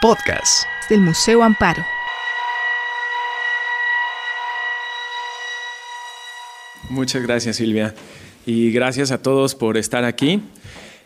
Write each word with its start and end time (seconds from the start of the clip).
podcast 0.00 0.64
del 0.88 1.00
Museo 1.00 1.42
Amparo. 1.42 1.84
Muchas 6.88 7.22
gracias 7.22 7.56
Silvia 7.56 7.94
y 8.46 8.70
gracias 8.70 9.10
a 9.10 9.20
todos 9.22 9.54
por 9.54 9.76
estar 9.76 10.04
aquí. 10.04 10.42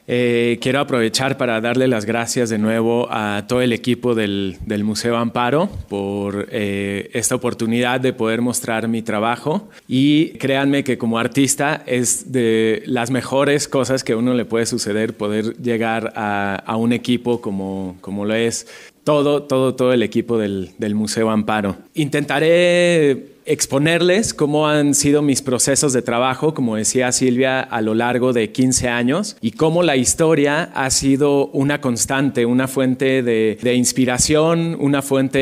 Eh, 0.08 0.58
quiero 0.60 0.80
aprovechar 0.80 1.36
para 1.36 1.60
darle 1.60 1.86
las 1.86 2.06
gracias 2.06 2.50
de 2.50 2.58
nuevo 2.58 3.06
a 3.10 3.44
todo 3.46 3.62
el 3.62 3.72
equipo 3.72 4.14
del, 4.16 4.58
Museo 4.82 5.16
Amparo 5.16 5.68
por 5.88 6.48
eh, 6.50 7.08
esta 7.12 7.36
oportunidad 7.36 8.00
de 8.00 8.12
poder 8.12 8.40
mostrar 8.40 8.88
mi 8.88 9.02
trabajo 9.02 9.68
y 9.86 10.30
créanme 10.38 10.82
que 10.82 10.98
como 10.98 11.18
artista 11.18 11.84
es 11.86 12.32
de 12.32 12.82
las 12.86 13.12
mejores 13.12 13.68
cosas 13.68 14.02
que 14.02 14.14
a 14.14 14.16
uno 14.16 14.34
le 14.34 14.44
puede 14.44 14.66
suceder 14.66 15.16
poder 15.16 15.56
llegar 15.58 16.12
a, 16.16 16.76
un 16.76 16.92
equipo 16.92 17.40
como, 17.40 17.96
como 18.00 18.24
lo 18.24 18.34
es 18.34 18.66
todo, 19.04 19.44
todo, 19.44 19.76
todo 19.76 19.92
el 19.92 20.02
equipo 20.02 20.36
del, 20.36 20.70
del 20.78 20.96
Museo 20.96 21.30
Amparo. 21.30 21.76
Intentaré 21.94 23.31
exponerles 23.44 24.34
cómo 24.34 24.68
han 24.68 24.94
sido 24.94 25.22
mis 25.22 25.42
procesos 25.42 25.92
de 25.92 26.02
trabajo, 26.02 26.54
como 26.54 26.76
decía 26.76 27.10
Silvia, 27.12 27.60
a 27.60 27.80
lo 27.80 27.94
largo 27.94 28.32
de 28.32 28.52
15 28.52 28.88
años 28.88 29.36
y 29.40 29.52
cómo 29.52 29.82
la 29.82 29.96
historia 29.96 30.70
ha 30.74 30.90
sido 30.90 31.48
una 31.48 31.80
constante, 31.80 32.46
una 32.46 32.68
fuente 32.68 33.22
de, 33.22 33.74
inspiración, 33.74 34.76
una 34.78 35.02
fuente 35.02 35.40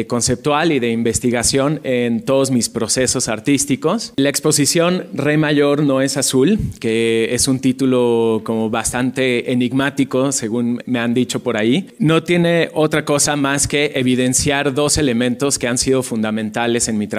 eh, 0.00 0.06
conceptual 0.06 0.72
y 0.72 0.78
de 0.78 0.90
investigación 0.90 1.80
en 1.84 2.24
todos 2.24 2.50
mis 2.50 2.68
procesos 2.68 3.28
artísticos. 3.28 4.12
La 4.16 4.28
exposición 4.28 5.06
Re 5.12 5.36
Mayor 5.36 5.82
no 5.82 6.00
es 6.00 6.16
azul, 6.16 6.58
que 6.80 7.34
es 7.34 7.48
un 7.48 7.60
título 7.60 8.42
como 8.44 8.70
bastante 8.70 9.52
enigmático, 9.52 10.32
según 10.32 10.82
me 10.86 10.98
han 10.98 11.14
dicho 11.14 11.40
por 11.40 11.56
ahí, 11.56 11.88
no 11.98 12.22
tiene 12.22 12.70
otra 12.74 13.04
cosa 13.04 13.36
más 13.36 13.66
que 13.68 13.92
evidenciar 13.96 14.72
dos 14.72 14.98
elementos 14.98 15.58
que 15.58 15.68
han 15.68 15.78
sido 15.78 16.02
fundamentales 16.02 16.88
en 16.88 16.96
mi 16.96 17.06
trabajo 17.06 17.17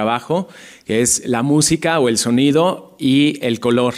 que 0.85 1.01
es 1.01 1.23
la 1.25 1.43
música 1.43 1.99
o 1.99 2.09
el 2.09 2.17
sonido 2.17 2.95
y 2.99 3.39
el 3.41 3.59
color. 3.59 3.95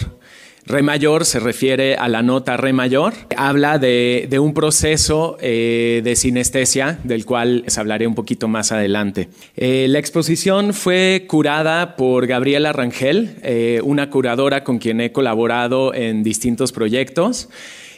Re 0.65 0.83
mayor 0.83 1.25
se 1.25 1.39
refiere 1.39 1.95
a 1.95 2.07
la 2.07 2.21
nota 2.21 2.55
re 2.55 2.71
mayor. 2.71 3.13
Habla 3.35 3.79
de, 3.79 4.27
un 4.39 4.53
proceso 4.53 5.37
eh, 5.41 6.01
de 6.03 6.15
sinestesia 6.15 6.99
del 7.03 7.25
cual 7.25 7.63
les 7.63 7.77
hablaré 7.77 8.05
un 8.05 8.13
poquito 8.13 8.47
más 8.47 8.71
adelante. 8.71 9.29
Eh, 9.57 9.87
la 9.89 9.99
exposición 9.99 10.73
fue 10.73 11.25
curada 11.27 11.95
por 11.95 12.27
Gabriela 12.27 12.73
Rangel, 12.73 13.35
eh, 13.41 13.81
una 13.83 14.09
curadora 14.09 14.63
con 14.63 14.77
quien 14.77 15.01
he 15.01 15.11
colaborado 15.11 15.93
en 15.95 16.23
distintos 16.23 16.71
proyectos. 16.71 17.49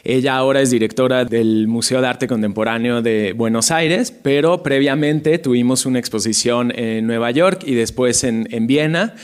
Ella 0.05 0.35
ahora 0.35 0.59
es 0.59 0.69
directora 0.69 1.23
del 1.23 1.67
Museo 1.69 2.01
de 2.01 2.07
Arte 2.07 2.27
Contemporáneo 2.27 3.01
de 3.01 3.31
Buenos 3.31 3.71
Aires, 3.71 4.11
pero 4.11 4.61
previamente 4.61 5.39
tuvimos 5.39 5.85
una 5.85 5.97
exposición 5.97 6.77
en 6.77 7.07
Nueva 7.07 7.31
York 7.31 7.63
y 7.65 7.73
después 7.75 8.25
en, 8.25 8.49
en 8.51 8.67
Viena. 8.67 9.15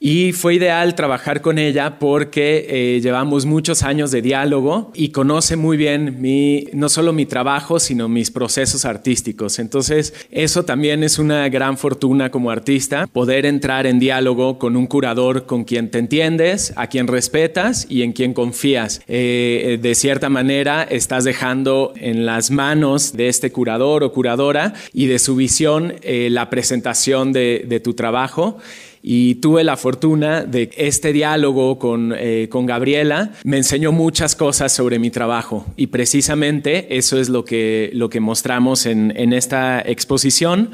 Y 0.00 0.32
fue 0.32 0.54
ideal 0.54 0.94
trabajar 0.94 1.42
con 1.42 1.58
ella 1.58 1.98
porque 1.98 2.66
eh, 2.68 3.00
llevamos 3.00 3.46
muchos 3.46 3.82
años 3.82 4.12
de 4.12 4.22
diálogo 4.22 4.92
y 4.94 5.08
conoce 5.08 5.56
muy 5.56 5.76
bien 5.76 6.20
mi, 6.20 6.68
no 6.72 6.88
solo 6.88 7.12
mi 7.12 7.26
trabajo, 7.26 7.80
sino 7.80 8.08
mis 8.08 8.30
procesos 8.30 8.84
artísticos. 8.84 9.58
Entonces, 9.58 10.14
eso 10.30 10.64
también 10.64 11.02
es 11.02 11.18
una 11.18 11.48
gran 11.48 11.76
fortuna 11.76 12.30
como 12.30 12.52
artista, 12.52 13.08
poder 13.08 13.44
entrar 13.44 13.86
en 13.86 13.98
diálogo 13.98 14.60
con 14.60 14.76
un 14.76 14.86
curador 14.86 15.46
con 15.46 15.64
quien 15.64 15.90
te 15.90 15.98
entiendes, 15.98 16.72
a 16.76 16.86
quien 16.86 17.08
respetas 17.08 17.84
y 17.88 18.02
en 18.02 18.12
quien 18.12 18.34
confías. 18.34 19.00
Eh, 19.08 19.80
de 19.82 19.94
cierta 19.96 20.28
manera, 20.28 20.84
estás 20.84 21.24
dejando 21.24 21.92
en 21.96 22.24
las 22.24 22.52
manos 22.52 23.14
de 23.14 23.26
este 23.26 23.50
curador 23.50 24.04
o 24.04 24.12
curadora 24.12 24.74
y 24.92 25.06
de 25.06 25.18
su 25.18 25.34
visión 25.34 25.94
eh, 26.02 26.28
la 26.30 26.50
presentación 26.50 27.32
de, 27.32 27.64
de 27.66 27.80
tu 27.80 27.94
trabajo 27.94 28.58
y 29.02 29.36
tuve 29.36 29.64
la 29.64 29.76
fortuna 29.76 30.44
de 30.44 30.70
este 30.76 31.12
diálogo 31.12 31.78
con, 31.78 32.14
eh, 32.16 32.48
con 32.50 32.66
Gabriela 32.66 33.32
me 33.44 33.56
enseñó 33.56 33.92
muchas 33.92 34.34
cosas 34.36 34.72
sobre 34.72 34.98
mi 34.98 35.10
trabajo 35.10 35.66
y 35.76 35.88
precisamente 35.88 36.96
eso 36.96 37.18
es 37.18 37.28
lo 37.28 37.44
que, 37.44 37.90
lo 37.92 38.08
que 38.08 38.20
mostramos 38.20 38.86
en, 38.86 39.12
en 39.16 39.32
esta 39.32 39.80
exposición. 39.80 40.70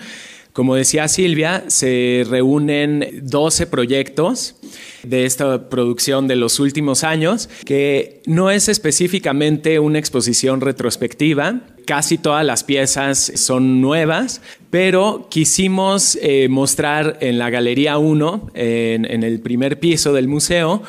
Como 0.54 0.76
decía 0.76 1.08
Silvia, 1.08 1.64
se 1.66 2.24
reúnen 2.30 3.22
12 3.24 3.66
proyectos 3.66 4.54
de 5.02 5.26
esta 5.26 5.68
producción 5.68 6.28
de 6.28 6.36
los 6.36 6.60
últimos 6.60 7.02
años, 7.02 7.48
que 7.64 8.22
no 8.26 8.52
es 8.52 8.68
específicamente 8.68 9.80
una 9.80 9.98
exposición 9.98 10.60
retrospectiva, 10.60 11.62
casi 11.86 12.18
todas 12.18 12.44
las 12.44 12.64
piezas 12.64 13.32
son 13.36 13.80
nuevas, 13.80 14.40
pero 14.70 15.28
quisimos 15.30 16.18
eh, 16.20 16.48
mostrar 16.48 17.18
en 17.20 17.38
la 17.38 17.50
Galería 17.50 17.98
1, 17.98 18.50
en 18.54 19.22
el 19.22 19.40
primer 19.40 19.78
piso 19.78 20.12
del 20.12 20.28
museo, 20.28 20.82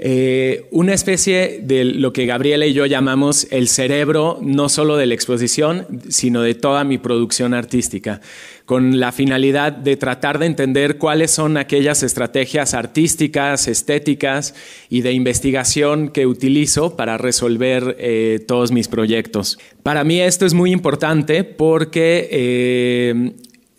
eh, 0.00 0.66
una 0.70 0.94
especie 0.94 1.60
de 1.60 1.84
lo 1.84 2.12
que 2.12 2.24
Gabriela 2.26 2.66
y 2.66 2.72
yo 2.72 2.86
llamamos 2.86 3.48
el 3.50 3.66
cerebro, 3.66 4.38
no 4.40 4.68
solo 4.68 4.96
de 4.96 5.06
la 5.06 5.14
exposición, 5.14 5.86
sino 6.08 6.42
de 6.42 6.54
toda 6.54 6.84
mi 6.84 6.98
producción 6.98 7.52
artística, 7.52 8.20
con 8.64 9.00
la 9.00 9.10
finalidad 9.10 9.72
de 9.72 9.96
tratar 9.96 10.38
de 10.38 10.46
entender 10.46 10.98
cuáles 10.98 11.32
son 11.32 11.56
aquellas 11.56 12.04
estrategias 12.04 12.74
artísticas, 12.74 13.66
estéticas 13.66 14.54
y 14.88 15.00
de 15.00 15.12
investigación 15.12 16.10
que 16.10 16.26
utilizo 16.26 16.94
para 16.94 17.18
resolver 17.18 17.96
eh, 17.98 18.38
todos 18.46 18.70
mis 18.70 18.86
proyectos. 18.86 19.58
Para 19.82 20.04
mí 20.04 20.20
esto 20.20 20.46
es 20.46 20.54
muy 20.54 20.70
importante 20.70 21.42
porque 21.42 22.28
eh, 22.30 23.32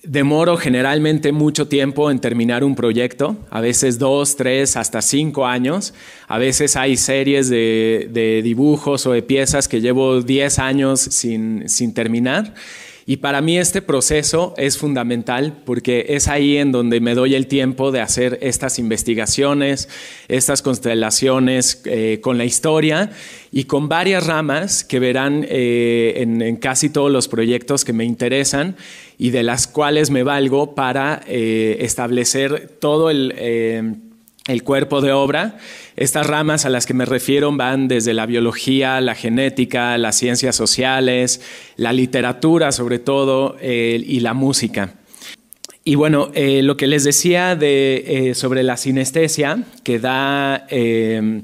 Demoro 0.03 0.55
generalmente 0.55 1.33
mucho 1.33 1.67
tiempo 1.67 2.09
en 2.09 2.19
terminar 2.19 2.63
un 2.63 2.73
proyecto, 2.73 3.35
a 3.49 3.59
veces 3.59 3.99
dos, 3.99 4.37
tres, 4.37 4.77
hasta 4.77 5.01
cinco 5.01 5.45
años. 5.45 5.93
A 6.29 6.37
veces 6.37 6.77
hay 6.77 6.95
series 6.95 7.49
de, 7.49 8.39
dibujos 8.41 9.05
o 9.05 9.11
de 9.11 9.21
piezas 9.21 9.67
que 9.67 9.81
llevo 9.81 10.21
diez 10.21 10.57
años 10.57 11.01
sin, 11.01 11.67
sin 11.67 11.93
terminar. 11.93 12.53
Y 13.09 13.17
para 13.17 13.41
mí 13.41 13.57
este 13.57 13.81
proceso 13.81 14.53
es 14.55 14.77
fundamental 14.77 15.63
porque 15.65 16.05
es 16.09 16.27
ahí 16.27 16.57
en 16.57 16.71
donde 16.71 17.01
me 17.01 17.15
doy 17.15 17.33
el 17.33 17.47
tiempo 17.47 17.91
de 17.91 18.01
hacer 18.01 18.37
estas 18.43 18.77
investigaciones, 18.77 19.89
estas 20.27 20.61
constelaciones 20.61 21.81
eh, 21.85 22.19
con 22.21 22.37
la 22.37 22.45
historia 22.45 23.09
y 23.51 23.63
con 23.63 23.89
varias 23.89 24.27
ramas 24.27 24.83
que 24.83 24.99
verán 24.99 25.43
eh, 25.49 26.17
en, 26.17 26.57
casi 26.57 26.91
todos 26.91 27.11
los 27.11 27.27
proyectos 27.27 27.83
que 27.83 27.93
me 27.93 28.05
interesan 28.05 28.75
y 29.17 29.31
de 29.31 29.41
las 29.41 29.65
cuales 29.65 30.11
me 30.11 30.21
valgo 30.21 30.75
para 30.75 31.23
eh, 31.25 31.77
establecer 31.79 32.77
todo 32.79 33.09
el 33.09 34.08
el 34.49 34.63
cuerpo 34.63 35.01
de 35.01 35.11
obra. 35.11 35.57
Estas 35.95 36.27
ramas 36.27 36.65
a 36.65 36.69
las 36.69 36.85
que 36.85 36.93
me 36.93 37.05
refiero 37.05 37.55
van 37.55 37.87
desde 37.87 38.13
la 38.13 38.25
biología, 38.25 38.99
la 39.01 39.15
genética, 39.15 39.97
las 39.97 40.17
ciencias 40.17 40.55
sociales, 40.55 41.41
la 41.77 41.93
literatura 41.93 42.71
sobre 42.71 42.99
todo 42.99 43.57
y 43.61 44.19
la 44.19 44.33
música. 44.33 44.95
Y 45.89 45.95
bueno, 45.95 46.29
eh, 46.35 46.61
lo 46.61 46.77
que 46.77 46.85
les 46.85 47.03
decía 47.03 47.55
de, 47.55 48.03
eh, 48.05 48.35
sobre 48.35 48.61
la 48.61 48.77
sinestesia, 48.77 49.63
que 49.83 49.97
da, 49.97 50.67
eh, 50.69 51.41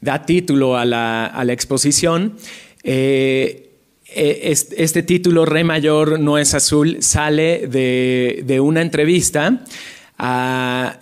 da 0.00 0.24
título 0.26 0.76
a 0.76 0.84
la, 0.84 1.44
exposición, 1.48 2.36
este, 2.84 5.02
título, 5.02 5.44
Re 5.44 5.64
mayor 5.64 6.20
no 6.20 6.38
es 6.38 6.54
azul, 6.54 6.98
sale 7.00 7.66
de, 7.66 8.44
de 8.44 8.60
una 8.60 8.82
entrevista 8.82 9.64
a 10.18 11.00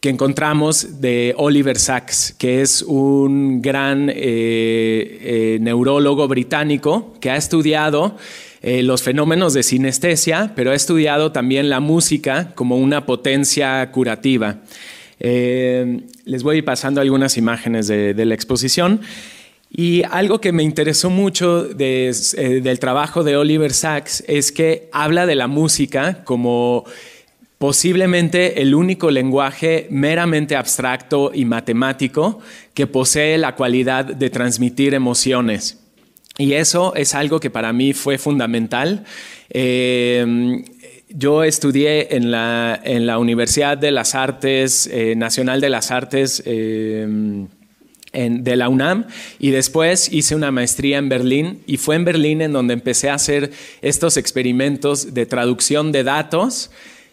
que 0.00 0.08
encontramos 0.08 1.02
de 1.02 1.34
Oliver 1.36 1.78
Sacks, 1.78 2.34
que 2.38 2.62
es 2.62 2.80
un 2.80 3.60
gran 3.60 4.08
eh, 4.08 4.14
eh, 4.16 5.58
neurólogo 5.60 6.26
británico 6.26 7.14
que 7.20 7.30
ha 7.30 7.36
estudiado 7.36 8.16
eh, 8.62 8.82
los 8.82 9.02
fenómenos 9.02 9.52
de 9.52 9.62
sinestesia, 9.62 10.52
pero 10.56 10.70
ha 10.70 10.74
estudiado 10.74 11.32
también 11.32 11.68
la 11.68 11.80
música 11.80 12.52
como 12.54 12.78
una 12.78 13.04
potencia 13.04 13.90
curativa. 13.92 14.60
les 15.18 16.42
voy 16.42 16.62
pasando 16.62 17.02
algunas 17.02 17.36
imágenes 17.36 17.86
de, 17.86 18.24
la 18.24 18.34
exposición. 18.34 19.02
Y 19.70 20.02
algo 20.10 20.40
que 20.40 20.50
me 20.50 20.62
interesó 20.62 21.10
mucho 21.10 21.64
del 21.64 22.78
trabajo 22.80 23.22
de 23.22 23.36
Oliver 23.36 23.72
Sacks 23.72 24.24
es 24.26 24.50
que 24.50 24.88
habla 24.92 25.26
de 25.26 25.34
la 25.36 25.46
música 25.46 26.24
como 26.24 26.84
posiblemente 27.60 28.62
el 28.62 28.74
único 28.74 29.10
lenguaje 29.10 29.86
meramente 29.90 30.56
abstracto 30.56 31.30
y 31.34 31.44
matemático 31.44 32.40
que 32.72 32.86
posee 32.86 33.36
la 33.36 33.54
cualidad 33.54 34.06
de 34.06 34.30
transmitir 34.30 34.94
emociones. 34.94 35.78
Y 36.38 36.54
eso 36.54 36.94
es 36.94 37.14
algo 37.14 37.38
que 37.38 37.50
para 37.50 37.74
mí 37.74 37.92
fue 37.92 38.16
fundamental. 38.16 39.04
Eh, 39.50 40.64
yo 41.10 41.44
estudié 41.44 42.16
en 42.16 42.30
la, 42.30 42.80
en 42.82 43.10
Universidad 43.10 43.76
de 43.76 43.90
las 43.90 44.14
Artes, 44.14 44.88
eh, 44.90 45.14
Nacional 45.14 45.60
de 45.60 45.68
las 45.68 45.90
Artes, 45.90 46.42
eh, 46.46 47.06
de 48.12 48.56
la 48.56 48.70
UNAM 48.70 49.04
y 49.38 49.50
después 49.50 50.10
hice 50.10 50.34
una 50.34 50.50
maestría 50.50 50.96
en 50.96 51.10
Berlín 51.10 51.60
y 51.66 51.76
fue 51.76 51.96
en 51.96 52.06
Berlín 52.06 52.40
en 52.40 52.52
donde 52.52 52.72
empecé 52.72 53.10
a 53.10 53.14
hacer 53.14 53.52
estos 53.82 54.16
experimentos 54.16 55.12
de 55.12 55.26
traducción 55.26 55.92
de 55.92 56.04
datos, 56.04 56.70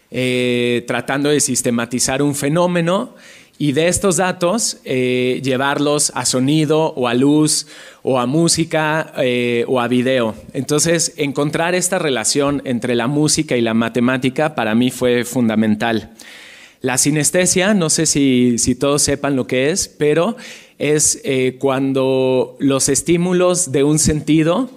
eh, 0.09 0.86
tratando 0.88 1.30
de 1.30 1.42
sistematizar 1.42 2.21
un 2.21 2.33
fenómeno 2.33 3.13
y 3.57 3.74
de 3.74 3.89
estos 3.89 4.18
datos 4.18 4.77
eh, 4.86 5.42
llevarlos 5.44 6.13
a 6.15 6.25
sonido 6.25 6.94
o 6.94 7.09
a 7.09 7.13
luz 7.13 7.68
o 8.04 8.18
a 8.18 8.25
música 8.25 9.12
eh, 9.18 9.65
o 9.68 9.81
a 9.81 9.89
video. 9.89 10.33
Entonces, 10.54 11.13
encontrar 11.18 11.75
esta 11.75 12.00
relación 12.00 12.62
entre 12.63 12.95
la 12.95 13.07
música 13.07 13.57
y 13.57 13.62
la 13.62 13.74
matemática 13.74 14.56
para 14.56 14.75
mí 14.75 14.92
fue 14.92 15.25
fundamental. 15.25 16.12
La 16.80 16.98
sinestesia, 16.98 17.74
no 17.74 17.89
sé 17.89 18.06
si, 18.06 18.57
si 18.59 18.75
todos 18.75 19.01
sepan 19.01 19.36
lo 19.36 19.45
que 19.45 19.71
es, 19.71 19.89
pero 19.89 20.38
es 20.77 21.21
cuando 21.57 22.56
los 22.59 22.88
estímulos 22.88 23.71
de 23.71 23.83
un 23.83 23.98
sentido 23.98 24.69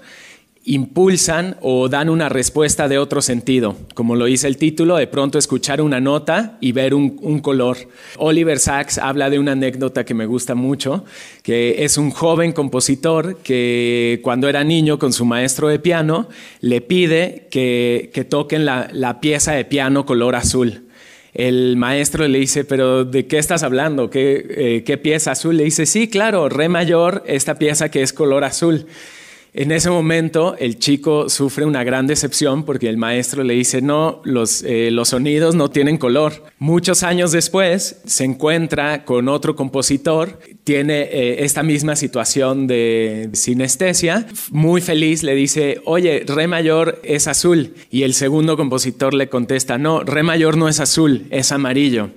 impulsan 0.72 1.56
o 1.60 1.88
dan 1.88 2.08
una 2.08 2.28
respuesta 2.28 2.88
de 2.88 2.98
otro 2.98 3.22
sentido. 3.22 3.76
Como 3.94 4.16
lo 4.16 4.26
dice 4.26 4.46
el 4.46 4.56
título, 4.56 4.96
de 4.96 5.06
pronto 5.06 5.38
escuchar 5.38 5.80
una 5.80 6.00
nota 6.00 6.58
y 6.60 6.72
ver 6.72 6.94
un, 6.94 7.40
color. 7.40 7.76
Oliver 8.16 8.58
Sacks 8.58 8.98
habla 8.98 9.30
de 9.30 9.38
una 9.38 9.52
anécdota 9.52 10.04
que 10.04 10.14
me 10.14 10.26
gusta 10.26 10.54
mucho, 10.54 11.04
que 11.42 11.84
es 11.84 11.96
un 11.96 12.10
joven 12.10 12.52
compositor 12.52 13.38
que 13.38 14.20
cuando 14.22 14.48
era 14.48 14.64
niño 14.64 14.98
con 14.98 15.12
su 15.12 15.24
maestro 15.24 15.68
de 15.68 15.78
piano 15.78 16.28
le 16.60 16.80
pide 16.80 17.48
que, 17.50 18.26
toquen 18.28 18.64
la 18.64 19.20
pieza 19.20 19.52
de 19.52 19.64
piano 19.64 20.06
color 20.06 20.36
azul 20.36 20.84
el 21.34 21.76
maestro 21.76 22.26
le 22.26 22.38
dice, 22.38 22.64
pero 22.64 23.04
¿de 23.04 23.26
qué 23.26 23.38
estás 23.38 23.62
hablando? 23.62 24.10
¿Qué, 24.10 24.82
eh, 24.86 24.96
pieza 24.98 25.32
azul? 25.32 25.56
Le 25.56 25.64
dice, 25.64 25.86
sí, 25.86 26.08
claro, 26.08 26.48
re 26.48 26.68
mayor, 26.68 27.22
esta 27.26 27.58
pieza 27.58 27.90
que 27.90 28.02
es 28.02 28.12
color 28.12 28.44
azul. 28.44 28.86
En 29.52 29.72
ese 29.72 29.90
momento 29.90 30.54
el 30.58 30.78
chico 30.78 31.28
sufre 31.28 31.64
una 31.64 31.82
gran 31.82 32.06
decepción 32.06 32.64
porque 32.64 32.88
el 32.88 32.96
maestro 32.96 33.42
le 33.42 33.54
dice, 33.54 33.82
no, 33.82 34.20
los, 34.24 34.62
eh, 34.62 34.90
los 34.92 35.08
sonidos 35.08 35.56
no 35.56 35.70
tienen 35.70 35.98
color. 35.98 36.44
Muchos 36.58 37.02
años 37.02 37.32
después 37.32 38.00
se 38.04 38.24
encuentra 38.24 39.04
con 39.04 39.28
otro 39.28 39.56
compositor, 39.56 40.38
tiene 40.62 41.02
eh, 41.02 41.44
esta 41.44 41.64
misma 41.64 41.96
situación 41.96 42.68
de 42.68 43.30
sinestesia, 43.32 44.26
muy 44.50 44.80
feliz 44.80 45.24
le 45.24 45.34
dice, 45.34 45.80
oye, 45.84 46.24
re 46.26 46.46
mayor 46.46 47.00
es 47.02 47.26
azul. 47.26 47.74
Y 47.90 48.04
el 48.04 48.14
segundo 48.14 48.56
compositor 48.56 49.14
le 49.14 49.28
contesta, 49.28 49.78
no, 49.78 50.04
re 50.04 50.22
mayor 50.22 50.56
no 50.56 50.68
es 50.68 50.78
azul, 50.78 51.26
es 51.30 51.50
amarillo. 51.50 52.10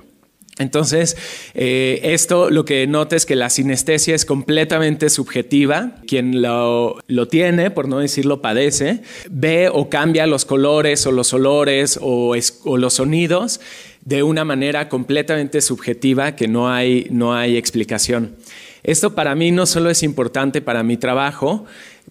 Entonces, 0.60 1.18
eh, 1.56 2.00
esto 2.04 2.52
lo 2.52 2.64
que 2.64 2.86
nota 2.86 3.16
es 3.16 3.26
que 3.26 3.36
la 3.36 3.50
sinestesia 3.50 4.14
es 4.14 4.24
completamente 4.24 5.10
subjetiva. 5.10 5.96
Quien 6.08 6.42
lo, 6.44 7.02
tiene, 7.30 7.72
por 7.72 7.88
no 7.88 8.00
decirlo 8.00 8.42
padece, 8.42 9.02
ve 9.30 9.70
o 9.70 9.90
cambia 9.90 10.28
los 10.28 10.46
colores 10.46 11.08
o 11.08 11.12
los 11.12 11.34
olores 11.34 11.98
o, 12.02 12.36
o 12.66 12.78
los 12.78 12.94
sonidos 12.94 13.60
de 14.06 14.22
una 14.22 14.44
manera 14.44 14.90
completamente 14.90 15.62
subjetiva 15.62 16.36
que 16.36 16.48
no 16.48 16.72
hay, 16.72 17.08
no 17.10 17.34
hay 17.34 17.58
explicación. 17.58 18.36
Esto 18.84 19.16
para 19.16 19.34
mí 19.34 19.52
no 19.52 19.66
solo 19.66 19.90
es 19.90 20.04
importante 20.04 20.62
para 20.62 20.84
mi 20.84 20.98
trabajo, 20.98 21.66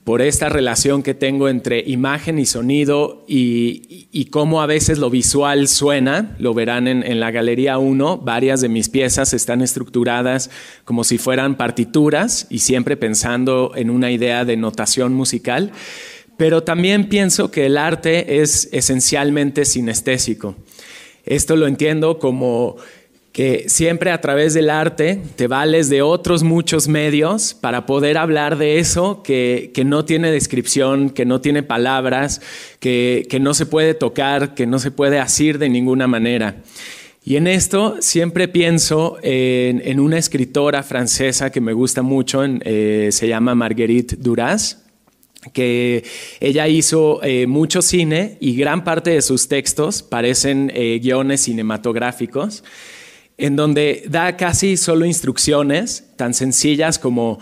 por 0.05 0.21
esta 0.21 0.49
relación 0.49 1.03
que 1.05 1.15
tengo 1.15 1.49
entre 1.49 1.81
imagen 1.87 2.39
y 2.39 2.47
sonido 2.47 3.25
y, 3.29 4.29
cómo 4.31 4.63
a 4.63 4.67
veces 4.67 4.99
lo 4.99 5.11
visual 5.11 5.69
suena. 5.69 6.35
Lo 6.39 6.55
verán 6.55 6.89
en, 6.89 7.21
la 7.21 7.31
Galería 7.31 7.79
1. 7.79 8.19
Varias 8.19 8.61
de 8.61 8.69
mis 8.69 8.89
piezas 8.89 9.33
están 9.33 9.63
estructuradas 9.63 10.51
como 10.85 11.05
si 11.05 11.19
fueran 11.19 11.57
partituras 11.57 12.47
y 12.51 12.61
siempre 12.61 12.97
pensando 12.97 13.73
en 13.77 13.91
una 13.91 14.11
idea 14.11 14.45
de 14.45 14.57
notación 14.57 15.15
musical. 15.15 15.71
Pero 16.37 16.65
también 16.65 17.09
pienso 17.09 17.51
que 17.51 17.67
el 17.67 17.77
arte 17.77 18.41
es 18.41 18.69
esencialmente 18.73 19.65
sinestésico. 19.65 20.57
Esto 21.25 21.55
lo 21.55 21.69
entiendo 21.69 22.19
como 22.19 22.77
que 23.33 23.65
siempre 23.69 24.11
a 24.11 24.21
través 24.21 24.53
del 24.53 24.69
arte 24.69 25.19
te 25.37 25.47
vales 25.47 25.89
de 25.89 26.03
otros 26.03 26.43
muchos 26.43 26.87
medios 26.87 27.55
para 27.55 27.87
poder 27.87 28.19
hablar 28.19 28.59
de 28.59 28.79
eso 28.79 29.23
que, 29.23 29.73
no 29.87 30.05
tiene 30.05 30.31
descripción, 30.31 31.09
que 31.09 31.25
no 31.25 31.41
tiene 31.41 31.63
palabras, 31.63 32.43
que, 32.79 33.27
no 33.41 33.55
se 33.55 33.65
puede 33.65 33.95
tocar, 33.95 34.55
que 34.55 34.67
no 34.67 34.79
se 34.79 34.91
puede 34.91 35.19
asir 35.19 35.59
de 35.59 35.71
ninguna 35.71 36.07
manera. 36.07 36.57
Y 37.25 37.37
en 37.37 37.47
esto 37.47 37.97
siempre 38.01 38.49
pienso 38.49 39.17
en, 39.23 39.99
una 39.99 40.19
escritora 40.19 40.83
francesa 40.83 41.51
que 41.51 41.63
me 41.63 41.73
gusta 41.73 42.03
mucho, 42.03 42.45
eh, 42.45 43.09
se 43.13 43.29
llama 43.29 43.55
Marguerite 43.55 44.17
Duras 44.17 44.79
que 45.53 46.05
ella 46.39 46.69
hizo 46.69 47.21
eh, 47.25 47.49
mucho 47.49 47.83
cine 47.83 48.37
y 48.39 48.55
gran 48.55 48.85
parte 48.85 49.11
de 49.11 49.23
sus 49.23 49.49
textos 49.49 50.01
parecen 50.01 50.71
eh, 50.73 51.01
guiones 51.03 51.41
cinematográficos 51.41 52.63
en 53.39 53.57
donde 53.57 54.05
da 54.09 54.37
casi 54.37 54.77
solo 54.77 55.05
instrucciones 55.05 56.13
tan 56.17 56.35
sencillas 56.35 56.99
como 56.99 57.39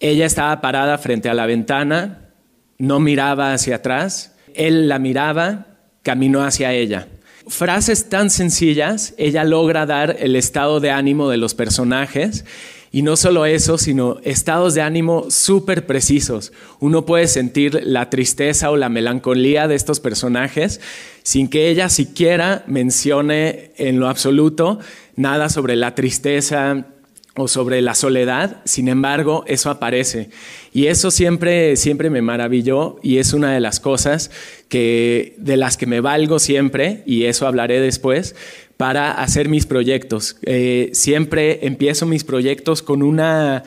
ella 0.00 0.26
estaba 0.26 0.60
parada 0.60 0.98
frente 0.98 1.28
a 1.28 1.34
la 1.34 1.46
ventana, 1.46 2.30
no 2.78 2.98
miraba 2.98 3.52
hacia 3.52 3.76
atrás, 3.76 4.36
él 4.54 4.88
la 4.88 4.98
miraba, 4.98 5.66
caminó 6.02 6.42
hacia 6.42 6.72
ella. 6.72 7.08
Frases 7.46 8.08
tan 8.08 8.30
sencillas, 8.30 9.14
ella 9.16 9.44
logra 9.44 9.86
dar 9.86 10.16
el 10.18 10.36
estado 10.36 10.80
de 10.80 10.90
ánimo 10.90 11.28
de 11.28 11.36
los 11.36 11.54
personajes 11.54 12.44
y 12.92 13.00
no 13.00 13.16
solo 13.16 13.46
eso, 13.46 13.78
sino 13.78 14.18
estados 14.22 14.74
de 14.74 14.82
ánimo 14.82 15.30
súper 15.30 15.86
precisos. 15.86 16.52
Uno 16.78 17.06
puede 17.06 17.26
sentir 17.26 17.80
la 17.84 18.10
tristeza 18.10 18.70
o 18.70 18.76
la 18.76 18.90
melancolía 18.90 19.66
de 19.66 19.74
estos 19.74 19.98
personajes 19.98 20.80
sin 21.22 21.48
que 21.48 21.68
ella 21.68 21.88
siquiera 21.88 22.64
mencione 22.66 23.72
en 23.78 23.98
lo 23.98 24.08
absoluto 24.08 24.78
nada 25.16 25.48
sobre 25.48 25.74
la 25.74 25.94
tristeza 25.94 26.86
o 27.34 27.48
sobre 27.48 27.80
la 27.80 27.94
soledad, 27.94 28.60
sin 28.66 28.88
embargo, 28.88 29.44
eso 29.46 29.70
aparece. 29.70 30.28
Y 30.74 30.88
eso 30.88 31.10
siempre, 31.10 31.76
siempre 31.76 32.10
me 32.10 32.20
maravilló 32.20 32.96
y 33.02 33.18
es 33.18 33.32
una 33.32 33.54
de 33.54 33.60
las 33.60 33.80
cosas 33.80 34.30
que, 34.68 35.34
de 35.38 35.56
las 35.56 35.78
que 35.78 35.86
me 35.86 36.00
valgo 36.00 36.38
siempre, 36.38 37.02
y 37.06 37.24
eso 37.24 37.46
hablaré 37.46 37.80
después, 37.80 38.36
para 38.82 39.12
hacer 39.12 39.48
mis 39.48 39.64
proyectos. 39.64 40.38
Eh, 40.42 40.90
siempre 40.92 41.64
empiezo 41.64 42.04
mis 42.04 42.24
proyectos 42.24 42.82
con 42.82 43.04
una, 43.04 43.62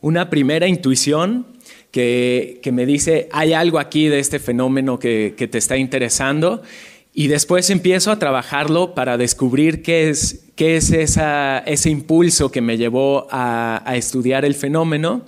una 0.00 0.30
primera 0.30 0.66
intuición 0.66 1.46
que, 1.90 2.62
me 2.72 2.86
dice, 2.86 3.28
hay 3.30 3.52
algo 3.52 3.78
aquí 3.78 4.08
de 4.08 4.20
este 4.20 4.38
fenómeno 4.38 4.98
que, 4.98 5.34
te 5.36 5.58
está 5.58 5.76
interesando, 5.76 6.62
y 7.12 7.26
después 7.26 7.68
empiezo 7.68 8.10
a 8.10 8.18
trabajarlo 8.18 8.94
para 8.94 9.18
descubrir 9.18 9.82
qué 9.82 10.08
es, 10.08 10.46
qué 10.54 10.76
es 10.76 10.90
ese 10.90 11.90
impulso 11.90 12.50
que 12.50 12.62
me 12.62 12.78
llevó 12.78 13.26
a, 13.30 13.82
a 13.84 13.96
estudiar 13.96 14.46
el 14.46 14.54
fenómeno 14.54 15.26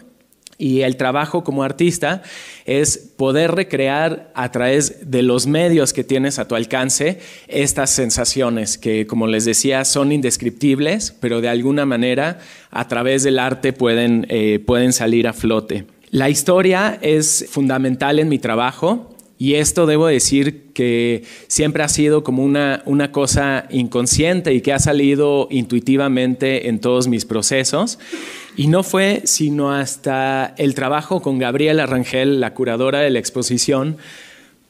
y 0.58 0.82
el 0.82 0.96
trabajo 0.96 1.44
como 1.44 1.62
artista 1.62 2.22
es 2.64 2.98
poder 2.98 3.54
recrear 3.54 4.30
a 4.34 4.50
través 4.50 5.10
de 5.10 5.22
los 5.22 5.46
medios 5.46 5.92
que 5.92 6.04
tienes 6.04 6.38
a 6.38 6.48
tu 6.48 6.54
alcance 6.54 7.20
estas 7.48 7.90
sensaciones 7.90 8.78
que, 8.78 9.06
como 9.06 9.26
les 9.26 9.44
decía, 9.44 9.84
son 9.84 10.12
indescriptibles, 10.12 11.14
pero 11.20 11.40
de 11.40 11.48
alguna 11.48 11.84
manera 11.84 12.38
a 12.70 12.88
través 12.88 13.22
del 13.22 13.38
arte 13.38 13.72
pueden, 13.72 14.26
eh, 14.28 14.58
pueden 14.64 14.92
salir 14.92 15.28
a 15.28 15.32
flote. 15.32 15.86
La 16.10 16.30
historia 16.30 16.98
es 17.02 17.46
fundamental 17.50 18.18
en 18.18 18.28
mi 18.28 18.38
trabajo. 18.38 19.15
Y 19.38 19.54
esto 19.54 19.86
debo 19.86 20.06
decir 20.06 20.72
que 20.72 21.24
siempre 21.46 21.82
ha 21.82 21.88
sido 21.88 22.24
como 22.24 22.42
una, 22.42 22.82
una 22.86 23.12
cosa 23.12 23.66
inconsciente 23.70 24.54
y 24.54 24.62
que 24.62 24.72
ha 24.72 24.78
salido 24.78 25.48
intuitivamente 25.50 26.68
en 26.68 26.80
todos 26.80 27.06
mis 27.08 27.24
procesos. 27.26 27.98
Y 28.56 28.68
no 28.68 28.82
fue 28.82 29.22
sino 29.24 29.72
hasta 29.72 30.54
el 30.56 30.74
trabajo 30.74 31.20
con 31.20 31.38
Gabriela 31.38 31.84
Rangel, 31.84 32.40
la 32.40 32.54
curadora 32.54 33.00
de 33.00 33.10
la 33.10 33.18
exposición, 33.18 33.98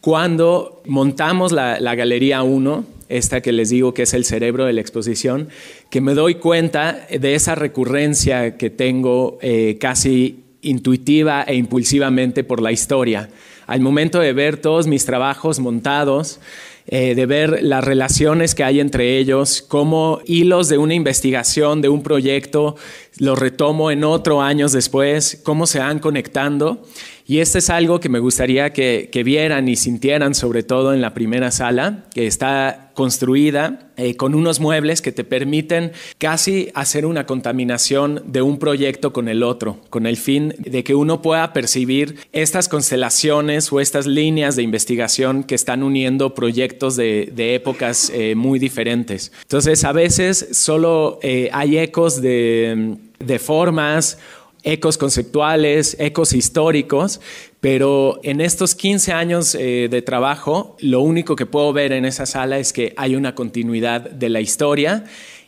cuando 0.06 0.82
montamos 0.86 1.50
la, 1.50 1.78
Galería 1.96 2.44
1, 2.44 2.84
esta 3.08 3.40
que 3.40 3.50
les 3.50 3.70
digo 3.70 3.92
que 3.92 4.02
es 4.02 4.14
el 4.14 4.24
cerebro 4.24 4.64
de 4.64 4.72
la 4.72 4.80
exposición, 4.80 5.48
que 5.90 6.00
me 6.00 6.14
doy 6.14 6.36
cuenta 6.36 7.08
de 7.10 7.34
esa 7.34 7.56
recurrencia 7.56 8.56
que 8.56 8.70
tengo 8.70 9.36
eh, 9.42 9.78
casi 9.80 10.44
intuitiva 10.62 11.42
e 11.42 11.56
impulsivamente 11.56 12.44
por 12.44 12.62
la 12.62 12.70
historia. 12.70 13.30
Al 13.66 13.80
momento 13.80 14.20
de 14.20 14.32
ver 14.32 14.58
todos 14.58 14.86
mis 14.86 15.04
trabajos 15.04 15.58
montados, 15.58 16.40
eh, 16.88 17.16
de 17.16 17.26
ver 17.26 17.64
las 17.64 17.82
relaciones 17.82 18.54
que 18.54 18.62
hay 18.62 18.78
entre 18.78 19.18
ellos, 19.18 19.60
cómo 19.66 20.20
hilos 20.24 20.68
de 20.68 20.78
una 20.78 20.94
investigación, 20.94 21.82
de 21.82 21.88
un 21.88 22.04
proyecto, 22.04 22.76
los 23.18 23.36
retomo 23.36 23.90
en 23.90 24.04
otro 24.04 24.40
años 24.40 24.70
después, 24.70 25.40
cómo 25.42 25.66
se 25.66 25.80
van 25.80 25.98
conectando. 25.98 26.84
Y 27.26 27.40
este 27.40 27.58
es 27.58 27.70
algo 27.70 27.98
que 27.98 28.08
me 28.08 28.20
gustaría 28.20 28.72
que, 28.72 29.22
vieran 29.24 29.68
y 29.68 29.74
sintieran, 29.74 30.36
sobre 30.36 30.62
todo 30.62 30.94
en 30.94 31.00
la 31.00 31.12
primera 31.12 31.50
sala, 31.50 32.04
que 32.14 32.28
está 32.28 32.85
construida 32.96 33.92
eh, 33.96 34.16
con 34.16 34.34
unos 34.34 34.58
muebles 34.58 35.02
que 35.02 35.12
te 35.12 35.22
permiten 35.22 35.92
casi 36.18 36.70
hacer 36.74 37.06
una 37.06 37.26
contaminación 37.26 38.22
de 38.26 38.42
un 38.42 38.58
proyecto 38.58 39.12
con 39.12 39.28
el 39.28 39.42
otro, 39.42 39.78
con 39.90 40.06
el 40.06 40.16
fin 40.16 40.54
de 40.58 40.82
que 40.82 40.94
uno 40.94 41.22
pueda 41.22 41.52
percibir 41.52 42.16
estas 42.32 42.68
constelaciones 42.68 43.70
o 43.70 43.80
estas 43.80 44.06
líneas 44.06 44.56
de 44.56 44.62
investigación 44.62 45.44
que 45.44 45.54
están 45.54 45.82
uniendo 45.82 46.34
proyectos 46.34 46.96
de, 46.96 47.30
épocas 47.54 48.10
eh, 48.14 48.34
muy 48.34 48.58
diferentes. 48.58 49.30
Entonces, 49.42 49.84
a 49.84 49.92
veces 49.92 50.48
solo 50.52 51.20
eh, 51.22 51.50
hay 51.52 51.78
ecos 51.78 52.22
de, 52.22 52.96
de 53.18 53.38
formas 53.38 54.18
ecos 54.66 54.98
conceptuales, 54.98 55.96
ecos 56.00 56.32
históricos, 56.32 57.20
pero 57.60 58.20
en 58.22 58.40
estos 58.40 58.74
15 58.74 59.12
años 59.12 59.54
eh, 59.54 59.88
de 59.90 60.02
trabajo, 60.02 60.76
lo 60.80 61.00
único 61.00 61.36
que 61.36 61.46
puedo 61.46 61.72
ver 61.72 61.92
en 61.92 62.04
esa 62.04 62.26
sala 62.26 62.58
es 62.58 62.72
que 62.72 62.92
hay 62.96 63.16
una 63.16 63.34
continuidad 63.34 64.02
de 64.02 64.28
la 64.28 64.40
historia 64.40 65.04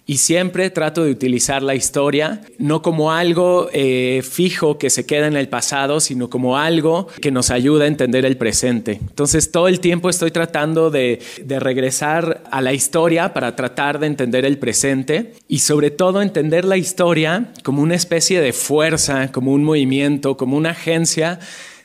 y 0.08 0.16
siempre 0.16 0.70
trato 0.70 1.04
de 1.04 1.10
utilizar 1.10 1.62
la 1.62 1.74
historia 1.74 2.40
no 2.56 2.80
como 2.80 3.12
algo 3.12 3.68
eh, 3.74 4.22
fijo 4.28 4.78
que 4.78 4.88
se 4.88 5.04
queda 5.04 5.26
en 5.26 5.36
el 5.36 5.50
pasado, 5.50 6.00
sino 6.00 6.30
como 6.30 6.56
algo 6.56 7.08
que 7.20 7.30
nos 7.30 7.50
ayuda 7.50 7.84
a 7.84 7.88
entender 7.88 8.24
el 8.24 8.38
presente. 8.38 8.92
Entonces 9.02 9.52
todo 9.52 9.68
el 9.68 9.80
tiempo 9.80 10.08
estoy 10.08 10.30
tratando 10.30 10.90
de, 10.90 11.20
de 11.44 11.60
regresar 11.60 12.42
a 12.50 12.62
la 12.62 12.72
historia 12.72 13.34
para 13.34 13.54
tratar 13.54 13.98
de 13.98 14.06
entender 14.06 14.46
el 14.46 14.56
presente 14.56 15.34
y 15.46 15.58
sobre 15.58 15.90
todo 15.90 16.22
entender 16.22 16.64
la 16.64 16.78
historia 16.78 17.52
como 17.62 17.82
una 17.82 17.94
especie 17.94 18.40
de 18.40 18.54
fuerza, 18.54 19.30
como 19.30 19.52
un 19.52 19.62
movimiento, 19.62 20.38
como 20.38 20.56
una 20.56 20.70
agencia 20.70 21.38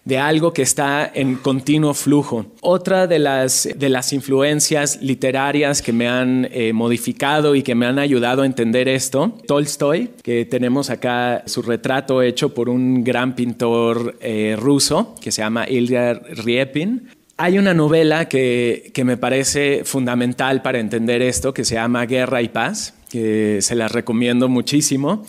de 0.06 0.18
algo 0.18 0.54
que 0.54 0.62
está 0.62 1.10
en 1.14 1.36
continuo 1.36 1.94
flujo. 1.94 2.46
Otra 2.62 3.08
de 3.08 3.20
las, 3.20 3.70
de 3.76 3.90
las 3.90 4.12
influencias 4.12 5.02
literarias 5.02 5.82
que 5.82 5.94
me 5.94 6.08
han 6.08 6.50
eh, 6.52 6.74
modificado 6.74 7.56
y 7.56 7.64
que 7.64 7.76
me 7.76 7.86
han 7.86 8.00
ayudado 8.00 8.42
a 8.42 8.46
entender 8.46 8.88
esto, 8.88 9.38
Tolstoy, 9.48 10.10
que 10.22 10.46
tenemos 10.46 10.90
acá 10.90 11.44
su 11.46 11.62
retrato 11.62 12.22
hecho 12.22 12.54
por 12.54 12.70
un 12.70 13.04
gran 13.04 13.36
pintor 13.36 14.18
eh, 14.20 14.56
ruso 14.60 15.16
que 15.22 15.32
se 15.32 15.42
llama 15.42 15.70
Ilya 15.70 16.14
Riepin. 16.14 17.10
Hay 17.38 17.58
una 17.58 17.74
novela 17.74 18.30
que, 18.30 18.92
que 18.94 19.04
me 19.04 19.18
parece 19.18 19.84
fundamental 19.86 20.62
para 20.62 20.80
entender 20.80 21.22
esto, 21.22 21.54
que 21.54 21.66
se 21.66 21.76
llama 21.76 22.06
Guerra 22.06 22.42
y 22.42 22.50
Paz, 22.50 22.94
que 23.10 23.60
se 23.62 23.76
la 23.76 23.88
recomiendo 23.88 24.50
muchísimo. 24.50 25.26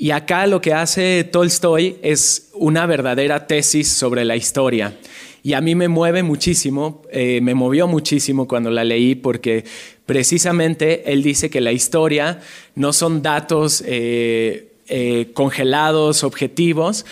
Y 0.00 0.12
acá 0.12 0.46
lo 0.46 0.62
que 0.62 0.72
hace 0.72 1.24
Tolstoy 1.24 1.96
es 2.00 2.48
una 2.54 2.86
verdadera 2.86 3.46
tesis 3.46 3.88
sobre 3.88 4.24
la 4.24 4.34
historia. 4.34 4.96
Y 5.42 5.52
a 5.52 5.60
mí 5.60 5.74
me 5.74 5.88
mueve 5.88 6.22
muchísimo, 6.22 7.02
eh, 7.12 7.40
me 7.42 7.54
movió 7.54 7.86
muchísimo 7.86 8.48
cuando 8.48 8.70
la 8.70 8.82
leí 8.82 9.14
porque 9.14 9.62
precisamente 10.06 11.12
él 11.12 11.22
dice 11.22 11.50
que 11.50 11.60
la 11.60 11.72
historia 11.72 12.40
no 12.76 12.94
son 12.94 13.20
datos 13.20 13.84
eh, 13.86 14.72
eh, 14.88 15.32
congelados, 15.34 16.24
objetivos, 16.24 17.04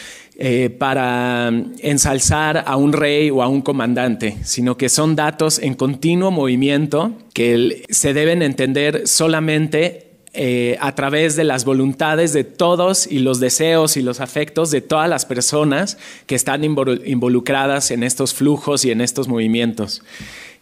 para 0.79 1.49
ensalzar 1.81 2.63
a 2.65 2.77
un 2.77 2.93
rey 2.93 3.29
o 3.29 3.43
a 3.43 3.49
un 3.49 3.61
comandante, 3.61 4.37
sino 4.45 4.77
que 4.77 4.89
son 4.89 5.17
datos 5.17 5.59
en 5.59 5.75
continuo 5.75 6.31
movimiento 6.31 7.13
que 7.35 7.83
se 7.91 8.15
deben 8.15 8.43
entender 8.43 9.09
solamente 9.09 10.08
eh, 10.41 10.77
a 10.81 10.95
través 10.95 11.35
de 11.35 11.43
las 11.43 11.65
voluntades 11.65 12.33
de 12.33 12.45
todos 12.45 13.11
y 13.11 13.19
los 13.19 13.41
deseos 13.41 13.97
y 13.97 14.03
los 14.03 14.21
afectos 14.21 14.71
de 14.71 14.81
todas 14.81 15.09
las 15.11 15.27
personas 15.27 15.99
que 16.27 16.37
están 16.37 16.63
involucradas 16.63 17.91
en 17.91 18.05
estos 18.05 18.35
flujos 18.35 18.85
y 18.85 18.93
en 18.93 19.01
estos 19.01 19.27
movimientos. 19.27 20.05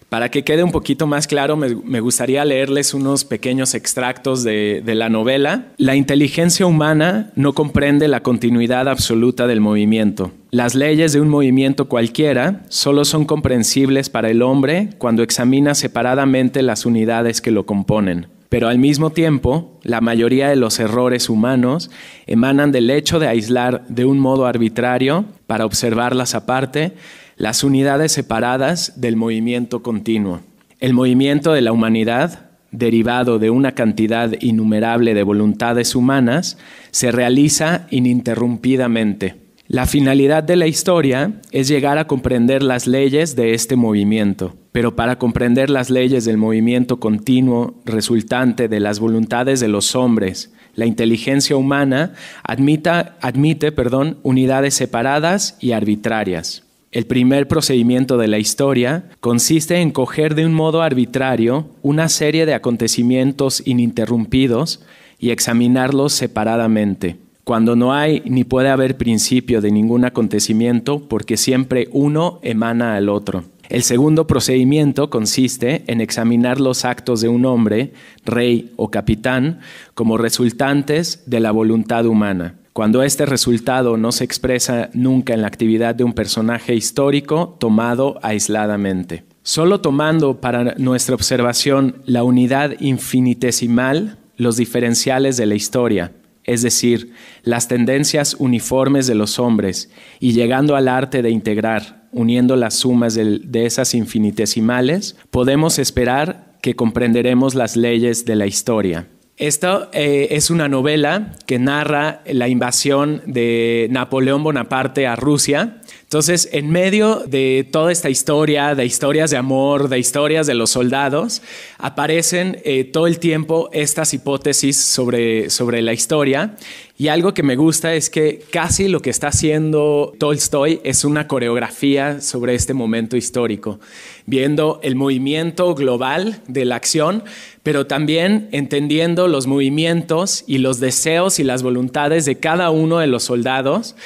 Para 0.09 0.31
que 0.31 0.45
quede 0.45 0.65
un 0.65 0.73
poquito 0.73 1.07
más 1.07 1.27
claro, 1.27 1.59
me, 1.59 2.01
gustaría 2.01 2.43
leerles 2.47 2.95
unos 2.95 3.27
pequeños 3.27 3.75
extractos 3.75 4.45
de, 4.45 4.81
de, 4.83 4.95
la 4.95 5.11
novela. 5.11 5.67
La 5.77 5.95
inteligencia 5.95 6.65
humana 6.65 7.31
no 7.35 7.53
comprende 7.53 8.09
la 8.09 8.23
continuidad 8.23 8.89
absoluta 8.89 9.47
del 9.47 9.61
movimiento. 9.61 10.33
Las 10.53 10.75
leyes 10.75 11.13
de 11.13 11.21
un 11.21 11.29
movimiento 11.29 11.87
cualquiera 11.87 12.63
solo 12.71 13.05
son 13.05 13.27
comprensibles 13.27 14.09
para 14.09 14.31
el 14.31 14.41
hombre 14.41 14.89
cuando 14.97 15.23
examina 15.23 15.75
separadamente 15.75 16.63
las 16.63 16.87
unidades 16.87 17.43
que 17.43 17.51
lo 17.51 17.67
componen. 17.67 18.29
Pero 18.49 18.69
al 18.69 18.79
mismo 18.79 19.11
tiempo, 19.11 19.79
la 19.83 20.01
mayoría 20.01 20.49
de 20.49 20.57
los 20.57 20.79
errores 20.79 21.29
humanos 21.29 21.91
emanan 22.27 22.73
del 22.73 22.91
hecho 22.91 23.19
de 23.19 23.29
aislar 23.29 23.87
de 23.89 24.05
un 24.05 24.19
modo 24.19 24.47
arbitrario, 24.47 25.25
para 25.47 25.67
observarlas 25.67 26.35
aparte, 26.35 26.93
las 27.37 27.65
unidades 27.65 28.13
separadas 28.13 29.01
del 29.01 29.17
movimiento 29.17 29.83
continuo. 29.83 30.41
El 30.81 30.93
movimiento 30.93 31.53
de 31.53 31.61
la 31.61 31.73
humanidad, 31.73 32.51
derivado 32.71 33.39
de 33.39 33.51
una 33.51 33.73
cantidad 33.73 34.33
innumerable 34.41 35.15
de 35.15 35.23
voluntades 35.23 35.95
humanas, 35.95 36.59
se 36.91 37.11
realiza 37.11 37.87
ininterrumpidamente. 37.91 39.46
La 39.69 39.87
finalidad 39.87 40.45
de 40.45 40.55
la 40.55 40.69
historia 40.69 41.41
es 41.51 41.67
llegar 41.67 41.99
a 41.99 42.07
comprender 42.07 42.63
las 42.63 42.87
leyes 42.87 43.35
de 43.35 43.53
este 43.53 43.75
movimiento, 43.75 44.55
pero 44.71 44.95
para 44.95 45.19
comprender 45.19 45.71
las 45.71 45.91
leyes 45.91 46.25
del 46.25 46.37
movimiento 46.37 47.01
continuo 47.01 47.75
resultante 47.85 48.69
de 48.69 48.79
las 48.79 49.01
voluntades 49.01 49.59
de 49.59 49.67
los 49.67 49.97
hombres, 49.97 50.53
la 50.77 50.87
inteligencia 50.87 51.57
humana 51.57 52.13
admite 52.45 53.73
perdón, 53.73 54.19
unidades 54.23 54.75
separadas 54.75 55.57
y 55.59 55.73
arbitrarias. 55.73 56.63
El 56.93 57.07
primer 57.07 57.49
procedimiento 57.49 58.19
de 58.19 58.29
la 58.29 58.39
historia 58.39 59.07
consiste 59.19 59.81
en 59.81 59.91
coger 59.91 60.37
de 60.37 60.47
un 60.47 60.55
modo 60.55 60.81
arbitrario 60.81 61.67
una 61.83 62.09
serie 62.09 62.47
de 62.47 62.55
acontecimientos 62.55 63.67
ininterrumpidos 63.67 64.85
y 65.19 65.31
examinarlos 65.31 66.13
separadamente 66.13 67.17
cuando 67.47 67.77
no 67.77 67.95
hay 67.95 68.23
ni 68.25 68.43
puede 68.43 68.71
haber 68.71 68.97
principio 68.97 69.61
de 69.61 69.71
ningún 69.71 70.05
acontecimiento 70.05 70.99
porque 71.09 71.37
siempre 71.37 71.89
uno 71.93 72.41
emana 72.43 72.97
al 72.97 73.09
otro. 73.09 73.45
El 73.69 73.85
segundo 73.85 74.27
procedimiento 74.27 75.11
consiste 75.11 75.85
en 75.87 76.01
examinar 76.01 76.59
los 76.61 76.85
actos 76.85 77.21
de 77.21 77.29
un 77.29 77.45
hombre, 77.45 77.93
rey 78.25 78.73
o 78.75 78.91
capitán, 78.91 79.61
como 79.95 80.19
resultantes 80.19 81.23
de 81.27 81.39
la 81.39 81.53
voluntad 81.53 82.07
humana. 82.07 82.57
Cuando 82.73 83.05
este 83.05 83.27
resultado 83.27 83.97
no 83.97 84.11
se 84.11 84.25
expresa 84.25 84.91
nunca 84.93 85.33
en 85.33 85.43
la 85.43 85.47
actividad 85.47 85.95
de 85.95 86.03
un 86.03 86.15
personaje 86.15 86.75
histórico 86.75 87.57
tomado 87.61 88.19
aisladamente. 88.23 89.23
Solo 89.45 89.81
tomando 89.81 90.41
para 90.41 90.75
nuestra 90.79 91.15
observación 91.15 92.03
la 92.07 92.25
unidad 92.25 92.73
infinitesimal, 92.81 94.19
los 94.37 94.57
diferenciales 94.57 95.37
de 95.37 95.47
la 95.47 95.55
historia, 95.55 96.11
es 96.47 96.63
decir, 96.63 97.13
las 97.43 97.69
tendencias 97.69 98.35
uniformes 98.39 99.07
de 99.07 99.15
los 99.15 99.39
hombres, 99.39 99.91
y 100.21 100.33
llegando 100.33 100.77
al 100.77 100.89
arte 100.89 101.23
de 101.23 101.31
integrar, 101.31 102.09
uniendo 102.13 102.57
las 102.57 102.75
sumas 102.75 103.15
de, 103.15 103.67
esas 103.67 103.95
infinitesimales, 103.95 105.17
podemos 105.31 105.79
esperar 105.79 106.57
que 106.63 106.75
comprenderemos 106.75 107.55
las 107.55 107.77
leyes 107.77 108.25
de 108.25 108.37
la 108.37 108.47
historia. 108.47 109.09
Esto 109.37 109.91
eh, 109.93 110.29
es 110.31 110.51
una 110.51 110.67
novela 110.67 111.33
que 111.47 111.59
narra 111.59 112.23
la 112.25 112.49
invasión 112.49 113.21
de 113.27 113.87
Napoleón 113.91 114.43
Bonaparte 114.43 115.07
a 115.07 115.15
Rusia 115.15 115.83
entonces, 116.07 116.49
en 116.53 116.71
medio 116.71 117.25
de 117.27 117.67
toda 117.69 117.91
esta 117.91 118.09
historia, 118.09 118.77
de 118.77 118.87
historias 118.87 119.33
de 119.33 119.39
amor, 119.39 119.89
de 119.89 119.99
historias 119.99 120.47
de 120.47 120.55
los 120.55 120.71
soldados, 120.71 121.43
aparecen 121.79 122.61
eh, 122.65 122.85
todo 122.85 123.09
el 123.09 123.19
tiempo 123.19 123.71
estas 123.73 124.15
hipótesis 124.15 124.77
sobre, 124.77 125.51
sobre 125.51 125.83
la 125.83 125.93
historia. 125.93 126.55
Y 126.97 127.09
algo 127.09 127.35
que 127.35 127.43
me 127.43 127.57
gusta 127.57 127.93
es 127.95 128.09
que 128.09 128.41
casi 128.53 128.87
lo 128.87 129.01
que 129.01 129.11
está 129.11 129.29
haciendo 129.29 130.15
Tolstoy 130.17 130.81
es 130.85 131.05
una 131.05 131.27
coreografía 131.27 132.21
sobre 132.21 132.55
este 132.55 132.73
momento 132.73 133.17
histórico, 133.17 133.81
viendo 134.27 134.79
el 134.85 134.95
movimiento 134.95 135.75
global 135.75 136.41
de 136.47 136.67
la 136.67 136.77
acción, 136.77 137.25
pero 137.65 137.89
también 137.89 138.49
entendiendo 138.53 139.27
los 139.27 139.49
movimientos 139.49 140.45
y 140.47 140.59
los 140.59 140.79
deseos 140.79 141.41
y 141.41 141.43
las 141.43 141.65
voluntades 141.65 142.27
de 142.27 142.39
cada 142.39 142.71
uno 142.71 142.99
de 142.99 143.09
los 143.09 143.25
soldados, 143.25 143.97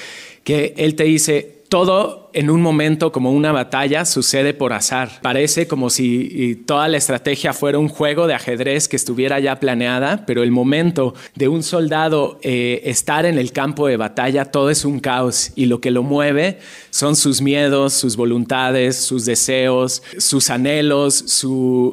que 0.45 0.73
él 0.79 0.95
te 0.95 1.05
dice, 1.05 1.60
todo 1.71 2.31
en 2.33 2.51
un 2.51 2.61
momento 2.61 3.13
como 3.13 3.33
una 3.33 3.53
batalla 3.53 4.05
sucede 4.05 4.55
por 4.55 4.73
azar. 4.73 5.21
Parece 5.23 5.69
como 5.69 5.89
si 5.89 6.63
toda 6.67 6.89
la 6.89 6.97
estrategia 6.97 7.53
fuera 7.53 7.79
un 7.79 7.89
juego 7.89 8.27
de 8.27 8.35
ajedrez 8.35 8.89
que 8.89 8.97
estuviera 8.97 9.39
ya 9.39 9.61
planeada, 9.61 10.27
pero 10.27 10.43
el 10.43 10.51
momento 10.51 11.15
de 11.37 11.47
un 11.47 11.63
soldado 11.63 12.41
eh, 12.43 12.83
estar 12.85 13.25
en 13.25 13.39
el 13.39 13.53
campo 13.53 13.87
de 13.87 13.97
batalla, 13.97 14.47
todo 14.47 14.69
es 14.69 14.85
un 14.85 14.99
caos 14.99 15.53
y 15.55 15.67
lo 15.67 15.81
que 15.81 15.93
lo 15.93 16.03
mueve 16.03 16.59
son 16.91 17.15
sus 17.15 17.41
miedos, 17.41 17.93
sus 17.93 18.17
voluntades, 18.17 18.97
sus 18.97 19.25
deseos, 19.25 20.03
sus 20.19 20.51
anhelos, 20.51 21.25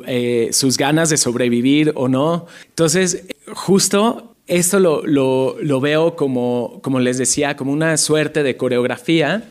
eh, 0.08 0.50
sus 0.54 0.78
ganas 0.78 1.12
de 1.12 1.18
sobrevivir 1.18 1.94
o 1.96 2.08
no. 2.08 2.48
Entonces, 2.66 3.26
justo 3.54 4.37
esto 4.48 4.80
lo, 4.80 5.04
lo, 5.06 5.82
veo 5.82 6.16
como, 6.16 6.80
como 6.82 7.00
les 7.00 7.18
decía, 7.18 7.58
como 7.58 7.74
una 7.74 7.98
suerte 7.98 8.44
de 8.44 8.56
coreografía, 8.56 9.44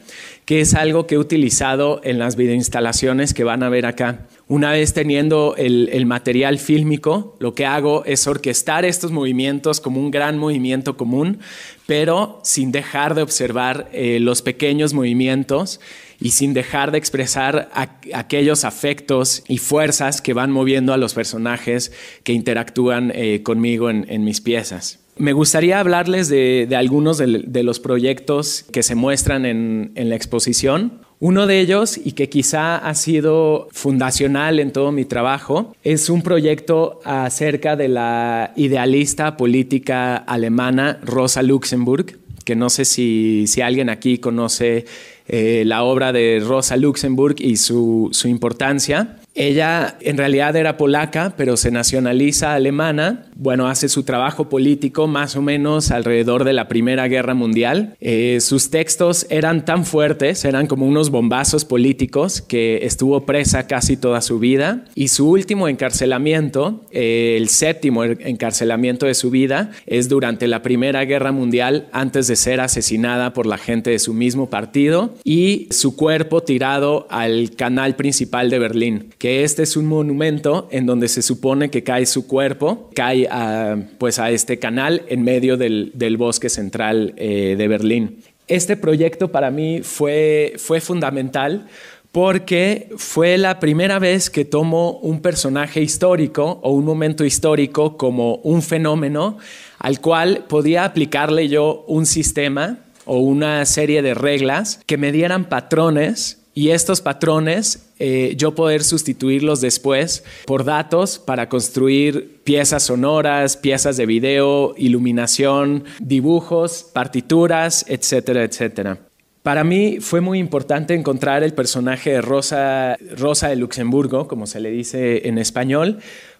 que 0.46 0.60
es 0.60 0.74
algo 0.74 1.06
que 1.06 1.16
he 1.16 1.18
utilizado 1.18 2.00
en 2.02 2.18
las 2.18 2.36
videoinstalaciones 2.36 3.34
que 3.34 3.44
van 3.44 3.62
a 3.62 3.68
ver 3.68 3.84
acá. 3.84 4.26
Una 4.48 4.70
vez 4.70 4.94
teniendo 4.94 5.54
el, 5.58 6.06
material 6.06 6.58
fílmico, 6.58 7.36
lo 7.40 7.54
que 7.54 7.66
hago 7.66 8.04
es 8.04 8.26
orquestar 8.26 8.84
estos 8.84 9.10
movimientos 9.10 9.80
como 9.80 10.00
un 10.00 10.12
gran 10.12 10.38
movimiento 10.38 10.96
común, 10.96 11.40
pero 11.86 12.40
sin 12.44 12.70
dejar 12.70 13.14
de 13.14 13.22
observar 13.22 13.88
eh, 13.92 14.18
los 14.20 14.40
pequeños 14.40 14.94
movimientos 14.94 15.80
y 16.20 16.30
sin 16.30 16.54
dejar 16.54 16.92
de 16.92 16.99
expresar 16.99 17.70
aquellos 18.12 18.64
afectos 18.64 19.42
y 19.49 19.58
fuerzas 19.58 20.20
que 20.20 20.35
van 20.35 20.50
moviendo 20.50 20.92
a 20.92 20.96
los 20.96 21.14
personajes 21.14 21.92
que 22.23 22.32
interactúan 22.32 23.12
eh, 23.14 23.42
conmigo 23.42 23.90
en, 23.90 24.25
mis 24.25 24.40
piezas. 24.40 25.00
Me 25.16 25.32
gustaría 25.32 25.80
hablarles 25.80 26.28
de, 26.28 26.68
algunos 26.76 27.18
de, 27.18 27.62
los 27.62 27.80
proyectos 27.80 28.64
que 28.73 28.82
se 28.82 28.94
muestran 28.94 29.46
en 29.46 30.08
la 30.08 30.16
exposición. 30.16 31.06
Uno 31.18 31.46
de 31.46 31.61
ellos, 31.61 31.99
y 32.02 32.12
que 32.12 32.28
quizá 32.28 32.76
ha 32.76 32.94
sido 32.94 33.68
fundacional 33.73 34.61
en 34.61 34.70
todo 34.70 34.92
mi 34.92 35.06
trabajo, 35.06 35.75
es 35.82 36.11
un 36.11 36.20
proyecto 36.20 37.00
acerca 37.04 37.75
de 37.75 37.88
la 37.88 38.52
idealista 38.54 39.38
política 39.38 40.16
alemana 40.16 40.99
Rosa 41.02 41.42
Luxemburg, 41.42 42.18
que 42.44 42.54
no 42.54 42.68
sé 42.68 42.85
si, 42.85 43.46
alguien 43.62 43.88
aquí 43.88 44.18
conoce 44.18 44.85
eh, 45.28 45.64
la 45.66 45.83
obra 45.83 46.12
de 46.12 46.42
Rosa 46.45 46.76
Luxemburg 46.76 47.37
y 47.38 47.56
su, 47.56 48.09
su 48.12 48.28
importancia. 48.28 49.18
Ella 49.37 49.99
en 50.00 50.16
realidad 50.16 50.57
era 50.57 50.78
polaca, 50.78 51.35
pero 51.37 51.59
se 51.59 51.71
nacionaliza 51.71 52.55
alemana. 52.55 53.26
Bueno, 53.37 53.69
hace 53.69 53.90
su 53.90 54.02
trabajo 54.02 54.49
político 54.49 55.07
más 55.07 55.37
o 55.37 55.43
menos 55.43 55.90
alrededor 55.90 56.45
de 56.45 56.55
la 56.55 56.69
Primera 56.69 57.07
Guerra 57.07 57.35
Mundial. 57.35 57.97
Eh, 58.00 58.38
sus 58.40 58.71
textos 58.71 59.26
eran 59.28 59.66
tan 59.66 59.85
fuertes, 59.85 60.47
eran 60.47 60.66
como 60.66 60.87
unos 60.87 61.11
bombazos 61.11 61.66
políticos, 61.66 62.40
que 62.40 62.87
estuvo 62.87 63.26
presa 63.26 63.66
casi 63.66 63.99
toda 63.99 64.23
su 64.23 64.38
vida. 64.38 64.87
Y 64.95 65.09
su 65.09 65.28
último 65.28 65.69
encarcelamiento, 65.69 66.87
eh, 66.90 67.37
el 67.37 67.50
séptimo 67.50 68.05
encarcelamiento 68.05 69.05
de 69.05 69.14
su 69.14 69.31
vida, 69.31 69.71
es 69.85 70.09
durante 70.09 70.47
la 70.47 70.62
Primera 70.62 71.05
Guerra 71.05 71.31
Mundial, 71.33 71.88
antes 71.93 72.26
de 72.26 72.37
ser 72.37 72.61
asesinada 72.61 73.35
por 73.35 73.45
la 73.45 73.59
gente 73.59 73.90
de 73.90 73.99
su 73.99 74.14
mismo 74.14 74.49
partido, 74.49 75.14
y 75.25 75.69
su 75.71 75.95
cuerpo 75.95 76.43
tirado 76.43 77.07
al 77.11 77.50
canal 77.50 77.97
principal 77.97 78.49
de 78.49 78.59
Berlín 78.59 79.11
que 79.19 79.25
este 79.28 79.62
es 79.62 79.76
un 79.76 79.87
monumento 79.87 80.68
en 80.71 80.87
donde 80.87 81.09
se 81.09 81.23
supone 81.23 81.71
que 81.71 81.83
cae 81.83 82.06
su 82.06 82.26
cuerpo, 82.26 82.90
cae 82.95 83.26
a, 83.30 83.76
pues 83.99 84.18
a 84.18 84.30
este 84.30 84.59
canal 84.59 85.02
en 85.09 85.23
medio 85.23 85.56
del, 85.56 86.16
bosque 86.18 86.49
central 86.49 87.14
eh, 87.16 87.54
de 87.56 87.68
Berlín. 87.68 88.23
Este 88.49 88.76
proyecto 88.76 89.33
para 89.33 89.50
mí 89.50 89.80
fue, 89.83 90.54
fue 90.56 90.80
fundamental 90.80 91.66
porque 92.12 92.88
fue 92.97 93.37
la 93.37 93.61
primera 93.61 93.99
vez 93.99 94.30
que 94.30 94.45
tomo 94.45 94.92
un 95.02 95.21
personaje 95.21 95.83
histórico 95.83 96.61
o 96.62 96.71
un 96.71 96.85
momento 96.85 97.25
histórico 97.25 97.97
como 97.99 98.37
un 98.37 98.62
fenómeno 98.62 99.37
al 99.78 100.00
cual 100.00 100.45
podía 100.49 100.85
aplicarle 100.85 101.49
yo 101.49 101.85
un 101.87 102.06
sistema 102.06 102.78
o 103.04 103.18
una 103.18 103.66
serie 103.66 104.00
de 104.00 104.14
reglas 104.14 104.80
que 104.87 104.97
me 104.97 105.12
dieran 105.12 105.49
patrones 105.49 106.38
y 106.56 106.70
estos 106.70 107.02
patrones 107.02 107.90
eh, 107.98 108.32
yo 108.38 108.54
poder 108.54 108.82
sustituirlos 108.82 109.60
después 109.60 110.25
por 110.46 110.64
datos 110.64 111.18
para 111.18 111.50
construir 111.50 112.40
piezas 112.44 112.84
sonoras, 112.84 113.58
piezas 113.58 113.98
de 113.98 114.06
video, 114.06 114.75
iluminación, 114.78 115.84
dibujos, 116.00 116.90
partituras, 116.94 117.84
etcétera, 117.88 118.42
etcétera. 118.42 118.98
Para 119.42 119.64
mí 119.64 119.98
fue 120.00 120.22
muy 120.22 120.38
importante 120.38 120.94
encontrar 120.94 121.42
el 121.42 121.52
personaje 121.52 122.12
de 122.12 122.22
Rosa, 122.22 122.96
Rosa 123.18 123.50
de 123.50 123.56
Luxemburgo, 123.56 124.26
como 124.26 124.46
se 124.46 124.60
le 124.60 124.70
dice 124.70 125.28
en 125.28 125.36
español, 125.36 125.98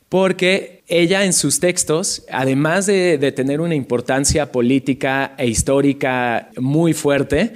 porque 0.09 0.83
ella 0.89 1.25
en 1.25 1.35
sus 1.35 1.61
textos, 1.61 2.25
además 2.31 2.87
de, 2.87 3.19
de 3.19 3.33
tener 3.33 3.61
una 3.61 3.75
importancia 3.75 4.51
política 4.51 5.35
e 5.37 5.47
histórica 5.47 6.49
muy 6.57 6.95
fuerte, 6.95 7.53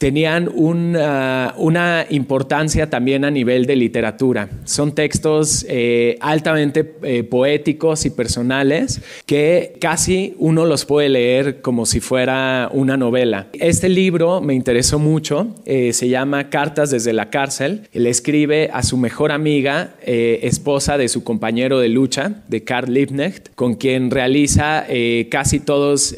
tenían 0.00 0.50
una, 0.54 2.06
importancia 2.08 2.88
también 2.88 3.26
a 3.26 3.30
nivel 3.30 3.66
de 3.66 3.76
literatura. 3.76 4.48
Son 4.64 4.94
textos 4.94 5.66
eh, 5.68 6.16
altamente 6.20 6.94
eh, 7.02 7.22
poéticos 7.22 8.06
y 8.06 8.10
personales 8.10 9.02
que 9.26 9.76
casi 9.78 10.34
uno 10.38 10.64
los 10.64 10.86
puede 10.86 11.10
leer 11.10 11.60
como 11.60 11.84
si 11.84 12.00
fuera 12.00 12.70
una 12.72 12.96
novela. 12.96 13.48
Este 13.52 13.90
libro 13.90 14.40
me 14.40 14.54
interesó 14.54 14.98
mucho, 14.98 15.54
eh, 15.66 15.92
se 15.92 16.08
llama 16.08 16.48
Cartas 16.48 16.90
desde 16.90 17.12
la 17.12 17.28
cárcel. 17.28 17.82
Él 17.92 18.06
escribe 18.06 18.70
a 18.72 18.82
su 18.82 18.96
mejor 18.96 19.32
amiga, 19.32 19.96
esposa 20.02 20.96
de 20.96 21.08
su 21.08 21.24
compañero 21.24 21.78
de 21.78 21.90
lucha, 21.90 22.42
de 22.48 22.64
Karl 22.64 22.94
Liebknecht, 22.94 23.54
con 23.54 23.74
quien 23.74 24.10
realiza 24.10 24.86
casi 25.30 25.60
todos 25.60 26.14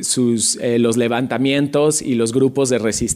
sus, 0.00 0.58
los 0.78 0.96
levantamientos 0.96 2.00
y 2.00 2.14
los 2.14 2.32
grupos 2.32 2.70
de 2.70 2.78
resistencia 2.78 3.09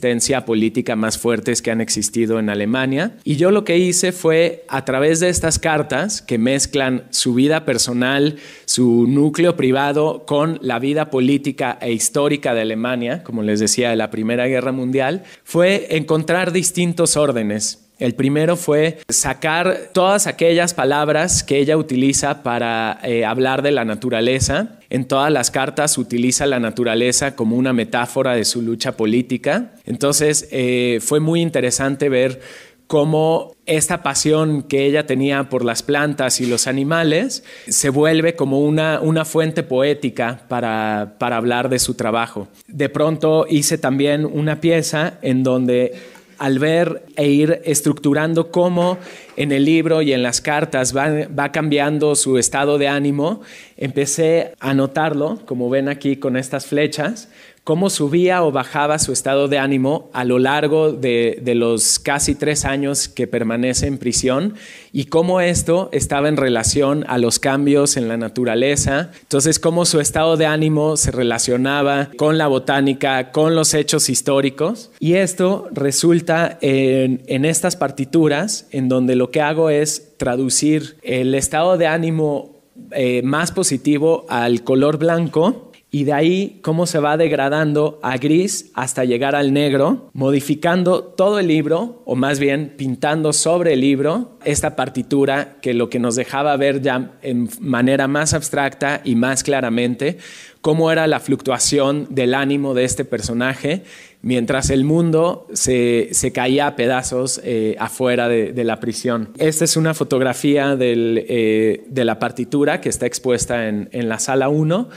política 0.44 0.96
más 0.96 1.18
fuertes 1.18 1.62
que 1.62 1.70
han 1.70 1.80
existido 1.80 2.38
en 2.38 2.50
Alemania. 2.50 3.16
Y 3.24 3.36
yo 3.36 3.50
lo 3.50 3.64
que 3.64 3.78
hice 3.78 4.12
fue, 4.12 4.64
a 4.68 4.84
través 4.84 5.20
de 5.20 5.28
estas 5.28 5.58
cartas 5.58 6.22
que 6.22 6.38
mezclan 6.38 7.04
su 7.10 7.34
vida 7.34 7.64
personal, 7.64 8.36
su 8.64 9.06
núcleo 9.06 9.56
privado 9.56 10.24
con 10.26 10.58
la 10.62 10.78
vida 10.78 11.10
política 11.10 11.78
e 11.80 11.92
histórica 11.92 12.54
de 12.54 12.62
Alemania, 12.62 13.22
como 13.22 13.42
les 13.42 13.60
decía, 13.60 13.90
de 13.90 13.96
la 13.96 14.10
Primera 14.10 14.46
Guerra 14.46 14.72
Mundial, 14.72 15.24
fue 15.44 15.96
encontrar 15.96 16.52
distintos 16.52 17.16
órdenes 17.16 17.83
el 17.98 18.14
primero 18.14 18.56
fue 18.56 18.98
sacar 19.08 19.90
todas 19.92 20.26
aquellas 20.26 20.74
palabras 20.74 21.44
que 21.44 21.58
ella 21.58 21.76
utiliza 21.76 22.42
para 22.42 22.98
eh, 23.04 23.24
hablar 23.24 23.62
de 23.62 23.70
la 23.70 23.84
naturaleza. 23.84 24.80
En 24.90 25.06
todas 25.06 25.32
las 25.32 25.50
cartas 25.50 25.96
utiliza 25.96 26.46
la 26.46 26.58
naturaleza 26.58 27.36
como 27.36 27.56
una 27.56 27.72
metáfora 27.72 28.32
de 28.34 28.44
su 28.44 28.62
lucha 28.62 28.96
política. 28.96 29.72
Entonces 29.84 30.48
eh, 30.50 30.98
fue 31.00 31.20
muy 31.20 31.40
interesante 31.40 32.08
ver 32.08 32.40
cómo 32.86 33.54
esta 33.66 34.02
pasión 34.02 34.62
que 34.62 34.84
ella 34.84 35.06
tenía 35.06 35.48
por 35.48 35.64
las 35.64 35.82
plantas 35.82 36.40
y 36.40 36.46
los 36.46 36.66
animales 36.66 37.44
se 37.66 37.88
vuelve 37.88 38.36
como 38.36 38.60
una, 38.60 39.00
una 39.00 39.24
fuente 39.24 39.62
poética 39.62 40.42
para, 40.48 41.14
para 41.18 41.36
hablar 41.36 41.68
de 41.68 41.78
su 41.78 41.94
trabajo. 41.94 42.48
De 42.66 42.88
pronto 42.88 43.46
hice 43.48 43.78
también 43.78 44.26
una 44.26 44.60
pieza 44.60 45.14
en 45.22 45.42
donde 45.42 45.94
al 46.38 46.58
ver 46.58 47.04
e 47.16 47.28
ir 47.28 47.60
estructurando 47.64 48.50
cómo 48.50 48.98
en 49.36 49.52
el 49.52 49.64
libro 49.64 50.02
y 50.02 50.12
en 50.12 50.22
las 50.22 50.40
cartas 50.40 50.96
va, 50.96 51.52
cambiando 51.52 52.14
su 52.14 52.38
estado 52.38 52.78
de 52.78 52.88
ánimo, 52.88 53.40
empecé 53.76 54.52
a 54.60 54.74
notarlo, 54.74 55.40
como 55.46 55.70
ven 55.70 55.88
aquí 55.88 56.16
con 56.16 56.36
estas 56.36 56.66
flechas, 56.66 57.28
cómo 57.64 57.88
subía 57.88 58.44
o 58.44 58.52
bajaba 58.52 58.98
su 58.98 59.10
estado 59.10 59.48
de 59.48 59.58
ánimo 59.58 60.10
a 60.12 60.24
lo 60.24 60.38
largo 60.38 60.92
de, 60.92 61.40
los 61.56 61.98
casi 61.98 62.34
tres 62.34 62.66
años 62.66 63.08
que 63.08 63.26
permanece 63.26 63.86
en 63.86 63.96
prisión 63.96 64.54
y 64.92 65.06
cómo 65.06 65.40
esto 65.40 65.88
estaba 65.92 66.28
en 66.28 66.36
relación 66.36 67.04
a 67.08 67.16
los 67.16 67.38
cambios 67.38 67.96
en 67.96 68.08
la 68.08 68.18
naturaleza. 68.18 69.12
Entonces, 69.22 69.58
cómo 69.58 69.86
su 69.86 69.98
estado 69.98 70.36
de 70.36 70.44
ánimo 70.44 70.98
se 70.98 71.10
relacionaba 71.10 72.10
con 72.16 72.36
la 72.36 72.48
botánica, 72.48 73.32
con 73.32 73.54
los 73.54 73.72
hechos 73.72 74.10
históricos. 74.10 74.90
Y 74.98 75.14
esto 75.14 75.68
resulta 75.72 76.58
en, 76.60 77.22
en 77.26 77.46
estas 77.46 77.76
partituras 77.76 78.66
en 78.72 78.90
donde 78.90 79.16
lo 79.16 79.30
que 79.30 79.40
hago 79.40 79.70
es 79.70 80.18
traducir 80.18 80.98
el 81.02 81.34
estado 81.34 81.78
de 81.78 81.86
ánimo 81.86 82.54
eh, 82.90 83.22
más 83.22 83.52
positivo 83.52 84.26
al 84.28 84.64
color 84.64 84.98
blanco 84.98 85.63
y 85.94 86.02
de 86.02 86.12
ahí 86.12 86.58
cómo 86.60 86.88
se 86.88 86.98
va 86.98 87.16
degradando 87.16 88.00
a 88.02 88.16
gris 88.16 88.72
hasta 88.74 89.04
llegar 89.04 89.36
al 89.36 89.52
negro, 89.52 90.10
modificando 90.12 91.04
todo 91.04 91.38
el 91.38 91.46
libro, 91.46 92.02
o 92.04 92.16
más 92.16 92.40
bien 92.40 92.74
pintando 92.76 93.32
sobre 93.32 93.74
el 93.74 93.80
libro 93.82 94.36
esta 94.44 94.74
partitura 94.74 95.58
que 95.62 95.72
lo 95.72 95.90
que 95.90 96.00
nos 96.00 96.16
dejaba 96.16 96.56
ver 96.56 96.82
ya 96.82 97.12
en 97.22 97.48
manera 97.60 98.08
más 98.08 98.34
abstracta 98.34 99.02
y 99.04 99.14
más 99.14 99.44
claramente 99.44 100.18
cómo 100.62 100.90
era 100.90 101.06
la 101.06 101.20
fluctuación 101.20 102.08
del 102.10 102.34
ánimo 102.34 102.74
de 102.74 102.82
este 102.82 103.04
personaje 103.04 103.84
mientras 104.20 104.70
el 104.70 104.82
mundo 104.82 105.46
se, 105.52 106.10
caía 106.34 106.66
a 106.66 106.74
pedazos 106.74 107.40
eh, 107.44 107.76
afuera 107.78 108.28
de, 108.28 108.64
la 108.64 108.80
prisión. 108.80 109.28
Esta 109.38 109.64
es 109.64 109.76
una 109.76 109.94
fotografía 109.94 110.76
eh, 110.80 111.84
de 111.86 112.04
la 112.04 112.18
partitura 112.18 112.80
que 112.80 112.88
está 112.88 113.06
expuesta 113.06 113.68
en, 113.68 113.90
en 113.92 114.08
la 114.08 114.18
sala 114.18 114.48
1 114.48 114.88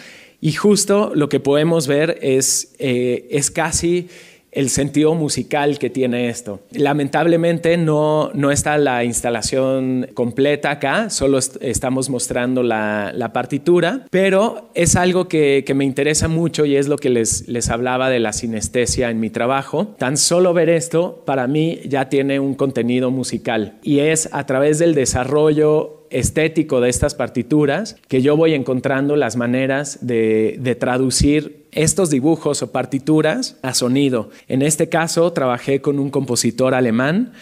y 0.41 0.53
justo 0.53 1.11
lo 1.15 1.29
que 1.29 1.39
podemos 1.39 1.87
ver 1.87 2.19
es, 2.21 2.75
eh, 2.79 3.27
es 3.31 3.51
casi 3.51 4.09
el 4.57 4.69
sentido 4.69 5.13
musical 5.13 5.77
que 5.77 5.91
tiene 5.91 6.29
esto. 6.29 6.61
Lamentablemente 6.71 7.77
no, 7.77 8.31
no 8.33 8.49
está 8.49 8.77
la 8.79 9.03
instalación 9.03 10.07
completa 10.15 10.71
acá, 10.71 11.11
solo 11.11 11.37
estamos 11.37 12.09
mostrando 12.09 12.63
la, 12.63 13.13
partitura, 13.33 14.07
pero 14.09 14.69
es 14.73 14.95
algo 14.95 15.27
que, 15.27 15.63
me 15.75 15.85
interesa 15.85 16.27
mucho 16.27 16.65
y 16.65 16.75
es 16.75 16.87
lo 16.87 16.97
que 16.97 17.11
les, 17.11 17.47
les 17.47 17.69
hablaba 17.69 18.09
de 18.09 18.19
la 18.19 18.33
sinestesia 18.33 19.11
en 19.11 19.19
mi 19.19 19.29
trabajo. 19.29 19.93
Tan 19.99 20.17
solo 20.17 20.53
ver 20.53 20.69
esto 20.69 21.21
para 21.25 21.45
mí 21.45 21.81
ya 21.85 22.09
tiene 22.09 22.39
un 22.39 22.55
contenido 22.55 23.11
musical 23.11 23.75
y 23.83 23.99
es 23.99 24.29
a 24.31 24.45
través 24.47 24.79
del 24.79 24.95
desarrollo 24.95 25.96
estético 26.09 26.81
de 26.81 26.89
estas 26.89 27.15
partituras 27.15 27.97
que 28.07 28.21
yo 28.21 28.35
voy 28.37 28.53
encontrando 28.53 29.15
las 29.15 29.35
maneras 29.35 29.99
de, 30.01 30.57
de 30.59 30.75
traducir 30.75 31.65
estos 31.71 32.09
dibujos 32.09 32.61
o 32.61 32.71
partituras 32.71 33.57
a 33.61 33.73
sonido. 33.73 34.29
En 34.47 34.61
este 34.61 34.89
caso 34.89 35.31
trabajé 35.33 35.81
con 35.81 35.99
un 35.99 36.09
compositor 36.09 36.73
alemán 36.73 37.33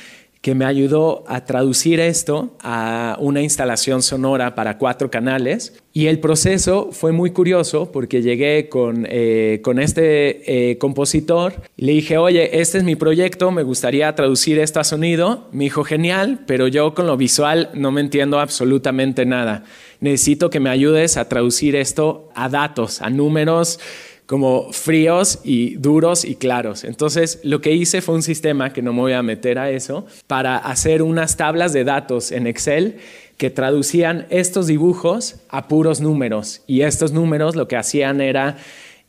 que 0.46 0.54
me 0.54 0.66
ayudó 0.66 1.24
a 1.26 1.44
traducir 1.44 2.00
esto 2.00 2.56
a 2.62 3.18
una 3.20 3.42
instalación 3.42 4.04
sonora 4.04 4.54
para 4.54 4.78
cuatro 4.78 5.10
canales. 5.10 5.82
Y 5.92 6.06
el 6.06 6.20
proceso 6.20 6.90
fue 6.92 7.12
muy 7.12 7.32
curioso 7.32 7.92
porque 7.92 8.22
llegué 8.22 8.70
con, 8.70 9.08
eh, 9.10 9.62
con 9.64 9.80
este 9.80 10.70
eh, 10.70 10.78
compositor 10.78 11.54
le 11.78 11.94
dije, 11.94 12.20
oye, 12.20 12.62
este 12.62 12.78
es 12.78 12.84
mi 12.84 12.96
proyecto, 12.96 13.50
me 13.50 13.64
gustaría 13.64 14.14
traducir 14.14 14.60
esto 14.60 14.80
a 14.80 14.84
sonido. 14.84 15.48
Me 15.52 15.64
dijo, 15.64 15.84
genial, 15.84 16.42
pero 16.46 16.68
yo 16.68 16.94
con 16.94 17.08
lo 17.08 17.18
visual 17.18 17.72
no 17.74 17.92
me 17.92 18.02
entiendo 18.02 18.40
absolutamente 18.40 19.26
nada. 19.26 19.64
Necesito 20.00 20.52
que 20.52 20.60
me 20.60 20.70
ayudes 20.70 21.18
a 21.18 21.28
traducir 21.28 21.76
esto 21.76 22.30
a 22.36 22.50
datos, 22.50 23.02
a 23.02 23.10
números 23.10 23.80
como 24.26 24.72
fríos 24.72 25.40
y 25.44 25.76
duros 25.76 26.26
y 26.26 26.36
claros. 26.36 26.84
Entonces, 26.84 27.40
lo 27.44 27.62
que 27.62 27.74
hice 27.74 28.02
fue 28.02 28.16
un 28.16 28.24
sistema, 28.24 28.74
que 28.74 28.82
no 28.82 28.94
me 28.94 29.02
voy 29.02 29.14
a 29.14 29.22
meter 29.22 29.60
a 29.60 29.70
eso, 29.70 30.06
para 30.28 30.58
hacer 30.58 31.02
unas 31.02 31.38
tablas 31.38 31.74
de 31.74 31.84
datos 31.84 32.32
en 32.32 32.48
Excel 32.48 32.98
que 33.38 33.50
traducían 33.50 34.26
estos 34.30 34.68
dibujos 34.68 35.36
a 35.50 35.68
puros 35.68 36.02
números. 36.02 36.62
Y 36.68 36.82
estos 36.82 37.12
números 37.12 37.56
lo 37.56 37.68
que 37.68 37.76
hacían 37.76 38.22
era 38.22 38.58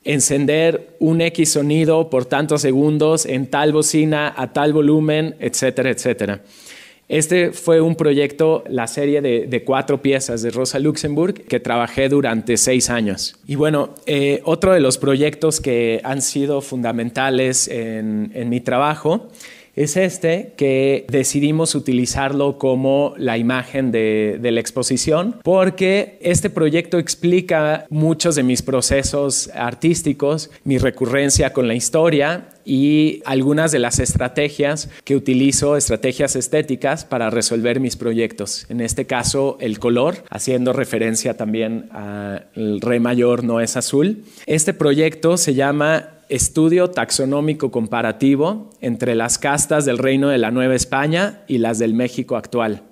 encender 0.05 0.97
un 1.01 1.21
X 1.21 1.53
sonido 1.53 2.11
por 2.11 2.27
tantos 2.27 2.63
segundos 2.63 3.27
en 3.27 3.47
tal 3.49 3.73
bocina, 3.73 4.33
a 4.37 4.53
tal 4.53 4.73
volumen, 4.73 5.35
etcétera, 5.41 5.91
etcétera. 5.91 6.41
Este 7.09 7.53
fue 7.53 7.81
un 7.81 7.95
proyecto, 7.95 8.65
la 8.69 8.89
serie 8.89 9.21
de, 9.21 9.63
cuatro 9.65 10.03
piezas 10.03 10.43
de 10.43 10.51
Rosa 10.51 10.81
Luxemburg, 10.81 11.35
que 11.35 11.61
trabajé 11.61 12.09
durante 12.09 12.57
seis 12.57 12.91
años. 12.91 13.37
Y 13.47 13.55
bueno, 13.55 13.95
eh, 14.07 14.41
otro 14.45 14.73
de 14.73 14.81
los 14.81 14.99
proyectos 14.99 15.61
que 15.61 16.01
han 16.03 16.21
sido 16.21 16.61
fundamentales 16.61 17.69
en, 17.69 18.49
mi 18.49 18.61
trabajo 18.61 19.29
es 19.77 19.99
este 19.99 20.55
que 20.57 21.07
decidimos 21.09 21.75
utilizarlo 21.75 22.59
como 22.59 23.15
la 23.19 23.37
imagen 23.37 23.93
de, 23.93 24.39
la 24.43 24.61
exposición 24.61 25.37
porque 25.43 26.19
este 26.23 26.49
proyecto 26.51 26.99
explica 26.99 27.85
muchos 27.91 28.37
de 28.37 28.43
mis 28.43 28.63
procesos 28.63 29.51
artísticos, 29.55 30.51
mi 30.65 30.79
recurrencia 30.79 31.53
con 31.53 31.69
la 31.69 31.75
historia 31.75 32.49
y 32.65 33.23
algunas 33.27 33.71
de 33.71 33.79
las 33.79 33.99
estrategias 33.99 34.89
que 35.05 35.15
utilizo, 35.15 35.77
estrategias 35.77 36.37
estéticas 36.37 37.05
para 37.05 37.31
resolver 37.31 37.79
mis 37.79 37.97
proyectos. 37.97 38.67
En 38.71 38.81
este 38.81 39.07
caso, 39.07 39.59
el 39.61 39.79
color, 39.79 40.25
haciendo 40.31 40.73
referencia 40.73 41.37
también 41.37 41.89
al 41.93 42.81
re 42.81 42.99
mayor 42.99 43.45
no 43.45 43.61
es 43.61 43.77
azul. 43.77 44.25
Este 44.47 44.75
proyecto 44.75 45.37
se 45.37 45.55
llama 45.55 46.16
Estudio 46.29 46.91
Taxonómico 46.91 47.71
Comparativo 47.71 48.71
entre 48.81 49.15
las 49.15 49.39
castas 49.39 49.85
del 49.85 49.99
Reino 49.99 50.29
de 50.29 50.39
la 50.39 50.51
Nueva 50.51 50.75
España 50.75 51.45
y 51.47 51.59
las 51.59 51.79
del 51.79 51.95
México 51.95 52.37
actual. 52.37 52.83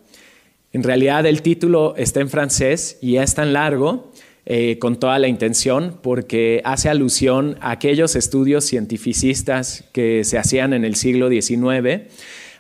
En 0.73 0.83
realidad 0.83 1.27
el 1.27 1.43
título 1.43 1.95
está 1.97 2.21
en 2.21 2.31
francés 2.31 2.99
y 3.01 3.17
es 3.17 3.35
tan 3.35 3.53
largo 3.53 4.11
eh, 4.47 4.79
con 4.79 5.01
toda 5.01 5.19
la 5.19 5.29
intención 5.29 5.99
porque 6.03 6.61
hace 6.65 6.89
alusión 6.89 7.57
a 7.61 7.71
aquellos 7.71 8.17
estudios 8.17 8.67
cientificistas 8.67 9.85
que 9.93 10.25
se 10.25 10.39
hacían 10.39 10.73
en 10.73 10.85
el 10.85 10.97
siglo 10.97 11.29
XIX 11.29 12.03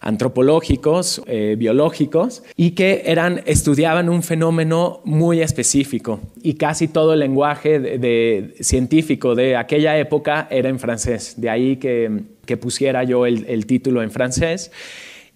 antropológicos, 0.01 1.23
eh, 1.27 1.57
biológicos, 1.59 2.43
y 2.57 2.73
que 2.73 3.03
eran, 3.07 3.43
estudiaban 3.47 4.09
un 4.09 4.23
fenómeno 4.23 5.01
muy 5.05 5.41
específico. 5.41 6.21
Y 6.43 6.55
casi 6.55 6.89
todo 6.89 7.15
el 7.15 7.21
lenguaje 7.21 8.51
científico 8.61 9.35
de 9.35 9.57
aquella 9.57 9.99
época 9.99 10.47
era 10.51 10.69
en 10.69 10.79
francés. 10.79 11.35
De 11.37 11.51
ahí 11.51 11.77
que, 11.77 12.25
pusiera 12.61 13.05
yo 13.05 13.27
el 13.27 13.67
título 13.67 14.03
en 14.03 14.11
francés. 14.11 14.71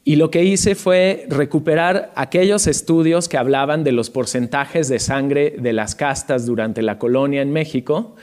Y 0.09 0.17
lo 0.17 0.31
que 0.31 0.43
hice 0.43 0.75
fue 0.75 1.27
recuperar 1.29 2.13
aquellos 2.15 2.67
estudios 2.67 3.29
que 3.29 3.37
hablaban 3.37 3.85
de 3.85 3.93
los 3.93 4.09
porcentajes 4.09 4.89
de 4.89 5.01
sangre 5.01 5.55
de 5.59 5.75
las 5.75 5.95
castas 5.95 6.47
durante 6.47 6.81
la 6.81 6.99
colonia 6.99 7.43
en 7.43 7.53
México 7.53 8.17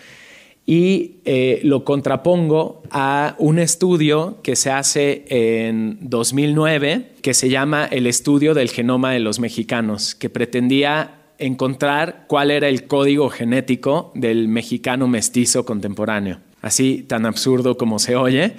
y 0.66 1.18
eh, 1.26 1.60
lo 1.64 1.84
contrapongo 1.84 2.82
a 2.90 3.36
un 3.38 3.60
estudio 3.60 4.40
que 4.42 4.56
se 4.56 4.72
hace 4.72 5.26
en 5.30 5.98
2009 6.02 7.12
que 7.22 7.34
se 7.34 7.50
llama 7.50 7.86
el 7.86 8.08
estudio 8.08 8.54
del 8.54 8.70
genoma 8.70 9.12
de 9.12 9.20
los 9.20 9.40
mexicanos, 9.40 10.16
que 10.16 10.30
pretendía 10.30 11.22
encontrar 11.38 12.26
cuál 12.28 12.50
era 12.50 12.68
el 12.70 12.88
código 12.88 13.30
genético 13.30 14.12
del 14.16 14.48
mexicano 14.48 15.08
mestizo 15.08 15.66
contemporáneo 15.66 16.40
así 16.66 17.06
tan 17.08 17.28
absurdo 17.28 17.78
como 17.78 18.00
se 18.00 18.16
oye, 18.16 18.54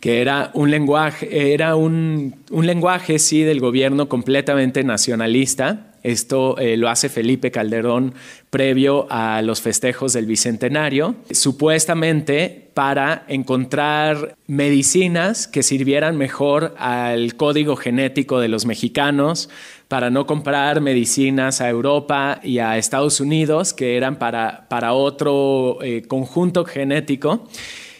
que 0.00 0.20
era 0.20 0.50
un 0.52 0.72
lenguaje, 0.72 1.54
era 1.54 1.76
un, 1.76 2.34
lenguaje, 2.50 3.20
sí, 3.20 3.42
del 3.42 3.60
gobierno 3.60 4.08
completamente 4.08 4.82
nacionalista. 4.82 5.91
Esto 6.02 6.58
eh, 6.58 6.76
lo 6.76 6.88
hace 6.88 7.08
Felipe 7.08 7.50
Calderón 7.50 8.14
previo 8.50 9.06
a 9.08 9.40
los 9.42 9.60
festejos 9.60 10.12
del 10.12 10.26
Bicentenario, 10.26 11.14
supuestamente 11.30 12.70
para 12.74 13.24
encontrar 13.28 14.36
medicinas 14.46 15.46
que 15.46 15.62
sirvieran 15.62 16.16
mejor 16.16 16.74
al 16.78 17.36
código 17.36 17.76
genético 17.76 18.40
de 18.40 18.48
los 18.48 18.66
mexicanos, 18.66 19.48
para 19.86 20.10
no 20.10 20.26
comprar 20.26 20.80
medicinas 20.80 21.60
a 21.60 21.68
Europa 21.68 22.40
y 22.42 22.58
a 22.58 22.78
Estados 22.78 23.20
Unidos, 23.20 23.72
que 23.72 23.96
eran 23.96 24.18
para, 24.18 24.66
para 24.68 24.94
otro 24.94 25.78
eh, 25.82 26.02
conjunto 26.08 26.64
genético. 26.64 27.46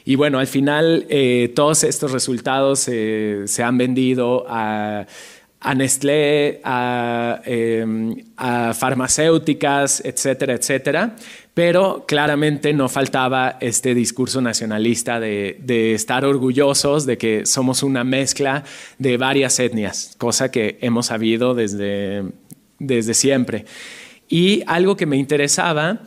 Y 0.05 0.17
bueno, 0.17 0.41
al 0.41 0.49
final 0.49 1.07
eh, 1.11 1.53
todos 1.55 1.85
estos 1.85 2.11
resultados 2.11 2.81
se 2.81 3.63
han 3.63 3.79
vendido 3.79 4.45
a, 4.49 5.07
a 5.65 5.75
Nestlé, 5.75 6.61
a, 6.65 7.41
a, 8.37 8.75
farmacéuticas, 8.75 10.03
etcétera, 10.05 10.55
etcétera 10.55 11.15
pero 11.55 12.05
claramente 12.07 12.73
no 12.73 12.89
faltaba 12.89 13.59
este 13.61 13.95
discurso 13.95 14.41
nacionalista 14.41 15.21
de, 15.21 15.95
estar 15.95 16.25
orgullosos 16.25 17.05
de 17.05 17.19
que 17.19 17.45
somos 17.45 17.83
una 17.83 18.05
mezcla 18.05 18.65
de 18.99 19.19
varias 19.19 19.59
etnias, 19.61 20.15
cosa 20.17 20.51
que 20.51 20.79
hemos 20.81 21.07
sabido 21.07 21.55
desde, 21.55 22.25
desde 22.79 23.13
siempre. 23.13 23.67
Y 24.29 24.63
algo 24.67 24.97
que 24.97 25.05
me 25.05 25.19
interesaba 25.19 26.01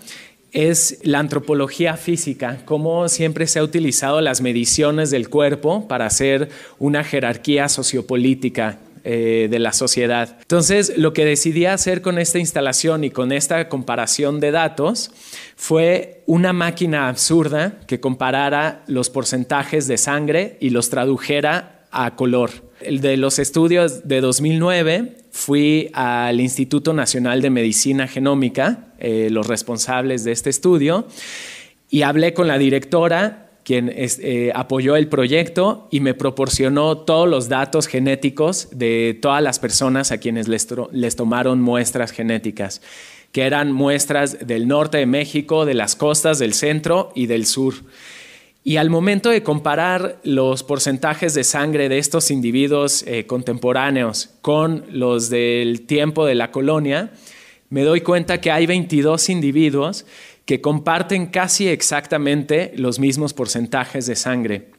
es 0.51 0.99
la 1.03 1.19
antropología 1.19 1.95
física, 1.95 2.61
cómo 2.65 3.07
siempre 3.07 3.45
se 3.45 3.59
ha 3.59 3.63
utilizado 3.63 4.21
las 4.21 4.41
mediciones 4.41 5.11
del 5.11 5.29
cuerpo 5.29 5.87
para 5.87 6.07
hacer 6.07 6.49
una 6.79 7.03
jerarquía 7.03 7.69
sociopolítica 7.69 8.79
eh, 9.07 9.47
de 9.51 9.59
la 9.59 9.71
sociedad. 9.71 10.35
Entonces, 10.41 10.97
lo 10.97 11.13
que 11.13 11.25
decidí 11.25 11.67
hacer 11.67 12.01
con 12.01 12.17
esta 12.17 12.39
instalación 12.39 13.03
y 13.03 13.11
con 13.11 13.31
esta 13.31 13.69
comparación 13.69 14.39
de 14.39 14.49
datos 14.49 15.11
fue 15.55 16.23
una 16.25 16.53
máquina 16.53 17.07
absurda 17.07 17.81
que 17.85 17.99
comparara 17.99 18.83
los 18.87 19.11
porcentajes 19.11 19.87
de 19.87 19.99
sangre 19.99 20.57
y 20.59 20.71
los 20.71 20.89
tradujera 20.89 21.85
a 21.91 22.15
color. 22.15 22.49
De 22.81 23.15
los 23.15 23.37
estudios 23.37 24.07
de 24.07 24.21
2009 24.21 25.17
fui 25.29 25.91
al 25.93 26.41
Instituto 26.41 26.91
Nacional 26.93 27.43
de 27.43 27.51
Medicina 27.51 28.07
Genómica, 28.07 28.87
eh, 28.97 29.29
los 29.29 29.45
responsables 29.45 30.23
de 30.23 30.31
este 30.31 30.49
estudio, 30.49 31.07
y 31.91 32.01
hablé 32.01 32.33
con 32.33 32.47
la 32.47 32.57
directora 32.57 33.44
quien 33.65 33.91
eh, 33.95 34.51
apoyó 34.54 34.95
el 34.95 35.08
proyecto 35.08 35.88
y 35.89 35.99
me 35.99 36.13
proporcionó 36.13 36.99
todos 36.99 37.28
los 37.28 37.49
datos 37.49 37.88
genéticos 37.88 38.69
de 38.71 39.17
todas 39.19 39.41
las 39.41 39.58
personas 39.58 40.12
a 40.12 40.19
quienes 40.19 40.47
les, 40.47 40.67
tomaron 41.15 41.62
muestras 41.62 42.12
genéticas, 42.12 42.84
que 43.32 43.41
eran 43.41 43.71
muestras 43.71 44.45
del 44.45 44.67
norte 44.67 44.99
de 44.99 45.08
México, 45.08 45.65
de 45.65 45.73
las 45.73 45.95
costas 45.95 46.38
del 46.38 46.54
centro 46.54 47.12
y 47.15 47.25
del 47.25 47.47
sur. 47.47 47.73
Y 48.63 48.78
al 48.78 48.91
momento 48.91 49.32
de 49.32 49.41
comparar 49.41 50.19
los 50.23 50.63
porcentajes 50.63 51.34
de 51.34 51.43
sangre 51.43 51.89
de 51.89 51.97
estos 51.97 52.30
individuos 52.30 53.04
eh, 53.08 53.25
contemporáneos 53.25 54.30
con 54.43 54.86
los 54.91 55.32
del 55.32 55.88
tiempo 55.88 56.28
de 56.28 56.36
la 56.36 56.51
colonia, 56.51 57.12
me 57.69 57.84
doy 57.84 58.01
cuenta 58.01 58.39
que 58.39 58.51
hay 58.51 58.67
22 58.67 59.30
individuos 59.30 60.06
que 60.45 60.62
comparten 60.62 61.27
casi 61.27 61.67
exactamente 61.67 62.73
los 62.75 62.99
mismos 62.99 63.34
porcentajes 63.34 64.05
de 64.05 64.15
sangre. 64.15 64.71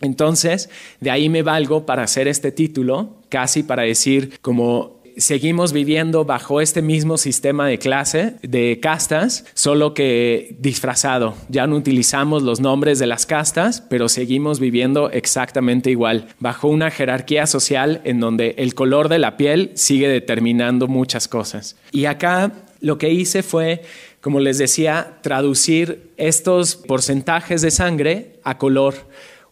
Entonces, 0.00 0.68
de 1.00 1.10
ahí 1.10 1.28
me 1.28 1.42
valgo 1.42 1.86
para 1.86 2.02
hacer 2.02 2.28
este 2.28 2.52
título, 2.52 3.22
casi 3.28 3.62
para 3.62 3.84
decir 3.84 4.38
como 4.40 4.94
seguimos 5.16 5.72
viviendo 5.72 6.24
bajo 6.24 6.60
este 6.60 6.82
mismo 6.82 7.18
sistema 7.18 7.66
de 7.66 7.78
clase, 7.78 8.34
de 8.42 8.80
castas, 8.80 9.44
solo 9.54 9.94
que 9.94 10.56
disfrazado. 10.58 11.34
Ya 11.48 11.66
no 11.66 11.76
utilizamos 11.76 12.42
los 12.42 12.60
nombres 12.60 12.98
de 12.98 13.06
las 13.06 13.26
castas, 13.26 13.82
pero 13.88 14.08
seguimos 14.08 14.60
viviendo 14.60 15.10
exactamente 15.10 15.90
igual, 15.90 16.28
bajo 16.40 16.68
una 16.68 16.90
jerarquía 16.90 17.46
social 17.46 18.00
en 18.04 18.20
donde 18.20 18.54
el 18.58 18.74
color 18.74 19.08
de 19.08 19.18
la 19.18 19.36
piel 19.36 19.70
sigue 19.74 20.08
determinando 20.08 20.88
muchas 20.88 21.28
cosas. 21.28 21.76
Y 21.92 22.06
acá 22.06 22.52
lo 22.80 22.98
que 22.98 23.10
hice 23.10 23.42
fue, 23.42 23.82
como 24.24 24.40
les 24.40 24.56
decía, 24.56 25.18
traducir 25.20 26.14
estos 26.16 26.76
porcentajes 26.76 27.60
de 27.60 27.70
sangre 27.70 28.40
a 28.42 28.56
color 28.56 28.94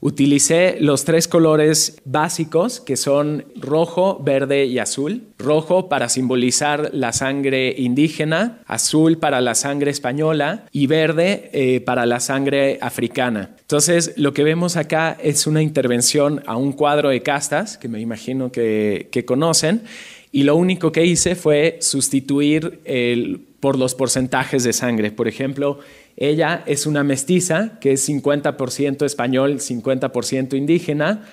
Utilicé 0.05 0.79
los 0.81 1.05
tres 1.05 1.29
colores 1.29 2.01
básicos 2.05 2.81
que 2.81 2.97
son 2.97 3.45
rojo, 3.55 4.21
verde 4.21 4.65
y 4.65 4.81
azul. 4.81 5.29
Rojo 5.39 5.89
para 5.89 6.09
simbolizar 6.09 6.91
la 6.93 7.13
sangre 7.13 7.73
indígena, 7.79 8.63
azul 8.67 9.19
para 9.19 9.41
la 9.41 9.55
sangre 9.55 9.93
española 9.93 10.67
y 10.73 10.89
verde 10.89 11.51
eh, 11.53 11.81
para 11.83 12.05
la 12.05 12.19
sangre 12.19 12.79
africana. 12.81 13.55
Entonces, 13.61 14.15
lo 14.17 14.33
que 14.33 14.43
vemos 14.43 14.77
acá 14.77 15.17
es 15.23 15.47
una 15.47 15.63
intervención 15.63 16.43
a 16.47 16.57
un 16.57 16.73
cuadro 16.73 17.11
de 17.11 17.23
castas, 17.23 17.79
que 17.79 17.87
me 17.87 18.01
imagino 18.01 18.51
que, 18.51 19.09
que 19.13 19.25
conocen, 19.25 19.83
y 20.33 20.43
lo 20.43 20.57
único 20.57 20.91
que 20.91 21.07
hice 21.07 21.37
fue 21.37 21.79
sustituir 21.81 22.81
el, 22.87 23.52
por 23.63 23.79
los 23.79 23.95
porcentajes 23.95 24.65
de 24.65 24.73
sangre. 24.73 25.13
Por 25.13 25.29
ejemplo, 25.29 25.79
ella 26.17 26.65
es 26.67 26.85
una 26.85 27.05
mestiza 27.05 27.79
que 27.81 27.93
es 27.93 28.09
50% 28.09 29.07
español, 29.07 29.61
50% 29.61 30.57
indígena, 30.57 31.29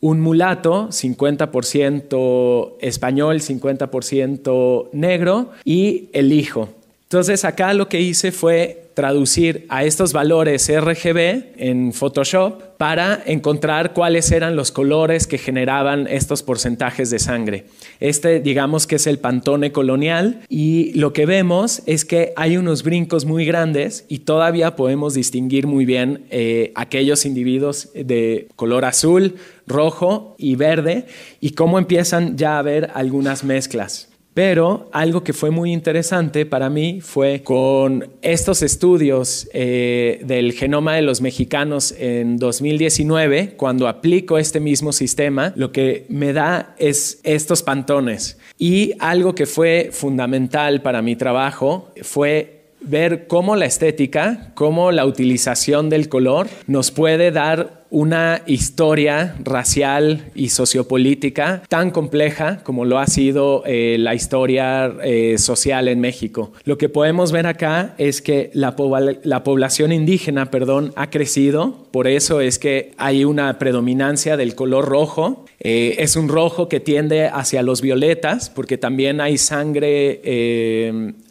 un 0.00 0.22
mulato, 0.22 0.88
50% 0.88 2.76
español, 2.80 3.40
50% 3.40 4.88
negro, 4.92 5.50
y 5.66 6.08
el 6.14 6.32
hijo. 6.32 6.70
Entonces 7.02 7.44
acá 7.44 7.74
lo 7.74 7.90
que 7.90 8.00
hice 8.00 8.32
fue 8.32 8.85
traducir 8.96 9.66
a 9.68 9.84
estos 9.84 10.14
valores 10.14 10.72
RGB 10.74 11.52
en 11.58 11.92
Photoshop 11.92 12.62
para 12.78 13.22
encontrar 13.26 13.92
cuáles 13.92 14.32
eran 14.32 14.56
los 14.56 14.72
colores 14.72 15.26
que 15.26 15.36
generaban 15.36 16.06
estos 16.06 16.42
porcentajes 16.42 17.10
de 17.10 17.18
sangre. 17.18 17.66
Este 18.00 18.40
digamos 18.40 18.86
que 18.86 18.96
es 18.96 19.06
el 19.06 19.18
pantone 19.18 19.70
colonial 19.70 20.40
y 20.48 20.94
lo 20.94 21.12
que 21.12 21.26
vemos 21.26 21.82
es 21.84 22.06
que 22.06 22.32
hay 22.36 22.56
unos 22.56 22.84
brincos 22.84 23.26
muy 23.26 23.44
grandes 23.44 24.06
y 24.08 24.20
todavía 24.20 24.76
podemos 24.76 25.12
distinguir 25.12 25.66
muy 25.66 25.84
bien 25.84 26.24
eh, 26.30 26.72
aquellos 26.74 27.26
individuos 27.26 27.90
de 27.92 28.48
color 28.56 28.86
azul, 28.86 29.34
rojo 29.66 30.36
y 30.38 30.56
verde 30.56 31.04
y 31.38 31.50
cómo 31.50 31.78
empiezan 31.78 32.38
ya 32.38 32.56
a 32.56 32.60
haber 32.60 32.90
algunas 32.94 33.44
mezclas. 33.44 34.05
Pero 34.36 34.90
algo 34.92 35.24
que 35.24 35.32
fue 35.32 35.50
muy 35.50 35.72
interesante 35.72 36.44
para 36.44 36.68
mí 36.68 37.00
fue 37.00 37.42
con 37.42 38.06
estos 38.20 38.60
estudios 38.60 39.48
eh, 39.54 40.20
del 40.24 40.52
genoma 40.52 40.94
de 40.94 41.00
los 41.00 41.22
mexicanos 41.22 41.94
en 41.96 42.36
2019, 42.36 43.54
cuando 43.56 43.88
aplico 43.88 44.36
este 44.36 44.60
mismo 44.60 44.92
sistema, 44.92 45.54
lo 45.56 45.72
que 45.72 46.04
me 46.10 46.34
da 46.34 46.74
es 46.78 47.18
estos 47.22 47.62
pantones. 47.62 48.36
Y 48.58 48.92
algo 48.98 49.34
que 49.34 49.46
fue 49.46 49.88
fundamental 49.90 50.82
para 50.82 51.00
mi 51.00 51.16
trabajo 51.16 51.90
fue 52.02 52.55
ver 52.80 53.26
cómo 53.26 53.56
la 53.56 53.66
estética, 53.66 54.52
cómo 54.54 54.92
la 54.92 55.06
utilización 55.06 55.90
del 55.90 56.08
color 56.08 56.48
nos 56.66 56.90
puede 56.90 57.30
dar 57.30 57.86
una 57.90 58.42
historia 58.46 59.36
racial 59.42 60.30
y 60.34 60.48
sociopolítica 60.48 61.62
tan 61.68 61.90
compleja 61.90 62.58
como 62.62 62.84
lo 62.84 62.98
ha 62.98 63.06
sido 63.06 63.62
eh, 63.64 63.96
la 63.98 64.14
historia 64.14 64.92
eh, 65.02 65.38
social 65.38 65.88
en 65.88 66.00
México. 66.00 66.52
Lo 66.64 66.78
que 66.78 66.88
podemos 66.88 67.32
ver 67.32 67.46
acá 67.46 67.94
es 67.98 68.20
que 68.22 68.50
la, 68.54 68.74
población 68.74 69.92
indígena, 69.92 70.50
perdón, 70.50 70.92
ha 70.96 71.10
crecido, 71.10 71.86
por 71.92 72.08
eso 72.08 72.40
es 72.40 72.58
que 72.58 72.92
hay 72.96 73.24
una 73.24 73.58
predominancia 73.58 74.36
del 74.36 74.54
color 74.54 74.86
rojo. 74.86 75.44
Eh, 75.60 75.96
es 75.98 76.16
un 76.16 76.28
rojo 76.28 76.68
que 76.68 76.80
tiende 76.80 77.28
hacia 77.28 77.62
los 77.62 77.80
violetas, 77.80 78.50
porque 78.50 78.78
también 78.78 79.20
hay 79.20 79.38
sangre 79.38 80.20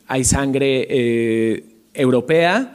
hay 0.07 0.23
sangre 0.23 0.87
eh, 0.89 1.63
europea, 1.93 2.73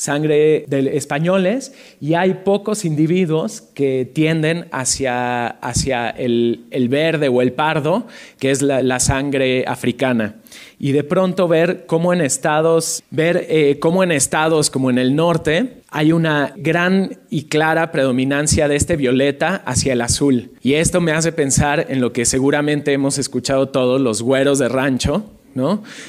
sangre 0.00 0.64
de 0.66 0.96
españoles 0.96 1.74
y 2.00 2.14
hay 2.14 2.32
pocos 2.42 2.86
individuos 2.86 3.60
que 3.74 4.10
tienden 4.10 4.64
hacia, 4.72 5.46
hacia 5.46 6.08
el, 6.08 6.64
verde 6.88 7.28
o 7.28 7.42
el 7.42 7.52
pardo, 7.52 8.06
que 8.38 8.50
es 8.50 8.62
la, 8.62 8.98
sangre 8.98 9.64
africana. 9.66 10.36
Y 10.78 10.92
de 10.92 11.04
pronto 11.04 11.48
ver 11.48 11.84
cómo 11.84 12.14
en 12.14 12.22
estados, 12.22 13.02
ver 13.10 13.44
eh, 13.50 13.78
cómo 13.78 14.02
en 14.02 14.10
estados 14.10 14.70
como 14.70 14.88
en 14.88 14.96
el 14.96 15.14
norte 15.14 15.82
hay 15.90 16.12
una 16.12 16.54
gran 16.56 17.18
y 17.28 17.44
clara 17.44 17.92
predominancia 17.92 18.68
de 18.68 18.76
este 18.76 18.96
violeta 18.96 19.62
hacia 19.66 19.92
el 19.92 20.00
azul. 20.00 20.52
Y 20.62 20.74
esto 20.74 21.02
me 21.02 21.12
hace 21.12 21.30
pensar 21.30 21.86
en 21.90 22.00
lo 22.00 22.14
que 22.14 22.24
seguramente 22.24 22.94
hemos 22.94 23.18
escuchado 23.18 23.68
todos 23.68 24.00
los 24.00 24.22
güeros 24.22 24.58
de 24.58 24.70
rancho, 24.70 25.26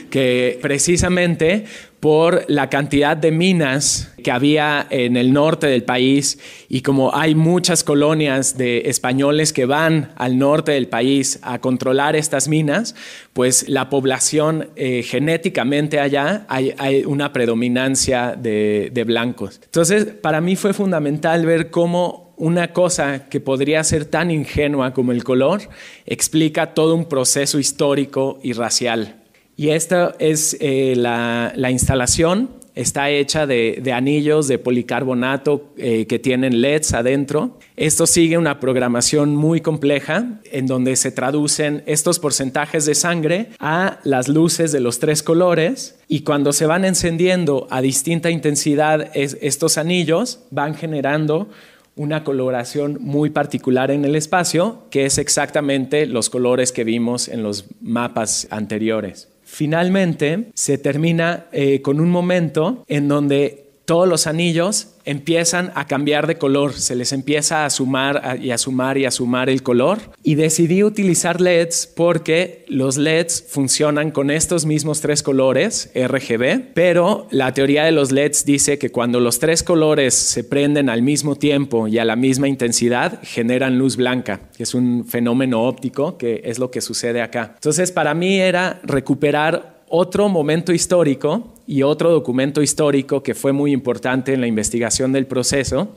que 0.10 0.60
precisamente 0.62 1.66
por 2.02 2.46
la 2.48 2.68
cantidad 2.68 3.16
de 3.16 3.32
minas 3.32 4.12
que 4.24 4.32
había 4.32 4.88
en 4.90 5.18
el 5.18 5.32
norte 5.34 5.68
del 5.68 5.84
país 5.84 6.40
y 6.68 6.82
como 6.82 7.16
hay 7.16 7.36
muchas 7.36 7.84
colonias 7.84 8.58
de 8.58 8.90
españoles 8.90 9.54
que 9.54 9.68
van 9.68 10.12
al 10.16 10.40
norte 10.40 10.72
del 10.72 10.88
país 10.88 11.40
a 11.44 11.60
controlar 11.60 12.16
estas 12.16 12.48
minas, 12.48 12.96
pues 13.34 13.70
la 13.70 13.90
población 13.90 14.70
eh, 14.76 15.04
genéticamente 15.04 16.00
allá 16.00 16.46
hay, 16.50 16.74
una 17.06 17.32
predominancia 17.34 18.36
de, 18.36 18.90
de 18.92 19.04
blancos. 19.04 19.62
Entonces, 19.64 20.06
para 20.06 20.42
mí 20.42 20.56
fue 20.56 20.74
fundamental 20.74 21.46
ver 21.46 21.70
cómo 21.70 22.34
una 22.36 22.74
cosa 22.74 23.30
que 23.30 23.40
podría 23.40 23.84
ser 23.84 24.06
tan 24.06 24.32
ingenua 24.32 24.94
como 24.94 25.12
el 25.12 25.24
color 25.24 25.62
explica 26.08 26.74
todo 26.74 26.96
un 26.96 27.06
proceso 27.06 27.60
histórico 27.60 28.40
y 28.42 28.54
racial. 28.54 29.21
Y 29.62 29.70
esta 29.70 30.16
es 30.18 30.58
eh, 30.60 30.96
la, 30.98 31.54
instalación. 31.70 32.50
Está 32.74 33.12
hecha 33.12 33.46
de, 33.46 33.92
anillos 33.94 34.48
de 34.48 34.58
policarbonato 34.58 35.70
eh, 35.78 36.08
que 36.08 36.18
tienen 36.18 36.62
LEDs 36.62 36.96
adentro. 36.96 37.60
Esto 37.78 38.08
sigue 38.08 38.40
una 38.40 38.60
programación 38.60 39.36
muy 39.36 39.62
compleja 39.62 40.40
en 40.46 40.66
donde 40.66 40.96
se 40.96 41.12
traducen 41.12 41.84
estos 41.86 42.18
porcentajes 42.18 42.88
de 42.88 42.96
sangre 42.96 43.50
a 43.60 44.00
las 44.04 44.30
luces 44.30 44.72
de 44.72 44.80
los 44.80 44.98
tres 44.98 45.22
colores 45.22 46.00
y 46.08 46.22
cuando 46.22 46.54
se 46.54 46.66
van 46.66 46.84
encendiendo 46.84 47.68
a 47.70 47.82
distinta 47.82 48.32
intensidad 48.32 49.12
estos 49.14 49.78
anillos 49.78 50.40
van 50.50 50.74
generando 50.74 51.50
una 51.96 52.24
coloración 52.24 52.98
muy 53.00 53.30
particular 53.30 53.92
en 53.92 54.06
el 54.06 54.16
espacio, 54.16 54.86
que 54.90 55.06
es 55.06 55.20
exactamente 55.20 56.08
los 56.08 56.32
colores 56.32 56.72
que 56.72 56.84
vimos 56.84 57.28
en 57.28 57.44
los 57.44 57.66
mapas 57.80 58.48
anteriores. 58.50 59.31
Finalmente, 59.62 60.48
se 60.56 60.80
termina 60.80 61.46
eh, 61.52 61.84
con 61.84 62.00
un 62.00 62.10
momento 62.10 62.84
en 62.88 63.08
donde 63.08 63.61
todos 63.92 64.08
los 64.08 64.26
anillos 64.26 64.88
empiezan 65.04 65.74
a 65.76 65.86
cambiar 65.86 66.26
de 66.26 66.38
color, 66.38 66.72
se 66.72 66.96
les 66.96 67.12
empieza 67.12 67.66
a 67.66 67.70
sumar 67.70 68.40
y 68.42 68.52
a 68.52 68.58
sumar 68.58 68.98
y 68.98 69.04
a 69.04 69.12
sumar 69.12 69.50
el 69.50 69.64
color. 69.64 70.00
Y 70.24 70.36
decidí 70.36 70.82
utilizar 70.82 71.42
LEDs 71.42 71.92
porque 71.94 72.64
los 72.70 72.96
LEDs 72.96 73.44
funcionan 73.50 74.12
con 74.12 74.32
estos 74.32 74.66
mismos 74.66 75.02
tres 75.02 75.22
colores 75.24 75.92
RGB, 75.94 76.72
pero 76.74 77.28
la 77.32 77.54
teoría 77.54 77.84
de 77.84 77.92
los 77.92 78.14
LEDs 78.14 78.46
dice 78.46 78.80
que 78.80 78.92
cuando 78.94 79.20
los 79.20 79.40
tres 79.40 79.62
colores 79.62 80.14
se 80.14 80.46
prenden 80.46 80.88
al 80.88 81.02
mismo 81.02 81.36
tiempo 81.36 81.90
y 81.90 81.98
a 81.98 82.06
la 82.06 82.16
misma 82.16 82.48
intensidad, 82.48 83.20
generan 83.24 83.78
luz 83.78 83.98
blanca, 83.98 84.40
que 84.56 84.64
es 84.64 84.74
un 84.74 85.04
fenómeno 85.06 85.64
óptico 85.64 86.18
que 86.18 86.44
es 86.46 86.60
lo 86.60 86.72
que 86.72 86.80
sucede 86.80 87.22
acá. 87.22 87.52
Entonces, 87.56 87.92
para 87.92 88.14
mí 88.14 88.40
era 88.40 88.80
recuperar 88.86 89.82
otro 89.92 90.30
momento 90.30 90.72
histórico 90.72 91.51
y 91.68 91.84
otro 91.84 92.12
documento 92.12 92.62
histórico 92.62 93.24
que 93.24 93.36
fue 93.36 93.52
muy 93.52 93.72
importante 93.72 94.34
en 94.34 94.42
la 94.42 94.48
investigación 94.48 95.12
del 95.12 95.26
proceso, 95.26 95.94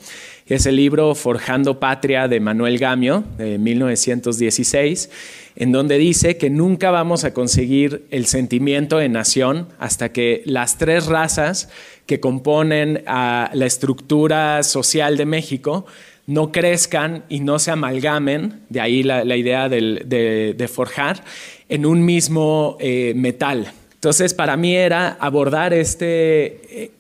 es 0.46 0.66
el 0.66 0.77
libro 0.77 1.14
Forjando 1.14 1.81
Patria 1.81 2.29
de 2.29 2.40
Manuel 2.40 2.79
Gamio, 2.79 3.24
de 3.38 3.59
1916, 3.59 5.11
en 5.57 5.72
donde 5.72 5.98
dice 5.98 6.37
que 6.37 6.50
nunca 6.50 6.90
vamos 6.90 7.24
a 7.24 7.33
conseguir 7.33 8.07
el 8.11 8.27
sentimiento 8.27 8.98
de 8.98 9.09
nación 9.09 9.68
hasta 9.79 10.12
que 10.12 10.42
las 10.44 10.79
tres 10.79 11.07
razas 11.07 11.68
que 12.07 12.20
componen 12.20 13.03
a 13.07 13.50
la 13.55 13.66
estructura 13.66 14.62
social 14.62 15.16
de 15.16 15.27
México 15.27 15.87
no 16.27 16.53
crezcan 16.53 17.24
y 17.29 17.40
no 17.40 17.59
se 17.59 17.70
amalgamen, 17.70 18.62
de 18.68 18.81
ahí 18.81 19.03
la, 19.03 19.37
idea 19.37 19.68
de, 19.68 20.70
forjar, 20.72 21.24
en 21.68 21.87
un 21.87 22.05
mismo 22.05 22.77
eh, 22.81 23.12
metal. 23.14 23.72
Entonces, 24.05 24.35
para 24.35 24.59
mí 24.59 24.77
era 24.77 25.17
abordar 25.19 25.73
este, 25.73 26.90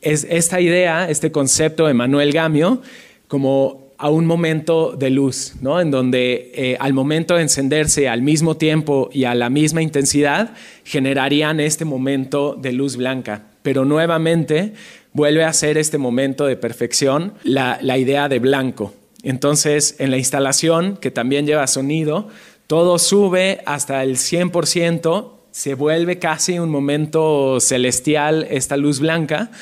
esta 0.00 0.60
idea, 0.60 1.10
este 1.10 1.32
concepto 1.32 1.88
de 1.88 1.92
Manuel 1.92 2.30
Gamio, 2.32 2.82
como 3.26 3.88
a 3.98 4.08
un 4.10 4.26
momento 4.26 4.94
de 4.96 5.10
luz, 5.10 5.54
¿no? 5.60 5.80
En 5.80 5.90
donde 5.90 6.52
eh, 6.54 6.76
al 6.78 6.92
momento 6.92 7.34
de 7.34 7.42
encenderse 7.42 8.08
al 8.08 8.22
mismo 8.22 8.56
tiempo 8.56 9.10
y 9.12 9.24
a 9.24 9.34
la 9.34 9.50
misma 9.50 9.82
intensidad, 9.82 10.54
generarían 10.84 11.58
este 11.58 11.84
momento 11.84 12.54
de 12.56 12.70
luz 12.70 12.94
blanca. 12.96 13.42
Pero 13.64 13.84
nuevamente 13.84 14.74
vuelve 15.12 15.42
a 15.42 15.52
ser 15.52 15.76
este 15.78 15.98
momento 15.98 16.46
de 16.46 16.54
perfección 16.54 17.32
la, 17.42 17.80
la 17.82 17.98
idea 17.98 18.28
de 18.28 18.38
blanco. 18.38 18.94
Entonces, 19.24 19.96
en 19.98 20.12
la 20.12 20.16
instalación, 20.16 20.96
que 20.96 21.10
también 21.10 21.44
lleva 21.44 21.66
sonido, 21.66 22.28
todo 22.68 23.00
sube 23.00 23.62
hasta 23.66 24.04
el 24.04 24.14
100%, 24.16 25.41
se 25.52 25.74
vuelve 25.74 26.18
casi 26.18 26.58
un 26.58 26.70
momento 26.70 27.60
celestial 27.60 28.48
esta 28.50 28.76
luz 28.76 28.98
blanca, 28.98 29.52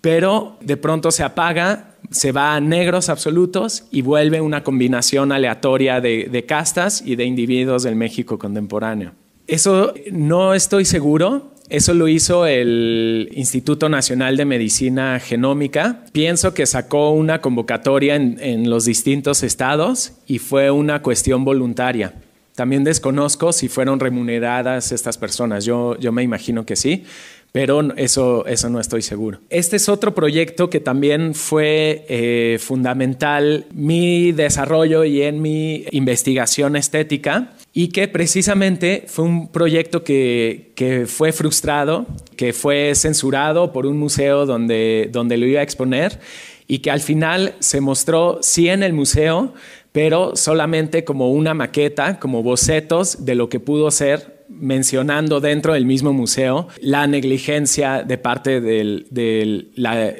pero 0.00 0.58
de 0.60 0.76
pronto 0.76 1.12
se 1.12 1.22
apaga 1.22 1.94
se 2.10 2.32
va 2.32 2.54
a 2.54 2.60
negros 2.60 3.08
absolutos 3.08 3.84
y 3.90 4.02
vuelve 4.02 4.40
una 4.40 4.62
combinación 4.62 5.32
aleatoria 5.32 6.00
de, 6.00 6.44
castas 6.46 7.02
y 7.04 7.16
de 7.16 7.24
individuos 7.24 7.82
del 7.82 7.96
México 7.96 8.38
contemporáneo. 8.38 9.12
Eso 9.46 9.92
no 10.10 10.54
estoy 10.54 10.84
seguro, 10.84 11.52
eso 11.68 11.92
lo 11.92 12.08
hizo 12.08 12.46
el 12.46 13.30
Instituto 13.32 13.88
Nacional 13.88 14.36
de 14.36 14.44
Medicina 14.44 15.18
Genómica. 15.18 16.04
Pienso 16.12 16.54
que 16.54 16.66
sacó 16.66 17.10
una 17.10 17.40
convocatoria 17.40 18.14
en, 18.16 18.70
los 18.70 18.84
distintos 18.84 19.42
estados 19.42 20.12
y 20.26 20.38
fue 20.38 20.70
una 20.70 21.02
cuestión 21.02 21.44
voluntaria. 21.44 22.14
También 22.54 22.84
desconozco 22.84 23.52
si 23.52 23.68
fueron 23.68 23.98
remuneradas 23.98 24.92
estas 24.92 25.18
personas. 25.18 25.64
Yo, 25.64 25.98
yo 25.98 26.12
me 26.12 26.22
imagino 26.22 26.64
que 26.64 26.76
sí, 26.76 27.04
pero 27.50 27.94
eso, 27.96 28.46
eso 28.46 28.68
no 28.68 28.80
estoy 28.80 29.02
seguro. 29.02 29.38
Este 29.48 29.76
es 29.76 29.88
otro 29.88 30.14
proyecto 30.14 30.70
que 30.70 30.80
también 30.80 31.34
fue 31.34 32.04
eh, 32.08 32.58
fundamental 32.60 33.66
mi 33.72 34.32
desarrollo 34.32 35.04
y 35.04 35.22
en 35.22 35.40
mi 35.40 35.84
investigación 35.90 36.76
estética 36.76 37.52
y 37.72 37.88
que 37.88 38.08
precisamente 38.08 39.04
fue 39.08 39.24
un 39.24 39.48
proyecto 39.48 40.04
que, 40.04 40.72
que, 40.74 41.06
fue 41.06 41.32
frustrado, 41.32 42.06
que 42.36 42.52
fue 42.52 42.92
censurado 42.94 43.72
por 43.72 43.86
un 43.86 43.98
museo 43.98 44.46
donde, 44.46 45.08
donde 45.12 45.36
lo 45.36 45.46
iba 45.46 45.60
a 45.60 45.64
exponer 45.64 46.20
y 46.66 46.78
que 46.78 46.90
al 46.90 47.00
final 47.00 47.54
se 47.58 47.80
mostró 47.80 48.38
sí 48.42 48.68
en 48.68 48.82
el 48.82 48.92
museo, 48.92 49.54
pero 49.94 50.34
solamente 50.34 51.04
como 51.04 51.30
una 51.30 51.54
maqueta, 51.54 52.18
como 52.18 52.42
bocetos 52.42 53.24
de 53.24 53.36
lo 53.36 53.48
que 53.48 53.60
pudo 53.60 53.92
ser 53.92 54.42
mencionando 54.48 55.40
dentro 55.40 55.72
del 55.72 55.86
mismo 55.86 56.12
museo 56.12 56.66
la 56.80 57.06
negligencia 57.06 58.02
de 58.02 58.18
parte 58.18 58.60
de 58.60 59.68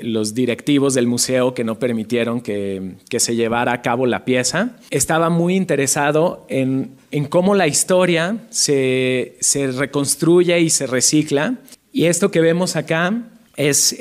los 0.04 0.32
directivos 0.32 0.94
del 0.94 1.08
museo 1.08 1.54
que 1.54 1.64
no 1.64 1.80
permitieron 1.80 2.40
que, 2.40 2.94
se 3.18 3.34
llevara 3.34 3.72
a 3.72 3.82
cabo 3.82 4.06
la 4.06 4.24
pieza. 4.24 4.76
Estaba 4.90 5.28
muy 5.28 5.56
interesado 5.56 6.46
en, 6.48 6.94
cómo 7.28 7.56
la 7.56 7.66
historia 7.66 8.46
se, 8.50 9.36
se 9.40 9.72
reconstruye 9.72 10.60
y 10.60 10.70
se 10.70 10.86
recicla. 10.86 11.56
Y 11.92 12.04
esto 12.04 12.30
que 12.30 12.40
vemos 12.40 12.76
acá 12.76 13.24
es 13.56 13.96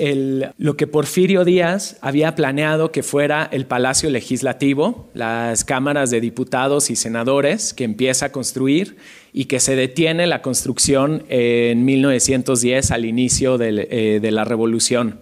lo 0.57 0.77
que 0.77 0.87
Porfirio 0.87 1.45
Díaz 1.45 1.97
había 2.01 2.35
planeado 2.35 2.91
que 2.91 3.03
fuera 3.03 3.47
el 3.51 3.65
Palacio 3.65 4.09
Legislativo, 4.09 5.09
las 5.13 5.63
cámaras 5.63 6.09
de 6.09 6.21
diputados 6.21 6.89
y 6.89 6.95
senadores 6.95 7.73
que 7.73 7.83
empieza 7.83 8.27
a 8.27 8.31
construir 8.31 8.97
y 9.31 9.45
que 9.45 9.59
se 9.59 9.75
detiene 9.75 10.27
la 10.27 10.41
construcción 10.41 11.23
en 11.29 11.85
1910 11.85 12.91
al 12.91 13.05
inicio 13.05 13.61
eh, 13.61 14.19
de, 14.21 14.31
la 14.31 14.43
revolución 14.43 15.19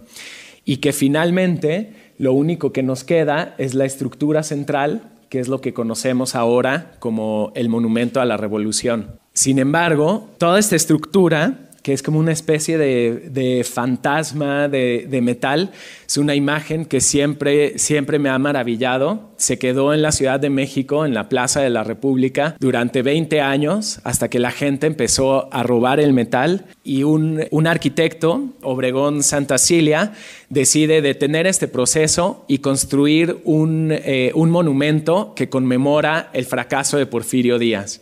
y 0.64 0.78
que 0.78 0.92
finalmente 0.92 1.92
lo 2.18 2.32
único 2.32 2.72
que 2.72 2.82
nos 2.82 3.04
queda 3.04 3.54
es 3.58 3.74
la 3.74 3.84
estructura 3.84 4.42
central 4.42 5.08
que 5.28 5.40
es 5.40 5.48
lo 5.48 5.62
que 5.62 5.72
conocemos 5.72 6.34
ahora 6.34 6.92
como 6.98 7.52
el 7.54 7.70
monumento 7.70 8.20
a 8.20 8.26
la 8.26 8.36
revolución. 8.36 9.18
Sin 9.32 9.58
embargo, 9.58 10.28
toda 10.36 10.58
esta 10.58 10.76
estructura 10.76 11.70
que 11.82 11.92
es 11.92 12.02
como 12.02 12.18
una 12.18 12.32
especie 12.32 12.78
de, 12.78 13.66
fantasma 13.68 14.68
de, 14.68 15.20
metal. 15.22 15.72
Es 16.06 16.16
una 16.16 16.34
imagen 16.34 16.84
que 16.84 17.00
siempre, 17.00 17.78
siempre 17.78 18.18
me 18.18 18.28
ha 18.28 18.38
maravillado. 18.38 19.30
Se 19.36 19.58
quedó 19.58 19.92
en 19.92 20.02
la 20.02 20.12
Ciudad 20.12 20.38
de 20.38 20.50
México, 20.50 21.04
en 21.04 21.12
la 21.12 21.28
Plaza 21.28 21.60
de 21.60 21.70
la 21.70 21.82
República, 21.82 22.56
durante 22.60 23.02
20 23.02 23.40
años, 23.40 24.00
hasta 24.04 24.30
que 24.30 24.38
la 24.38 24.52
gente 24.52 24.86
empezó 24.86 25.52
a 25.52 25.62
robar 25.64 25.98
el 25.98 26.12
metal 26.12 26.66
y 26.84 27.02
un, 27.02 27.66
arquitecto, 27.66 28.50
Obregón 28.62 29.22
Santa 29.24 29.58
Cilia, 29.58 30.12
decide 30.50 31.02
detener 31.02 31.46
este 31.46 31.66
proceso 31.66 32.44
y 32.46 32.58
construir 32.58 33.38
un, 33.44 33.88
eh, 33.90 34.30
un 34.34 34.50
monumento 34.50 35.32
que 35.34 35.48
conmemora 35.48 36.30
el 36.32 36.44
fracaso 36.44 36.96
de 36.96 37.06
Porfirio 37.06 37.58
Díaz. 37.58 38.00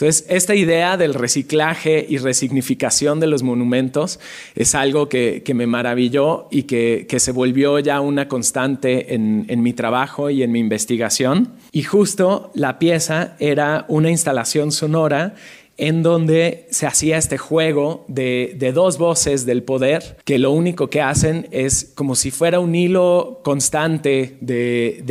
Entonces, 0.00 0.24
esta 0.30 0.54
idea 0.54 0.96
del 0.96 1.12
reciclaje 1.12 2.06
y 2.08 2.16
resignificación 2.16 3.20
de 3.20 3.26
los 3.26 3.42
monumentos 3.42 4.18
es 4.54 4.74
algo 4.74 5.10
que, 5.10 5.42
me 5.54 5.66
maravilló 5.66 6.48
y 6.50 6.62
que, 6.62 7.06
se 7.18 7.32
volvió 7.32 7.78
ya 7.80 8.00
una 8.00 8.26
constante 8.26 9.14
en, 9.14 9.62
mi 9.62 9.74
trabajo 9.74 10.30
y 10.30 10.42
en 10.42 10.52
mi 10.52 10.58
investigación. 10.58 11.52
Y 11.70 11.82
justo 11.82 12.50
la 12.54 12.78
pieza 12.78 13.36
era 13.40 13.84
una 13.88 14.08
instalación 14.08 14.72
sonora 14.72 15.34
en 15.76 16.02
donde 16.02 16.66
se 16.70 16.86
hacía 16.86 17.18
este 17.18 17.36
juego 17.36 18.06
de, 18.08 18.72
dos 18.74 18.96
voces 18.96 19.44
del 19.44 19.62
poder 19.64 20.16
que 20.24 20.38
lo 20.38 20.50
único 20.52 20.88
que 20.88 21.02
hacen 21.02 21.46
es 21.50 21.92
como 21.94 22.14
si 22.14 22.30
fuera 22.30 22.58
un 22.58 22.74
hilo 22.74 23.40
constante 23.44 24.38
de, 24.40 25.02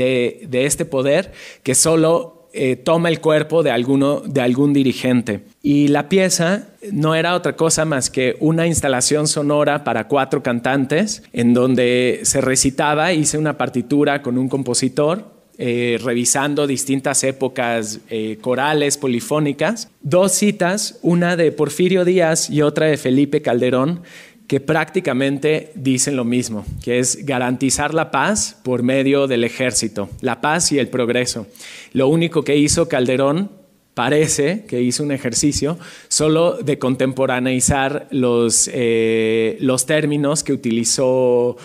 de 0.50 0.66
este 0.66 0.86
poder 0.86 1.32
que 1.62 1.76
solo 1.76 2.39
eh, 2.62 2.76
toma 2.76 3.08
el 3.08 3.22
cuerpo 3.22 3.64
de, 3.64 3.72
alguno, 3.72 4.20
de 4.20 4.42
algún 4.42 4.74
dirigente. 4.74 5.46
Y 5.64 5.88
la 5.88 6.10
pieza 6.10 6.68
no 6.92 7.16
era 7.16 7.36
otra 7.36 7.56
cosa 7.56 7.86
más 7.86 8.10
que 8.10 8.36
una 8.42 8.68
instalación 8.68 9.28
sonora 9.28 9.86
para 9.86 10.10
cuatro 10.10 10.44
cantantes 10.44 11.24
en 11.32 11.54
donde 11.54 12.20
se 12.24 12.42
recitaba, 12.42 13.14
hice 13.14 13.38
una 13.38 13.58
partitura 13.58 14.22
con 14.22 14.38
un 14.38 14.50
compositor 14.50 15.40
eh, 15.62 16.00
revisando 16.02 16.68
distintas 16.68 17.22
épocas 17.26 18.00
eh, 18.10 18.38
corales, 18.40 18.98
polifónicas. 18.98 19.90
Dos 20.02 20.32
citas, 20.32 21.00
una 21.02 21.36
de 21.36 21.52
Porfirio 21.52 22.06
Díaz 22.06 22.50
y 22.50 22.62
otra 22.62 22.86
de 22.86 22.96
Felipe 22.96 23.42
Calderón, 23.42 24.04
que 24.50 24.60
prácticamente 24.60 25.72
dicen 25.76 26.16
lo 26.16 26.26
mismo, 26.26 26.66
que 26.84 26.98
es 26.98 27.24
garantizar 27.24 27.94
la 27.94 28.10
paz 28.10 28.58
por 28.64 28.82
medio 28.82 29.28
del 29.28 29.44
ejército, 29.44 30.10
la 30.22 30.42
paz 30.42 30.72
y 30.72 30.80
el 30.80 30.88
progreso. 30.88 31.46
Lo 31.94 32.08
único 32.08 32.44
que 32.44 32.58
hizo 32.58 32.90
Calderón 32.90 33.52
parece 33.94 34.66
que 34.68 34.82
hizo 34.82 35.04
un 35.04 35.12
ejercicio 35.12 35.78
solo 36.08 36.54
de 36.54 36.80
contemporaneizar 36.80 38.08
los, 38.10 38.68
eh, 38.74 39.56
los 39.60 39.86
términos 39.86 40.44
que 40.44 40.54
utilizó 40.54 41.56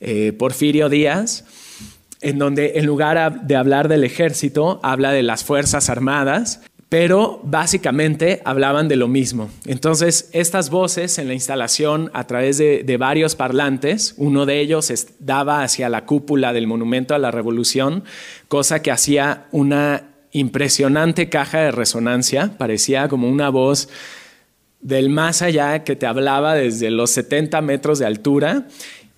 eh, 0.00 0.32
Porfirio 0.32 0.88
Díaz, 0.88 1.44
en 2.22 2.40
donde 2.40 2.72
en 2.74 2.86
lugar 2.86 3.42
de 3.42 3.54
hablar 3.54 3.86
del 3.86 4.02
ejército, 4.02 4.80
habla 4.82 5.12
de 5.12 5.22
las 5.22 5.44
Fuerzas 5.44 5.88
Armadas 5.88 6.60
pero 6.92 7.40
básicamente 7.42 8.42
hablaban 8.44 8.86
de 8.86 8.96
lo 8.96 9.08
mismo. 9.08 9.48
Entonces, 9.64 10.28
estas 10.32 10.68
voces 10.68 11.16
en 11.16 11.26
la 11.26 11.32
instalación 11.32 12.10
a 12.12 12.26
través 12.26 12.58
de, 12.58 12.96
varios 12.98 13.34
parlantes, 13.34 14.12
uno 14.18 14.44
de 14.44 14.60
ellos 14.60 14.92
daba 15.18 15.62
hacia 15.62 15.88
la 15.88 16.04
cúpula 16.04 16.52
del 16.52 16.66
Monumento 16.66 17.14
a 17.14 17.18
la 17.18 17.30
Revolución, 17.30 18.04
cosa 18.48 18.82
que 18.82 18.90
hacía 18.90 19.46
una 19.52 20.10
impresionante 20.32 21.30
caja 21.30 21.60
de 21.60 21.70
resonancia, 21.70 22.58
parecía 22.58 23.08
como 23.08 23.30
una 23.30 23.48
voz 23.48 23.88
del 24.82 25.08
más 25.08 25.40
allá 25.40 25.84
que 25.84 25.96
te 25.96 26.04
hablaba 26.04 26.54
desde 26.54 26.90
los 26.90 27.08
70 27.12 27.62
metros 27.62 28.00
de 28.00 28.04
altura, 28.04 28.66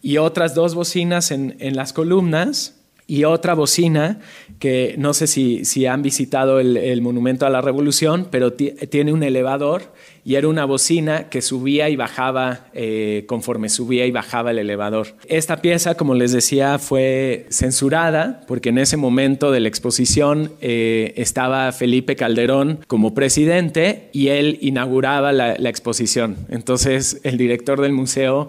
y 0.00 0.18
otras 0.18 0.54
dos 0.54 0.76
bocinas 0.76 1.32
en 1.32 1.74
las 1.74 1.92
columnas 1.92 2.83
y 3.06 3.24
otra 3.24 3.54
bocina 3.54 4.20
que 4.58 4.94
no 4.96 5.12
sé 5.12 5.26
si, 5.26 5.64
si 5.64 5.84
han 5.86 6.02
visitado 6.02 6.58
el, 6.58 7.02
Monumento 7.02 7.44
a 7.44 7.50
la 7.50 7.60
Revolución, 7.60 8.28
pero 8.30 8.54
tiene 8.54 9.12
un 9.12 9.22
elevador 9.22 9.92
y 10.24 10.36
era 10.36 10.48
una 10.48 10.64
bocina 10.64 11.28
que 11.28 11.42
subía 11.42 11.90
y 11.90 11.96
bajaba 11.96 12.68
eh, 12.72 13.24
conforme 13.26 13.68
subía 13.68 14.06
y 14.06 14.10
bajaba 14.10 14.52
el 14.52 14.58
elevador. 14.58 15.08
Esta 15.26 15.60
pieza, 15.60 15.96
como 15.96 16.14
les 16.14 16.32
decía, 16.32 16.78
fue 16.78 17.46
censurada 17.50 18.40
porque 18.46 18.70
en 18.70 18.78
ese 18.78 18.96
momento 18.96 19.50
de 19.50 19.60
la 19.60 19.68
exposición 19.68 20.52
eh, 20.62 21.12
estaba 21.16 21.70
Felipe 21.72 22.16
Calderón 22.16 22.80
como 22.86 23.12
presidente 23.12 24.08
y 24.12 24.28
él 24.28 24.56
inauguraba 24.62 25.32
la, 25.32 25.56
la 25.58 25.68
exposición. 25.68 26.36
Entonces 26.48 27.20
el 27.22 27.36
director 27.36 27.82
del 27.82 27.92
museo 27.92 28.48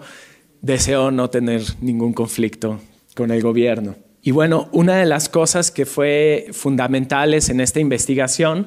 deseó 0.62 1.10
no 1.10 1.28
tener 1.28 1.62
ningún 1.82 2.14
conflicto 2.14 2.80
con 3.14 3.30
el 3.30 3.42
gobierno. 3.42 4.05
Y 4.26 4.32
bueno, 4.32 4.68
una 4.72 4.96
de 4.96 5.06
las 5.06 5.28
cosas 5.28 5.70
que 5.70 5.86
fue 5.86 6.48
fundamentales 6.50 7.48
en 7.48 7.60
esta 7.60 7.78
investigación 7.78 8.66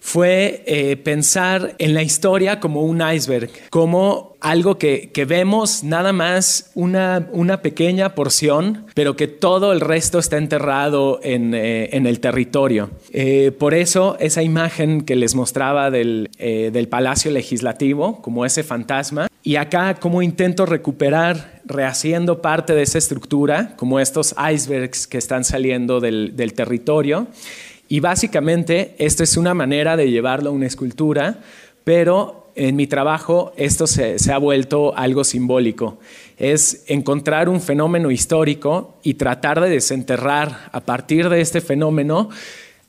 fue 0.00 0.62
eh, 0.64 0.96
pensar 0.96 1.74
en 1.76 1.92
la 1.92 2.02
historia 2.02 2.58
como 2.58 2.80
un 2.80 3.02
iceberg, 3.06 3.50
como 3.68 4.34
algo 4.40 4.78
que, 4.78 5.10
vemos 5.28 5.84
nada 5.84 6.14
más 6.14 6.70
una, 6.74 7.28
una, 7.32 7.60
pequeña 7.60 8.14
porción, 8.14 8.86
pero 8.94 9.14
que 9.14 9.28
todo 9.28 9.74
el 9.74 9.82
resto 9.82 10.18
está 10.18 10.38
enterrado 10.38 11.20
en, 11.22 11.52
eh, 11.52 11.90
el 11.92 12.20
territorio. 12.20 12.88
Eh, 13.12 13.52
por 13.58 13.74
eso 13.74 14.16
esa 14.20 14.42
imagen 14.42 15.02
que 15.02 15.16
les 15.16 15.34
mostraba 15.34 15.90
del, 15.90 16.30
del 16.38 16.88
Palacio 16.88 17.30
Legislativo, 17.30 18.22
como 18.22 18.46
ese 18.46 18.62
fantasma, 18.62 19.28
y 19.44 19.56
acá 19.56 19.94
como 19.94 20.22
intento 20.22 20.66
recuperar, 20.66 21.60
rehaciendo 21.64 22.42
parte 22.42 22.74
de 22.74 22.82
esa 22.82 22.98
estructura, 22.98 23.76
como 23.76 24.00
estos 24.00 24.34
icebergs 24.52 25.06
que 25.06 25.18
están 25.18 25.44
saliendo 25.44 26.00
del, 26.00 26.34
del 26.34 26.54
territorio, 26.54 27.28
y 27.86 28.00
básicamente 28.00 28.96
esto 28.98 29.22
es 29.22 29.36
una 29.36 29.54
manera 29.54 29.96
de 29.96 30.10
llevarlo 30.10 30.50
a 30.50 30.52
una 30.52 30.66
escultura, 30.66 31.38
pero 31.84 32.44
en 32.56 32.76
mi 32.76 32.86
trabajo 32.86 33.52
esto 33.56 33.86
se, 33.86 34.16
ha 34.32 34.38
vuelto 34.38 34.96
algo 34.96 35.24
simbólico. 35.24 35.98
Es 36.36 36.84
encontrar 36.86 37.48
un 37.48 37.60
fenómeno 37.60 38.10
histórico 38.10 38.98
y 39.02 39.14
tratar 39.14 39.60
de 39.60 39.68
desenterrar 39.68 40.68
a 40.72 40.80
partir 40.80 41.28
de 41.28 41.40
este 41.40 41.60
fenómeno 41.60 42.30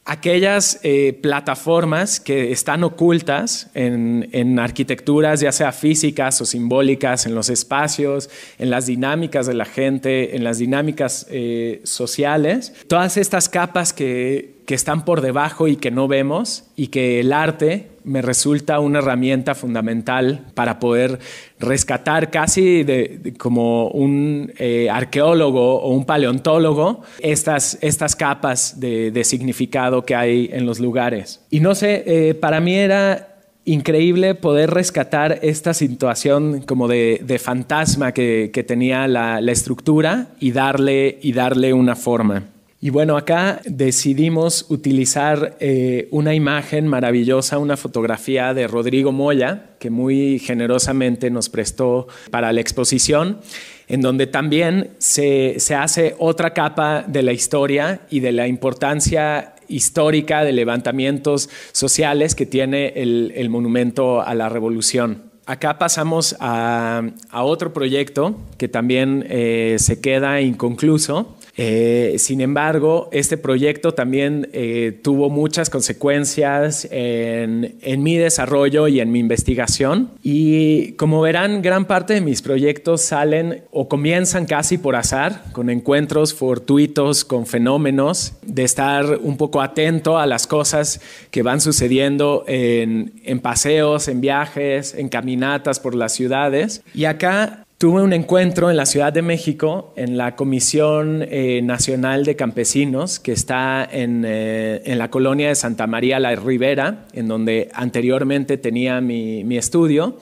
aquellas 0.06 0.80
eh, 0.84 1.18
plataformas 1.20 2.20
que 2.20 2.52
están 2.52 2.84
ocultas 2.84 3.72
en, 3.74 4.60
arquitecturas, 4.60 5.42
ya 5.42 5.52
sea 5.52 5.72
físicas 5.72 6.40
o 6.42 6.46
simbólicas, 6.46 7.26
en 7.26 7.34
los 7.34 7.50
espacios, 7.50 8.30
en 8.60 8.70
las 8.70 8.86
dinámicas 8.86 9.48
de 9.48 9.56
la 9.56 9.66
gente, 9.66 10.36
en 10.36 10.44
las 10.44 10.60
dinámicas 10.60 11.26
eh, 11.32 11.82
sociales, 11.84 12.74
todas 12.88 13.18
estas 13.18 13.50
capas 13.50 13.94
que, 13.94 14.55
que 14.66 14.74
están 14.74 15.06
por 15.06 15.22
debajo 15.22 15.68
y 15.68 15.76
que 15.76 15.92
no 15.92 16.08
vemos 16.08 16.66
y 16.76 16.88
que 16.88 17.20
el 17.20 17.34
arte 17.34 17.90
me 18.04 18.22
resulta 18.22 18.80
una 18.80 19.00
herramienta 19.00 19.56
fundamental 19.56 20.46
para 20.54 20.80
poder 20.80 21.20
rescatar 21.60 22.32
casi 22.32 22.84
de, 22.84 23.34
como 23.38 23.88
un 23.90 24.54
eh, 24.58 24.90
arqueólogo 24.90 25.80
o 25.82 25.90
un 25.90 26.06
paleontólogo 26.06 27.02
estas, 27.20 27.78
estas 27.82 28.16
capas 28.16 28.80
de, 28.80 29.24
significado 29.24 30.06
que 30.06 30.16
hay 30.16 30.50
en 30.54 30.66
los 30.66 30.80
lugares. 30.80 31.42
Y 31.50 31.60
no 31.60 31.74
sé, 31.74 32.04
eh, 32.06 32.34
para 32.36 32.60
mí 32.60 32.76
era 32.76 33.36
increíble 33.66 34.36
poder 34.36 34.70
rescatar 34.70 35.40
esta 35.42 35.74
situación 35.74 36.62
como 36.62 36.88
de, 36.88 37.42
fantasma 37.44 38.12
que, 38.12 38.66
tenía 38.68 39.08
la, 39.08 39.42
la, 39.42 39.52
estructura 39.52 40.28
y 40.40 40.52
darle, 40.52 41.18
y 41.22 41.34
darle 41.34 41.74
una 41.74 41.96
forma. 41.96 42.44
Y 42.86 42.92
bueno, 42.92 43.18
acá 43.18 43.62
decidimos 43.66 44.68
utilizar 44.70 45.58
eh, 45.60 46.08
una 46.12 46.36
imagen 46.36 46.86
maravillosa, 46.86 47.58
una 47.58 47.78
fotografía 47.78 48.54
de 48.54 48.68
Rodrigo 48.68 49.12
Moya, 49.12 49.72
que 49.80 49.90
muy 49.90 50.38
generosamente 50.38 51.32
nos 51.32 51.50
prestó 51.50 52.08
para 52.30 52.54
la 52.54 52.62
exposición, 52.62 53.40
en 53.88 54.02
donde 54.02 54.28
también 54.28 54.92
se, 55.00 55.58
hace 55.76 56.14
otra 56.20 56.54
capa 56.54 57.04
de 57.08 57.24
la 57.24 57.34
historia 57.34 58.02
y 58.12 58.20
de 58.20 58.34
la 58.34 58.48
importancia 58.48 59.56
histórica 59.68 60.44
de 60.44 60.52
levantamientos 60.52 61.50
sociales 61.72 62.36
que 62.36 62.46
tiene 62.46 62.90
el, 62.90 63.50
monumento 63.50 64.22
a 64.22 64.36
la 64.36 64.48
revolución. 64.48 65.24
Acá 65.48 65.80
pasamos 65.80 66.36
a, 66.40 67.02
otro 67.32 67.74
proyecto 67.74 68.40
que 68.60 68.68
también 68.68 69.26
eh, 69.28 69.78
se 69.80 70.00
queda 70.02 70.40
inconcluso, 70.42 71.36
eh, 71.58 72.16
sin 72.18 72.42
embargo, 72.42 73.08
este 73.12 73.38
proyecto 73.38 73.94
también 73.94 74.50
eh, 74.52 75.00
tuvo 75.02 75.30
muchas 75.30 75.70
consecuencias 75.70 76.88
en, 76.92 77.76
mi 78.04 78.18
desarrollo 78.18 78.88
y 78.88 79.00
en 79.00 79.12
mi 79.12 79.20
investigación. 79.20 80.12
Y 80.22 80.94
como 80.94 81.22
verán, 81.22 81.62
gran 81.62 81.86
parte 81.86 82.14
de 82.14 82.22
mis 82.22 82.42
proyectos 82.42 83.02
salen 83.02 83.64
o 83.72 83.88
comienzan 83.88 84.46
casi 84.46 84.78
por 84.78 84.96
azar, 84.96 85.44
con 85.54 85.70
encuentros 85.70 86.34
fortuitos, 86.34 87.24
con 87.24 87.46
fenómenos, 87.46 88.34
de 88.42 88.64
estar 88.64 89.20
un 89.22 89.38
poco 89.38 89.62
atento 89.62 90.18
a 90.18 90.26
las 90.26 90.48
cosas 90.48 91.00
que 91.32 91.42
van 91.42 91.62
sucediendo 91.62 92.44
en, 92.48 93.14
en 93.24 93.40
paseos, 93.40 94.08
en 94.10 94.20
viajes, 94.20 94.94
en 94.94 95.08
caminatas 95.08 95.80
por 95.80 95.96
las 95.96 96.14
ciudades. 96.14 96.84
Y 96.94 97.06
acá 97.06 97.65
Tuve 97.78 98.02
un 98.02 98.14
encuentro 98.14 98.70
en 98.70 98.78
la 98.78 98.86
Ciudad 98.86 99.12
de 99.12 99.22
México 99.22 99.92
en 99.98 100.16
la 100.16 100.38
Comisión 100.38 101.26
eh, 101.30 101.60
Nacional 101.62 102.24
de 102.24 102.38
Campesinos 102.38 103.20
que 103.20 103.34
está 103.34 103.86
eh, 103.92 104.82
en, 104.86 104.98
la 104.98 105.10
colonia 105.10 105.50
de 105.50 105.56
Santa 105.56 105.86
María 105.86 106.22
la 106.22 106.34
Ribera, 106.38 107.06
en 107.12 107.28
donde 107.28 107.70
anteriormente 107.74 108.58
tenía 108.58 109.02
mi, 109.02 109.58
estudio. 109.58 110.18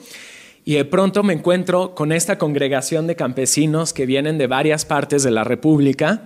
Y 0.64 0.74
de 0.74 0.84
pronto 0.84 1.22
me 1.22 1.32
encuentro 1.32 1.94
con 1.94 2.10
esta 2.10 2.38
congregación 2.38 3.06
de 3.06 3.14
campesinos 3.14 3.92
que 3.92 4.04
vienen 4.04 4.36
de 4.36 4.48
varias 4.48 4.84
partes 4.84 5.22
de 5.22 5.30
la 5.30 5.44
República 5.44 6.22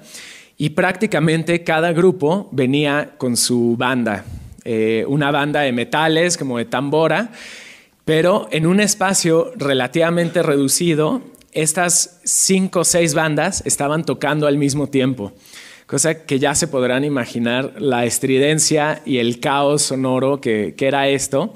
y 0.57 0.71
prácticamente 0.71 1.63
cada 1.63 1.93
grupo 1.93 2.49
venía 2.53 3.11
con 3.19 3.37
su 3.37 3.77
banda, 3.77 4.25
eh, 4.65 5.05
una 5.07 5.31
banda 5.31 5.61
de 5.61 5.73
metales 5.73 6.39
como 6.39 6.57
de 6.57 6.65
tambora 6.65 7.33
pero 8.09 8.49
en 8.53 8.67
un 8.67 8.81
espacio 8.81 9.53
relativamente 9.55 10.43
reducido, 10.43 11.21
estas 11.53 12.21
cinco 12.25 12.81
o 12.81 12.85
seis 12.85 13.13
bandas 13.13 13.63
estaban 13.67 14.03
tocando 14.07 14.47
al 14.47 14.57
mismo 14.57 14.87
tiempo, 14.87 15.35
cosa 15.87 16.25
que 16.25 16.39
ya 16.39 16.55
se 16.55 16.69
podrán 16.69 17.05
imaginar 17.05 17.75
la 17.77 18.07
estridencia 18.07 19.03
y 19.05 19.19
el 19.19 19.41
caos 19.41 19.83
sonoro 19.83 20.41
que, 20.41 20.75
era 20.79 21.07
esto. 21.09 21.53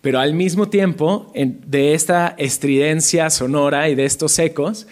Pero 0.00 0.20
al 0.20 0.32
mismo 0.32 0.70
tiempo, 0.70 1.30
de 1.34 1.92
esta 1.92 2.34
estridencia 2.38 3.28
sonora 3.28 3.90
y 3.90 3.94
de 3.94 4.06
estos 4.06 4.38
ecos, 4.38 4.86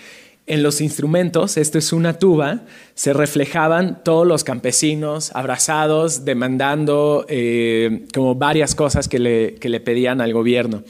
en 0.49 0.63
los 0.63 0.81
instrumentos, 0.81 1.57
esto 1.57 1.79
es 1.79 1.93
una 1.93 2.19
tuba, 2.19 2.63
se 2.95 3.13
reflejaban 3.13 4.03
todos 4.03 4.27
los 4.27 4.45
campesinos 4.45 5.31
abrazados, 5.35 6.25
demandando 6.25 7.27
eh, 7.29 8.07
como 8.15 8.35
varias 8.35 8.75
cosas 8.75 9.09
que 9.09 9.19
le, 9.19 9.55
que 9.57 9.69
le, 9.69 9.81
pedían 9.81 10.21
al 10.21 10.33
gobierno. 10.33 10.83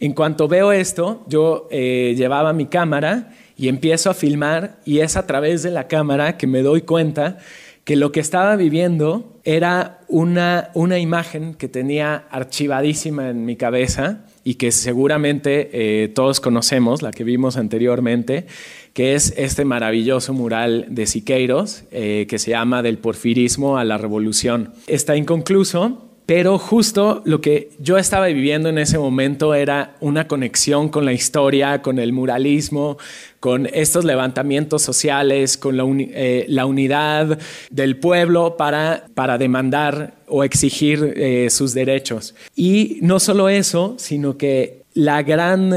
En 0.00 0.12
cuanto 0.12 0.48
veo 0.48 0.72
esto, 0.72 1.24
yo 1.28 1.68
eh, 1.70 2.14
llevaba 2.16 2.52
mi 2.52 2.66
cámara 2.66 3.34
y 3.56 3.68
empiezo 3.68 4.10
a 4.10 4.14
filmar 4.14 4.78
y 4.84 5.00
es 5.00 5.16
a 5.16 5.26
través 5.26 5.62
de 5.62 5.70
la 5.70 5.86
cámara 5.86 6.36
que 6.36 6.46
me 6.46 6.62
doy 6.62 6.82
cuenta 6.82 7.38
que 7.84 7.96
lo 7.96 8.10
que 8.10 8.20
estaba 8.20 8.56
viviendo 8.56 9.38
era 9.44 10.00
una, 10.08 10.70
una 10.72 10.98
imagen 10.98 11.54
que 11.54 11.68
tenía 11.68 12.24
archivadísima 12.30 13.28
en 13.28 13.44
mi 13.44 13.56
cabeza 13.56 14.23
y 14.44 14.54
que 14.54 14.70
seguramente 14.70 15.70
eh, 15.72 16.08
todos 16.08 16.40
conocemos, 16.40 17.02
la 17.02 17.10
que 17.10 17.24
vimos 17.24 17.56
anteriormente, 17.56 18.46
que 18.92 19.14
es 19.14 19.34
este 19.36 19.64
maravilloso 19.64 20.32
mural 20.34 20.86
de 20.90 21.06
Siqueiros 21.06 21.84
eh, 21.90 22.26
que 22.28 22.38
se 22.38 22.50
llama 22.50 22.82
Del 22.82 22.98
porfirismo 22.98 23.78
a 23.78 23.84
la 23.84 23.98
revolución. 23.98 24.72
Está 24.86 25.16
inconcluso, 25.16 26.13
pero 26.26 26.58
justo 26.58 27.22
lo 27.24 27.40
que 27.40 27.70
yo 27.78 27.98
estaba 27.98 28.26
viviendo 28.26 28.68
en 28.68 28.78
ese 28.78 28.98
momento 28.98 29.54
era 29.54 29.96
una 30.00 30.26
conexión 30.26 30.88
con 30.88 31.04
la 31.04 31.12
historia, 31.12 31.82
con 31.82 31.98
el 31.98 32.12
muralismo, 32.12 32.96
con 33.40 33.68
estos 33.72 34.06
levantamientos 34.06 34.80
sociales, 34.80 35.58
con 35.58 35.76
la, 35.76 35.84
eh, 35.84 36.64
unidad 36.64 37.38
del 37.70 37.98
pueblo 37.98 38.56
para, 38.56 39.04
para 39.14 39.36
demandar 39.36 40.14
o 40.26 40.44
exigir 40.44 41.12
eh, 41.16 41.50
sus 41.50 41.74
derechos. 41.74 42.34
Y 42.56 42.98
no 43.02 43.20
solo 43.20 43.50
eso, 43.50 43.96
sino 43.98 44.38
que 44.38 44.84
la 44.94 45.22
gran 45.22 45.72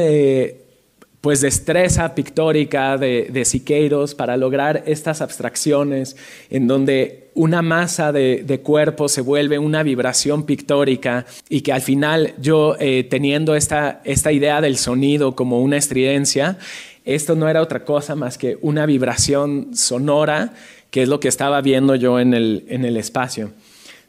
pues 1.27 1.41
destreza 1.41 2.15
pictórica 2.15 2.97
de, 2.97 3.43
Siqueiros 3.43 4.15
para 4.15 4.37
lograr 4.37 4.83
estas 4.85 5.19
abstracciones 5.19 6.15
en 6.49 6.67
donde 6.67 7.31
una 7.33 7.61
masa 7.61 8.13
de, 8.13 8.61
cuerpo 8.63 9.09
se 9.09 9.19
vuelve 9.19 9.59
una 9.59 9.83
vibración 9.83 10.45
pictórica 10.45 11.25
y 11.49 11.59
que 11.59 11.73
al 11.73 11.81
final 11.81 12.33
yo 12.39 12.77
eh, 12.79 13.03
teniendo 13.03 13.57
esta, 13.57 13.99
esta 14.05 14.31
idea 14.31 14.61
del 14.61 14.77
sonido 14.77 15.35
como 15.35 15.59
una 15.59 15.75
estridencia, 15.75 16.59
esto 17.03 17.35
no 17.35 17.49
era 17.49 17.61
otra 17.61 17.83
cosa 17.83 18.15
más 18.15 18.37
que 18.37 18.57
una 18.61 18.85
vibración 18.85 19.75
sonora 19.75 20.53
que 20.91 21.03
es 21.03 21.09
lo 21.09 21.19
que 21.19 21.27
estaba 21.27 21.59
viendo 21.59 21.95
yo 21.95 22.21
en 22.21 22.33
el, 22.35 22.63
en 22.69 22.85
el 22.85 22.95
espacio. 22.95 23.51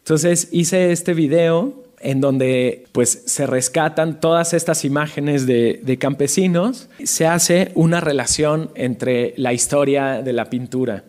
Entonces 0.05 0.51
hice 0.53 0.93
este 0.93 1.15
video 1.15 1.88
en 2.01 2.21
donde 2.21 2.87
pues 2.93 3.23
se 3.27 3.47
rescatan 3.47 4.21
todas 4.21 4.55
estas 4.55 4.85
imágenes 4.85 5.47
de, 5.47 5.99
campesinos, 6.01 6.89
se 7.05 7.27
hace 7.27 7.73
una 7.75 8.01
relación 8.01 8.71
entre 8.75 9.35
la 9.37 9.53
historia 9.53 10.23
de 10.23 10.33
la 10.33 10.51
pintura. 10.51 11.05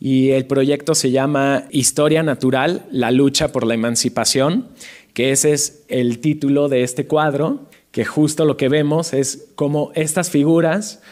Y 0.00 0.30
el 0.30 0.46
proyecto 0.46 0.94
se 0.94 1.10
llama 1.10 1.64
Historia 1.70 2.22
Natural, 2.22 2.86
la 2.90 3.10
lucha 3.10 3.52
por 3.52 3.66
la 3.66 3.74
emancipación, 3.74 4.68
que 5.14 5.30
ese 5.30 5.52
es 5.52 5.84
el 5.88 6.18
título 6.18 6.68
de 6.68 6.82
este 6.82 7.06
cuadro, 7.06 7.68
que 7.92 8.04
justo 8.04 8.44
lo 8.44 8.56
que 8.56 8.68
vemos 8.68 9.12
es 9.12 9.48
cómo 9.54 9.92
estas 9.94 10.30
figuras 10.30 11.02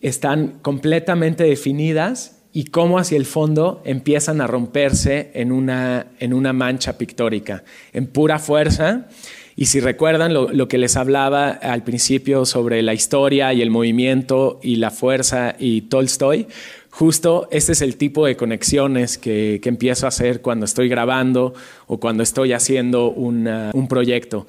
están 0.00 0.58
completamente 0.62 1.44
definidas 1.44 2.39
y 2.52 2.64
cómo 2.64 2.98
hacia 2.98 3.16
el 3.16 3.26
fondo 3.26 3.80
empiezan 3.84 4.40
a 4.40 4.46
romperse 4.46 5.30
en 5.34 5.52
una, 5.52 6.06
en 6.18 6.34
una 6.34 6.52
mancha 6.52 6.98
pictórica, 6.98 7.64
en 7.92 8.06
pura 8.06 8.38
fuerza. 8.38 9.06
Y 9.56 9.66
si 9.66 9.80
recuerdan 9.80 10.32
lo, 10.32 10.50
lo, 10.52 10.68
que 10.68 10.78
les 10.78 10.96
hablaba 10.96 11.50
al 11.50 11.84
principio 11.84 12.46
sobre 12.46 12.82
la 12.82 12.94
historia 12.94 13.52
y 13.52 13.62
el 13.62 13.70
movimiento 13.70 14.58
y 14.62 14.76
la 14.76 14.90
fuerza 14.90 15.54
y 15.58 15.82
Tolstoy, 15.82 16.46
justo 16.88 17.46
este 17.50 17.72
es 17.72 17.82
el 17.82 17.96
tipo 17.96 18.26
de 18.26 18.36
conexiones 18.36 19.18
que, 19.18 19.60
que 19.62 19.68
empiezo 19.68 20.06
a 20.06 20.08
hacer 20.08 20.40
cuando 20.40 20.64
estoy 20.64 20.88
grabando 20.88 21.52
o 21.86 22.00
cuando 22.00 22.22
estoy 22.22 22.52
haciendo 22.52 23.10
una, 23.10 23.70
un 23.74 23.86
proyecto. 23.86 24.46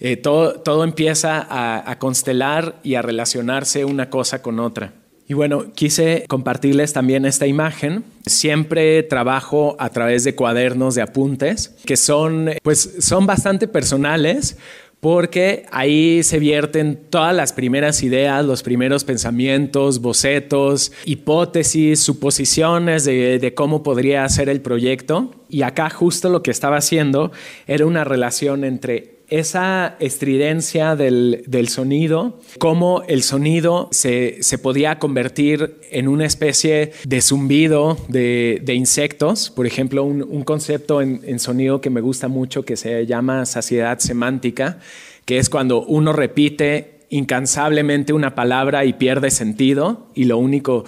Eh, 0.00 0.16
todo, 0.16 0.54
todo, 0.60 0.82
empieza 0.82 1.40
a, 1.40 1.88
a 1.88 1.98
constelar 1.98 2.80
y 2.82 2.96
a 2.96 3.02
relacionarse 3.02 3.84
una 3.84 4.10
cosa 4.10 4.42
con 4.42 4.58
otra. 4.58 4.92
Y 5.26 5.34
bueno, 5.34 5.72
quise 5.74 6.24
compartirles 6.28 6.92
también 6.92 7.24
esta 7.24 7.46
imagen. 7.46 8.04
Siempre 8.26 9.02
trabajo 9.02 9.74
a 9.78 9.88
través 9.88 10.24
de 10.24 10.34
cuadernos 10.34 10.94
de 10.94 11.02
apuntes 11.02 11.74
que 11.86 11.96
son, 11.96 12.50
pues, 12.62 12.96
son 13.00 13.26
bastante 13.26 13.66
personales 13.66 14.58
porque 15.00 15.66
ahí 15.70 16.22
se 16.22 16.38
vierten 16.38 16.98
todas 17.10 17.34
las 17.34 17.52
primeras 17.52 18.02
ideas, 18.02 18.42
los 18.42 18.62
primeros 18.62 19.04
pensamientos, 19.04 20.00
bocetos, 20.00 20.92
hipótesis, 21.04 22.00
suposiciones 22.00 23.04
de, 23.04 23.38
de, 23.38 23.52
cómo 23.52 23.82
podría 23.82 24.26
ser 24.30 24.48
el 24.48 24.62
proyecto. 24.62 25.30
Y 25.50 25.60
acá 25.60 25.90
justo 25.90 26.30
lo 26.30 26.42
que 26.42 26.50
estaba 26.50 26.78
haciendo 26.78 27.32
era 27.66 27.84
una 27.84 28.04
relación 28.04 28.64
entre 28.64 29.13
esa 29.28 29.96
estridencia 30.00 30.96
del, 30.96 31.44
del, 31.46 31.68
sonido, 31.68 32.40
cómo 32.58 33.02
el 33.08 33.22
sonido 33.22 33.88
se, 33.90 34.42
se, 34.42 34.58
podía 34.58 34.98
convertir 34.98 35.78
en 35.90 36.08
una 36.08 36.26
especie 36.26 36.92
de 37.04 37.20
zumbido 37.22 37.96
de, 38.08 38.60
de 38.62 38.74
insectos. 38.74 39.50
Por 39.50 39.66
ejemplo, 39.66 40.04
un, 40.04 40.22
un 40.22 40.42
concepto 40.42 41.00
en, 41.00 41.20
en, 41.24 41.38
sonido 41.38 41.80
que 41.80 41.90
me 41.90 42.00
gusta 42.00 42.28
mucho 42.28 42.64
que 42.64 42.76
se 42.76 43.06
llama 43.06 43.46
saciedad 43.46 43.98
semántica, 43.98 44.78
que 45.24 45.38
es 45.38 45.48
cuando 45.48 45.84
uno 45.84 46.12
repite 46.12 46.94
incansablemente 47.08 48.12
una 48.12 48.34
palabra 48.34 48.84
y 48.84 48.94
pierde 48.94 49.30
sentido 49.30 50.08
y 50.14 50.24
lo 50.24 50.38
único 50.38 50.84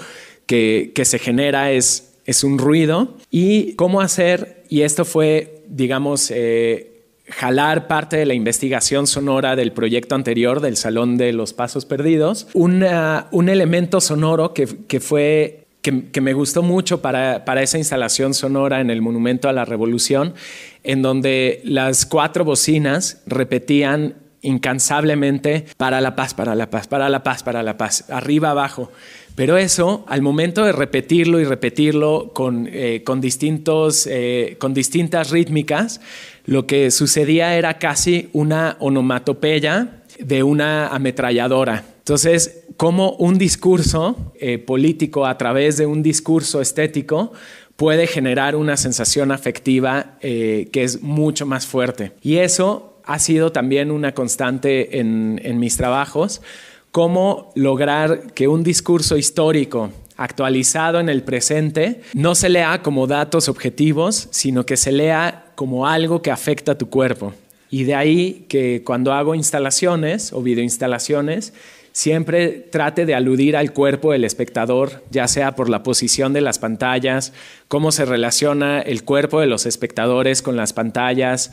que, 0.47 0.93
que 0.95 1.05
se 1.05 1.19
genera 1.19 1.73
es, 1.73 2.15
es 2.25 2.45
un 2.45 2.59
ruido. 2.59 3.17
Y 3.31 3.75
cómo 3.75 4.01
hacer, 4.01 4.65
y 4.69 4.83
esto 4.83 5.05
fue, 5.05 5.63
digamos, 5.69 6.31
eh, 6.35 6.96
jalar 7.29 7.87
parte 7.87 8.17
de 8.17 8.27
la 8.27 8.35
investigación 8.35 9.07
sonora 9.07 9.57
del 9.57 9.73
proyecto 9.73 10.15
anterior 10.15 10.61
del 10.61 10.77
Salón 10.77 11.17
de 11.17 11.33
los 11.33 11.53
Pasos 11.53 11.85
Perdidos, 11.85 12.49
una, 12.55 13.27
un 13.33 13.49
elemento 13.49 14.01
sonoro 14.01 14.55
que, 14.55 14.67
que 14.87 15.01
fue 15.01 15.67
que, 15.83 16.11
que, 16.11 16.21
me 16.21 16.33
gustó 16.33 16.63
mucho 16.63 17.01
para, 17.01 17.45
para, 17.45 17.63
esa 17.63 17.79
instalación 17.79 18.35
sonora 18.35 18.81
en 18.81 18.91
el 18.91 19.03
Monumento 19.03 19.49
a 19.49 19.53
la 19.53 19.65
Revolución, 19.65 20.35
en 20.83 21.03
donde 21.03 21.61
las 21.65 22.07
cuatro 22.07 22.45
bocinas 22.45 23.23
repetían 23.27 24.15
incansablemente 24.43 25.67
para 25.77 26.01
la 26.01 26.15
paz, 26.15 26.35
para 26.35 26.55
la 26.55 26.71
paz, 26.71 26.87
para 26.87 27.09
la 27.09 27.23
paz, 27.23 27.43
para 27.43 27.63
la 27.63 27.77
paz, 27.77 28.05
arriba, 28.11 28.51
abajo. 28.51 28.91
Pero 29.35 29.59
eso, 29.59 30.05
al 30.09 30.23
momento 30.23 30.65
de 30.65 30.73
repetirlo 30.73 31.41
y 31.41 31.45
repetirlo 31.45 32.31
con, 32.33 32.69
eh, 32.73 33.03
con, 33.05 33.21
distintos, 33.21 34.07
eh, 34.11 34.57
con 34.59 34.73
distintas 34.73 35.31
rítmicas, 35.31 36.01
lo 36.47 36.67
que 36.67 36.91
sucedía 36.91 37.57
era 37.57 37.79
casi 37.79 38.31
una 38.33 38.77
onomatopeya 38.81 40.03
de 40.19 40.43
una 40.43 40.89
ametralladora. 40.89 41.85
Entonces, 41.99 42.63
como 42.77 43.13
un 43.13 43.37
discurso 43.37 44.33
eh, 44.39 44.59
político 44.59 45.27
a 45.27 45.37
través 45.37 45.77
de 45.77 45.87
un 45.87 46.03
discurso 46.03 46.61
estético 46.61 47.33
puede 47.75 48.07
generar 48.07 48.57
una 48.57 48.77
sensación 48.77 49.33
afectiva 49.33 50.17
eh, 50.21 50.69
que 50.73 50.85
es 50.85 51.03
mucho 51.03 51.47
más 51.47 51.67
fuerte. 51.67 52.13
Y 52.23 52.37
eso 52.37 53.01
ha 53.05 53.19
sido 53.19 53.53
también 53.53 53.91
una 53.91 54.13
constante 54.13 54.99
en, 54.99 55.41
en 55.45 55.59
mis 55.59 55.77
trabajos, 55.77 56.43
cómo 56.91 57.53
lograr 57.55 58.33
que 58.33 58.49
un 58.49 58.63
discurso 58.63 59.17
histórico 59.17 59.91
actualizado 60.17 60.99
en 60.99 61.09
el 61.09 61.23
presente 61.23 62.01
no 62.15 62.35
se 62.35 62.49
lea 62.49 62.83
como 62.83 63.07
datos 63.07 63.49
objetivos, 63.49 64.29
sino 64.31 64.65
que 64.65 64.77
se 64.77 64.93
lea 64.93 65.46
como 65.57 65.89
algo 65.89 66.23
que 66.23 66.31
afecta 66.31 66.73
a 66.73 66.79
tu 66.79 66.89
cuerpo. 66.89 67.35
Y 67.69 67.83
de 67.83 67.97
ahí 67.97 68.47
que 68.49 68.83
cuando 68.85 69.13
hago 69.13 69.35
instalaciones 69.35 70.33
o 70.33 70.41
videoinstalaciones, 70.41 71.53
siempre 71.93 72.49
trate 72.71 73.07
de 73.07 73.15
aludir 73.15 73.57
al 73.57 73.73
cuerpo 73.73 74.13
del 74.13 74.25
espectador, 74.25 75.03
ya 75.11 75.27
sea 75.27 75.57
por 75.57 75.69
la 75.69 75.83
posición 75.83 76.33
de 76.35 76.43
las 76.43 76.59
pantallas, 76.59 77.33
cómo 77.69 77.91
se 77.91 78.05
relaciona 78.05 78.81
el 78.83 79.03
cuerpo 79.03 79.41
de 79.41 79.47
los 79.47 79.67
espectadores 79.67 80.43
con 80.43 80.57
las 80.57 80.75
pantallas, 80.75 81.53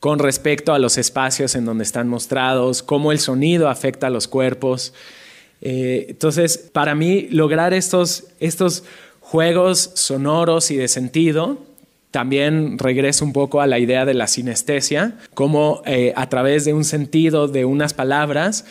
con 0.00 0.18
respecto 0.18 0.72
a 0.72 0.78
los 0.78 0.98
espacios 0.98 1.54
en 1.54 1.64
donde 1.64 1.84
están 1.84 2.08
mostrados, 2.08 2.82
cómo 2.82 3.12
el 3.12 3.18
sonido 3.18 3.68
afecta 3.68 4.08
a 4.08 4.10
los 4.10 4.28
cuerpos. 4.28 4.94
Eh, 5.60 6.06
entonces, 6.08 6.58
para 6.58 6.94
mí, 6.94 7.28
lograr 7.30 7.72
estos, 7.72 8.24
estos 8.40 8.84
juegos 9.20 9.92
sonoros 9.94 10.70
y 10.70 10.76
de 10.76 10.88
sentido, 10.88 11.58
también 12.12 12.78
regreso 12.78 13.24
un 13.24 13.32
poco 13.32 13.60
a 13.60 13.66
la 13.66 13.80
idea 13.80 14.04
de 14.04 14.14
la 14.14 14.28
sinestesia, 14.28 15.16
cómo 15.34 15.82
eh, 15.86 16.12
a 16.14 16.28
través 16.28 16.64
de 16.64 16.74
un 16.74 16.84
sentido, 16.84 17.48
de 17.48 17.64
unas 17.64 17.94
palabras, 17.94 18.64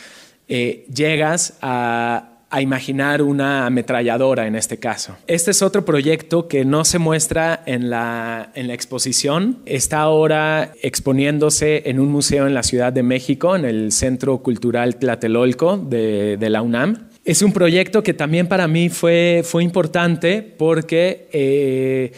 eh, 0.48 0.86
llegas 0.92 1.58
a, 1.60 2.28
imaginar 2.60 3.22
una 3.22 3.64
ametralladora 3.64 4.46
en 4.46 4.56
este 4.56 4.76
caso. 4.76 5.16
Este 5.26 5.52
es 5.52 5.62
otro 5.62 5.86
proyecto 5.86 6.48
que 6.48 6.66
no 6.66 6.84
se 6.84 6.98
muestra 6.98 7.62
en 7.64 7.88
la, 7.88 8.50
en 8.54 8.68
la 8.68 8.74
exposición. 8.74 9.60
Está 9.64 10.00
ahora 10.00 10.74
exponiéndose 10.82 11.88
en 11.88 11.98
un 11.98 12.10
museo 12.10 12.46
en 12.46 12.52
la 12.52 12.62
Ciudad 12.62 12.92
de 12.92 13.02
México, 13.02 13.56
en 13.56 13.64
el 13.64 13.90
Centro 13.90 14.36
Cultural 14.42 14.96
Tlatelolco 14.96 15.78
de, 15.78 16.36
de 16.36 16.50
la 16.50 16.60
UNAM. 16.60 17.08
Es 17.24 17.40
un 17.40 17.54
proyecto 17.54 18.02
que 18.02 18.12
también 18.12 18.48
para 18.48 18.68
mí 18.68 18.90
fue, 18.90 19.42
fue 19.44 19.64
importante 19.64 20.42
porque 20.42 21.28
eh, 21.32 22.12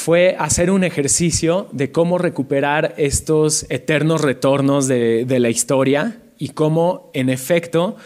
fue 0.00 0.34
hacer 0.38 0.70
un 0.70 0.82
ejercicio 0.82 1.68
de 1.72 1.92
cómo 1.92 2.16
recuperar 2.16 2.94
estos 2.96 3.66
eternos 3.68 4.22
retornos 4.22 4.88
de, 4.88 5.26
la 5.38 5.50
historia 5.50 6.22
y 6.38 6.48
cómo, 6.48 7.10
en 7.12 7.28
efecto, 7.28 7.96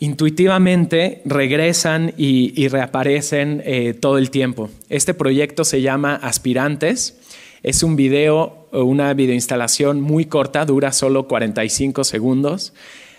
intuitivamente 0.00 1.22
regresan 1.24 2.12
y, 2.16 2.66
reaparecen 2.66 3.62
eh, 3.64 3.94
todo 3.94 4.18
el 4.18 4.30
tiempo. 4.30 4.68
Este 4.88 5.14
proyecto 5.14 5.64
se 5.64 5.80
llama 5.80 6.16
Aspirantes. 6.16 7.16
Es 7.62 7.84
un 7.84 7.94
video, 7.94 8.68
una 8.72 9.14
videoinstalación 9.14 10.00
muy 10.00 10.24
corta, 10.24 10.64
dura 10.64 10.90
solo 10.90 11.28
45 11.28 12.02
segundos. 12.02 12.72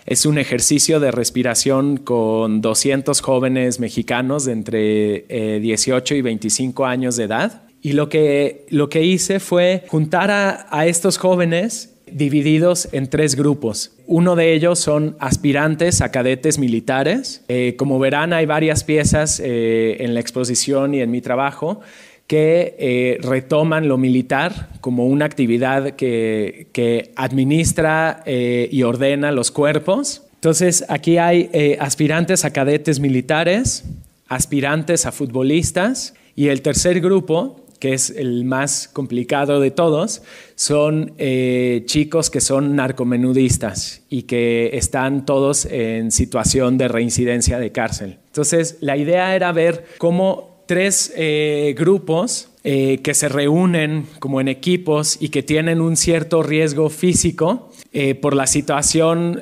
Es 0.04 0.26
un 0.26 0.36
ejercicio 0.36 1.00
de 1.00 1.10
respiración 1.10 1.96
con 1.96 2.60
200 2.60 3.18
jóvenes 3.22 3.80
mexicanos 3.80 4.44
de 4.44 4.52
entre 4.52 5.24
eh, 5.28 5.58
18 5.60 6.16
y 6.16 6.20
25 6.20 6.84
años 6.84 7.16
de 7.16 7.24
edad. 7.24 7.69
Y 7.82 7.92
lo 7.92 8.08
que, 8.08 8.66
lo 8.70 8.88
que 8.88 9.04
hice 9.04 9.40
fue 9.40 9.84
juntar 9.88 10.30
a, 10.30 10.66
a 10.70 10.86
estos 10.86 11.16
jóvenes 11.16 11.94
divididos 12.10 12.88
en 12.92 13.08
tres 13.08 13.36
grupos. 13.36 13.92
Uno 14.06 14.36
de 14.36 14.52
ellos 14.52 14.80
son 14.80 15.16
aspirantes 15.20 16.00
a 16.00 16.10
cadetes 16.10 16.58
militares. 16.58 17.42
Eh, 17.48 17.76
como 17.76 17.98
verán, 17.98 18.32
hay 18.32 18.46
varias 18.46 18.84
piezas 18.84 19.40
eh, 19.40 19.98
en 20.00 20.14
la 20.14 20.20
exposición 20.20 20.94
y 20.94 21.00
en 21.00 21.10
mi 21.10 21.20
trabajo 21.20 21.80
que 22.26 22.76
eh, 22.78 23.18
retoman 23.22 23.88
lo 23.88 23.98
militar 23.98 24.68
como 24.80 25.06
una 25.06 25.24
actividad 25.24 25.96
que, 25.96 26.68
que 26.72 27.10
administra 27.16 28.22
eh, 28.24 28.68
y 28.70 28.84
ordena 28.84 29.32
los 29.32 29.50
cuerpos. 29.50 30.22
Entonces, 30.34 30.84
aquí 30.88 31.18
hay 31.18 31.50
eh, 31.52 31.76
aspirantes 31.80 32.44
a 32.44 32.52
cadetes 32.52 33.00
militares, 33.00 33.82
aspirantes 34.28 35.06
a 35.06 35.12
futbolistas 35.12 36.14
y 36.36 36.48
el 36.48 36.62
tercer 36.62 37.00
grupo 37.00 37.59
que 37.80 37.94
es 37.94 38.10
el 38.10 38.44
más 38.44 38.88
complicado 38.92 39.58
de 39.58 39.70
todos, 39.70 40.22
son 40.54 41.14
eh, 41.16 41.82
chicos 41.86 42.30
que 42.30 42.40
son 42.40 42.76
narcomenudistas 42.76 44.02
y 44.10 44.24
que 44.24 44.70
están 44.74 45.24
todos 45.24 45.64
en 45.64 46.12
situación 46.12 46.76
de 46.76 46.88
reincidencia 46.88 47.58
de 47.58 47.72
cárcel. 47.72 48.18
Entonces, 48.26 48.76
la 48.80 48.98
idea 48.98 49.34
era 49.34 49.50
ver 49.52 49.86
cómo 49.96 50.62
tres 50.66 51.12
eh, 51.16 51.74
grupos 51.76 52.50
eh, 52.62 53.00
que 53.02 53.14
se 53.14 53.30
reúnen 53.30 54.06
como 54.18 54.42
en 54.42 54.48
equipos 54.48 55.16
y 55.18 55.30
que 55.30 55.42
tienen 55.42 55.80
un 55.80 55.96
cierto 55.96 56.42
riesgo 56.42 56.90
físico 56.90 57.72
por 58.20 58.36
la 58.36 58.46
situación 58.46 59.40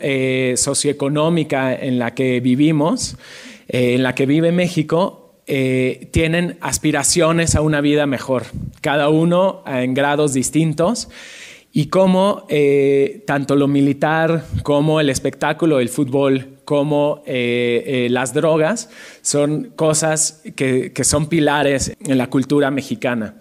socioeconómica 0.56 1.74
en 1.74 1.98
la 1.98 2.14
que 2.14 2.40
vivimos, 2.40 3.18
en 3.68 4.02
la 4.02 4.14
que 4.14 4.24
vive 4.24 4.52
México, 4.52 5.27
eh, 5.48 6.08
tienen 6.12 6.58
aspiraciones 6.60 7.54
a 7.54 7.60
una 7.60 7.80
vida 7.80 8.06
mejor, 8.06 8.44
cada 8.80 9.08
uno 9.08 9.62
en 9.66 9.94
grados 9.94 10.32
distintos. 10.34 11.08
y 11.70 11.86
cómo 11.86 12.46
eh, 12.48 13.22
tanto 13.26 13.54
lo 13.54 13.68
militar 13.68 14.44
como 14.62 15.00
el 15.00 15.10
espectáculo, 15.10 15.80
el 15.80 15.90
fútbol, 15.90 16.58
como 16.68 17.22
eh, 17.24 17.82
eh, 17.86 18.08
las 18.10 18.34
drogas 18.34 18.90
son 19.22 19.72
cosas 19.74 20.42
que, 20.54 20.92
son 21.02 21.30
pilares 21.30 21.96
en 22.04 22.18
la 22.18 22.28
cultura 22.28 22.70
mexicana. 22.70 23.36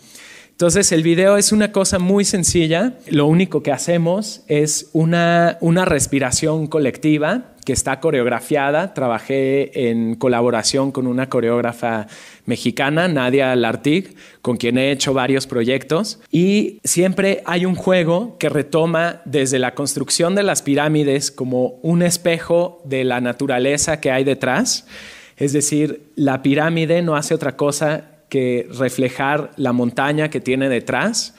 Entonces 0.52 0.94
el 0.94 1.04
video 1.04 1.36
es 1.36 1.52
una 1.52 1.74
cosa 1.74 2.00
muy 2.00 2.24
sencilla, 2.24 2.94
lo 3.10 3.26
único 3.28 3.62
que 3.64 3.74
hacemos 3.74 4.44
es 4.48 4.92
una, 4.94 5.58
una 5.60 5.84
respiración 5.84 6.68
colectiva 6.68 7.57
que 7.68 7.74
está 7.74 8.00
coreografiada. 8.00 8.94
Trabajé 8.94 9.90
en 9.90 10.16
colaboración 10.16 10.94
con 10.94 11.06
una 11.06 11.28
coreógrafa 11.28 12.08
mexicana, 12.46 13.10
Nadia 13.10 13.54
Lartig, 13.58 14.16
con 14.42 14.56
quien 14.56 14.78
he 14.78 14.90
hecho 14.90 15.14
varios 15.14 15.48
proyectos. 15.48 16.22
Y 16.32 16.80
siempre 16.86 17.42
hay 17.46 17.66
un 17.66 17.76
juego 17.76 18.38
que 18.38 18.48
retoma 18.48 19.22
desde 19.26 19.60
la 19.60 19.76
construcción 19.76 20.34
de 20.34 20.44
las 20.44 20.62
pirámides 20.62 21.30
como 21.30 21.78
un 21.82 22.04
espejo 22.04 22.82
de 22.86 23.04
la 23.04 23.20
naturaleza 23.20 24.00
que 24.00 24.12
hay 24.12 24.24
detrás. 24.24 24.88
Es 25.36 25.52
decir, 25.52 26.14
la 26.16 26.42
pirámide 26.42 27.02
no 27.02 27.18
hace 27.18 27.34
otra 27.34 27.58
cosa 27.58 28.12
que 28.30 28.66
reflejar 28.80 29.52
la 29.58 29.74
montaña 29.74 30.30
que 30.30 30.40
tiene 30.40 30.70
detrás. 30.70 31.36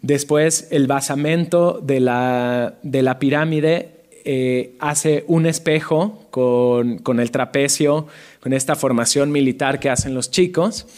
Después, 0.00 0.68
el 0.70 0.86
basamento 0.86 1.80
de 1.82 2.00
la, 2.00 2.76
de 2.82 3.02
la 3.02 3.18
pirámide 3.18 3.95
eh, 4.28 4.74
hace 4.80 5.22
un 5.28 5.46
espejo 5.46 6.26
con, 6.30 7.20
el 7.20 7.30
trapecio, 7.30 8.08
con 8.40 8.52
esta 8.52 8.74
formación 8.74 9.30
militar 9.30 9.78
que 9.78 9.88
hacen 9.88 10.14
los 10.14 10.32
chicos, 10.32 10.88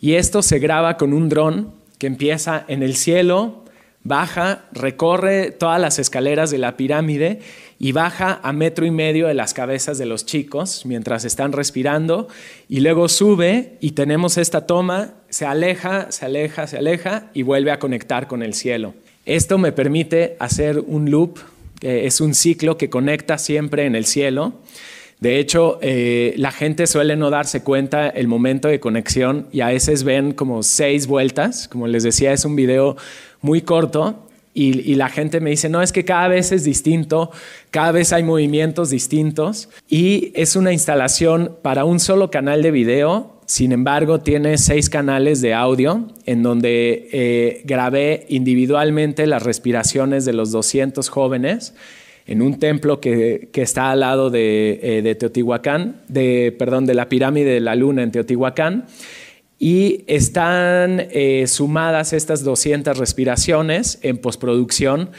y 0.00 0.14
esto 0.14 0.42
se 0.42 0.58
graba 0.58 0.96
con 0.96 1.12
un 1.12 1.28
dron 1.28 1.70
que 1.98 2.08
empieza 2.08 2.64
en 2.66 2.82
el 2.82 2.96
cielo, 2.96 3.62
baja, 4.02 4.64
recorre 4.72 5.52
todas 5.52 5.80
las 5.80 6.00
escaleras 6.00 6.50
de 6.50 6.58
la 6.58 6.76
pirámide 6.76 7.38
y 7.78 7.92
baja 7.92 8.40
a 8.42 8.52
metro 8.52 8.84
y 8.84 8.90
medio 8.90 9.28
de 9.28 9.34
las 9.34 9.54
cabezas 9.54 9.96
de 9.96 10.06
los 10.06 10.26
chicos 10.26 10.84
mientras 10.84 11.24
están 11.24 11.52
respirando 11.52 12.26
y 12.68 12.80
luego 12.80 13.08
sube 13.08 13.78
y 13.80 13.92
tenemos 13.92 14.38
esta 14.38 14.66
toma, 14.66 15.14
se 15.28 15.46
aleja, 15.46 16.10
se 16.10 16.24
aleja, 16.24 16.66
se 16.66 16.78
aleja 16.78 17.30
y 17.32 17.42
vuelve 17.42 17.70
a 17.70 17.78
conectar 17.78 18.26
con 18.26 18.42
el 18.42 18.54
cielo. 18.54 18.94
Esto 19.24 19.56
me 19.56 19.70
permite 19.70 20.36
hacer 20.40 20.80
un 20.80 21.08
loop 21.12 21.38
es 21.82 22.20
un 22.20 22.34
ciclo 22.34 22.76
que 22.76 22.90
conecta 22.90 23.38
siempre 23.38 23.86
en 23.86 23.94
el 23.94 24.06
cielo. 24.06 24.54
De 25.20 25.38
hecho, 25.38 25.78
eh, 25.82 26.34
la 26.36 26.50
gente 26.50 26.88
suele 26.88 27.14
no 27.14 27.30
darse 27.30 27.62
cuenta 27.62 28.08
el 28.08 28.26
momento 28.26 28.66
de 28.66 28.80
conexión 28.80 29.46
y 29.52 29.60
a 29.60 29.68
veces 29.68 30.02
ven 30.02 30.32
como 30.32 30.64
seis 30.64 31.06
vueltas. 31.06 31.68
Como 31.68 31.86
les 31.86 32.02
decía, 32.02 32.32
es 32.32 32.44
un 32.44 32.56
video 32.56 32.96
muy 33.40 33.62
corto 33.62 34.28
y, 34.54 34.96
la 34.96 35.08
gente 35.08 35.40
me 35.40 35.50
dice, 35.50 35.68
no, 35.68 35.80
es 35.80 35.92
que 35.92 36.04
cada 36.04 36.28
vez 36.28 36.52
es 36.52 36.64
distinto, 36.64 37.30
cada 37.70 37.92
vez 37.92 38.12
hay 38.12 38.22
movimientos 38.22 38.90
distintos 38.90 39.70
y 39.88 40.32
es 40.34 40.56
una 40.56 40.72
instalación 40.72 41.56
para 41.62 41.84
un 41.84 42.00
solo 42.00 42.30
canal 42.30 42.60
de 42.60 42.70
video 42.70 43.31
sin 43.46 43.72
embargo, 43.72 44.20
tiene 44.20 44.56
seis 44.56 44.88
canales 44.88 45.40
de 45.40 45.52
audio 45.54 46.08
en 46.26 46.42
donde 46.42 47.08
eh, 47.12 47.62
grabé 47.64 48.26
individualmente 48.28 49.26
las 49.26 49.42
respiraciones 49.42 50.24
de 50.24 50.32
los 50.32 50.52
200 50.52 51.08
jóvenes 51.08 51.74
en 52.26 52.40
un 52.40 52.58
templo 52.58 53.00
que, 53.00 53.50
está 53.52 53.90
al 53.90 54.00
lado 54.00 54.30
de, 54.30 54.78
eh, 54.82 55.14
Teotihuacán, 55.16 56.02
de, 56.08 56.54
perdón, 56.56 56.86
de 56.86 56.94
la 56.94 57.08
pirámide 57.08 57.50
de 57.50 57.60
la 57.60 57.74
luna 57.74 58.02
en 58.02 58.12
Teotihuacán. 58.12 58.86
Y 59.58 60.04
están 60.06 61.08
eh, 61.10 61.44
sumadas 61.46 62.12
estas 62.12 62.42
200 62.44 62.98
respiraciones 62.98 63.98
en 64.02 64.18
postproducción 64.18 65.10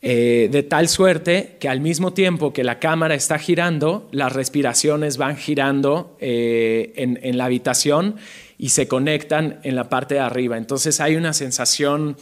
eh, 0.00 0.48
de 0.52 0.62
tal 0.62 0.88
suerte 0.88 1.56
que 1.58 1.68
al 1.68 1.80
mismo 1.80 2.12
tiempo 2.12 2.52
que 2.52 2.62
la 2.62 2.78
cámara 2.78 3.16
está 3.16 3.36
girando, 3.36 4.08
las 4.12 4.32
respiraciones 4.32 5.16
van 5.16 5.36
girando 5.36 6.16
eh, 6.20 6.92
en, 6.94 7.36
la 7.36 7.46
habitación 7.46 8.14
y 8.58 8.68
se 8.68 8.86
conectan 8.86 9.58
en 9.64 9.74
la 9.74 9.88
parte 9.88 10.14
de 10.14 10.20
arriba. 10.20 10.56
Entonces 10.56 11.00
hay 11.00 11.16
una 11.16 11.32
sensación 11.32 12.16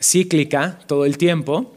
cíclica 0.00 0.78
todo 0.86 1.04
el 1.04 1.18
tiempo 1.18 1.74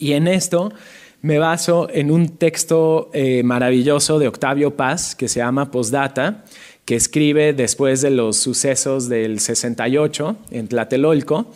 y 0.00 0.14
en 0.14 0.26
esto 0.26 0.72
me 1.20 1.38
baso 1.38 1.88
en 1.92 2.10
un 2.10 2.36
texto 2.36 3.08
eh, 3.12 3.44
maravilloso 3.44 4.18
de 4.18 4.26
Octavio 4.26 4.74
Paz 4.76 5.14
que 5.14 5.28
se 5.28 5.38
llama 5.38 5.70
Postdata, 5.70 6.44
que 6.84 6.96
escribe 6.96 7.52
después 7.52 8.00
de 8.00 8.10
los 8.10 8.36
sucesos 8.36 9.08
del 9.08 9.38
68 9.38 10.36
en 10.50 10.66
Tlatelolco 10.66 11.52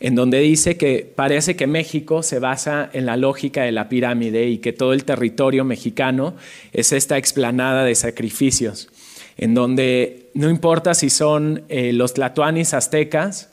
en 0.00 0.14
donde 0.14 0.40
dice 0.40 0.78
que 0.78 1.10
parece 1.14 1.56
que 1.56 1.66
México 1.66 2.22
se 2.22 2.38
basa 2.38 2.88
en 2.94 3.04
la 3.04 3.18
lógica 3.18 3.62
de 3.62 3.72
la 3.72 3.90
pirámide 3.90 4.48
y 4.48 4.58
que 4.58 4.72
todo 4.72 4.94
el 4.94 5.04
territorio 5.04 5.64
mexicano 5.64 6.34
es 6.72 6.92
esta 6.92 7.18
explanada 7.18 7.84
de 7.84 7.94
sacrificios, 7.94 8.88
en 9.36 9.54
donde 9.54 10.30
no 10.32 10.48
importa 10.48 10.94
si 10.94 11.10
son 11.10 11.64
eh, 11.68 11.92
los 11.92 12.14
tlatoanis 12.14 12.72
aztecas, 12.72 13.50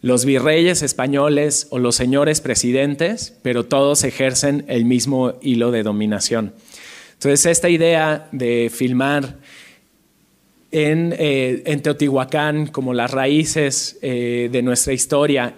los 0.00 0.24
virreyes 0.24 0.80
españoles 0.80 1.66
o 1.68 1.78
los 1.78 1.96
señores 1.96 2.40
presidentes, 2.40 3.34
pero 3.42 3.66
todos 3.66 4.02
ejercen 4.02 4.64
el 4.68 4.86
mismo 4.86 5.34
hilo 5.42 5.70
de 5.70 5.82
dominación. 5.82 6.54
Entonces, 7.12 7.44
esta 7.44 7.68
idea 7.68 8.26
de 8.32 8.70
filmar 8.74 9.36
en, 10.72 11.14
eh, 11.18 11.80
Teotihuacán 11.82 12.68
como 12.68 12.94
las 12.94 13.10
raíces 13.10 13.98
eh, 14.00 14.48
de 14.50 14.62
nuestra 14.62 14.94
historia 14.94 15.54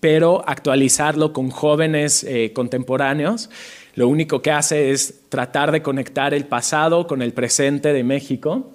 pero 0.00 0.42
actualizarlo 0.46 1.32
con 1.32 1.50
jóvenes 1.50 2.24
eh, 2.24 2.52
contemporáneos. 2.52 3.50
Lo 3.94 4.08
único 4.08 4.42
que 4.42 4.50
hace 4.50 4.90
es 4.90 5.22
tratar 5.28 5.72
de 5.72 5.82
conectar 5.82 6.34
el 6.34 6.44
pasado 6.44 7.06
con 7.06 7.22
el 7.22 7.32
presente 7.32 7.92
de 7.92 8.04
México. 8.04 8.72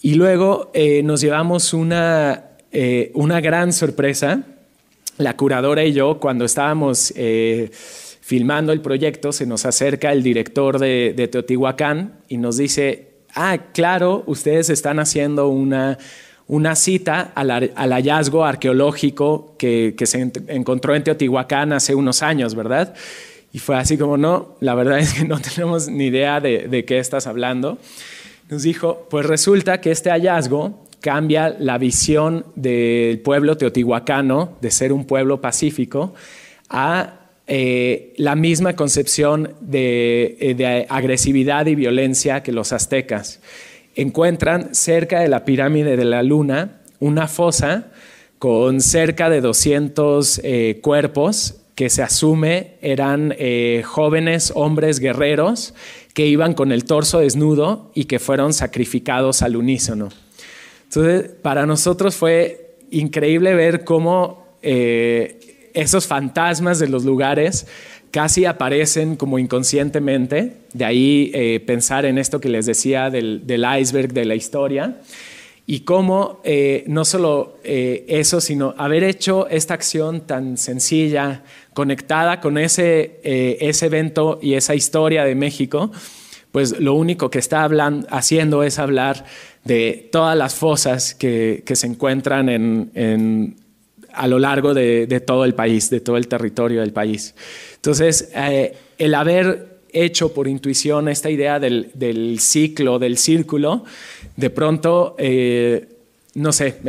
Y 0.00 0.14
luego 0.14 0.70
eh, 0.72 1.02
nos 1.02 1.20
llevamos 1.20 1.74
una, 1.74 2.44
eh, 2.72 3.10
una 3.14 3.40
gran 3.40 3.72
sorpresa. 3.72 4.44
La 5.18 5.36
curadora 5.36 5.84
y 5.84 5.92
yo, 5.92 6.18
cuando 6.20 6.44
estábamos 6.44 7.12
filmando 8.20 8.72
el 8.72 8.82
proyecto, 8.82 9.32
se 9.32 9.46
nos 9.46 9.64
acerca 9.64 10.12
el 10.12 10.22
director 10.22 10.78
de, 10.78 11.14
de 11.16 11.28
Teotihuacán 11.28 12.20
y 12.28 12.36
nos 12.36 12.58
dice, 12.58 13.12
ah, 13.34 13.58
claro, 13.72 14.24
ustedes 14.26 14.68
están 14.68 14.98
haciendo 14.98 15.48
una 15.48 15.96
una 16.48 16.76
cita 16.76 17.32
al, 17.34 17.50
hallazgo 17.92 18.44
arqueológico 18.44 19.54
que, 19.58 19.94
se 20.04 20.30
encontró 20.48 20.94
en 20.94 21.02
Teotihuacán 21.02 21.72
hace 21.72 21.94
unos 21.94 22.22
años, 22.22 22.54
¿verdad? 22.54 22.94
Y 23.52 23.58
fue 23.58 23.76
así 23.76 23.98
como, 23.98 24.16
no, 24.16 24.56
la 24.60 24.74
verdad 24.74 24.98
es 25.00 25.14
que 25.14 25.24
no 25.24 25.40
tenemos 25.40 25.88
ni 25.88 26.06
idea 26.06 26.40
de, 26.40 26.84
qué 26.86 26.98
estás 26.98 27.26
hablando. 27.26 27.78
Nos 28.48 28.62
dijo, 28.62 29.06
pues 29.10 29.26
resulta 29.26 29.80
que 29.80 29.90
este 29.90 30.10
hallazgo 30.10 30.84
cambia 31.00 31.56
la 31.58 31.78
visión 31.78 32.46
del 32.54 33.18
pueblo 33.20 33.56
teotihuacano 33.56 34.56
de 34.60 34.70
ser 34.70 34.92
un 34.92 35.04
pueblo 35.04 35.40
pacífico 35.40 36.14
a 36.68 37.20
eh, 37.48 38.12
la 38.16 38.34
misma 38.34 38.74
concepción 38.74 39.54
de, 39.60 40.36
eh, 40.40 40.54
de 40.54 40.86
agresividad 40.88 41.66
y 41.66 41.74
violencia 41.76 42.42
que 42.42 42.50
los 42.50 42.72
aztecas 42.72 43.40
encuentran 43.96 44.74
cerca 44.74 45.20
de 45.20 45.28
la 45.28 45.44
pirámide 45.44 45.96
de 45.96 46.04
la 46.04 46.22
luna 46.22 46.82
una 47.00 47.26
fosa 47.26 47.88
con 48.38 48.80
cerca 48.80 49.28
de 49.30 49.40
200 49.40 50.40
eh, 50.44 50.78
cuerpos 50.82 51.56
que 51.74 51.90
se 51.90 52.02
asume 52.02 52.74
eran 52.80 53.34
eh, 53.38 53.82
jóvenes 53.84 54.52
hombres 54.54 55.00
guerreros 55.00 55.74
que 56.14 56.26
iban 56.26 56.54
con 56.54 56.72
el 56.72 56.84
torso 56.84 57.20
desnudo 57.20 57.90
y 57.94 58.04
que 58.04 58.18
fueron 58.18 58.54
sacrificados 58.54 59.42
al 59.42 59.56
unísono. 59.56 60.08
Entonces, 60.84 61.30
para 61.42 61.66
nosotros 61.66 62.16
fue 62.16 62.76
increíble 62.90 63.54
ver 63.54 63.84
cómo 63.84 64.46
eh, 64.62 65.35
esos 65.76 66.06
fantasmas 66.06 66.78
de 66.78 66.88
los 66.88 67.04
lugares 67.04 67.66
casi 68.10 68.46
aparecen 68.46 69.16
como 69.16 69.38
inconscientemente, 69.38 70.54
de 70.72 70.84
ahí 70.86 71.30
eh, 71.34 71.60
pensar 71.60 72.06
en 72.06 72.16
esto 72.16 72.40
que 72.40 72.48
les 72.48 72.64
decía 72.64 73.10
del, 73.10 73.44
iceberg 73.78 74.12
de 74.14 74.24
la 74.24 74.34
historia, 74.34 75.00
y 75.66 75.80
cómo 75.80 76.40
eh, 76.44 76.84
no 76.86 77.04
solo 77.04 77.58
eh, 77.62 78.06
eso, 78.08 78.40
sino 78.40 78.74
haber 78.78 79.04
hecho 79.04 79.48
esta 79.48 79.74
acción 79.74 80.22
tan 80.22 80.56
sencilla, 80.56 81.42
conectada 81.74 82.40
con 82.40 82.56
ese, 82.56 83.20
ese 83.22 83.86
evento 83.86 84.38
y 84.40 84.54
esa 84.54 84.74
historia 84.74 85.24
de 85.24 85.34
México, 85.34 85.90
pues 86.52 86.80
lo 86.80 86.94
único 86.94 87.28
que 87.28 87.38
está 87.38 87.64
hablando, 87.64 88.06
haciendo 88.10 88.62
es 88.62 88.78
hablar 88.78 89.26
de 89.64 90.08
todas 90.10 90.38
las 90.38 90.54
fosas 90.54 91.14
que, 91.14 91.62
que 91.66 91.76
se 91.76 91.86
encuentran 91.86 92.48
en, 92.48 92.90
en 92.94 93.56
a 94.16 94.26
lo 94.26 94.38
largo 94.38 94.74
de, 94.74 95.22
todo 95.26 95.44
el 95.44 95.54
país, 95.54 95.90
de 95.90 96.00
todo 96.00 96.16
el 96.16 96.28
territorio 96.28 96.80
del 96.80 96.92
país. 96.92 97.34
Entonces, 97.76 98.30
eh, 98.34 98.74
el 98.98 99.14
haber 99.14 99.76
hecho 99.92 100.32
por 100.34 100.48
intuición 100.48 101.08
esta 101.08 101.30
idea 101.30 101.60
del, 101.60 102.38
ciclo, 102.40 102.98
del 102.98 103.18
círculo, 103.18 103.84
de 104.36 104.50
pronto, 104.50 105.14
eh, 105.18 105.86
no 106.34 106.52
sé, 106.52 106.80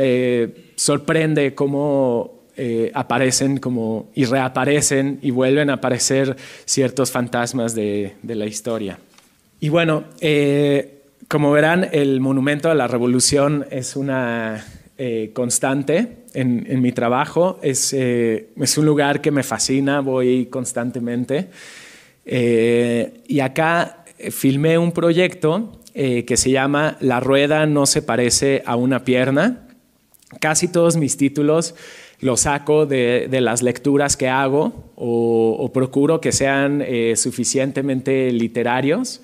sorprende 0.76 1.54
cómo 1.54 2.38
eh, 2.60 2.90
aparecen 2.92 3.60
y 4.16 4.24
reaparecen 4.24 5.20
y 5.22 5.30
vuelven 5.30 5.70
a 5.70 5.74
aparecer 5.74 6.36
ciertos 6.64 7.12
fantasmas 7.12 7.72
de, 7.72 8.16
la 8.24 8.46
historia. 8.46 8.98
Y 9.60 9.68
bueno, 9.68 10.02
eh, 10.20 11.02
como 11.28 11.52
verán, 11.52 11.88
el 11.92 12.18
monumento 12.18 12.68
a 12.68 12.74
la 12.74 12.88
revolución 12.88 13.64
es 13.70 13.94
una 13.94 14.66
eh, 14.96 15.30
constante 15.34 16.16
en, 16.34 16.80
mi 16.82 16.92
trabajo, 16.92 17.58
es, 17.62 17.92
es, 17.92 18.78
un 18.78 18.86
lugar 18.86 19.20
que 19.20 19.30
me 19.30 19.42
fascina, 19.42 20.00
voy 20.00 20.46
constantemente. 20.46 21.48
y 22.24 23.40
acá 23.40 24.04
filmé 24.30 24.78
un 24.78 24.92
proyecto 24.92 25.80
que 25.94 26.36
se 26.36 26.50
llama 26.50 26.96
La 27.00 27.20
rueda 27.20 27.66
no 27.66 27.86
se 27.86 28.02
parece 28.02 28.62
a 28.66 28.76
una 28.76 29.04
pierna. 29.04 29.68
Casi 30.40 30.68
todos 30.68 30.96
mis 30.96 31.16
títulos 31.16 31.74
lo 32.20 32.36
saco 32.36 32.86
de, 32.86 33.28
las 33.40 33.62
lecturas 33.62 34.16
que 34.16 34.28
hago 34.28 34.92
o, 34.96 35.70
procuro 35.72 36.20
que 36.20 36.32
sean 36.32 36.82
eh, 36.84 37.14
suficientemente 37.16 38.32
literarios. 38.32 39.20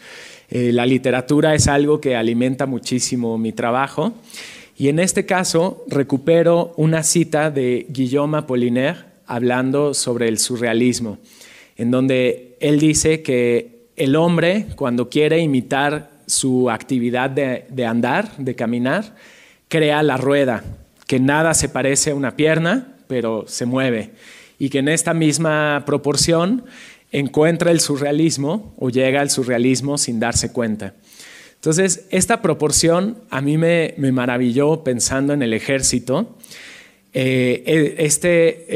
Eh, 0.51 0.73
la 0.73 0.87
literatura 0.87 1.55
es 1.55 1.67
algo 1.67 2.01
que 2.01 2.15
alimenta 2.15 2.67
muchísimo 2.67 3.37
mi 3.39 3.53
trabajo. 3.53 4.13
Y 4.77 4.89
en 4.89 4.99
este 4.99 5.25
caso 5.25 5.85
recupero 5.89 6.73
una 6.77 7.03
cita 7.03 7.51
de 7.51 7.87
Guillaume 7.89 8.39
Apollinaire 8.39 9.05
hablando 9.27 9.95
sobre 9.95 10.29
el 10.29 10.39
surrealismo, 10.39 11.19
en 11.77 11.91
donde 11.91 12.57
él 12.61 12.81
dice 12.81 13.23
que 13.23 13.87
el 13.97 14.17
hombre, 14.17 14.67
cuando 14.77 15.09
quiere 15.09 15.39
imitar 15.39 16.11
su 16.27 16.71
actividad 16.71 17.31
de 17.31 17.87
andar, 17.87 18.37
de 18.39 18.55
caminar, 18.55 19.15
crea 19.69 20.03
la 20.03 20.17
rueda, 20.17 20.65
que 21.07 21.21
nada 21.21 21.55
se 21.55 21.69
parece 21.69 22.11
a 22.11 22.15
una 22.15 22.37
pierna, 22.37 22.97
pero 23.07 23.45
se 23.47 23.67
mueve, 23.67 24.13
y 24.59 24.71
que 24.71 24.79
en 24.79 24.89
esta 24.89 25.15
misma 25.15 25.85
proporción 25.87 26.65
encuentra 27.13 27.71
el 27.71 27.81
surrealismo 27.81 28.75
o 28.77 28.91
llega 28.91 29.21
al 29.21 29.31
surrealismo 29.31 29.99
sin 29.99 30.19
darse 30.19 30.53
cuenta. 30.53 30.95
Entonces, 31.65 32.05
esta 32.11 32.43
proporción 32.43 33.17
a 33.31 33.41
mí 33.41 33.57
me, 33.57 33.95
maravilló 33.97 34.85
pensando 34.85 35.33
en 35.33 35.41
el 35.41 35.55
ejército. 35.55 36.37
Eh, 37.15 37.63
e, 37.65 38.05
este 38.05 38.67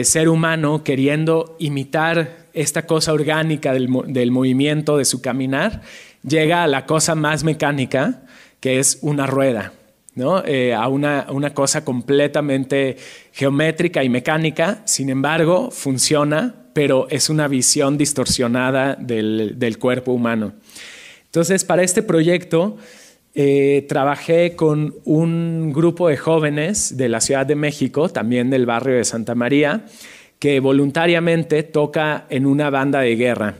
eh, 0.00 0.04
ser 0.04 0.28
humano 0.28 0.82
queriendo 0.82 1.54
imitar 1.60 2.48
esta 2.52 2.84
cosa 2.84 3.12
orgánica 3.12 3.72
del, 3.72 3.88
del, 4.08 4.32
movimiento 4.32 4.96
de 4.96 5.04
su 5.04 5.22
caminar, 5.22 5.82
llega 6.26 6.64
a 6.64 6.66
la 6.66 6.84
cosa 6.84 7.14
más 7.14 7.44
mecánica, 7.44 8.24
que 8.58 8.80
es 8.80 8.98
una 9.02 9.28
rueda. 9.28 9.72
Eh, 10.14 10.74
a 10.74 10.88
una, 10.88 11.54
cosa 11.54 11.84
completamente 11.86 12.98
geométrica 13.32 14.04
y 14.04 14.10
mecánica, 14.10 14.82
sin 14.84 15.08
embargo, 15.08 15.70
funciona, 15.70 16.54
pero 16.74 17.06
es 17.08 17.30
una 17.30 17.48
visión 17.48 17.96
distorsionada 17.96 18.94
del, 18.94 19.76
cuerpo 19.78 20.12
humano. 20.12 20.52
Entonces, 21.32 21.64
para 21.64 21.82
este 21.82 22.02
proyecto, 22.02 22.76
eh, 23.34 23.86
trabajé 23.88 24.54
con 24.54 24.96
un 25.04 25.72
grupo 25.72 26.08
de 26.08 26.18
jóvenes 26.18 26.98
de 26.98 27.08
la 27.08 27.22
Ciudad 27.22 27.46
de 27.46 27.54
México, 27.54 28.10
también 28.10 28.50
del 28.50 28.66
barrio 28.66 28.96
de 28.96 29.04
Santa 29.04 29.34
María, 29.34 29.86
que 30.38 30.60
voluntariamente 30.60 31.62
toca 31.62 32.26
en 32.28 32.44
una 32.44 32.68
banda 32.68 33.00
de 33.00 33.16
guerra. 33.16 33.54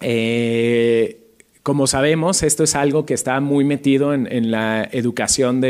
Eh, 0.00 1.25
como 1.66 1.88
sabemos, 1.88 2.44
esto 2.44 2.62
es 2.62 2.76
algo 2.76 3.06
que 3.06 3.14
está 3.14 3.40
muy 3.40 3.64
metido 3.64 4.14
en, 4.14 4.52
la 4.52 4.88
educación 4.92 5.60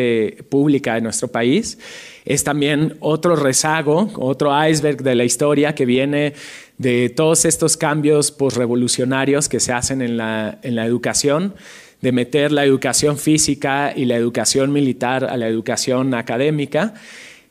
pública 0.51 0.97
de 0.97 1.01
nuestro 1.01 1.29
país. 1.29 1.79
Es 2.27 2.45
también 2.45 2.99
otro 3.01 3.35
rezago, 3.35 4.11
otro 4.17 4.53
iceberg 4.69 5.03
de 5.03 5.15
la 5.15 5.25
historia 5.25 5.75
que 5.75 5.87
viene 5.87 6.35
de 6.77 7.09
todos 7.09 7.47
estos 7.47 7.79
cambios 7.79 8.31
postrevolucionarios 8.31 9.49
que 9.49 9.59
se 9.59 9.73
hacen 9.73 10.03
en 10.03 10.19
la, 10.19 10.59
en 10.63 10.77
la 10.77 10.85
educación, 10.85 11.55
de 12.03 12.13
meter 12.13 12.53
la 12.53 12.67
educación 12.67 13.17
física 13.17 13.95
y 13.97 14.05
la 14.05 14.17
educación 14.17 14.73
militar 14.75 15.25
a 15.25 15.39
la 15.39 15.49
educación 15.49 16.13
académica. 16.13 16.93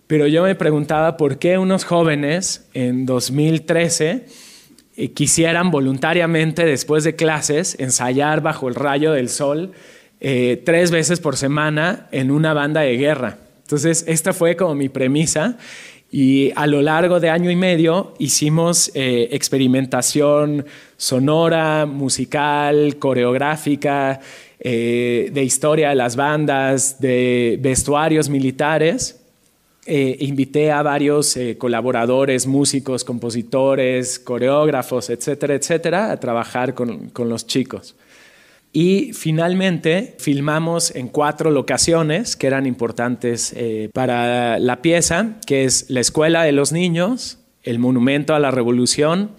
Pero 0.05 0.27
yo 0.27 0.43
me 0.43 0.53
preguntaba 0.53 1.17
por 1.17 1.39
qué 1.39 1.57
unos 1.57 1.83
jóvenes 1.83 2.67
en 2.75 3.07
2013 3.07 4.44
quisieran 5.13 5.71
voluntariamente 5.71 6.65
después 6.65 7.03
de 7.03 7.15
clases 7.15 7.75
ensayar 7.79 8.41
bajo 8.41 8.67
el 8.67 8.75
rayo 8.75 9.11
del 9.11 9.29
sol 9.29 9.73
eh, 10.21 10.61
tres 10.65 10.91
veces 10.91 11.19
por 11.19 11.35
semana 11.35 12.07
en 12.11 12.31
una 12.31 12.53
banda 12.53 12.81
de 12.81 12.97
guerra. 12.97 13.37
Entonces, 13.63 14.05
esta 14.07 14.31
fue 14.31 14.55
como 14.55 14.73
mi 14.75 14.89
premisa 14.89 15.57
y 16.11 16.51
a 16.55 16.67
lo 16.67 16.81
largo 16.81 17.19
de 17.19 17.29
año 17.29 17.51
y 17.51 17.55
medio 17.55 18.13
hicimos 18.19 18.91
eh, 18.95 19.27
experimentación 19.31 20.65
sonora, 20.95 21.85
musical, 21.85 22.97
coreográfica, 22.97 24.21
eh, 24.59 25.29
de 25.33 25.43
historia 25.43 25.89
de 25.89 25.95
las 25.95 26.15
bandas, 26.15 27.01
de 27.01 27.57
vestuarios 27.61 28.29
militares 28.29 29.24
eh, 29.87 30.17
invité 30.21 30.71
a 30.71 30.81
varios 30.81 31.37
eh, 31.37 31.59
colaboradores, 31.59 32.47
músicos, 32.47 33.03
compositores, 33.03 34.17
coreógrafos, 34.17 35.11
etcétera, 35.11 35.53
etcétera, 35.53 36.11
a 36.11 36.19
trabajar 36.19 36.73
con, 36.73 37.11
los 37.15 37.45
chicos. 37.45 37.95
Y 38.73 39.13
finalmente 39.13 40.15
filmamos 40.17 40.93
en 40.95 41.07
cuatro 41.07 41.51
locaciones 41.51 42.35
que 42.35 42.47
eran 42.47 42.65
importantes 42.65 43.53
eh, 43.55 43.89
para 43.93 44.57
la 44.57 44.81
pieza, 44.81 45.35
que 45.45 45.65
es 45.65 45.87
la 45.89 45.99
Escuela 45.99 46.43
de 46.43 46.51
los 46.51 46.71
Niños, 46.71 47.37
el 47.61 47.77
Monumento 47.77 48.33
a 48.33 48.39
la 48.39 48.49
Revolución, 48.49 49.31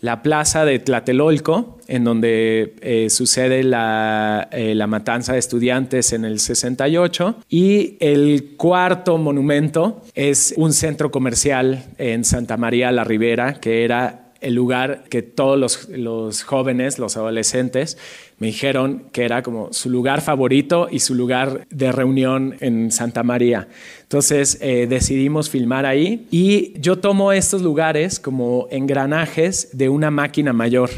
la 0.00 0.22
plaza 0.22 0.64
de 0.64 0.78
Tlatelolco, 0.78 1.78
en 1.86 2.04
donde 2.04 2.74
eh, 2.80 3.10
sucede 3.10 3.62
la, 3.62 4.48
eh, 4.50 4.74
la, 4.74 4.86
matanza 4.86 5.34
de 5.34 5.38
estudiantes 5.38 6.12
en 6.12 6.24
el 6.24 6.40
68. 6.40 7.36
Y 7.48 7.96
el 8.00 8.54
cuarto 8.56 9.18
monumento 9.18 10.00
es 10.14 10.54
un 10.56 10.72
centro 10.72 11.10
comercial 11.10 11.84
en 11.98 12.24
Santa 12.24 12.56
María 12.56 12.92
la 12.92 13.04
Ribera, 13.04 13.54
que 13.54 13.84
era 13.84 14.19
el 14.40 14.54
lugar 14.54 15.04
que 15.08 15.22
todos 15.22 15.88
los, 15.88 16.42
jóvenes, 16.42 16.98
los 16.98 17.16
adolescentes, 17.16 17.98
me 18.38 18.48
dijeron 18.48 19.04
que 19.12 19.24
era 19.24 19.42
como 19.42 19.72
su 19.72 19.90
lugar 19.90 20.22
favorito 20.22 20.88
y 20.90 21.00
su 21.00 21.14
lugar 21.14 21.66
de 21.70 21.92
reunión 21.92 22.56
en 22.60 22.90
Santa 22.90 23.22
María. 23.22 23.68
Entonces 24.02 24.58
eh, 24.60 24.86
decidimos 24.88 25.50
filmar 25.50 25.86
ahí 25.86 26.26
y 26.30 26.72
yo 26.80 26.98
tomo 26.98 27.32
estos 27.32 27.62
lugares 27.62 28.18
como 28.18 28.66
engranajes 28.70 29.76
de 29.76 29.88
una 29.88 30.10
máquina 30.10 30.52
mayor. 30.52 30.90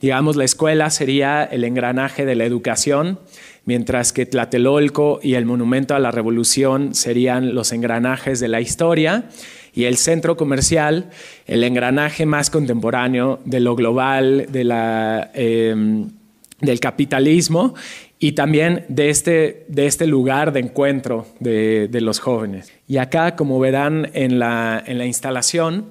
Digamos, 0.00 0.36
la 0.36 0.44
escuela 0.44 0.90
sería 0.90 1.44
el 1.44 1.64
engranaje 1.64 2.26
de 2.26 2.34
la 2.34 2.44
educación, 2.44 3.18
mientras 3.64 4.12
que 4.12 4.26
Tlatelolco 4.26 5.20
y 5.22 5.34
el 5.34 5.46
Monumento 5.46 5.94
a 5.94 5.98
la 5.98 6.10
Revolución 6.10 6.94
serían 6.94 7.54
los 7.54 7.72
engranajes 7.72 8.38
de 8.40 8.48
la 8.48 8.60
historia 8.60 9.24
y 9.74 9.84
el 9.84 9.96
centro 9.96 10.36
comercial, 10.36 11.10
el 11.46 11.64
engranaje 11.64 12.26
más 12.26 12.50
contemporáneo 12.50 13.40
de 13.44 13.60
lo 13.60 13.74
global, 13.74 14.46
de 14.50 14.64
la, 14.64 15.30
em, 15.34 16.10
del 16.60 16.80
capitalismo 16.80 17.74
y 18.18 18.32
también 18.32 18.84
de 18.88 19.10
este, 19.10 19.66
de 19.68 19.86
este 19.86 20.06
lugar 20.06 20.52
de 20.52 20.60
encuentro 20.60 21.26
de, 21.40 21.88
de 21.88 22.00
los 22.00 22.20
jóvenes. 22.20 22.72
Y 22.86 22.98
acá, 22.98 23.36
como 23.36 23.58
verán 23.58 24.10
en 24.14 24.38
la, 24.38 24.82
en 24.86 24.98
la 24.98 25.06
instalación, 25.06 25.86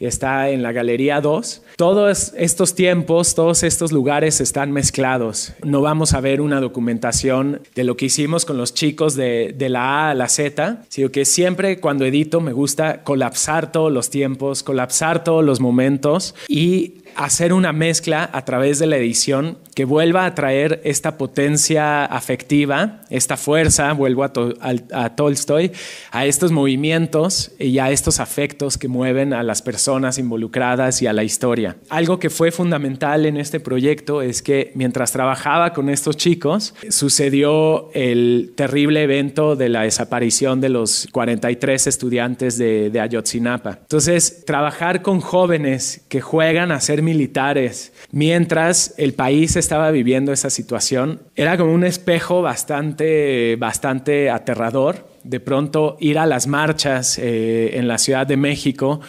está 0.00 0.50
en 0.50 0.62
la 0.62 0.72
Galería 0.72 1.20
2. 1.20 1.62
Todos 1.76 2.32
estos 2.36 2.74
tiempos, 2.74 3.34
todos 3.34 3.62
estos 3.62 3.92
lugares 3.92 4.40
están 4.40 4.72
mezclados. 4.72 5.52
No 5.64 5.80
vamos 5.80 6.12
a 6.12 6.20
ver 6.20 6.40
una 6.40 6.60
documentación 6.60 7.60
de 7.74 7.84
lo 7.84 7.96
que 7.96 8.06
hicimos 8.06 8.44
con 8.44 8.56
los 8.56 8.74
chicos 8.74 9.14
de, 9.14 9.54
de 9.56 9.68
la 9.68 10.06
A 10.06 10.10
a 10.10 10.14
la 10.14 10.28
Z, 10.28 10.82
sino 10.88 11.10
que 11.10 11.24
siempre 11.24 11.80
cuando 11.80 12.04
edito 12.04 12.40
me 12.40 12.52
gusta 12.52 13.02
colapsar 13.02 13.72
todos 13.72 13.92
los 13.92 14.10
tiempos, 14.10 14.62
colapsar 14.62 15.24
todos 15.24 15.44
los 15.44 15.60
momentos 15.60 16.34
y 16.48 17.02
hacer 17.16 17.52
una 17.52 17.72
mezcla 17.72 18.28
a 18.32 18.44
través 18.44 18.78
de 18.78 18.86
la 18.86 18.96
edición 18.96 19.58
que 19.76 19.84
vuelva 19.84 20.24
a 20.24 20.34
traer 20.34 20.80
esta 20.84 21.18
potencia 21.18 22.06
afectiva, 22.06 23.02
esta 23.10 23.36
fuerza, 23.36 23.92
vuelvo 23.92 24.24
a, 24.24 25.10
Tolstoy, 25.10 25.70
a 26.10 26.24
estos 26.24 26.50
movimientos 26.50 27.52
y 27.58 27.78
a 27.78 27.90
estos 27.90 28.18
afectos 28.18 28.78
que 28.78 28.88
mueven 28.88 29.34
a 29.34 29.42
las 29.42 29.60
personas 29.60 30.16
involucradas 30.16 31.02
y 31.02 31.06
a 31.06 31.12
la 31.12 31.24
historia. 31.24 31.76
Algo 31.90 32.18
que 32.18 32.30
fue 32.30 32.52
fundamental 32.52 33.26
en 33.26 33.36
este 33.36 33.60
proyecto 33.60 34.22
es 34.22 34.40
que 34.40 34.72
mientras 34.74 35.12
trabajaba 35.12 35.74
con 35.74 35.90
estos 35.90 36.16
chicos, 36.16 36.74
sucedió 36.88 37.90
el 37.92 38.54
terrible 38.56 39.02
evento 39.02 39.56
de 39.56 39.68
la 39.68 39.82
desaparición 39.82 40.62
de 40.62 40.70
los 40.70 41.06
43 41.12 41.86
estudiantes 41.86 42.56
de, 42.56 42.88
de 42.88 43.00
Ayotzinapa. 43.00 43.80
Entonces, 43.82 44.46
trabajar 44.46 45.02
con 45.02 45.20
jóvenes 45.20 46.00
que 46.08 46.22
juegan 46.22 46.72
a 46.72 46.80
ser 46.80 47.02
militares, 47.02 47.92
mientras 48.10 48.94
el 48.96 49.12
país 49.12 49.56
estaba 49.66 49.90
viviendo 49.90 50.32
esa 50.32 50.48
situación. 50.48 51.22
Era 51.34 51.56
como 51.56 51.74
un 51.74 51.82
espejo 51.82 52.40
bastante, 52.40 53.56
bastante 53.56 54.30
aterrador. 54.30 55.08
De 55.24 55.40
pronto 55.40 55.96
ir 55.98 56.20
a 56.20 56.26
las 56.26 56.46
marchas 56.46 57.18
eh, 57.18 57.76
en 57.76 57.88
la 57.88 57.98
Ciudad 57.98 58.28
de 58.28 58.36
México 58.36 59.00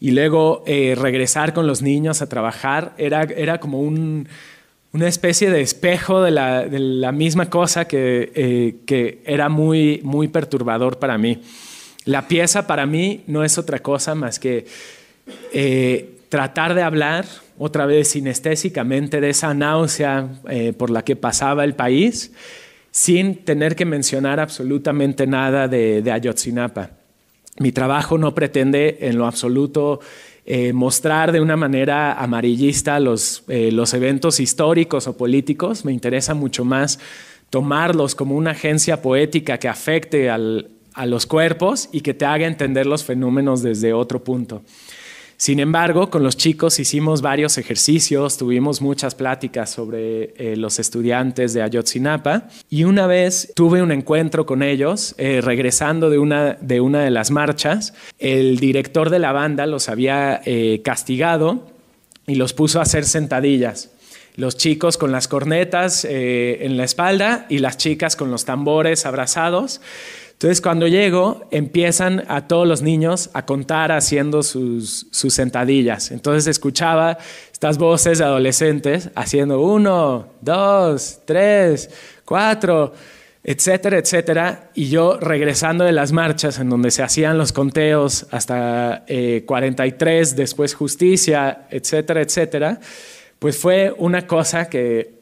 y 0.00 0.12
luego 0.12 0.64
eh, 0.66 0.94
regresar 0.98 1.52
con 1.52 1.66
los 1.66 1.82
niños 1.82 2.22
a 2.22 2.30
trabajar 2.30 2.94
era, 2.96 3.24
era 3.24 3.60
como 3.60 3.82
un, 3.82 4.26
una 4.92 5.06
especie 5.06 5.50
de 5.50 5.60
espejo 5.60 6.22
de 6.22 6.30
la, 6.30 7.12
misma 7.12 7.50
cosa 7.50 7.86
que, 7.86 8.32
eh, 8.34 8.76
que, 8.86 9.20
era 9.26 9.50
muy, 9.50 10.00
muy 10.02 10.28
perturbador 10.28 10.98
para 10.98 11.18
mí. 11.18 11.42
La 12.06 12.26
pieza 12.26 12.66
para 12.66 12.86
mí 12.86 13.22
no 13.26 13.44
es 13.44 13.58
otra 13.58 13.80
cosa 13.80 14.14
más 14.14 14.38
que 14.38 14.64
tratar 16.30 16.74
de 16.74 16.82
hablar 16.82 17.26
otra 17.58 17.86
vez 17.86 18.08
sinestésicamente 18.08 19.20
de 19.20 19.30
esa 19.30 19.54
náusea 19.54 20.28
por 20.76 20.90
la 20.90 21.04
que 21.04 21.16
pasaba 21.16 21.64
el 21.64 21.74
país 21.74 22.32
sin 22.90 23.44
tener 23.44 23.76
que 23.76 23.84
mencionar 23.84 24.40
absolutamente 24.40 25.26
nada 25.26 25.68
de, 25.68 26.00
de 26.00 26.12
Ayotzinapa. 26.12 26.90
Mi 27.58 27.72
trabajo 27.72 28.18
no 28.18 28.34
pretende 28.34 28.98
en 29.00 29.18
lo 29.18 29.26
absoluto 29.26 30.00
eh, 30.48 30.72
mostrar 30.72 31.32
de 31.32 31.40
una 31.40 31.56
manera 31.56 32.12
amarillista 32.12 33.00
los, 33.00 33.42
eh, 33.48 33.72
los 33.72 33.92
eventos 33.94 34.38
históricos 34.38 35.08
o 35.08 35.16
políticos. 35.16 35.84
Me 35.84 35.92
interesa 35.92 36.34
mucho 36.34 36.64
más 36.64 37.00
tomarlos 37.50 38.14
como 38.14 38.36
una 38.36 38.52
agencia 38.52 39.02
poética 39.02 39.58
que 39.58 39.68
afecte 39.68 40.30
a 40.30 40.38
los 41.06 41.26
cuerpos 41.26 41.88
y 41.90 42.00
que 42.00 42.14
te 42.14 42.26
haga 42.26 42.46
entender 42.46 42.86
los 42.86 43.04
fenómenos 43.04 43.62
desde 43.62 43.92
otro 43.92 44.22
punto. 44.22 44.62
Sin 45.38 45.60
embargo, 45.60 46.08
con 46.08 46.22
los 46.22 46.38
chicos 46.38 46.80
hicimos 46.80 47.20
varios 47.20 47.58
ejercicios, 47.58 48.38
tuvimos 48.38 48.80
muchas 48.80 49.14
pláticas 49.14 49.68
sobre 49.68 50.32
eh, 50.38 50.56
los 50.56 50.78
estudiantes 50.78 51.52
de 51.52 51.60
Ayotzinapa 51.60 52.48
y 52.70 52.84
una 52.84 53.06
vez 53.06 53.52
tuve 53.54 53.82
un 53.82 53.92
encuentro 53.92 54.46
con 54.46 54.62
ellos 54.62 55.14
eh, 55.18 55.42
regresando 55.42 56.08
de 56.08 56.18
una, 56.18 56.54
de 56.54 56.80
una 56.80 57.02
de 57.02 57.10
las 57.10 57.30
marchas. 57.30 57.92
El 58.18 58.56
director 58.56 59.10
de 59.10 59.18
la 59.18 59.32
banda 59.32 59.66
los 59.66 59.90
había 59.90 60.40
eh, 60.46 60.80
castigado 60.82 61.66
y 62.26 62.36
los 62.36 62.54
puso 62.54 62.78
a 62.78 62.82
hacer 62.82 63.04
sentadillas 63.04 63.90
los 64.36 64.58
chicos 64.58 64.98
con 64.98 65.12
las 65.12 65.28
cornetas 65.28 66.04
en 66.04 66.76
la 66.76 66.84
espalda 66.84 67.46
y 67.48 67.60
las 67.60 67.78
chicas 67.78 68.16
con 68.16 68.30
los 68.30 68.44
tambores 68.44 69.06
abrazados. 69.06 69.80
Entonces, 70.36 70.60
cuando 70.60 70.86
llego, 70.86 71.48
empiezan 71.50 72.22
a 72.28 72.46
todos 72.46 72.68
los 72.68 72.82
niños 72.82 73.30
a 73.32 73.46
contar 73.46 73.90
haciendo 73.90 74.42
sus, 74.42 75.06
sentadillas. 75.10 76.10
Entonces, 76.10 76.46
escuchaba 76.46 77.16
estas 77.50 77.78
voces 77.78 78.18
de 78.18 78.24
adolescentes 78.24 79.08
haciendo 79.14 79.62
uno, 79.62 80.26
dos, 80.42 81.20
tres, 81.24 81.88
cuatro, 82.26 82.92
etcétera, 83.42 83.96
etcétera. 83.96 84.70
Y 84.74 84.90
yo 84.90 85.16
regresando 85.18 85.84
de 85.84 85.92
las 85.92 86.12
marchas 86.12 86.58
en 86.58 86.68
donde 86.68 86.90
se 86.90 87.02
hacían 87.02 87.38
los 87.38 87.52
conteos 87.52 88.26
hasta 88.30 89.06
43, 89.46 90.32
eh, 90.32 90.34
después 90.36 90.74
justicia, 90.74 91.66
etcétera, 91.70 92.20
etcétera, 92.20 92.78
pues 93.38 93.56
fue 93.56 93.94
una 93.96 94.26
cosa 94.26 94.68
que 94.68 95.15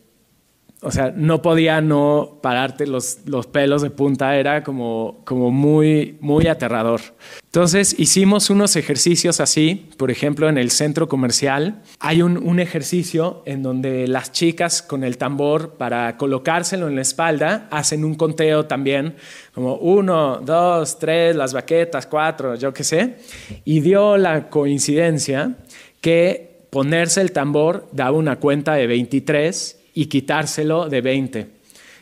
o 0.84 0.90
sea, 0.90 1.12
no 1.16 1.40
podía 1.40 1.80
no 1.80 2.38
pararte 2.42 2.86
los, 2.86 3.20
los 3.26 3.46
pelos 3.46 3.80
de 3.80 3.90
punta, 3.90 4.36
era 4.36 4.62
como, 4.62 5.22
como 5.24 5.50
muy, 5.50 6.18
muy 6.20 6.46
aterrador. 6.46 7.00
Entonces 7.44 7.98
hicimos 7.98 8.50
unos 8.50 8.76
ejercicios 8.76 9.40
así, 9.40 9.88
por 9.96 10.10
ejemplo, 10.10 10.48
en 10.48 10.58
el 10.58 10.70
centro 10.70 11.08
comercial 11.08 11.82
hay 12.00 12.20
un, 12.20 12.36
un, 12.36 12.60
ejercicio 12.60 13.42
en 13.46 13.62
donde 13.62 14.06
las 14.08 14.32
chicas 14.32 14.82
con 14.82 15.04
el 15.04 15.16
tambor 15.16 15.74
para 15.78 16.16
colocárselo 16.18 16.88
en 16.88 16.96
la 16.96 17.02
espalda 17.02 17.66
hacen 17.70 18.04
un 18.04 18.14
conteo 18.14 18.66
también, 18.66 19.16
como 19.54 19.76
uno, 19.76 20.38
dos, 20.38 20.98
tres, 20.98 21.34
las 21.34 21.54
baquetas, 21.54 22.06
cuatro, 22.06 22.56
yo 22.56 22.74
qué 22.74 22.84
sé, 22.84 23.16
y 23.64 23.80
dio 23.80 24.16
la 24.18 24.50
coincidencia 24.50 25.56
que 26.00 26.66
ponerse 26.68 27.20
el 27.20 27.32
tambor 27.32 27.88
daba 27.92 28.18
una 28.18 28.36
cuenta 28.36 28.74
de 28.74 28.86
23 28.86 29.83
y 29.94 30.06
quitárselo 30.06 30.88
de 30.88 31.00
20. 31.00 31.46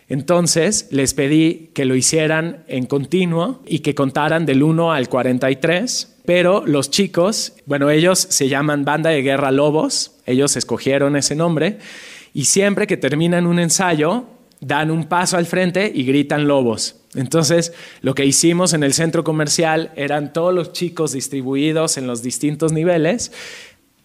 Entonces 0.08 0.88
les 0.90 1.14
pedí 1.14 1.70
que 1.74 1.84
lo 1.84 1.94
hicieran 1.94 2.64
en 2.68 2.86
continuo 2.86 3.62
y 3.66 3.78
que 3.78 3.94
contaran 3.94 4.44
del 4.44 4.62
1 4.62 4.92
al 4.92 5.08
43, 5.08 6.16
pero 6.24 6.64
los 6.66 6.90
chicos, 6.90 7.54
bueno, 7.66 7.90
ellos 7.90 8.18
se 8.18 8.48
llaman 8.48 8.84
Banda 8.84 9.10
de 9.10 9.22
Guerra 9.22 9.50
Lobos, 9.50 10.16
ellos 10.26 10.56
escogieron 10.56 11.16
ese 11.16 11.34
nombre, 11.34 11.78
y 12.34 12.44
siempre 12.44 12.86
que 12.86 12.96
terminan 12.96 13.46
un 13.46 13.58
ensayo, 13.58 14.26
dan 14.60 14.90
un 14.90 15.04
paso 15.04 15.36
al 15.36 15.46
frente 15.46 15.90
y 15.92 16.04
gritan 16.04 16.46
lobos. 16.46 16.96
Entonces, 17.14 17.74
lo 18.00 18.14
que 18.14 18.24
hicimos 18.24 18.72
en 18.72 18.84
el 18.84 18.94
centro 18.94 19.24
comercial 19.24 19.90
eran 19.96 20.32
todos 20.32 20.54
los 20.54 20.72
chicos 20.72 21.12
distribuidos 21.12 21.98
en 21.98 22.06
los 22.06 22.22
distintos 22.22 22.72
niveles 22.72 23.32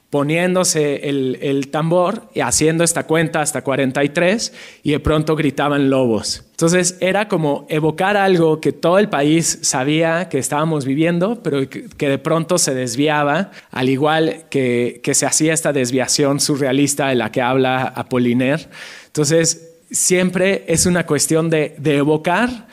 poniéndose 0.10 1.10
el, 1.10 1.68
tambor 1.70 2.30
y 2.34 2.40
haciendo 2.40 2.84
esta 2.84 3.06
cuenta 3.06 3.42
hasta 3.42 3.62
43 3.62 4.54
y 4.84 4.92
de 4.92 5.00
pronto 5.00 5.36
gritaban 5.36 5.90
lobos. 5.90 6.46
Entonces 6.52 6.98
era 7.02 7.28
como 7.28 7.66
evocar 7.70 8.16
algo 8.16 8.62
que 8.62 8.72
todo 8.72 9.00
el 9.00 9.10
país 9.10 9.60
sabía 9.64 10.30
que 10.30 10.38
estábamos 10.38 10.86
viviendo, 10.86 11.44
pero 11.44 11.70
que, 11.70 12.10
de 12.10 12.18
pronto 12.18 12.58
se 12.58 12.74
desviaba, 12.74 13.52
al 13.70 13.90
igual 13.90 14.46
que, 14.50 15.02
se 15.14 15.26
hacía 15.26 15.54
esta 15.54 15.74
desviación 15.74 16.40
surrealista 16.40 17.10
de 17.10 17.16
la 17.16 17.32
que 17.32 17.42
habla 17.42 17.84
Apollinaire. 17.84 18.68
Entonces 19.08 19.74
siempre 19.92 20.64
es 20.68 20.86
una 20.86 21.06
cuestión 21.06 21.50
de, 21.50 21.76
evocar 21.84 22.68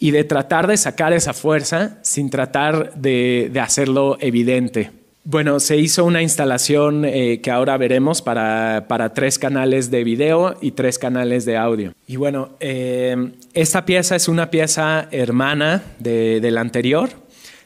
y 0.00 0.12
de 0.12 0.24
tratar 0.24 0.66
de 0.66 0.78
sacar 0.78 1.12
esa 1.12 1.34
fuerza 1.34 1.98
sin 2.02 2.30
tratar 2.30 2.94
de 2.94 3.60
hacerlo 3.60 4.16
evidente. 4.20 4.98
Bueno, 5.30 5.60
se 5.60 5.76
hizo 5.76 6.06
una 6.06 6.22
instalación 6.22 7.04
eh, 7.04 7.42
que 7.42 7.50
ahora 7.50 7.76
veremos 7.76 8.22
para, 8.22 9.12
tres 9.14 9.38
canales 9.38 9.90
de 9.90 10.02
video 10.02 10.56
y 10.62 10.70
tres 10.70 10.98
canales 10.98 11.44
de 11.44 11.58
audio. 11.58 11.92
Y 12.06 12.16
bueno, 12.16 12.52
eh, 12.60 13.32
esta 13.52 13.84
pieza 13.84 14.16
es 14.16 14.26
una 14.26 14.48
pieza 14.48 15.06
hermana 15.10 15.82
de, 15.98 16.40
la 16.50 16.62
anterior. 16.62 17.10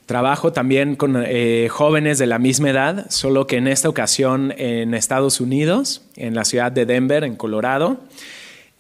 Trabajo 0.06 0.52
también 0.52 0.96
con 0.96 1.22
eh, 1.24 1.68
jóvenes 1.70 2.18
de 2.18 2.26
la 2.26 2.40
misma 2.40 2.70
edad, 2.70 3.06
solo 3.10 3.46
que 3.46 3.58
en 3.58 3.68
esta 3.68 3.88
ocasión 3.88 4.52
en 4.56 4.92
Estados 4.92 5.40
Unidos, 5.40 6.02
en 6.16 6.34
la 6.34 6.44
ciudad 6.44 6.72
de 6.72 6.84
Denver, 6.84 7.22
en 7.22 7.36
Colorado. 7.36 8.00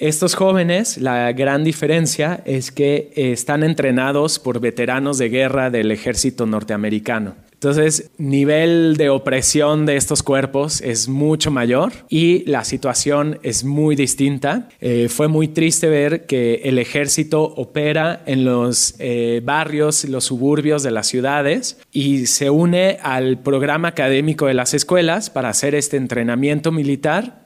Estos 0.00 0.34
jóvenes, 0.34 0.98
la 0.98 1.30
gran 1.30 1.62
diferencia 1.62 2.42
es 2.46 2.72
que 2.72 3.12
están 3.14 3.62
entrenados 3.62 4.40
por 4.40 4.58
veteranos 4.58 5.18
de 5.18 5.28
guerra 5.28 5.70
del 5.70 5.92
ejército 5.92 6.46
norteamericano. 6.46 7.36
Entonces, 7.62 8.10
nivel 8.18 8.96
de 8.96 9.08
opresión 9.08 9.86
de 9.86 9.94
estos 9.94 10.24
cuerpos 10.24 10.80
es 10.80 11.08
mucho 11.08 11.52
mayor 11.52 11.92
y 12.08 12.42
la 12.50 12.64
situación 12.64 13.38
es 13.44 13.62
muy 13.62 13.94
distinta. 13.94 14.68
Eh, 14.80 15.08
fue 15.08 15.28
muy 15.28 15.46
triste 15.46 15.86
ver 15.88 16.26
que 16.26 16.62
el 16.64 16.80
ejército 16.80 17.44
opera 17.44 18.24
en 18.26 18.44
los 18.44 18.96
eh, 18.98 19.42
barrios, 19.44 20.04
los 20.06 20.24
suburbios 20.24 20.82
de 20.82 20.90
las 20.90 21.06
ciudades 21.06 21.78
y 21.92 22.26
se 22.26 22.50
une 22.50 22.98
al 23.00 23.38
programa 23.38 23.86
académico 23.86 24.46
de 24.46 24.54
las 24.54 24.74
escuelas 24.74 25.30
para 25.30 25.48
hacer 25.48 25.76
este 25.76 25.96
entrenamiento 25.96 26.72
militar 26.72 27.42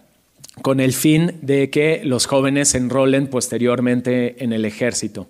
con 0.62 0.80
el 0.80 0.94
fin 0.94 1.34
de 1.42 1.68
que 1.68 2.00
los 2.04 2.24
jóvenes 2.24 2.68
se 2.68 2.78
enrolen 2.78 3.26
posteriormente 3.26 4.42
en 4.42 4.54
el 4.54 4.64
ejército. 4.64 5.28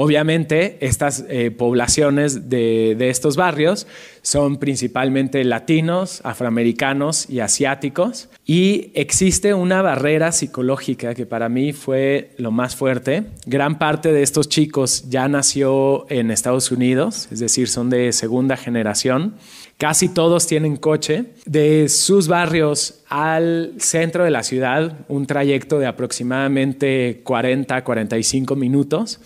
Obviamente, 0.00 0.76
estas 0.78 1.24
eh, 1.28 1.50
poblaciones 1.50 2.48
de, 2.48 2.96
estos 3.10 3.34
barrios 3.36 3.88
son 4.22 4.58
principalmente 4.58 5.42
latinos, 5.42 6.20
afroamericanos 6.22 7.28
y 7.28 7.40
asiáticos. 7.40 8.28
Y 8.46 8.92
existe 8.94 9.54
una 9.54 9.82
barrera 9.82 10.30
psicológica 10.30 11.16
que 11.16 11.26
para 11.26 11.48
mí 11.48 11.72
fue 11.72 12.30
lo 12.36 12.52
más 12.52 12.76
fuerte. 12.76 13.24
Gran 13.44 13.80
parte 13.80 14.12
de 14.12 14.22
estos 14.22 14.48
chicos 14.48 15.10
ya 15.10 15.26
nació 15.26 16.06
en 16.10 16.30
Estados 16.30 16.70
Unidos, 16.70 17.26
es 17.32 17.40
decir, 17.40 17.68
son 17.68 17.90
de 17.90 18.12
segunda 18.12 18.56
generación. 18.56 19.34
Casi 19.78 20.08
todos 20.08 20.46
tienen 20.46 20.76
coche. 20.76 21.24
De 21.44 21.88
sus 21.88 22.28
barrios 22.28 23.00
al 23.08 23.74
centro 23.78 24.22
de 24.22 24.30
la 24.30 24.44
ciudad, 24.44 24.96
un 25.08 25.26
trayecto 25.26 25.80
de 25.80 25.86
aproximadamente 25.86 27.20
40 27.24 27.82
45 27.82 28.54
minutos. 28.54 29.20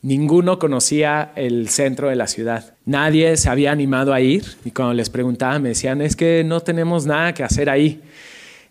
Ninguno 0.00 0.58
conocía 0.58 1.32
el 1.34 1.68
centro 1.68 2.08
de 2.08 2.16
la 2.16 2.28
ciudad. 2.28 2.74
Nadie 2.84 3.36
se 3.36 3.50
había 3.50 3.72
animado 3.72 4.14
a 4.14 4.20
ir 4.20 4.44
y 4.64 4.70
cuando 4.70 4.94
les 4.94 5.10
preguntaba 5.10 5.58
me 5.58 5.70
decían, 5.70 6.00
es 6.00 6.14
que 6.14 6.44
no 6.44 6.60
tenemos 6.60 7.04
nada 7.04 7.34
que 7.34 7.42
hacer 7.42 7.68
ahí. 7.68 8.00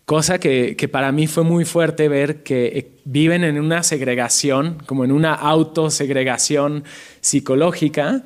Cosa 0.05 0.39
que, 0.39 0.89
para 0.89 1.11
mí 1.11 1.28
fue 1.28 1.43
muy 1.43 1.65
fuerte 1.65 2.07
ver 2.07 2.41
que 2.41 2.67
eh, 2.67 2.91
viven 3.03 3.43
en 3.43 3.59
una 3.59 3.84
segregación, 3.84 4.78
como 4.86 5.03
en 5.03 5.11
una 5.11 5.34
autosegregación 5.34 6.86
psicológica, 7.19 8.23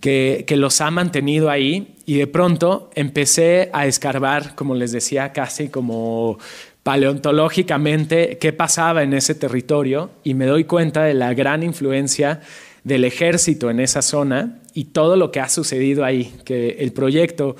que, 0.00 0.44
que 0.48 0.56
los 0.56 0.80
ha 0.80 0.90
mantenido 0.90 1.48
ahí 1.50 1.94
y 2.04 2.16
de 2.16 2.26
pronto 2.26 2.90
empecé 2.96 3.70
a 3.72 3.86
escarbar, 3.86 4.56
como 4.56 4.74
les 4.74 4.90
decía, 4.90 5.32
casi 5.32 5.68
como 5.68 6.38
paleontológicamente 6.82 8.38
qué 8.38 8.52
pasaba 8.52 9.02
en 9.02 9.12
ese 9.12 9.34
territorio 9.34 10.10
y 10.24 10.34
me 10.34 10.46
doy 10.46 10.64
cuenta 10.64 11.04
de 11.04 11.14
la 11.14 11.34
gran 11.34 11.62
influencia 11.62 12.40
del 12.84 13.04
ejército 13.04 13.70
en 13.70 13.80
esa 13.80 14.02
zona 14.02 14.60
y 14.72 14.86
todo 14.86 15.16
lo 15.16 15.30
que 15.30 15.40
ha 15.40 15.48
sucedido 15.48 16.04
ahí, 16.04 16.34
que 16.44 16.76
el 16.80 16.92
proyecto 16.92 17.56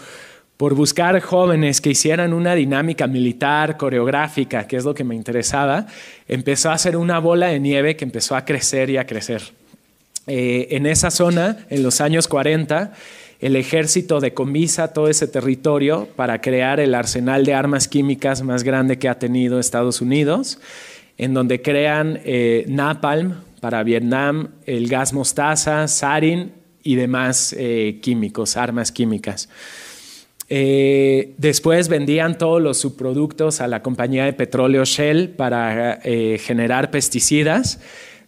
por 0.56 0.74
buscar 0.74 1.18
jóvenes 1.20 1.80
que 1.80 1.88
hicieran 1.88 2.34
una 2.34 2.54
dinámica 2.54 3.06
militar, 3.06 3.78
coreográfica, 3.78 4.66
que 4.66 4.76
es 4.76 4.84
lo 4.84 4.92
que 4.92 5.04
me 5.04 5.14
interesaba, 5.14 5.86
empezó 6.28 6.68
a 6.68 6.74
hacer 6.74 6.98
una 6.98 7.18
bola 7.18 7.46
de 7.46 7.58
nieve 7.58 7.96
que 7.96 8.04
empezó 8.04 8.36
a 8.36 8.44
crecer 8.44 8.90
y 8.90 8.98
a 8.98 9.06
crecer. 9.06 9.42
Eh, 10.26 10.68
en 10.72 10.84
esa 10.84 11.10
zona, 11.10 11.64
en 11.70 11.82
los 11.82 12.02
años 12.02 12.28
40, 12.28 12.92
el 13.41 13.57
ejército 13.57 14.20
decomisa 14.20 14.93
todo 14.93 15.09
ese 15.09 15.26
territorio 15.26 16.09
para 16.14 16.41
crear 16.43 16.78
el 16.78 16.95
arsenal 16.95 17.45
de 17.45 17.55
armas 17.55 17.88
químicas 17.88 18.43
más 18.43 18.64
grande 18.64 18.99
que 18.99 19.09
ha 19.09 19.18
tenido 19.18 19.59
Estados 19.59 20.03
Unidos, 20.03 20.59
en 21.16 21.32
donde 21.32 21.62
crean 21.62 22.20
eh, 22.24 22.64
napalm 22.68 23.36
para 23.61 23.82
Vietnam, 23.82 24.49
el 24.66 24.88
gas 24.88 25.14
mostaza, 25.14 25.88
sarin 25.88 26.53
y 26.82 26.97
demás 26.97 27.55
eh, 27.59 27.99
químicos, 28.03 28.59
armas 28.59 28.93
químicas. 28.93 29.49
Eh, 30.51 31.32
después 31.38 31.88
vendían 31.88 32.36
todos 32.36 32.61
los 32.61 32.76
subproductos 32.76 33.62
a 33.62 33.68
la 33.68 33.82
compañía 33.82 34.24
de 34.24 34.32
petróleo 34.34 34.84
Shell 34.84 35.30
para 35.30 36.01
generar 36.03 36.91
pesticidas, 36.91 37.80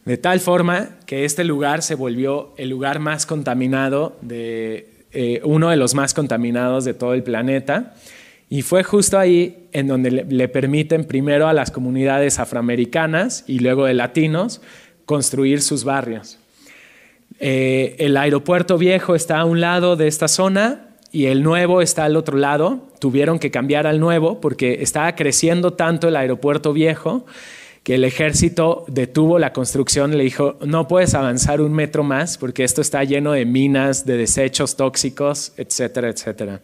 de 0.05 0.17
tal 0.17 0.41
forma 0.41 0.97
que 1.05 1.25
este 1.25 1.45
lugar 1.45 1.83
se 1.83 1.97
volvió 1.97 2.55
el 2.57 2.71
lugar 2.71 2.99
más 2.99 3.27
contaminado, 3.27 4.17
de, 4.21 4.92
eh, 5.13 5.41
uno 5.45 5.71
de 5.71 5.77
los 5.77 5.95
más 5.95 6.15
contaminados 6.15 6.85
de 6.85 6.95
todo 6.95 7.15
el 7.15 7.23
planeta. 7.23 7.95
Y 8.49 8.63
fue 8.63 8.83
justo 8.83 9.19
ahí 9.19 9.69
en 9.73 9.87
donde 9.87 10.11
le, 10.11 10.49
permiten 10.49 11.05
primero 11.05 11.49
a 11.49 11.53
las 11.53 11.71
comunidades 11.71 12.39
afroamericanas 12.39 13.45
y 13.47 13.61
luego 13.61 13.87
de 13.87 13.95
latinos 13.95 14.61
construir 15.07 15.63
sus 15.63 15.85
barrios. 15.85 16.39
el 17.39 18.17
aeropuerto 18.17 18.77
viejo 18.79 19.15
está 19.15 19.39
a 19.39 19.45
un 19.45 19.61
lado 19.61 19.97
de 19.97 20.07
esta 20.07 20.29
zona, 20.29 20.93
y 21.13 21.27
el 21.27 21.43
nuevo 21.43 21.83
está 21.83 22.07
al 22.07 22.17
otro 22.17 22.39
lado. 22.39 22.89
Tuvieron 22.99 23.39
que 23.39 23.51
cambiar 23.51 23.87
al 23.87 24.01
nuevo 24.01 24.41
porque 24.41 24.79
estaba 24.81 25.15
creciendo 25.15 25.75
tanto 25.75 26.09
el 26.09 26.17
aeropuerto 26.17 26.73
viejo 26.73 27.27
que 27.83 27.97
el 27.97 28.05
ejército 28.05 28.85
detuvo 28.89 29.39
la 29.39 29.53
construcción 29.53 30.17
le 30.17 30.25
dijo, 30.25 30.57
no 30.65 30.87
puedes 30.87 31.15
avanzar 31.15 31.61
un 31.61 31.73
metro 31.73 32.05
más 32.05 32.39
porque 32.39 32.65
esto 32.65 32.81
está 32.81 33.03
lleno 33.05 33.33
de 33.33 33.45
minas, 33.45 34.07
de 34.07 34.17
desechos 34.17 34.77
tóxicos, 34.77 35.53
etcétera, 35.57 36.09
etcétera. 36.09 36.61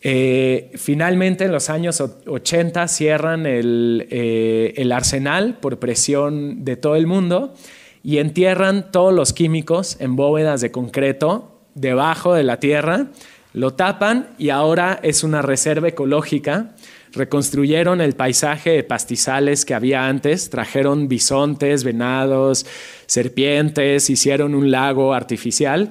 Eh, 0.00 0.72
finalmente, 0.74 1.44
en 1.44 1.52
los 1.52 1.70
años 1.70 2.00
80 2.00 2.88
cierran 2.88 3.46
el, 3.46 4.06
eh, 4.10 4.74
el 4.76 4.92
arsenal 4.92 5.58
por 5.60 5.78
presión 5.78 6.64
de 6.64 6.76
todo 6.76 6.96
el 6.96 7.06
mundo 7.06 7.54
y 8.02 8.18
entierran 8.18 8.90
todos 8.92 9.14
los 9.14 9.32
químicos 9.32 9.96
en 10.00 10.16
bóvedas 10.16 10.60
de 10.60 10.70
concreto 10.70 11.60
debajo 11.74 12.34
de 12.34 12.42
la 12.42 12.60
tierra 12.60 13.06
lo 13.54 13.74
tapan 13.74 14.34
y 14.36 14.50
ahora 14.50 14.98
es 15.02 15.22
una 15.22 15.40
reserva 15.40 15.88
ecológica. 15.88 16.74
Reconstruyeron 17.14 18.00
el 18.00 18.14
paisaje 18.14 18.70
de 18.70 18.82
pastizales 18.82 19.64
que 19.64 19.74
había 19.74 20.06
antes, 20.06 20.50
trajeron 20.50 21.08
bisontes, 21.08 21.84
venados, 21.84 22.66
serpientes, 23.06 24.10
hicieron 24.10 24.54
un 24.54 24.70
lago 24.70 25.14
artificial 25.14 25.90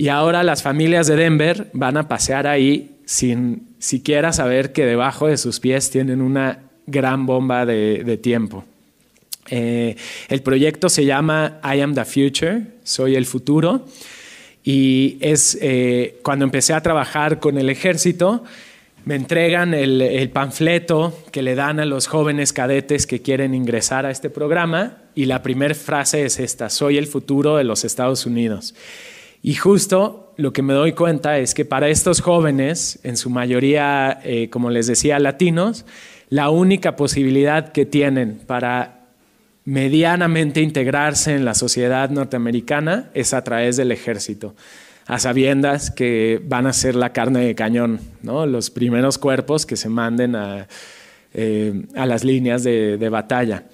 y 0.00 0.08
ahora 0.08 0.42
las 0.42 0.62
familias 0.62 1.06
de 1.06 1.16
Denver 1.16 1.68
van 1.74 1.98
a 1.98 2.08
pasear 2.08 2.46
ahí 2.46 2.96
sin 3.04 3.68
siquiera 3.78 4.32
saber 4.32 4.72
que 4.72 4.86
debajo 4.86 5.26
de 5.26 5.36
sus 5.36 5.60
pies 5.60 5.90
tienen 5.90 6.22
una 6.22 6.60
gran 6.86 7.26
bomba 7.26 7.66
de, 7.66 8.18
tiempo. 8.22 8.64
Eh, 9.50 9.96
el 10.28 10.42
proyecto 10.42 10.88
se 10.88 11.04
llama 11.04 11.60
I 11.62 11.80
Am 11.80 11.94
the 11.94 12.04
Future, 12.04 12.62
Soy 12.82 13.14
el 13.14 13.26
Futuro. 13.26 13.84
Y 14.64 15.18
es 15.20 15.58
eh, 15.60 16.18
cuando 16.22 16.46
empecé 16.46 16.72
a 16.72 16.82
trabajar 16.82 17.38
con 17.38 17.58
el 17.58 17.68
ejército, 17.68 18.44
me 19.04 19.14
entregan 19.14 19.74
el, 19.74 20.30
panfleto 20.30 21.16
que 21.32 21.42
le 21.42 21.54
dan 21.54 21.80
a 21.80 21.84
los 21.84 22.06
jóvenes 22.06 22.52
cadetes 22.52 23.06
que 23.06 23.22
quieren 23.22 23.54
ingresar 23.54 24.06
a 24.06 24.10
este 24.10 24.30
programa 24.30 24.98
y 25.14 25.24
la 25.24 25.42
primera 25.42 25.74
frase 25.74 26.24
es 26.24 26.38
esta, 26.38 26.68
soy 26.70 26.98
el 26.98 27.06
futuro 27.06 27.56
de 27.56 27.64
los 27.64 27.84
Estados 27.84 28.26
Unidos. 28.26 28.74
Y 29.42 29.54
justo 29.54 30.34
lo 30.36 30.52
que 30.52 30.62
me 30.62 30.74
doy 30.74 30.92
cuenta 30.92 31.38
es 31.38 31.54
que 31.54 31.64
para 31.64 31.88
estos 31.88 32.20
jóvenes, 32.20 32.98
en 33.02 33.16
su 33.16 33.30
mayoría, 33.30 34.20
eh, 34.22 34.50
como 34.50 34.70
les 34.70 34.86
decía, 34.86 35.18
latinos, 35.18 35.86
la 36.28 36.50
única 36.50 36.94
posibilidad 36.96 37.72
que 37.72 37.86
tienen 37.86 38.40
para 38.46 39.00
medianamente 39.64 40.60
integrarse 40.60 41.34
en 41.34 41.44
la 41.44 41.54
sociedad 41.54 42.10
norteamericana 42.10 43.10
es 43.14 43.34
a 43.34 43.44
través 43.44 43.76
del 43.76 43.92
ejército, 43.92 44.54
a 45.10 45.18
sabiendas 45.18 45.90
que 45.90 46.40
van 46.44 46.68
a 46.68 46.72
ser 46.72 46.94
la 46.94 47.12
carne 47.12 47.44
de 47.44 47.56
cañón, 47.56 47.98
¿no? 48.22 48.46
los 48.46 48.70
primeros 48.70 49.18
cuerpos 49.18 49.66
que 49.66 49.74
se 49.74 49.88
manden 49.88 50.36
a, 50.36 50.68
eh, 51.34 51.82
las 51.94 52.22
líneas 52.22 52.62
de, 52.62 52.96
de 52.96 53.08
batalla. 53.08 53.64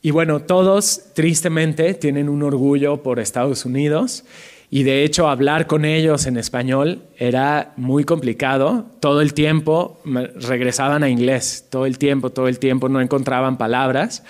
Y 0.00 0.12
bueno, 0.12 0.42
todos 0.42 1.06
tristemente 1.12 1.92
tienen 1.94 2.28
un 2.28 2.44
orgullo 2.44 3.02
por 3.02 3.18
Estados 3.18 3.64
Unidos 3.64 4.22
y 4.70 4.84
de 4.84 5.02
hecho 5.02 5.28
hablar 5.28 5.66
con 5.66 5.84
ellos 5.84 6.24
en 6.26 6.36
español 6.36 7.02
era 7.18 7.72
muy 7.76 8.04
complicado. 8.04 8.86
Todo 9.00 9.22
el 9.22 9.34
tiempo 9.34 10.00
regresaban 10.04 11.02
a 11.02 11.08
inglés, 11.08 11.66
todo 11.68 11.84
el 11.84 11.98
tiempo, 11.98 12.30
todo 12.30 12.46
el 12.46 12.60
tiempo 12.60 12.88
no 12.88 13.00
encontraban 13.00 13.58
palabras. 13.58 14.22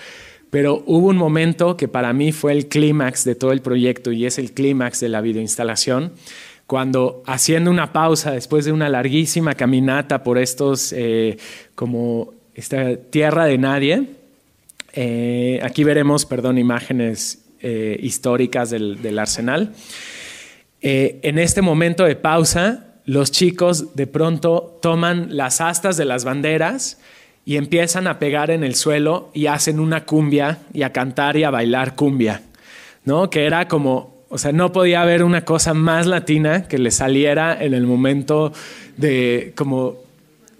Pero 0.55 0.83
hubo 0.85 1.09
un 1.09 1.17
momento 1.17 1.75
que 1.75 1.89
para 1.89 2.13
mí 2.13 2.31
fue 2.31 2.53
el 2.53 2.67
clímax 2.67 3.25
de 3.25 3.35
todo 3.35 3.51
el 3.51 3.59
proyecto 3.59 4.13
y 4.13 4.25
es 4.25 4.37
el 4.37 4.53
clímax 4.53 5.01
de 5.01 5.09
la 5.09 5.19
videoinstalación, 5.19 6.13
cuando 6.65 7.23
haciendo 7.25 7.69
una 7.69 7.91
pausa 7.91 8.31
después 8.31 8.63
de 8.63 8.71
una 8.71 8.87
larguísima 8.87 9.55
caminata 9.55 10.23
por 10.23 10.37
estos, 10.37 10.93
eh, 10.93 11.35
como 11.75 12.33
esta 12.53 12.95
tierra 12.95 13.43
de 13.43 13.57
nadie, 13.57 14.03
eh, 14.93 15.59
aquí 15.61 15.83
veremos, 15.83 16.25
perdón, 16.25 16.57
imágenes 16.57 17.43
eh, 17.59 17.99
históricas 18.01 18.69
del, 18.69 19.01
del 19.01 19.19
arsenal. 19.19 19.73
en 20.79 21.37
este 21.37 21.61
momento 21.61 22.05
de 22.05 22.15
pausa, 22.15 22.93
los 23.03 23.29
chicos 23.29 23.93
de 23.97 24.07
pronto 24.07 24.79
toman 24.81 25.35
las 25.35 25.59
astas 25.59 25.97
de 25.97 26.05
las 26.05 26.23
banderas, 26.23 26.97
y 27.45 27.57
empiezan 27.57 28.07
a 28.07 28.17
pegar 28.17 28.49
en 28.49 28.63
el 28.63 28.73
suelo 28.73 29.29
y 29.33 29.45
hacen 29.45 29.79
una 29.79 30.05
cumbia 30.05 30.57
y 30.73 30.81
a 30.81 30.91
cantar 30.91 31.37
y 31.37 31.43
a 31.43 31.51
bailar 31.51 31.95
cumbia, 31.95 32.41
¿no? 33.05 33.29
Que 33.29 33.45
era 33.45 33.67
como, 33.67 34.25
o 34.29 34.39
sea, 34.39 34.51
no 34.51 34.71
podía 34.71 35.03
haber 35.03 35.23
una 35.23 35.45
cosa 35.45 35.75
más 35.75 36.07
latina 36.07 36.67
que 36.67 36.79
le 36.79 36.89
saliera 36.89 37.63
en 37.63 37.75
el 37.75 37.85
momento 37.85 38.51
de 38.97 39.53
como 39.55 39.97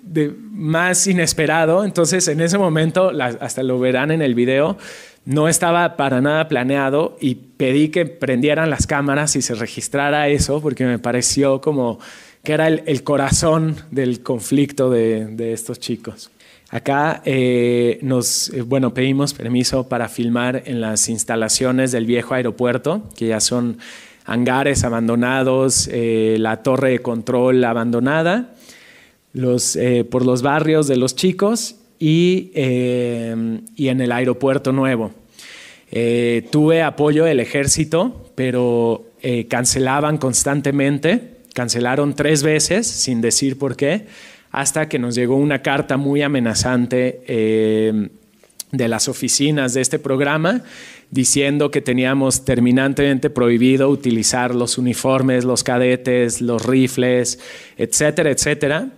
de 0.04 0.32
más 0.52 1.08
inesperado. 1.08 1.84
Entonces, 1.84 2.28
en 2.28 2.40
ese 2.40 2.60
momento, 2.60 3.12
hasta 3.20 3.64
lo 3.64 3.80
verán 3.80 4.12
en 4.12 4.22
el 4.22 4.36
video, 4.36 4.78
no 5.26 5.48
estaba 5.48 5.98
para 5.98 6.22
nada 6.22 6.48
planeado 6.48 7.18
y 7.20 7.34
pedí 7.34 7.90
que 7.90 8.06
prendieran 8.06 8.70
las 8.70 8.86
cámaras 8.86 9.36
y 9.36 9.42
se 9.42 9.56
registrara 9.56 10.28
eso 10.28 10.62
porque 10.62 10.86
me 10.86 11.00
pareció 11.00 11.62
como 11.62 12.00
que 12.44 12.54
era 12.54 12.68
el, 12.68 13.04
corazón 13.04 13.76
del 13.90 14.22
conflicto 14.22 14.92
de 14.92 15.52
estos 15.52 15.80
chicos. 15.80 16.30
Acá 16.76 17.22
eh, 17.24 18.00
nos, 18.02 18.50
eh, 18.50 18.62
bueno, 18.62 18.94
pedimos 18.94 19.34
permiso 19.34 19.88
para 19.88 20.10
filmar 20.10 20.64
en 20.66 20.82
las 20.82 21.08
instalaciones 21.08 21.94
del 21.94 22.06
viejo 22.06 22.34
aeropuerto, 22.34 23.04
que 23.16 23.28
ya 23.28 23.40
son 23.40 23.78
hangares 24.26 24.84
abandonados, 24.84 25.88
eh, 25.90 26.36
la 26.38 26.64
torre 26.64 26.90
de 26.90 27.00
control 27.00 27.64
abandonada, 27.64 28.56
por 30.12 30.26
los 30.26 30.42
barrios 30.42 30.88
de 30.90 30.98
los 30.98 31.16
chicos 31.16 31.78
y, 31.98 32.52
y 32.54 33.88
en 33.88 34.02
el 34.02 34.12
aeropuerto 34.12 34.74
nuevo. 34.74 35.12
tuve 36.52 36.84
apoyo 36.84 37.24
del 37.24 37.40
ejército, 37.40 38.32
pero 38.36 39.06
cancelaban 39.50 40.18
constantemente, 40.18 41.38
cancelaron 41.54 42.16
tres 42.16 42.44
veces 42.44 42.86
sin 42.88 43.22
decir 43.22 43.58
por 43.58 43.78
qué 43.78 44.08
hasta 44.56 44.88
que 44.88 45.00
nos 45.00 45.16
llegó 45.16 45.36
una 45.36 45.62
carta 45.62 45.98
muy 45.98 46.22
amenazante 46.22 47.22
eh, 47.28 48.08
de 48.72 48.88
las 48.88 49.10
oficinas 49.10 49.74
de 49.74 49.82
este 49.82 50.00
programa 50.00 50.64
diciendo 51.12 51.72
que 51.72 51.82
teníamos 51.82 52.46
terminantemente 52.46 53.30
prohibido 53.30 53.90
utilizar 53.90 54.56
los 54.56 54.78
uniformes, 54.78 55.44
los 55.44 55.66
cadetes, 55.66 56.40
los 56.40 56.66
rifles, 56.66 57.38
etcétera, 57.78 58.32
etcétera. 58.32 58.92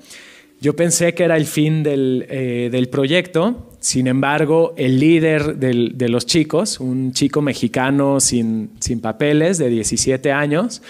Yo 0.62 0.76
pensé 0.76 1.16
que 1.16 1.24
era 1.24 1.38
el 1.38 1.48
fin 1.48 1.82
del, 1.82 2.28
eh, 2.30 2.88
proyecto, 2.92 3.72
sin 3.80 4.06
embargo, 4.06 4.76
el 4.78 5.00
líder 5.00 5.56
de 5.56 6.10
los 6.10 6.28
chicos, 6.28 6.80
un 6.80 7.14
chico 7.14 7.42
mexicano 7.42 8.20
sin, 8.20 8.70
sin 8.80 9.02
papeles 9.02 9.58
de 9.58 9.70
17 9.70 10.32
años, 10.32 10.84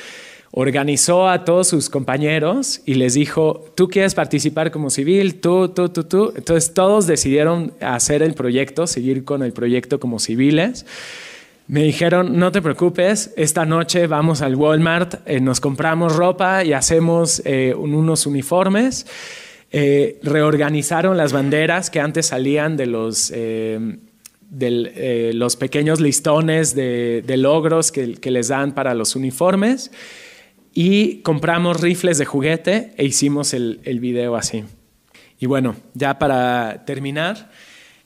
organizó 0.59 1.29
a 1.29 1.45
todos 1.45 1.67
sus 1.67 1.87
compañeros 1.87 2.81
y 2.83 2.95
les 2.95 3.13
dijo, 3.13 3.63
tú 3.75 3.87
quieres 3.89 4.15
participar 4.15 4.71
como 4.71 4.89
civil, 4.89 5.35
tú, 5.39 5.69
tú, 5.69 5.89
tú, 5.89 6.05
tú. 6.05 6.33
Entonces 6.35 6.73
todos 6.73 7.05
decidieron 7.05 7.73
hacer 7.79 8.23
el 8.23 8.33
proyecto, 8.33 8.87
seguir 8.87 9.23
con 9.23 9.43
el 9.43 9.53
proyecto 9.53 9.99
como 9.99 10.17
civiles. 10.17 10.87
Me 11.67 11.83
dijeron, 11.83 12.39
no 12.39 12.51
te 12.51 12.63
preocupes, 12.63 13.35
esta 13.37 13.65
noche 13.65 14.07
vamos 14.07 14.41
al 14.41 14.55
Walmart, 14.55 15.21
eh, 15.27 15.39
nos 15.39 15.59
compramos 15.59 16.15
ropa 16.15 16.63
y 16.63 16.73
hacemos 16.73 17.39
eh, 17.45 17.75
unos 17.77 18.25
uniformes. 18.25 19.05
Eh, 19.71 20.17
reorganizaron 20.23 21.17
las 21.17 21.33
banderas 21.33 21.91
que 21.91 21.99
antes 21.99 22.25
salían 22.25 22.77
de 22.77 22.87
los, 22.87 23.29
de, 23.29 23.99
los 25.35 25.55
pequeños 25.55 26.01
listones 26.01 26.73
de, 26.73 27.23
logros 27.37 27.91
que, 27.91 28.15
que, 28.15 28.31
les 28.31 28.47
dan 28.47 28.73
para 28.73 28.95
los 28.95 29.15
uniformes 29.15 29.91
y 30.79 31.21
compramos 31.23 31.81
rifles 31.81 32.19
de 32.19 32.25
juguete 32.25 32.91
e 32.97 33.05
hicimos 33.05 33.55
el, 33.55 33.79
el 33.83 33.99
video 33.99 34.35
así. 34.35 34.63
Y 35.39 35.47
bueno, 35.47 35.75
ya 35.95 36.19
para 36.19 36.83
terminar, 36.85 37.49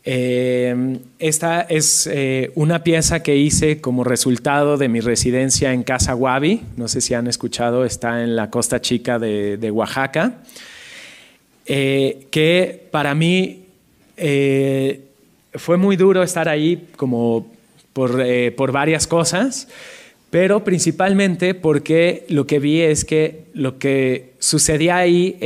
eh, 0.05 0.97
esta 1.19 1.63
es 1.63 2.07
eh, 2.07 2.53
una 2.55 2.81
pieza 2.81 3.23
que 3.23 3.35
hice 3.35 3.81
como 3.81 4.05
resultado 4.05 4.77
de 4.77 4.87
mi 4.87 5.01
residencia 5.01 5.73
en 5.73 5.83
Casa 5.83 6.13
Guavi. 6.13 6.61
No 6.77 6.87
sé 6.87 7.01
si 7.01 7.13
han 7.13 7.27
escuchado, 7.27 7.83
está 7.83 8.23
en 8.23 8.37
la 8.37 8.49
costa 8.49 8.79
chica 8.79 9.19
de, 9.19 9.69
Oaxaca. 9.69 10.35
Eh, 11.65 12.27
que 12.31 12.87
para 12.89 13.13
mí 13.15 13.65
fue 15.55 15.75
muy 15.75 15.97
duro 15.97 16.23
estar 16.23 16.47
ahí 16.47 16.87
como 16.95 17.51
por, 17.91 18.23
por 18.55 18.71
varias 18.71 19.07
cosas, 19.07 19.67
pero 20.31 20.63
principalmente 20.63 21.53
porque 21.53 22.25
lo 22.29 22.47
que 22.47 22.59
vi 22.59 22.79
es 22.81 23.05
que 23.05 23.43
lo 23.53 23.77
que 23.77 24.33
sucedía 24.39 24.95
ahí 24.95 25.37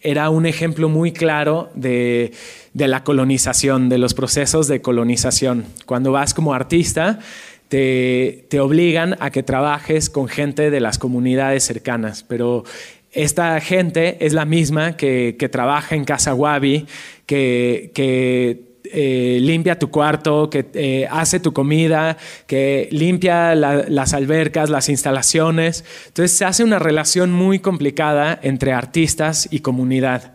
era 0.00 0.28
un 0.28 0.44
ejemplo 0.44 0.88
muy 0.88 1.12
claro 1.12 1.70
de, 1.74 2.32
la 2.74 3.04
colonización, 3.04 3.88
de 3.88 3.96
los 3.96 4.12
procesos 4.12 4.66
de 4.66 4.82
colonización. 4.82 5.64
Cuando 5.86 6.10
vas 6.10 6.34
como 6.34 6.52
artista, 6.52 7.20
te, 7.68 8.44
obligan 8.60 9.16
a 9.20 9.30
que 9.30 9.44
trabajes 9.44 10.10
con 10.10 10.26
gente 10.26 10.70
de 10.70 10.80
las 10.80 10.98
comunidades 10.98 11.62
cercanas, 11.62 12.24
pero 12.24 12.64
esta 13.12 13.60
gente 13.60 14.16
es 14.26 14.32
la 14.32 14.44
misma 14.44 14.96
que, 14.96 15.48
trabaja 15.50 15.94
en 15.94 16.04
Casa 16.04 16.34
Wabi, 16.34 16.86
que, 17.24 17.92
que 17.94 18.73
eh, 18.96 19.38
limpia 19.40 19.76
tu 19.76 19.90
cuarto, 19.90 20.48
que 20.48 20.66
eh, 20.74 21.08
hace 21.10 21.40
tu 21.40 21.52
comida, 21.52 22.16
que 22.46 22.88
limpia 22.92 23.56
las 23.56 24.14
albercas, 24.14 24.70
las 24.70 24.88
instalaciones. 24.88 25.84
Entonces 26.06 26.36
se 26.38 26.44
hace 26.44 26.62
una 26.62 26.78
relación 26.78 27.32
muy 27.32 27.58
complicada 27.58 28.38
entre 28.40 28.72
artistas 28.72 29.48
y 29.50 29.60
comunidad. 29.60 30.34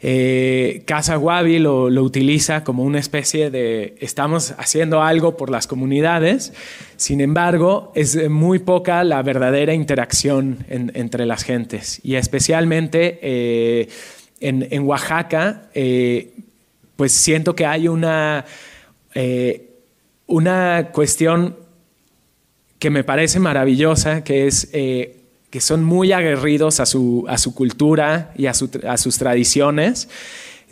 Eh, 0.00 0.82
Casa 0.84 1.16
Wabi 1.16 1.60
lo, 1.60 1.84
utiliza 2.02 2.64
como 2.64 2.82
una 2.82 2.98
especie 2.98 3.50
de 3.50 3.94
estamos 4.00 4.52
haciendo 4.58 5.00
algo 5.00 5.36
por 5.36 5.48
las 5.48 5.68
comunidades, 5.68 6.52
sin 6.96 7.20
embargo 7.20 7.92
es 7.94 8.28
muy 8.28 8.58
poca 8.58 9.04
la 9.04 9.22
verdadera 9.22 9.74
interacción 9.74 10.66
entre 10.68 11.24
las 11.24 11.44
gentes 11.44 12.00
y 12.02 12.16
especialmente 12.16 13.86
en, 14.40 14.82
Oaxaca 14.82 15.68
pues 17.02 17.10
siento 17.10 17.56
que 17.56 17.66
hay 17.66 17.88
una, 17.88 18.44
eh, 19.12 19.70
una 20.28 20.90
cuestión 20.92 21.56
que 22.78 22.90
me 22.90 23.02
parece 23.02 23.40
maravillosa, 23.40 24.22
que 24.22 24.46
es 24.46 24.68
eh, 24.72 25.16
que 25.50 25.60
son 25.60 25.82
muy 25.82 26.12
aguerridos 26.12 26.78
a 26.78 26.86
su, 26.86 27.24
a 27.26 27.38
su 27.38 27.56
cultura 27.56 28.32
y 28.36 28.46
a, 28.46 28.54
sus 28.54 29.18
tradiciones. 29.18 30.08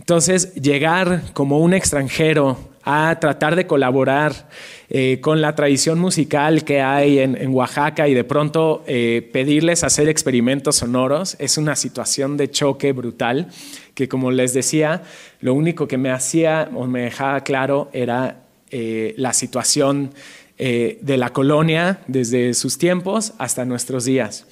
Entonces, 0.00 0.52
llegar 0.54 1.22
como 1.32 1.60
un 1.60 1.72
extranjero 1.72 2.58
a 2.82 3.16
tratar 3.20 3.54
de 3.54 3.66
colaborar 3.68 4.48
eh, 4.88 5.18
con 5.20 5.40
la 5.40 5.54
tradición 5.54 6.00
musical 6.00 6.64
que 6.64 6.80
hay 6.80 7.20
en, 7.20 7.54
Oaxaca 7.54 8.08
y 8.08 8.14
de 8.14 8.24
pronto 8.24 8.82
pedirles 8.86 9.84
hacer 9.84 10.08
experimentos 10.08 10.76
sonoros 10.76 11.36
es 11.38 11.58
una 11.58 11.76
situación 11.76 12.36
de 12.36 12.50
choque 12.50 12.92
brutal 12.92 13.48
que 13.94 14.08
como 14.08 14.30
les 14.30 14.54
decía, 14.54 15.02
lo 15.40 15.52
único 15.52 15.86
que 15.86 15.98
me 15.98 16.10
hacía 16.10 16.70
o 16.74 16.86
me 16.86 17.02
dejaba 17.02 17.44
claro 17.44 17.90
era 17.92 18.44
eh, 18.70 19.14
la 19.16 19.32
situación 19.32 20.14
eh, 20.56 20.98
de 21.02 21.16
la 21.16 21.32
colonia 21.32 22.00
desde 22.06 22.54
sus 22.54 22.78
tiempos 22.78 23.32
hasta 23.38 23.64
nuestros 23.64 24.04
días. 24.04 24.46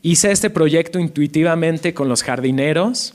Hice 0.00 0.30
este 0.30 0.48
proyecto 0.48 1.00
intuitivamente 1.00 1.92
con 1.92 2.08
los 2.08 2.22
jardineros, 2.22 3.14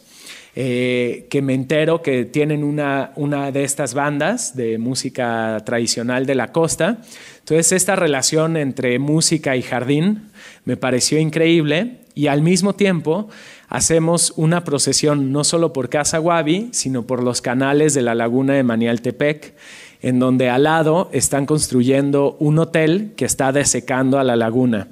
eh, 0.56 1.28
que 1.30 1.42
me 1.42 1.54
entero 1.54 2.02
que 2.02 2.26
tienen 2.26 2.64
una, 2.64 3.12
una 3.16 3.52
de 3.52 3.64
estas 3.64 3.94
bandas 3.94 4.56
de 4.56 4.78
música 4.78 5.62
tradicional 5.66 6.26
de 6.26 6.36
la 6.36 6.52
costa. 6.52 6.98
Entonces 7.40 7.72
esta 7.72 7.96
relación 7.96 8.58
entre 8.58 9.00
música 9.00 9.56
y 9.56 9.62
jardín 9.62 10.30
me 10.66 10.78
pareció 10.78 11.20
increíble 11.20 12.00
y 12.16 12.28
al 12.28 12.42
mismo 12.42 12.74
tiempo 12.74 13.30
hacemos 13.70 14.34
una 14.36 14.64
procesión 14.64 15.32
no 15.32 15.44
solo 15.44 15.72
por 15.72 15.90
Casa 15.90 16.18
Guavi, 16.18 16.70
sino 16.72 17.04
por 17.04 17.24
los 17.24 17.42
canales 17.42 17.94
de 17.94 18.02
la 18.02 18.16
laguna 18.16 18.54
de 18.54 18.64
Manialtepec, 18.64 19.54
en 20.02 20.20
donde 20.20 20.50
al 20.50 20.64
lado 20.64 21.10
están 21.14 21.46
construyendo 21.46 22.36
un 22.40 22.58
hotel 22.60 23.14
que 23.16 23.26
está 23.26 23.52
desecando 23.52 24.20
a 24.20 24.24
la 24.24 24.36
laguna. 24.36 24.88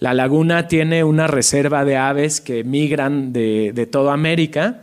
La 0.00 0.14
laguna 0.14 0.68
tiene 0.68 1.04
una 1.04 1.26
reserva 1.26 1.84
de 1.84 1.96
aves 1.96 2.40
que 2.40 2.64
migran 2.64 3.32
de, 3.32 3.88
toda 3.90 4.12
América 4.12 4.82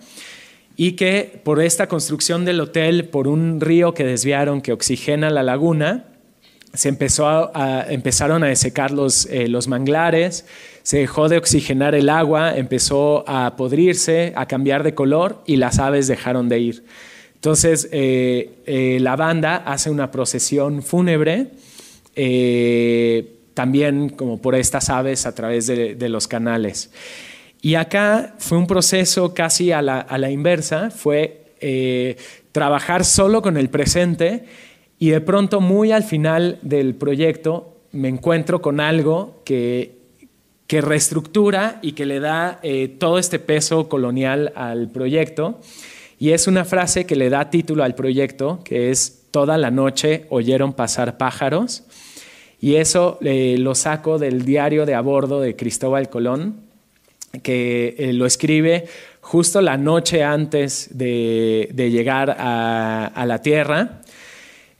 y 0.75 0.93
que 0.93 1.41
por 1.43 1.61
esta 1.61 1.87
construcción 1.87 2.45
del 2.45 2.59
hotel, 2.59 3.05
por 3.09 3.27
un 3.27 3.61
río 3.61 3.93
que 3.93 4.03
desviaron 4.03 4.61
que 4.61 4.73
oxigena 4.73 5.29
la 5.29 5.43
laguna, 5.43 6.05
se 6.73 6.89
empezaron 6.89 8.43
a 8.43 8.47
desecar 8.47 8.91
los, 8.91 9.25
eh, 9.25 9.47
los 9.47 9.67
manglares, 9.67 10.45
se 10.83 10.99
dejó 10.99 11.27
de 11.27 11.37
oxigenar 11.37 11.95
el 11.95 12.09
agua, 12.09 12.55
empezó 12.55 13.25
a 13.27 13.55
podrirse, 13.57 14.31
a 14.35 14.45
cambiar 14.47 14.83
de 14.83 14.93
color 14.93 15.43
y 15.45 15.57
las 15.57 15.79
aves 15.79 16.07
dejaron 16.07 16.47
de 16.47 16.59
ir. 16.59 16.83
Entonces 17.35 17.89
eh, 17.91 18.51
eh, 18.65 18.99
la 19.01 19.15
banda 19.15 19.57
hace 19.57 19.89
una 19.89 20.11
procesión 20.11 20.81
fúnebre, 20.81 21.47
también 23.53 24.09
como 24.09 24.41
por 24.41 24.55
estas 24.55 24.89
aves 24.89 25.25
a 25.25 25.35
través 25.35 25.67
de, 25.67 26.09
los 26.09 26.27
canales. 26.27 26.91
Y 27.61 27.75
acá 27.75 28.35
fue 28.39 28.57
un 28.57 28.67
proceso 28.67 29.33
casi 29.33 29.71
a 29.71 29.81
la, 29.81 30.31
inversa, 30.31 30.89
fue 30.89 31.55
trabajar 32.51 33.05
solo 33.05 33.41
con 33.41 33.55
el 33.55 33.69
presente 33.69 34.45
y 34.97 35.11
de 35.11 35.21
pronto 35.21 35.61
muy 35.61 35.91
al 35.91 36.03
final 36.03 36.57
del 36.63 36.95
proyecto 36.95 37.77
me 37.91 38.07
encuentro 38.07 38.61
con 38.61 38.79
algo 38.79 39.41
que 39.45 40.01
que 40.71 40.79
reestructura 40.79 41.79
y 41.81 41.91
que 41.91 42.05
le 42.05 42.21
da 42.21 42.61
eh, 42.63 42.87
todo 42.87 43.19
este 43.19 43.39
peso 43.39 43.89
colonial 43.89 44.53
al 44.55 44.87
proyecto. 44.87 45.59
Y 46.17 46.31
es 46.31 46.47
una 46.47 46.63
frase 46.63 47.05
que 47.05 47.17
le 47.17 47.29
da 47.29 47.49
título 47.49 47.83
al 47.83 47.93
proyecto, 47.93 48.61
que 48.63 48.89
es 48.89 49.23
Toda 49.31 49.57
la 49.57 49.69
noche 49.69 50.27
oyeron 50.29 50.71
pasar 50.71 51.17
pájaros. 51.17 51.83
Y 52.61 52.75
eso 52.75 53.19
eh, 53.19 53.57
lo 53.59 53.75
saco 53.75 54.17
del 54.17 54.45
diario 54.45 54.85
de 54.85 54.95
a 54.95 55.01
bordo 55.01 55.41
de 55.41 55.57
Cristóbal 55.57 56.09
Colón, 56.09 56.55
que 57.43 57.95
eh, 57.97 58.13
lo 58.13 58.25
escribe 58.25 58.87
justo 59.21 59.61
la 59.61 59.77
noche 59.77 60.23
antes 60.23 60.89
de, 60.91 61.69
llegar 61.75 62.35
a, 62.37 63.25
la 63.25 63.41
Tierra. 63.41 64.01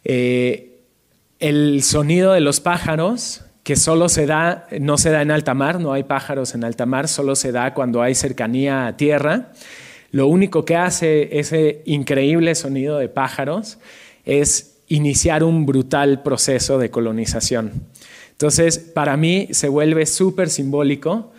el 0.04 1.84
sonido 1.84 2.34
de 2.34 2.42
los 2.42 2.60
pájaros 2.60 3.44
que 3.64 3.76
solo 3.76 4.10
se 4.10 4.26
da, 4.26 4.68
no 4.80 4.98
se 4.98 5.12
da 5.12 5.22
en 5.22 5.32
alta 5.32 5.54
mar, 5.54 5.80
no 5.80 5.94
hay 5.94 6.04
pájaros 6.04 6.56
en 6.56 6.64
alta 6.64 6.86
mar, 6.86 7.08
solo 7.08 7.36
se 7.36 7.52
da 7.52 7.74
cuando 7.74 8.02
hay 8.02 8.16
cercanía 8.16 8.88
a 8.88 8.98
tierra. 8.98 9.52
Lo 10.12 10.28
único 10.28 10.66
que 10.66 10.76
hace 10.76 11.40
ese 11.40 11.84
increíble 11.86 12.56
sonido 12.56 12.98
de 12.98 13.08
pájaros 13.08 13.78
es 14.26 14.80
iniciar 14.88 15.44
un 15.44 15.66
brutal 15.66 16.22
proceso 16.24 16.80
de 16.80 16.90
colonización. 16.90 17.72
Entonces, 18.32 18.80
para 18.80 19.16
mí 19.16 19.50
se 19.52 19.70
vuelve 19.70 20.06
súper 20.06 20.50
simbólico 20.50 21.31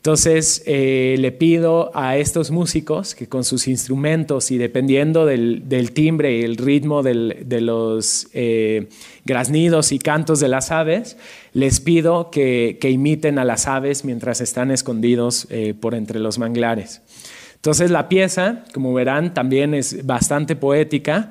entonces 0.00 0.62
eh, 0.64 1.16
le 1.18 1.30
pido 1.30 1.90
a 1.92 2.16
estos 2.16 2.50
músicos 2.50 3.14
que 3.14 3.28
con 3.28 3.44
sus 3.44 3.68
instrumentos 3.68 4.50
y 4.50 4.56
dependiendo 4.56 5.26
del, 5.26 5.92
timbre 5.92 6.38
y 6.38 6.42
el 6.42 6.56
ritmo 6.56 7.02
de 7.02 7.60
los 7.60 8.28
eh, 8.32 8.88
graznidos 9.26 9.92
y 9.92 9.98
cantos 9.98 10.40
de 10.40 10.48
las 10.48 10.70
aves, 10.70 11.18
les 11.52 11.80
pido 11.80 12.30
que, 12.30 12.78
imiten 12.82 13.38
a 13.38 13.44
las 13.44 13.66
aves 13.66 14.06
mientras 14.06 14.40
están 14.40 14.70
escondidos 14.70 15.46
eh, 15.50 15.74
por 15.78 15.94
entre 15.94 16.18
los 16.18 16.38
manglares. 16.38 17.02
Entonces 17.56 17.90
la 17.90 18.08
pieza, 18.08 18.64
como 18.72 18.94
verán, 18.94 19.34
también 19.34 19.74
es 19.74 20.06
bastante 20.06 20.56
poética. 20.56 21.30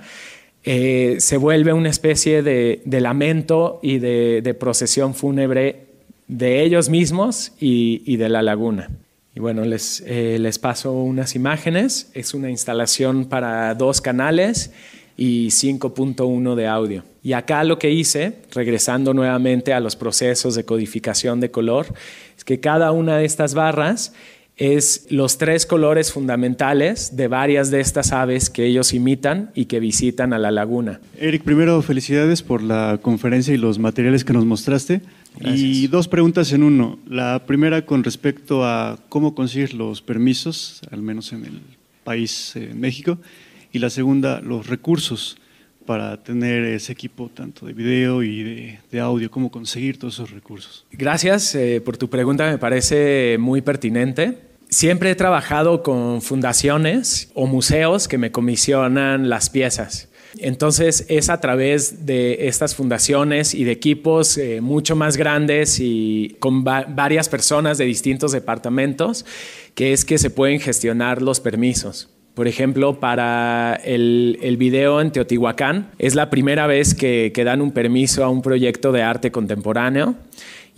se 0.64 1.38
vuelve 1.40 1.74
una 1.74 1.90
especie 1.90 2.44
de, 2.44 2.84
lamento 2.86 3.80
y 3.82 3.98
de 3.98 4.56
procesión 4.60 5.16
fúnebre 5.16 5.89
de 6.30 6.64
ellos 6.64 6.88
mismos 6.88 7.52
y, 7.60 8.16
de 8.16 8.30
la 8.30 8.42
laguna. 8.42 8.90
Y 9.36 9.42
bueno, 9.42 9.66
les, 9.66 10.02
eh, 10.06 10.38
les 10.40 10.60
paso 10.60 10.94
unas 10.94 11.36
imágenes. 11.36 12.12
Es 12.14 12.34
una 12.34 12.50
instalación 12.50 13.26
para 13.26 13.76
dos 13.76 14.00
canales 14.00 14.72
y 15.18 15.48
5.1 15.48 16.56
de 16.56 16.68
audio. 16.68 17.04
Y 17.24 17.34
acá 17.34 17.64
lo 17.66 17.78
que 17.78 17.92
hice, 17.92 18.38
regresando 18.52 19.14
nuevamente 19.14 19.74
a 19.74 19.80
los 19.80 19.96
procesos 19.96 20.56
de 20.56 20.64
codificación 20.64 21.42
de 21.42 21.52
color, 21.52 21.88
es 22.38 22.46
que 22.46 22.60
cada 22.60 22.92
una 22.92 23.18
de 23.18 23.26
estas 23.26 23.54
barras 23.54 24.14
es 24.60 25.08
los 25.10 25.38
tres 25.38 25.66
colores 25.66 26.12
fundamentales 26.12 27.16
de 27.16 27.30
varias 27.30 27.72
de 27.72 27.80
estas 27.80 28.12
aves 28.12 28.50
que 28.50 28.66
ellos 28.66 28.94
imitan 28.94 29.52
y 29.56 29.66
que 29.66 29.80
visitan 29.80 30.34
a 30.34 30.38
la 30.38 30.52
laguna. 30.52 31.00
Eric, 31.18 31.44
primero 31.44 31.82
felicidades 31.82 32.44
por 32.44 32.62
la 32.62 33.00
conferencia 33.02 33.54
y 33.54 33.58
los 33.58 33.80
materiales 33.80 34.26
que 34.26 34.34
nos 34.34 34.46
mostraste. 34.46 35.02
Y 35.40 35.88
dos 35.88 36.10
preguntas 36.10 36.52
en 36.52 36.64
uno. 36.64 37.00
La 37.08 37.46
primera 37.46 37.86
con 37.86 38.04
respecto 38.04 38.66
a 38.66 39.00
cómo 39.08 39.34
conseguir 39.34 39.74
los 39.74 40.02
permisos, 40.02 40.82
al 40.92 41.02
menos 41.02 41.32
en 41.32 41.46
el 41.46 41.62
país, 42.04 42.54
en 42.58 42.80
México. 42.82 43.18
Y 43.72 43.80
la 43.80 43.90
segunda, 43.90 44.42
los 44.42 44.68
recursos 44.68 45.38
para 45.86 46.22
tener 46.22 46.66
ese 46.66 46.92
equipo 46.92 47.30
tanto 47.34 47.66
de 47.66 47.74
video 47.74 48.22
y 48.22 48.78
de, 48.92 49.00
audio, 49.00 49.32
cómo 49.32 49.50
conseguir 49.50 49.98
todos 49.98 50.16
esos 50.16 50.32
recursos. 50.32 50.86
Gracias 50.92 51.56
eh, 51.56 51.82
por 51.84 51.98
tu 51.98 52.10
pregunta, 52.10 52.48
me 52.52 52.58
parece 52.58 53.38
muy 53.40 53.62
pertinente. 53.62 54.49
Siempre 54.70 55.10
he 55.10 55.16
trabajado 55.16 55.82
con 55.82 56.22
fundaciones 56.22 57.32
o 57.34 57.48
museos 57.48 58.08
que 58.08 58.20
me 58.20 58.32
comisionan 58.32 59.28
las 59.28 59.50
piezas. 59.50 60.10
Entonces 60.38 61.08
es 61.10 61.32
a 61.32 61.42
través 61.42 62.06
de 62.06 62.48
estas 62.48 62.76
fundaciones 62.76 63.56
y 63.56 63.64
de 63.64 63.72
equipos 63.72 64.38
eh, 64.38 64.62
mucho 64.62 64.96
más 64.96 65.18
grandes 65.18 65.80
y 65.80 66.38
con 66.40 66.64
varias 66.64 67.30
personas 67.30 67.80
de 67.80 67.86
distintos 67.86 68.32
departamentos 68.32 69.26
que 69.74 69.92
es 69.92 70.06
que 70.06 70.20
se 70.20 70.30
pueden 70.30 70.60
gestionar 70.60 71.24
los 71.24 71.40
permisos. 71.40 72.10
Por 72.36 72.48
ejemplo, 72.48 73.00
para 73.00 73.74
el, 73.84 74.56
video 74.60 75.02
en 75.02 75.12
Teotihuacán, 75.12 75.92
es 75.98 76.14
la 76.14 76.30
primera 76.30 76.68
vez 76.68 76.94
que, 76.94 77.32
que 77.34 77.44
dan 77.44 77.60
un 77.60 77.72
permiso 77.72 78.24
a 78.24 78.30
un 78.30 78.44
proyecto 78.44 78.92
de 78.92 79.02
arte 79.02 79.32
contemporáneo 79.32 80.16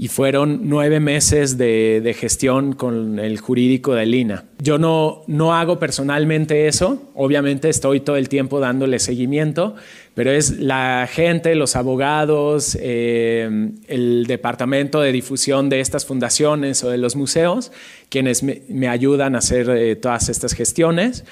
y 0.01 0.07
fueron 0.07 0.61
nueve 0.63 0.99
meses 0.99 1.59
de, 1.59 2.15
gestión 2.19 2.73
con 2.73 3.19
el 3.19 3.39
jurídico 3.39 3.93
de 3.93 4.07
Lina. 4.07 4.45
Yo 4.57 4.79
no, 4.79 5.21
no 5.27 5.53
hago 5.53 5.77
personalmente 5.77 6.67
eso, 6.67 7.11
obviamente 7.13 7.69
estoy 7.69 7.99
todo 7.99 8.15
el 8.15 8.27
tiempo 8.27 8.59
dándole 8.59 8.97
seguimiento, 8.97 9.75
pero 10.15 10.31
es 10.31 10.57
la 10.57 11.07
gente, 11.07 11.53
los 11.53 11.75
abogados, 11.75 12.75
eh, 12.81 13.47
el 13.87 14.25
departamento 14.25 15.01
de 15.01 15.11
difusión 15.11 15.69
de 15.69 15.81
estas 15.81 16.07
fundaciones 16.07 16.83
o 16.83 16.89
de 16.89 16.97
los 16.97 17.15
museos 17.15 17.71
quienes 18.09 18.43
me, 18.43 18.89
ayudan 18.89 19.35
a 19.35 19.37
hacer 19.37 19.69
eh, 19.69 19.95
todas 19.95 20.27
estas 20.27 20.53
gestiones 20.53 21.23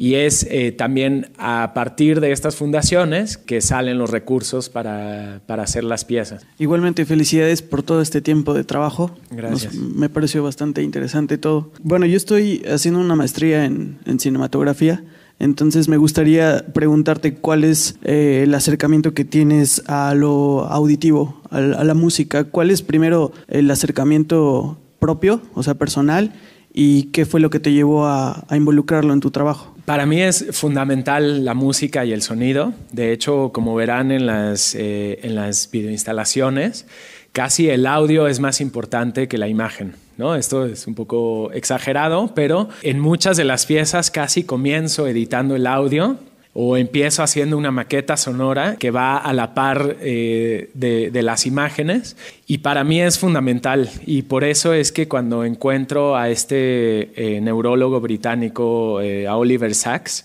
y 0.00 0.14
es 0.14 0.46
eh, 0.48 0.70
también 0.70 1.32
a 1.38 1.72
partir 1.74 2.20
de 2.20 2.30
estas 2.30 2.54
fundaciones 2.54 3.36
que 3.36 3.60
salen 3.60 3.98
los 3.98 4.10
recursos 4.10 4.68
para, 4.68 5.40
para, 5.44 5.64
hacer 5.64 5.82
las 5.82 6.04
piezas. 6.04 6.46
Igualmente, 6.56 7.04
felicidades 7.04 7.62
por 7.62 7.82
todo 7.82 8.00
este 8.00 8.20
tiempo 8.20 8.54
de 8.54 8.62
trabajo. 8.62 9.10
Gracias. 9.28 9.74
me 9.74 10.08
pareció 10.08 10.44
bastante 10.44 10.84
interesante 10.84 11.36
todo. 11.36 11.72
Bueno, 11.82 12.06
yo 12.06 12.16
estoy 12.16 12.62
haciendo 12.72 13.00
una 13.00 13.16
maestría 13.16 13.64
en, 13.64 13.98
en 14.06 14.20
cinematografía. 14.20 15.02
Entonces 15.40 15.88
me 15.88 15.96
gustaría 15.96 16.64
preguntarte 16.72 17.34
cuál 17.34 17.64
es 17.64 17.98
eh, 18.04 18.42
el 18.44 18.54
acercamiento 18.54 19.14
que 19.14 19.24
tienes 19.24 19.82
a 19.88 20.14
lo 20.14 20.64
auditivo, 20.66 21.42
a, 21.50 21.60
la 21.60 21.94
música. 21.94 22.44
¿Cuál 22.44 22.70
es 22.70 22.82
primero 22.82 23.32
el 23.48 23.68
acercamiento 23.68 24.78
propio, 25.00 25.42
o 25.54 25.64
sea, 25.64 25.74
personal, 25.74 26.34
y 26.72 27.04
qué 27.06 27.26
fue 27.26 27.40
lo 27.40 27.50
que 27.50 27.58
te 27.58 27.72
llevó 27.72 28.06
a 28.06 28.46
involucrarlo 28.52 29.12
en 29.12 29.18
tu 29.18 29.32
trabajo? 29.32 29.74
Para 29.88 30.04
mí 30.04 30.20
es 30.20 30.44
fundamental 30.52 31.46
la 31.46 31.54
música 31.54 32.04
y 32.04 32.12
el 32.12 32.20
sonido. 32.20 32.74
De 32.92 33.10
hecho, 33.10 33.52
como 33.54 33.74
verán 33.74 34.12
en 34.12 34.26
las, 34.26 34.74
eh, 34.74 35.18
en 35.22 35.34
las 35.34 35.70
videoinstalaciones, 35.70 36.84
casi 37.32 37.70
el 37.70 37.86
audio 37.86 38.26
es 38.28 38.38
más 38.38 38.60
importante 38.60 39.28
que 39.28 39.38
la 39.38 39.48
imagen. 39.48 39.94
¿no? 40.18 40.34
Esto 40.34 40.66
es 40.66 40.86
un 40.86 40.94
poco 40.94 41.50
exagerado, 41.52 42.34
pero 42.34 42.68
en 42.82 43.00
muchas 43.00 43.38
de 43.38 43.44
las 43.44 43.64
piezas 43.64 44.10
casi 44.10 44.44
comienzo 44.44 45.08
editando 45.08 45.56
el 45.56 45.66
audio 45.66 46.18
o 46.60 46.76
empiezo 46.76 47.22
haciendo 47.22 47.56
una 47.56 47.70
maqueta 47.70 48.16
sonora 48.16 48.74
que 48.80 48.90
va 48.90 49.16
a 49.16 49.32
la 49.32 49.54
par 49.54 49.96
eh, 50.00 50.70
de, 50.74 51.22
las 51.22 51.46
imágenes 51.46 52.16
y 52.48 52.58
para 52.58 52.82
mí 52.82 53.00
es 53.00 53.16
fundamental 53.16 53.88
y 54.04 54.22
por 54.22 54.42
eso 54.42 54.74
es 54.74 54.90
que 54.90 55.06
cuando 55.06 55.44
encuentro 55.44 56.16
a 56.16 56.30
este 56.30 57.12
eh, 57.14 57.40
neurólogo 57.40 58.00
británico, 58.00 59.00
eh, 59.00 59.28
a 59.28 59.36
Oliver 59.36 59.72
Sacks, 59.72 60.24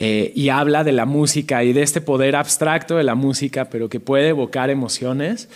y 0.00 0.48
habla 0.48 0.84
de 0.84 0.92
la 0.92 1.06
música 1.06 1.64
y 1.64 1.72
de 1.72 1.82
este 1.82 2.00
poder 2.00 2.36
abstracto 2.36 2.96
de 2.96 3.02
la 3.02 3.16
música, 3.16 3.64
pero 3.64 3.88
que 3.88 3.98
puede 3.98 4.28
evocar 4.28 4.70
emociones, 4.70 5.48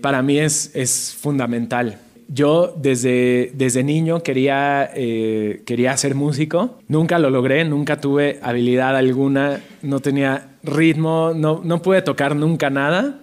para 0.00 0.20
mí 0.20 0.40
es, 0.40 0.72
es 0.74 1.16
fundamental. 1.16 2.00
Yo 2.28 2.74
desde, 2.76 3.50
desde 3.54 3.84
niño 3.84 4.22
quería, 4.22 4.90
eh, 4.94 5.62
quería 5.66 5.96
ser 5.96 6.14
músico, 6.14 6.78
nunca 6.88 7.18
lo 7.18 7.30
logré, 7.30 7.64
nunca 7.64 8.00
tuve 8.00 8.38
habilidad 8.42 8.96
alguna, 8.96 9.60
no 9.82 10.00
tenía 10.00 10.56
ritmo, 10.62 11.32
no, 11.34 11.60
no 11.62 11.82
pude 11.82 12.02
tocar 12.02 12.36
nunca 12.36 12.70
nada. 12.70 13.20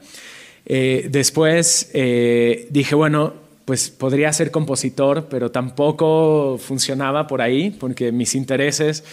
Eh, 0.66 1.08
después 1.10 1.90
eh, 1.94 2.68
dije, 2.70 2.96
bueno, 2.96 3.34
pues 3.66 3.90
podría 3.90 4.32
ser 4.34 4.52
compositor, 4.52 5.28
pero 5.30 5.52
tampoco 5.52 6.58
funcionaba 6.60 7.28
por 7.28 7.42
ahí, 7.42 7.72
porque 7.72 8.12
mis 8.12 8.36
intereses 8.36 9.04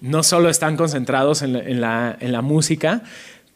no 0.00 0.22
solo 0.22 0.48
están 0.48 0.76
concentrados 0.76 1.42
en 1.42 1.52
la, 1.52 1.60
en 1.60 1.80
la, 1.80 2.16
en 2.20 2.32
la 2.32 2.42
música, 2.42 3.02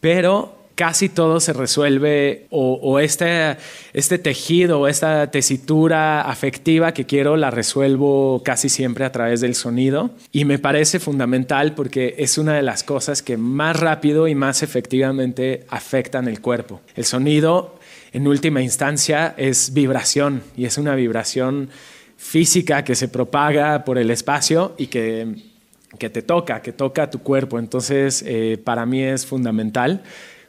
pero 0.01 0.56
casi 0.77 1.09
todo 1.09 1.40
se 1.40 1.55
resuelve 1.55 2.47
o, 2.51 3.01
este, 3.01 3.57
este 3.94 4.19
tejido 4.19 4.81
o 4.81 4.89
esta 4.89 5.31
tesitura 5.31 6.20
afectiva 6.20 6.93
que 6.93 7.07
quiero 7.07 7.39
la 7.39 7.51
resuelvo 7.51 8.43
casi 8.44 8.69
siempre 8.69 9.07
a 9.07 9.11
través 9.11 9.40
del 9.40 9.55
sonido 9.55 10.11
y 10.32 10.44
me 10.44 10.59
parece 10.59 11.01
fundamental 11.01 11.74
porque 11.74 12.15
es 12.19 12.36
una 12.36 12.55
de 12.55 12.62
las 12.62 12.85
cosas 12.85 13.23
que 13.23 13.39
más 13.39 13.81
rápido 13.81 14.28
y 14.28 14.35
más 14.35 14.62
efectivamente 14.62 15.65
afectan 15.70 16.28
el 16.28 16.43
cuerpo. 16.43 16.82
El 16.94 17.07
sonido 17.07 17.78
en 18.12 18.28
última 18.28 18.61
instancia 18.61 19.35
es 19.39 19.73
vibración 19.73 20.43
y 20.59 20.66
es 20.66 20.77
una 20.77 20.94
vibración 20.94 21.70
física 22.19 22.85
que 22.85 22.94
se 22.94 23.09
propaga 23.09 23.82
por 23.82 23.97
el 23.97 24.11
espacio 24.11 24.74
y 24.77 24.89
que, 24.89 25.36
te 25.98 26.20
toca, 26.20 26.61
que 26.61 26.73
toca 26.73 27.11
tu 27.11 27.20
cuerpo. 27.20 27.59
Entonces, 27.59 28.23
eh, 28.27 28.59
para 28.62 28.85
mí 28.85 29.03
es 29.03 29.24
fundamental 29.24 30.03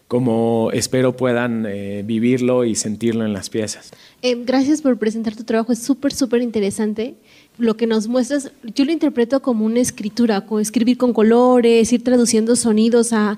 como 0.07 0.69
espero 0.71 1.17
puedan 1.17 1.65
eh, 1.67 2.03
vivirlo 2.05 2.63
y 2.63 2.75
sentirlo 2.75 3.25
en 3.25 3.33
las 3.33 3.49
piezas. 3.49 3.91
Eh, 4.21 4.41
gracias 4.45 4.81
por 4.81 4.97
presentar 4.97 5.35
tu 5.35 5.43
trabajo, 5.43 5.71
es 5.73 5.79
súper, 5.79 6.13
súper 6.13 6.41
interesante. 6.41 7.15
Lo 7.57 7.75
que 7.75 7.87
nos 7.87 8.07
muestras, 8.07 8.51
yo 8.75 8.85
lo 8.85 8.91
interpreto 8.91 9.41
como 9.41 9.65
una 9.65 9.79
escritura, 9.79 10.41
como 10.41 10.59
escribir 10.59 10.97
con 10.97 11.11
colores, 11.11 11.91
ir 11.91 12.03
traduciendo 12.03 12.55
sonidos 12.55 13.11
a 13.11 13.37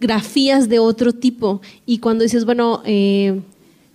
grafías 0.00 0.68
de 0.68 0.78
otro 0.78 1.12
tipo. 1.12 1.60
Y 1.84 1.98
cuando 1.98 2.24
dices, 2.24 2.44
bueno, 2.44 2.82
eh, 2.86 3.40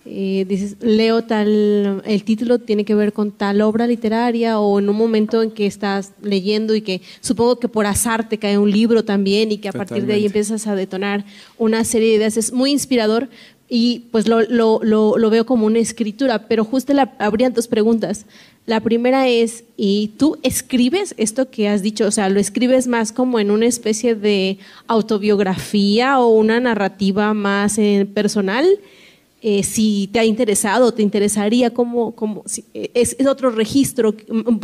eh, 0.04 0.44
dices, 0.48 0.76
leo 0.80 1.22
tal, 1.22 2.02
el 2.04 2.24
título 2.24 2.58
tiene 2.58 2.84
que 2.84 2.94
ver 2.94 3.12
con 3.12 3.30
tal 3.30 3.60
obra 3.60 3.86
literaria 3.86 4.58
o 4.58 4.80
en 4.80 4.88
un 4.88 4.96
momento 4.96 5.42
en 5.42 5.52
que 5.52 5.66
estás 5.66 6.12
leyendo 6.22 6.74
y 6.74 6.80
que 6.82 7.02
supongo 7.20 7.60
que 7.60 7.68
por 7.68 7.86
azar 7.86 8.28
te 8.28 8.38
cae 8.38 8.58
un 8.58 8.70
libro 8.70 9.04
también 9.04 9.52
y 9.52 9.58
que 9.58 9.68
a 9.68 9.72
partir 9.72 10.04
de 10.06 10.14
ahí 10.14 10.26
empiezas 10.26 10.66
a 10.66 10.74
detonar 10.74 11.24
una 11.56 11.84
serie 11.84 12.08
de 12.10 12.14
ideas. 12.16 12.36
Es 12.36 12.52
muy 12.52 12.72
inspirador 12.72 13.28
y 13.68 14.08
pues 14.10 14.28
lo, 14.28 14.42
lo, 14.42 14.80
lo, 14.82 15.30
veo 15.30 15.46
como 15.46 15.66
una 15.66 15.78
escritura, 15.78 16.46
pero 16.46 16.64
justo 16.64 16.92
la, 16.92 17.14
habrían 17.18 17.54
dos 17.54 17.68
preguntas. 17.68 18.26
La 18.66 18.80
primera 18.80 19.28
es, 19.28 19.64
¿y 19.76 20.08
tú 20.18 20.36
escribes 20.42 21.14
esto 21.16 21.48
que 21.48 21.68
has 21.68 21.80
dicho? 21.80 22.06
O 22.06 22.10
sea, 22.10 22.28
¿lo 22.28 22.38
escribes 22.38 22.86
más 22.86 23.12
como 23.12 23.40
en 23.40 23.50
una 23.50 23.66
especie 23.66 24.14
de 24.14 24.58
autobiografía 24.88 26.18
o 26.18 26.28
una 26.28 26.60
narrativa 26.60 27.32
más 27.34 27.78
eh, 27.78 28.06
personal? 28.12 28.66
Eh, 29.44 29.64
si 29.64 30.08
te 30.12 30.20
ha 30.20 30.24
interesado, 30.24 30.94
te 30.94 31.02
interesaría, 31.02 31.70
como, 31.70 32.14
como 32.14 32.44
eh, 32.74 32.92
es, 32.94 33.16
otro 33.26 33.50
registro, 33.50 34.14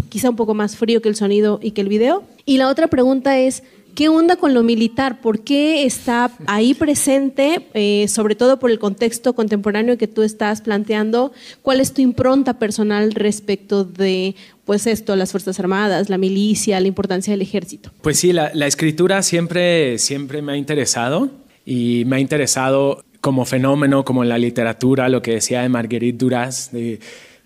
quizá 0.09 0.31
un 0.31 0.37
poco 0.37 0.55
más 0.55 0.77
frío 0.77 1.03
que 1.03 1.09
el 1.09 1.17
sonido 1.17 1.59
y 1.61 1.73
que 1.73 1.81
el 1.81 1.89
video. 1.89 2.23
Y 2.47 2.59
la 2.59 2.69
otra 2.69 2.87
pregunta 2.87 3.41
es, 3.41 3.65
¿qué 3.97 4.09
onda 4.09 4.37
con 4.37 4.55
lo 4.55 4.63
militar? 4.63 5.21
¿Por 5.21 5.41
qué 5.41 5.85
está 5.85 6.31
ahí 6.47 6.75
presente, 6.75 7.67
eh, 7.75 8.07
sobre 8.07 8.37
todo 8.37 8.61
por 8.61 8.71
el 8.71 8.79
contexto 8.79 9.33
contemporáneo 9.33 9.99
que 9.99 10.07
tú 10.07 10.23
estás 10.23 10.61
planteando? 10.61 11.33
¿Cuál 11.63 11.81
es 11.81 11.93
tu 11.93 12.01
impronta 12.01 12.61
personal 12.61 13.11
respecto 13.11 13.83
de 13.83 14.37
pues 14.65 14.87
esto, 14.87 15.17
las 15.17 15.33
Fuerzas 15.33 15.59
Armadas, 15.59 16.09
la 16.09 16.19
milicia, 16.19 16.79
la 16.79 16.87
importancia 16.87 17.33
del 17.33 17.43
ejército? 17.43 17.91
Pues 18.01 18.21
sí, 18.21 18.33
la, 18.33 18.53
la 18.55 18.69
escritura 18.69 19.25
siempre, 19.25 19.99
siempre 19.99 20.41
me 20.41 20.53
ha 20.53 20.57
interesado 20.57 21.31
y 21.67 22.05
me 22.07 22.17
ha 22.17 22.21
interesado 22.21 23.03
como 23.21 23.45
fenómeno, 23.45 24.05
como 24.05 24.23
en 24.23 24.29
la 24.29 24.39
literatura, 24.39 25.09
lo 25.09 25.23
que 25.23 25.33
decía 25.33 25.63
de 25.63 25.69
Marguerite 25.69 26.19
Duras, 26.19 26.71
de 26.73 27.01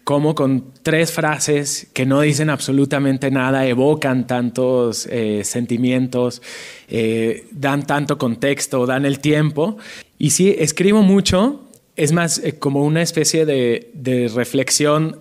cómo 0.05 0.35
con 0.35 0.73
tres 0.83 1.13
frases 1.13 1.89
que 1.93 2.07
no 2.07 2.21
dicen 2.21 2.51
absolutamente 2.51 3.31
nada 3.31 3.67
evocan 3.67 4.27
tantos 4.27 5.07
eh, 5.07 5.43
sentimientos, 5.45 6.43
eh, 6.89 7.47
dan 7.53 7.87
tanto 7.87 8.19
contexto, 8.19 8.87
dan 8.87 9.07
el 9.07 9.21
tiempo. 9.21 9.79
Y 10.19 10.31
sí, 10.31 10.55
escribo 10.59 11.03
mucho, 11.03 11.69
es 11.97 12.13
más 12.13 12.39
eh, 12.39 12.59
como 12.59 12.85
una 12.85 13.03
especie 13.03 13.47
de, 13.47 13.91
de 13.95 14.29
reflexión 14.35 15.21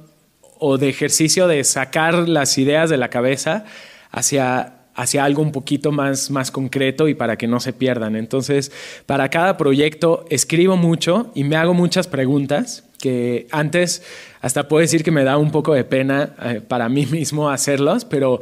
o 0.58 0.78
de 0.78 0.90
ejercicio 0.90 1.48
de 1.48 1.64
sacar 1.64 2.28
las 2.28 2.58
ideas 2.58 2.90
de 2.90 2.98
la 2.98 3.10
cabeza 3.10 3.66
hacia 4.12 4.81
hacia 4.96 5.24
algo 5.24 5.42
un 5.42 5.52
poquito 5.52 5.92
más, 5.92 6.30
más 6.32 6.52
concreto 6.52 7.08
y 7.08 7.14
para 7.14 7.38
que 7.38 7.48
no 7.48 7.60
se 7.60 7.74
pierdan. 7.74 8.16
Entonces, 8.16 8.72
para 9.06 9.30
cada 9.30 9.58
proyecto 9.58 10.26
escribo 10.30 10.78
mucho 10.78 11.32
y 11.34 11.44
me 11.44 11.56
hago 11.56 11.74
muchas 11.74 12.08
preguntas 12.08 12.84
que 13.00 13.48
antes 13.52 14.04
hasta 14.42 14.68
puedo 14.68 14.82
decir 14.82 15.04
que 15.04 15.12
me 15.12 15.24
da 15.24 15.38
un 15.38 15.52
poco 15.52 15.74
de 15.74 15.84
pena 15.84 16.36
eh, 16.44 16.62
para 16.66 16.90
mí 16.90 17.06
mismo 17.12 17.50
hacerlos, 17.50 18.06
pero 18.06 18.40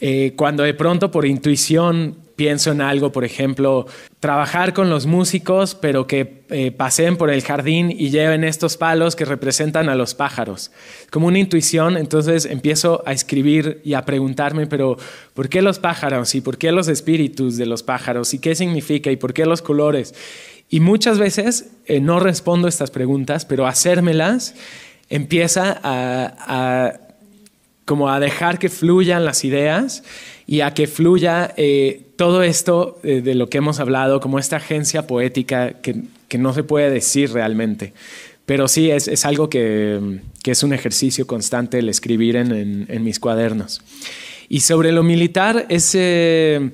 eh, 0.00 0.34
cuando 0.36 0.62
de 0.62 0.74
pronto 0.74 1.10
por 1.10 1.26
intuición 1.26 2.16
pienso 2.36 2.70
en 2.70 2.80
algo, 2.80 3.10
por 3.10 3.24
ejemplo, 3.24 3.86
trabajar 4.20 4.74
con 4.74 4.90
los 4.90 5.06
músicos, 5.06 5.76
pero 5.76 6.06
que 6.06 6.42
eh, 6.50 6.72
pasen 6.72 7.16
por 7.16 7.30
el 7.30 7.42
jardín 7.42 7.90
y 7.90 8.10
lleven 8.10 8.42
estos 8.42 8.76
palos 8.76 9.14
que 9.14 9.24
representan 9.24 9.88
a 9.88 9.94
los 9.94 10.14
pájaros. 10.14 10.72
Como 11.10 11.28
una 11.28 11.38
intuición, 11.38 11.96
entonces 11.96 12.44
empiezo 12.44 13.02
a 13.06 13.12
escribir 13.12 13.80
y 13.84 13.94
a 13.94 14.04
preguntarme, 14.04 14.66
pero 14.66 14.96
¿por 15.34 15.48
qué 15.48 15.62
los 15.62 15.78
pájaros? 15.78 16.34
¿Y 16.34 16.40
por 16.40 16.58
qué 16.58 16.72
los 16.72 16.88
espíritus 16.88 17.56
de 17.56 17.66
los 17.66 17.84
pájaros? 17.84 18.34
¿Y 18.34 18.40
qué 18.40 18.56
significa? 18.56 19.10
¿Y 19.12 19.16
por 19.16 19.32
qué 19.32 19.46
los 19.46 19.62
colores? 19.62 20.14
Y 20.68 20.80
muchas 20.80 21.18
veces 21.18 21.70
eh, 21.86 22.00
no 22.00 22.18
respondo 22.18 22.66
estas 22.66 22.90
preguntas, 22.90 23.44
pero 23.44 23.66
hacérmelas 23.66 24.54
empieza 25.10 25.80
a, 25.82 26.98
como 27.84 28.10
a 28.10 28.20
dejar 28.20 28.58
que 28.58 28.68
fluyan 28.68 29.24
las 29.24 29.44
ideas 29.44 30.02
y 30.46 30.60
a 30.60 30.74
que 30.74 30.86
fluya 30.86 31.54
eh, 31.56 32.07
todo 32.18 32.42
esto 32.42 32.98
eh, 33.02 33.22
de 33.22 33.34
lo 33.34 33.48
que 33.48 33.56
hemos 33.56 33.80
hablado, 33.80 34.20
como 34.20 34.38
esta 34.38 34.56
agencia 34.56 35.06
poética 35.06 35.74
que, 35.80 36.02
no 36.36 36.52
se 36.52 36.64
puede 36.64 36.90
decir 36.90 37.32
realmente. 37.32 37.94
Pero 38.44 38.68
sí, 38.68 38.90
es, 38.90 39.24
algo 39.24 39.48
que, 39.48 40.20
es 40.44 40.62
un 40.62 40.74
ejercicio 40.74 41.26
constante 41.26 41.78
el 41.78 41.88
escribir 41.88 42.36
en, 42.36 43.04
mis 43.04 43.20
cuadernos. 43.20 43.80
Y 44.48 44.60
sobre 44.60 44.92
lo 44.92 45.02
militar, 45.02 45.66
es, 45.68 45.94
eh, 45.94 46.70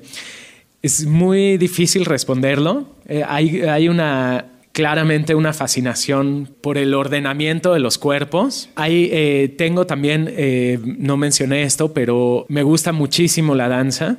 es 0.81 1.05
muy 1.05 1.57
difícil 1.57 2.05
responderlo. 2.05 2.87
hay, 3.27 3.61
hay 3.61 3.87
una 3.87 4.45
claramente 4.75 5.35
una 5.35 5.53
fascinación 5.53 6.49
por 6.59 6.77
el 6.77 6.93
ordenamiento 6.93 7.71
de 7.73 7.79
los 7.79 7.97
cuerpos. 7.97 8.69
Ahí 8.75 9.09
eh, 9.13 9.55
tengo 9.57 9.87
también, 9.87 10.29
eh, 10.29 10.79
no 10.83 11.15
mencioné 11.15 11.63
esto, 11.63 11.93
pero 11.93 12.45
me 12.49 12.61
gusta 12.61 12.91
muchísimo 12.91 13.55
la 13.55 13.69
danza. 13.69 14.17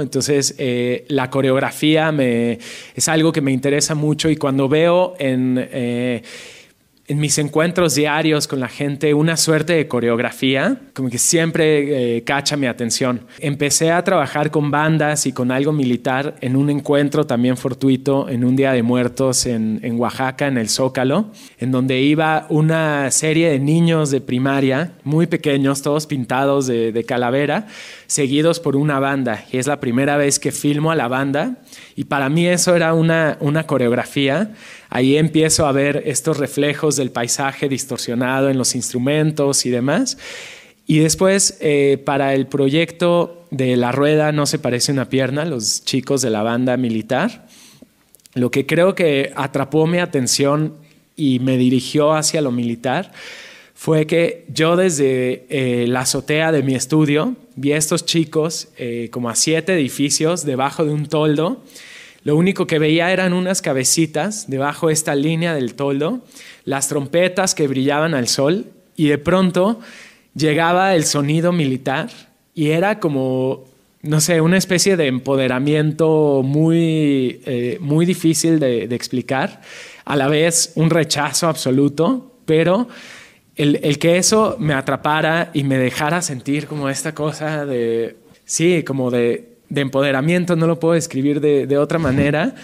Entonces, 0.00 0.54
eh, 0.58 1.04
la 1.08 1.30
coreografía 1.30 2.12
me, 2.12 2.58
es 2.94 3.08
algo 3.08 3.32
que 3.32 3.40
me 3.40 3.52
interesa 3.52 3.94
mucho 3.94 4.30
y 4.30 4.36
cuando 4.36 4.68
veo 4.68 5.14
en 5.18 5.58
en 7.06 7.18
mis 7.18 7.36
encuentros 7.36 7.94
diarios 7.94 8.48
con 8.48 8.60
la 8.60 8.68
gente 8.68 9.12
una 9.12 9.36
suerte 9.36 9.74
de 9.74 9.88
coreografía, 9.88 10.80
como 10.94 11.10
que 11.10 11.18
siempre 11.18 12.16
eh, 12.16 12.24
cacha 12.24 12.56
mi 12.56 12.66
atención. 12.66 13.26
Empecé 13.40 13.92
a 13.92 14.02
trabajar 14.04 14.50
con 14.50 14.70
bandas 14.70 15.26
y 15.26 15.32
con 15.32 15.50
algo 15.50 15.72
militar 15.72 16.36
en 16.40 16.56
un 16.56 16.70
encuentro 16.70 17.26
también 17.26 17.58
fortuito 17.58 18.28
en 18.30 18.42
un 18.44 18.56
Día 18.56 18.72
de 18.72 18.82
Muertos 18.82 19.44
en, 19.44 19.80
Oaxaca, 19.98 20.46
en 20.46 20.56
el 20.56 20.70
Zócalo, 20.70 21.30
en 21.58 21.72
donde 21.72 22.00
iba 22.00 22.46
una 22.48 23.10
serie 23.10 23.50
de 23.50 23.58
niños 23.58 24.10
de 24.10 24.22
primaria, 24.22 24.92
muy 25.04 25.26
pequeños, 25.26 25.82
todos 25.82 26.06
pintados 26.06 26.66
de, 26.66 26.90
de 26.90 27.04
calavera, 27.04 27.66
seguidos 28.06 28.60
por 28.60 28.76
una 28.76 28.98
banda. 28.98 29.44
Y 29.52 29.58
es 29.58 29.66
la 29.66 29.78
primera 29.78 30.16
vez 30.16 30.38
que 30.38 30.52
filmo 30.52 30.90
a 30.90 30.96
la 30.96 31.08
banda 31.08 31.58
y 31.96 32.04
para 32.04 32.28
mí 32.28 32.46
eso 32.46 32.74
era 32.74 32.92
una, 32.94 33.36
una 33.40 33.66
coreografía. 33.66 34.52
Ahí 34.90 35.16
empiezo 35.16 35.66
a 35.66 35.72
ver 35.72 36.02
estos 36.06 36.38
reflejos 36.38 36.96
del 36.96 37.10
paisaje 37.10 37.68
distorsionado 37.68 38.50
en 38.50 38.58
los 38.58 38.74
instrumentos 38.74 39.64
y 39.64 39.70
demás. 39.70 40.18
Y 40.86 40.98
después, 40.98 41.56
eh, 41.60 42.02
para 42.04 42.34
el 42.34 42.46
proyecto 42.46 43.46
de 43.50 43.76
La 43.76 43.92
Rueda 43.92 44.32
no 44.32 44.46
se 44.46 44.58
parece 44.58 44.92
una 44.92 45.08
pierna, 45.08 45.44
los 45.44 45.84
chicos 45.84 46.20
de 46.20 46.30
la 46.30 46.42
banda 46.42 46.76
militar, 46.76 47.46
lo 48.34 48.50
que 48.50 48.66
creo 48.66 48.94
que 48.94 49.32
atrapó 49.36 49.86
mi 49.86 49.98
atención 49.98 50.74
y 51.16 51.38
me 51.38 51.56
dirigió 51.56 52.12
hacia 52.14 52.40
lo 52.40 52.50
militar 52.50 53.12
fue 53.74 54.06
que 54.06 54.44
yo 54.48 54.76
desde 54.76 55.46
eh, 55.48 55.86
la 55.86 56.00
azotea 56.00 56.52
de 56.52 56.62
mi 56.62 56.74
estudio 56.74 57.36
vi 57.56 57.72
a 57.72 57.76
estos 57.76 58.04
chicos 58.04 58.68
eh, 58.76 59.08
como 59.10 59.28
a 59.28 59.34
siete 59.34 59.74
edificios 59.74 60.44
debajo 60.44 60.84
de 60.84 60.92
un 60.92 61.06
toldo. 61.06 61.62
Lo 62.24 62.36
único 62.36 62.66
que 62.66 62.78
veía 62.78 63.12
eran 63.12 63.32
unas 63.32 63.62
cabecitas 63.62 64.48
debajo 64.48 64.88
de 64.88 64.94
esta 64.94 65.14
línea 65.14 65.54
del 65.54 65.74
toldo, 65.74 66.20
las 66.64 66.88
trompetas 66.88 67.54
que 67.54 67.68
brillaban 67.68 68.14
al 68.14 68.28
sol 68.28 68.66
y 68.96 69.08
de 69.08 69.18
pronto 69.18 69.80
llegaba 70.34 70.94
el 70.94 71.04
sonido 71.04 71.52
militar 71.52 72.08
y 72.54 72.70
era 72.70 72.98
como, 72.98 73.64
no 74.02 74.20
sé, 74.20 74.40
una 74.40 74.56
especie 74.56 74.96
de 74.96 75.06
empoderamiento 75.08 76.42
muy, 76.42 77.40
eh, 77.44 77.78
muy 77.80 78.06
difícil 78.06 78.58
de, 78.58 78.88
de 78.88 78.96
explicar, 78.96 79.60
a 80.04 80.16
la 80.16 80.28
vez 80.28 80.72
un 80.76 80.90
rechazo 80.90 81.48
absoluto, 81.48 82.32
pero 82.46 82.88
el, 83.56 83.98
que 83.98 84.18
eso 84.18 84.56
me 84.58 84.74
atrapara 84.74 85.50
y 85.54 85.64
me 85.64 85.78
dejara 85.78 86.22
sentir 86.22 86.66
como 86.66 86.88
esta 86.88 87.14
cosa 87.14 87.64
de, 87.66 88.16
sí, 88.44 88.82
como 88.82 89.10
de, 89.10 89.50
empoderamiento, 89.74 90.54
no 90.56 90.66
lo 90.66 90.78
puedo 90.78 90.94
describir 90.94 91.40
de, 91.40 91.78
otra 91.78 91.98
manera, 91.98 92.54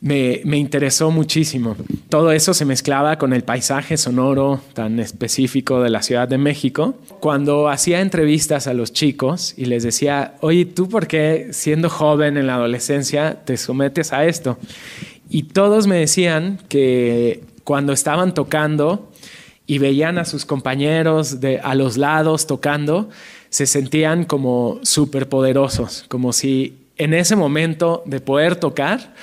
me, 0.00 0.40
interesó 0.56 1.10
muchísimo. 1.10 1.76
Todo 2.08 2.32
eso 2.32 2.54
se 2.54 2.64
mezclaba 2.64 3.18
con 3.18 3.32
el 3.32 3.42
paisaje 3.42 3.96
sonoro 3.96 4.60
tan 4.72 4.98
específico 5.00 5.80
de 5.80 5.90
la 5.90 6.02
Ciudad 6.02 6.28
de 6.28 6.38
México. 6.38 6.96
Cuando 7.20 7.68
hacía 7.68 8.00
entrevistas 8.00 8.66
a 8.66 8.74
los 8.74 8.92
chicos 8.92 9.54
y 9.56 9.66
les 9.66 9.82
decía, 9.82 10.34
oye, 10.40 10.64
¿tú 10.64 10.88
por 10.88 11.06
qué 11.06 11.48
siendo 11.52 11.88
joven 11.88 12.36
en 12.36 12.46
la 12.46 12.54
adolescencia 12.54 13.44
te 13.44 13.56
sometes 13.56 14.12
a 14.12 14.26
esto? 14.26 14.58
Y 15.28 15.44
todos 15.44 15.86
me 15.86 15.96
decían 15.96 16.58
que 16.68 17.42
cuando 17.64 17.92
estaban 17.92 18.32
tocando, 18.32 19.10
y 19.66 19.78
veían 19.78 20.18
a 20.18 20.24
sus 20.24 20.44
compañeros 20.44 21.40
de, 21.40 21.58
a 21.58 21.74
los 21.74 21.96
lados 21.96 22.46
tocando, 22.46 23.08
se 23.50 23.66
sentían 23.66 24.24
como 24.24 24.78
superpoderosos, 24.82 26.04
como 26.08 26.32
si 26.32 26.86
en 26.98 27.14
ese 27.14 27.36
momento 27.36 28.02
de 28.06 28.20
poder 28.20 28.56
tocar 28.56 29.14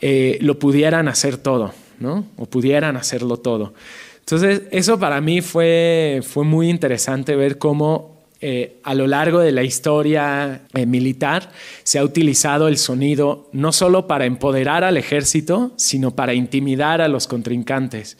eh, 0.00 0.38
lo 0.40 0.58
pudieran 0.58 1.08
hacer 1.08 1.36
todo, 1.36 1.72
¿no? 1.98 2.24
O 2.36 2.46
pudieran 2.46 2.96
hacerlo 2.96 3.36
todo. 3.36 3.74
Entonces, 4.20 4.62
eso 4.70 4.98
para 4.98 5.20
mí 5.20 5.40
fue, 5.40 6.20
fue 6.22 6.44
muy 6.44 6.70
interesante 6.70 7.36
ver 7.36 7.58
cómo 7.58 8.20
eh, 8.42 8.78
a 8.84 8.94
lo 8.94 9.06
largo 9.06 9.40
de 9.40 9.52
la 9.52 9.64
historia 9.64 10.62
eh, 10.72 10.86
militar 10.86 11.50
se 11.82 11.98
ha 11.98 12.04
utilizado 12.04 12.68
el 12.68 12.78
sonido 12.78 13.50
no 13.52 13.70
solo 13.70 14.06
para 14.06 14.24
empoderar 14.24 14.82
al 14.82 14.96
ejército, 14.96 15.72
sino 15.76 16.12
para 16.12 16.32
intimidar 16.32 17.02
a 17.02 17.08
los 17.08 17.26
contrincantes. 17.26 18.16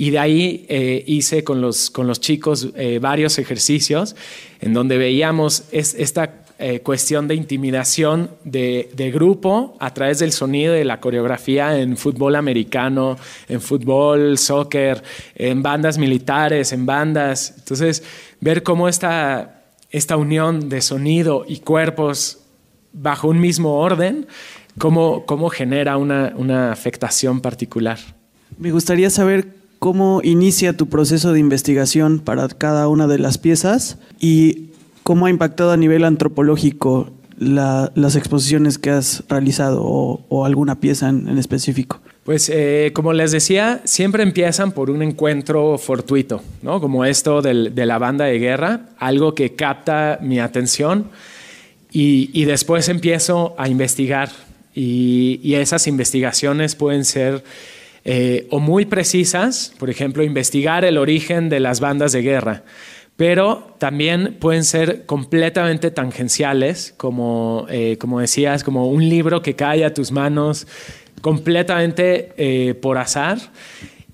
Y 0.00 0.08
de 0.08 0.18
ahí 0.18 0.64
eh, 0.70 1.04
hice 1.06 1.44
con 1.44 1.60
los, 1.60 1.90
con 1.90 2.06
los 2.06 2.20
chicos 2.20 2.68
eh, 2.74 2.98
varios 3.02 3.38
ejercicios 3.38 4.16
en 4.58 4.72
donde 4.72 4.96
veíamos 4.96 5.64
esta 5.72 6.42
eh, 6.58 6.80
cuestión 6.80 7.28
de 7.28 7.34
intimidación 7.34 8.30
de, 8.42 8.88
de, 8.94 9.10
grupo 9.10 9.76
a 9.78 9.92
través 9.92 10.18
del 10.20 10.32
sonido 10.32 10.72
de 10.72 10.86
la 10.86 11.00
coreografía 11.00 11.78
en 11.78 11.98
fútbol 11.98 12.36
americano, 12.36 13.18
en 13.46 13.60
fútbol, 13.60 14.38
soccer, 14.38 15.02
en 15.34 15.62
bandas 15.62 15.98
militares, 15.98 16.72
en 16.72 16.86
bandas. 16.86 17.56
Entonces, 17.58 18.02
ver 18.40 18.62
cómo 18.62 18.88
esta, 18.88 19.64
esta 19.90 20.16
unión 20.16 20.70
de 20.70 20.80
sonido 20.80 21.44
y 21.46 21.58
cuerpos 21.58 22.38
bajo 22.94 23.28
un 23.28 23.38
mismo 23.38 23.74
orden, 23.74 24.26
cómo, 24.78 25.26
cómo 25.26 25.50
genera 25.50 25.98
una, 25.98 26.32
una 26.38 26.72
afectación 26.72 27.42
particular. 27.42 27.98
Me 28.56 28.72
gustaría 28.72 29.10
saber 29.10 29.59
cómo 29.80 30.20
inicia 30.22 30.76
tu 30.76 30.88
proceso 30.88 31.32
de 31.32 31.40
investigación 31.40 32.20
para 32.20 32.46
cada 32.48 32.86
una 32.86 33.08
de 33.08 33.18
las 33.18 33.38
piezas 33.38 33.98
y 34.20 34.68
cómo 35.02 35.26
ha 35.26 35.30
impactado 35.30 35.72
a 35.72 35.76
nivel 35.76 36.04
antropológico 36.04 37.10
las 37.38 38.16
exposiciones 38.16 38.78
que 38.78 38.90
has 38.90 39.24
realizado 39.30 39.82
o, 39.82 40.44
alguna 40.44 40.78
pieza 40.78 41.08
en, 41.08 41.38
específico. 41.38 41.98
Pues 42.24 42.50
eh, 42.50 42.92
como 42.94 43.14
les 43.14 43.32
decía, 43.32 43.80
siempre 43.84 44.22
empiezan 44.22 44.72
por 44.72 44.90
un 44.90 45.02
encuentro 45.02 45.78
fortuito, 45.78 46.42
¿no? 46.60 46.82
como 46.82 47.06
esto 47.06 47.40
de 47.40 47.86
la 47.86 47.98
banda 47.98 48.26
de 48.26 48.38
guerra, 48.38 48.90
algo 48.98 49.34
que 49.34 49.54
capta 49.54 50.18
mi 50.20 50.38
atención 50.38 51.06
y, 51.90 52.44
después 52.44 52.90
empiezo 52.90 53.54
a 53.56 53.68
investigar 53.68 54.28
y, 54.74 55.40
y 55.42 55.54
esas 55.54 55.86
investigaciones 55.86 56.76
pueden 56.76 57.06
ser 57.06 57.42
eh, 58.04 58.46
o 58.50 58.60
muy 58.60 58.86
precisas, 58.86 59.74
por 59.78 59.90
ejemplo, 59.90 60.22
investigar 60.22 60.84
el 60.84 60.98
origen 60.98 61.48
de 61.48 61.60
las 61.60 61.80
bandas 61.80 62.12
de 62.12 62.22
guerra, 62.22 62.64
pero 63.16 63.74
también 63.78 64.38
pueden 64.40 64.64
ser 64.64 65.04
completamente 65.04 65.90
tangenciales, 65.90 66.94
como, 66.96 67.66
eh, 67.68 67.98
como 67.98 68.20
decías, 68.20 68.64
como 68.64 68.88
un 68.88 69.06
libro 69.08 69.42
que 69.42 69.54
cae 69.54 69.84
a 69.84 69.92
tus 69.92 70.10
manos 70.10 70.66
completamente 71.20 72.32
eh, 72.38 72.74
por 72.74 72.96
azar 72.96 73.38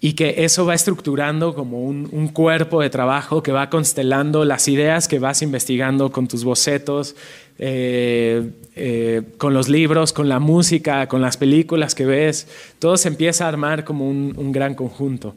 y 0.01 0.13
que 0.15 0.45
eso 0.45 0.67
va 0.67 0.75
estructurando 0.75 1.55
como 1.55 1.83
un, 1.83 2.29
cuerpo 2.29 2.83
de 2.83 2.91
trabajo 2.91 3.43
que 3.43 3.53
va 3.53 3.71
constelando 3.71 4.45
las 4.45 4.69
ideas 4.69 5.09
que 5.09 5.19
vas 5.19 5.41
investigando 5.43 6.11
con 6.13 6.29
tus 6.29 6.45
bocetos, 6.45 7.17
eh, 7.59 9.23
con 9.39 9.55
los 9.55 9.69
libros, 9.69 10.13
con 10.13 10.29
la 10.29 10.39
música, 10.39 11.09
con 11.09 11.23
las 11.23 11.37
películas 11.37 11.95
que 11.95 12.05
ves, 12.05 12.47
todo 12.79 12.97
se 12.97 13.09
empieza 13.09 13.47
a 13.47 13.49
armar 13.49 13.85
como 13.85 14.09
un, 14.09 14.53
gran 14.53 14.75
conjunto. 14.75 15.35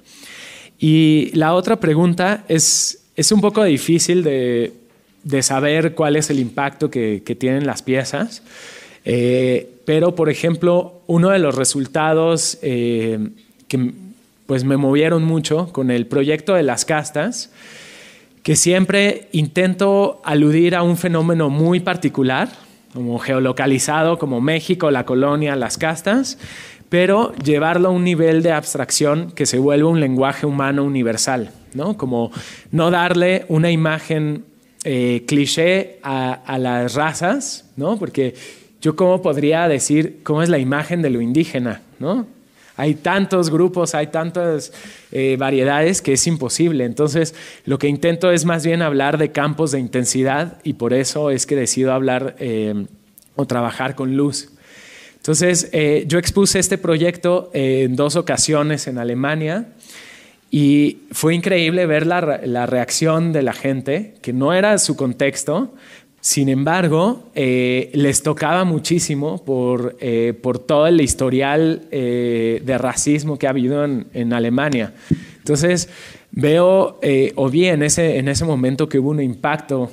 Y 0.77 1.31
la 1.33 1.53
otra 1.53 1.79
pregunta 1.79 2.43
es, 2.47 3.03
es 3.15 3.31
un 3.31 3.41
poco 3.41 3.63
difícil 3.63 4.23
de, 4.23 4.73
saber 5.41 5.93
cuál 5.93 6.15
es 6.15 6.29
el 6.29 6.39
impacto 6.39 6.89
que, 6.89 7.21
tienen 7.39 7.65
las 7.65 7.81
piezas, 7.81 8.43
eh, 9.05 9.69
pero 9.85 10.15
por 10.15 10.29
ejemplo, 10.29 11.01
uno 11.07 11.29
de 11.29 11.39
los 11.39 11.55
resultados 11.55 12.59
eh, 12.61 13.29
que 13.67 13.93
pues 14.45 14.63
me 14.63 14.77
movieron 14.77 15.23
mucho 15.23 15.71
con 15.71 15.91
el 15.91 16.07
proyecto 16.07 16.55
de 16.55 16.63
las 16.63 16.83
castas, 16.83 17.51
que 18.49 18.55
siempre 18.55 19.27
intento 19.31 20.23
aludir 20.25 20.75
a 20.75 20.81
un 20.81 20.97
fenómeno 20.97 21.51
muy 21.51 21.81
particular, 21.81 22.49
como 22.95 23.19
geolocalizado, 23.19 24.17
como 24.17 24.41
México, 24.41 24.89
la 24.89 25.05
colonia, 25.05 25.55
las 25.55 25.77
castas, 25.77 26.39
pero 26.89 27.31
llevarlo 27.43 27.89
a 27.89 27.91
un 27.91 28.03
nivel 28.03 28.41
de 28.41 28.51
abstracción 28.51 29.29
que 29.33 29.45
se 29.45 29.59
vuelva 29.59 29.87
un 29.87 29.99
lenguaje 29.99 30.47
humano 30.47 30.83
universal, 30.83 31.51
¿no? 31.75 31.95
Como 31.95 32.31
no 32.71 32.89
darle 32.89 33.45
una 33.49 33.69
imagen 33.69 34.45
eh, 34.83 35.25
cliché 35.27 35.99
a, 36.01 36.57
las 36.57 36.95
razas, 36.95 37.69
¿no? 37.75 37.99
Porque 37.99 38.33
yo 38.81 38.95
cómo 38.95 39.21
podría 39.21 39.67
decir 39.67 40.21
cómo 40.23 40.41
es 40.41 40.49
la 40.49 40.57
imagen 40.57 41.03
de 41.03 41.11
lo 41.11 41.21
indígena, 41.21 41.83
¿no? 41.99 42.25
Hay 42.79 42.95
tantos 42.95 43.49
grupos, 43.49 43.93
hay 43.93 44.07
tantas 44.07 44.71
eh, 45.11 45.35
variedades 45.37 46.01
que 46.01 46.13
es 46.13 46.25
imposible. 46.27 46.85
Entonces, 46.85 47.35
lo 47.65 47.77
que 47.77 47.89
intento 47.89 48.31
es 48.31 48.45
más 48.45 48.65
bien 48.65 48.81
hablar 48.81 49.17
de 49.17 49.33
campos 49.33 49.73
de 49.73 49.81
intensidad 49.81 50.59
y 50.63 50.75
por 50.75 50.93
eso 50.93 51.29
es 51.29 51.45
que 51.45 51.57
decido 51.57 51.91
hablar 51.91 52.37
eh, 52.39 52.85
o 53.35 53.45
trabajar 53.45 53.95
con 53.95 54.15
luz. 54.15 54.53
Entonces, 55.17 55.67
eh, 55.73 56.05
yo 56.07 56.19
expuse 56.19 56.57
este 56.57 56.77
proyecto 56.77 57.51
en 57.51 57.97
dos 57.97 58.15
ocasiones 58.15 58.87
en 58.87 58.97
Alemania 58.97 59.73
y 60.49 60.99
fue 61.11 61.35
increíble 61.35 61.85
ver 61.85 62.07
la, 62.07 62.39
la 62.45 62.65
reacción 62.65 63.33
de 63.33 63.43
la 63.43 63.51
gente, 63.51 64.15
que 64.21 64.31
no 64.31 64.53
era 64.53 64.77
su 64.77 64.95
contexto, 64.95 65.73
sin 66.21 66.49
embargo, 66.49 67.29
eh, 67.33 67.91
les 67.93 68.23
tocaba 68.23 68.65
muchísimo 68.65 69.43
por, 69.45 69.95
eh, 70.01 70.33
por 70.41 70.59
todo 70.59 70.87
el 70.87 70.99
historial 70.99 71.83
eh, 71.91 72.61
de 72.65 72.77
racismo 72.77 73.39
que 73.39 73.47
ha 73.47 73.51
habido 73.51 73.85
en, 73.85 74.33
Alemania. 74.33 74.93
Entonces, 75.37 75.89
veo, 76.31 76.99
o 77.35 77.49
bien 77.49 77.75
en 77.75 77.83
ese, 77.83 78.17
en 78.17 78.27
ese 78.27 78.45
momento 78.45 78.89
que 78.89 78.99
hubo 78.99 79.09
un 79.09 79.21
impacto 79.21 79.89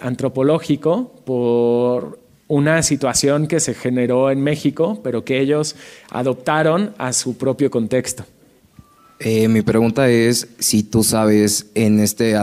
antropológico 0.00 1.12
por 1.24 2.18
una 2.48 2.82
situación 2.82 3.46
que 3.46 3.60
se 3.60 3.74
generó 3.74 4.30
en 4.30 4.40
México, 4.42 4.98
pero 5.04 5.24
que 5.24 5.38
ellos 5.38 5.76
adoptaron 6.10 6.94
a 6.98 7.12
su 7.12 7.36
propio 7.36 7.70
contexto. 7.70 8.24
Eh, 9.22 9.48
mi 9.48 9.60
pregunta 9.60 10.08
es 10.08 10.48
si 10.60 10.82
tú 10.82 11.04
sabes 11.04 11.66
en 11.74 12.00
este 12.00 12.36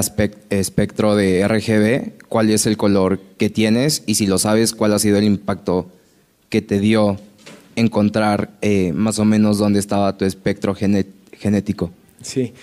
espectro 0.52 1.16
de 1.16 1.48
RGB 1.48 2.28
cuál 2.30 2.52
es 2.52 2.68
el 2.68 2.78
color 2.78 3.20
que 3.40 3.50
tienes 3.50 4.04
y 4.06 4.14
si 4.14 4.28
lo 4.28 4.38
sabes 4.38 4.74
cuál 4.74 4.94
ha 4.94 5.00
sido 5.00 5.18
el 5.18 5.24
impacto 5.24 5.90
que 6.50 6.62
te 6.62 6.80
dio 6.80 7.18
encontrar 7.76 8.52
eh, 8.62 8.94
más 8.94 9.18
o 9.18 9.26
menos 9.26 9.58
dónde 9.58 9.80
estaba 9.80 10.18
tu 10.20 10.26
espectro 10.26 10.76
genético. 10.76 11.90
Sí, 12.22 12.54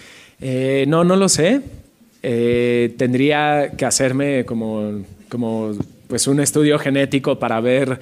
eh, 0.40 0.84
no, 0.86 1.02
no 1.02 1.16
lo 1.16 1.28
sé. 1.28 1.62
tendría 2.22 3.72
que 3.76 3.84
hacerme 3.84 4.44
como, 4.44 5.02
como 5.28 5.72
pues 6.06 6.28
un 6.28 6.38
estudio 6.38 6.78
genético 6.78 7.40
para 7.40 7.60
ver 7.60 7.98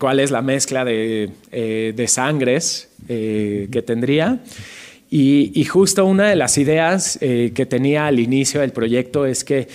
cuál 0.00 0.18
es 0.18 0.32
la 0.32 0.42
mezcla 0.42 0.84
de, 0.84 1.30
de 1.52 2.08
sangres 2.08 2.88
que 3.06 3.84
tendría. 3.86 4.40
Y, 5.16 5.64
justo 5.66 6.04
una 6.06 6.28
de 6.28 6.34
las 6.34 6.58
ideas 6.58 7.18
eh, 7.20 7.52
que 7.54 7.66
tenía 7.66 8.08
al 8.08 8.18
inicio 8.18 8.62
del 8.62 8.72
proyecto 8.72 9.26
es 9.26 9.44
que 9.44 9.68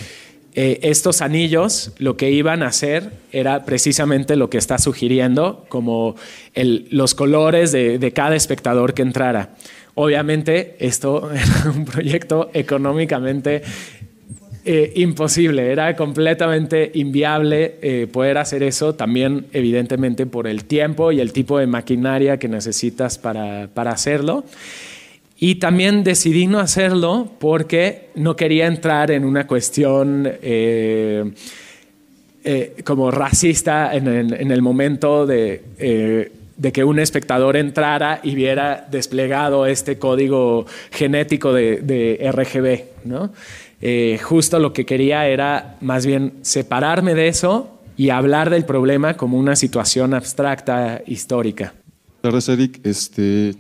eh, 0.54 0.80
estos 0.82 1.22
anillos 1.22 1.94
lo 1.98 2.18
que 2.18 2.30
iban 2.30 2.62
a 2.62 2.68
hacer 2.68 3.14
era 3.32 3.64
precisamente 3.64 4.36
lo 4.36 4.50
que 4.50 4.58
está 4.58 4.78
sugiriendo, 4.80 5.66
como 5.70 6.18
los 6.56 7.16
colores 7.16 7.72
de, 7.72 8.12
cada 8.14 8.36
espectador 8.36 8.94
que 8.94 9.02
entrara. 9.02 9.56
Obviamente 9.96 10.76
esto 10.80 11.32
era 11.34 11.72
un 11.74 11.86
proyecto 11.86 12.50
económicamente 12.54 13.62
eh, 14.66 14.92
imposible, 14.98 15.72
era 15.72 15.96
completamente 15.96 16.92
inviable 16.96 18.08
poder 18.12 18.40
hacer 18.40 18.62
eso, 18.62 18.94
también 18.94 19.46
evidentemente 19.54 20.26
por 20.26 20.48
el 20.48 20.66
tiempo 20.66 21.14
y 21.14 21.22
el 21.22 21.32
tipo 21.32 21.60
de 21.60 21.68
maquinaria 21.68 22.38
que 22.38 22.50
necesitas 22.50 23.18
para, 23.18 23.70
para 23.74 23.92
hacerlo. 23.92 24.44
Y 25.42 25.56
también 25.56 26.04
decidí 26.04 26.48
no 26.48 26.60
hacerlo 26.60 27.32
porque 27.40 28.10
no 28.16 28.36
quería 28.36 28.68
entrar 28.68 29.10
en 29.10 29.24
una 29.24 29.48
cuestión 29.48 30.30
eh, 30.42 31.32
eh, 32.44 32.76
como 32.84 33.10
racista 33.10 33.96
en, 33.96 34.08
el 34.08 34.62
momento 34.62 35.26
eh, 35.32 36.32
de, 36.58 36.72
que 36.74 36.84
un 36.84 37.00
espectador 37.00 37.56
entrara 37.56 38.20
y 38.22 38.36
viera 38.36 38.86
desplegado 38.92 39.66
este 39.66 39.98
código 39.98 40.66
genético 40.92 41.54
de, 41.54 42.20
RGB. 42.34 43.08
¿no? 43.08 43.32
justo 44.22 44.60
lo 44.60 44.74
que 44.74 44.86
quería 44.86 45.26
era 45.26 45.78
más 45.80 46.06
bien 46.06 46.34
separarme 46.42 47.16
de 47.16 47.30
eso 47.30 47.80
y 47.96 48.10
hablar 48.10 48.50
del 48.50 48.66
problema 48.66 49.16
como 49.16 49.38
una 49.38 49.56
situación 49.56 50.14
abstracta 50.14 51.02
histórica. 51.06 51.74
Tardes, 52.22 52.50
Eric. 52.50 52.82
Este, 52.84 53.56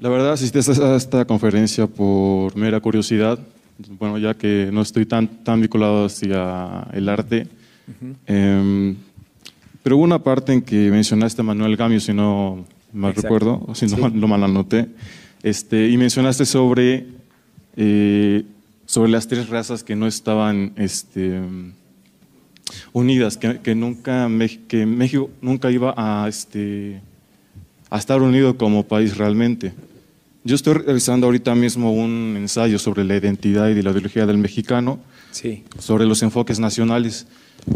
la 0.00 0.08
verdad 0.08 0.32
asistí 0.32 0.58
a 0.58 0.96
esta 0.96 1.24
conferencia 1.26 1.86
por 1.86 2.56
mera 2.56 2.80
curiosidad, 2.80 3.38
bueno, 3.98 4.18
ya 4.18 4.34
que 4.34 4.70
no 4.72 4.80
estoy 4.80 5.04
tan, 5.04 5.28
tan 5.44 5.60
vinculado 5.60 6.06
hacia 6.06 6.86
el 6.92 7.08
arte. 7.08 7.46
Em, 8.26 8.96
pero 9.82 9.96
hubo 9.96 10.04
una 10.04 10.22
parte 10.22 10.52
en 10.52 10.62
que 10.62 10.90
mencionaste 10.90 11.42
a 11.42 11.44
Manuel 11.44 11.76
Gamio, 11.76 12.00
si 12.00 12.14
no 12.14 12.64
mal 12.92 13.14
recuerdo, 13.14 13.62
o 13.66 13.74
si 13.74 13.86
no 13.86 14.08
lo 14.08 14.26
mal 14.26 14.42
anoté, 14.42 14.88
este, 15.42 15.88
y 15.88 15.96
mencionaste 15.98 16.46
sobre, 16.46 17.06
eh, 17.76 18.44
sobre 18.86 19.10
las 19.10 19.28
tres 19.28 19.48
razas 19.50 19.84
que 19.84 19.96
no 19.96 20.06
estaban 20.06 20.72
este, 20.76 21.40
unidas, 22.92 23.36
que, 23.36 23.60
que, 23.60 23.74
nunca, 23.74 24.28
que 24.66 24.86
México 24.86 25.30
nunca 25.42 25.70
iba 25.70 25.94
a, 25.96 26.26
este, 26.28 27.00
a 27.90 27.98
estar 27.98 28.22
unido 28.22 28.56
como 28.56 28.84
país 28.84 29.18
realmente. 29.18 29.72
Yo 30.42 30.54
estoy 30.54 30.74
realizando 30.74 31.26
ahorita 31.26 31.54
mismo 31.54 31.92
un 31.92 32.34
ensayo 32.38 32.78
sobre 32.78 33.04
la 33.04 33.14
identidad 33.14 33.68
y 33.68 33.82
la 33.82 33.90
ideología 33.90 34.24
del 34.24 34.38
mexicano, 34.38 34.98
sí. 35.32 35.64
sobre 35.78 36.06
los 36.06 36.22
enfoques 36.22 36.58
nacionales. 36.58 37.26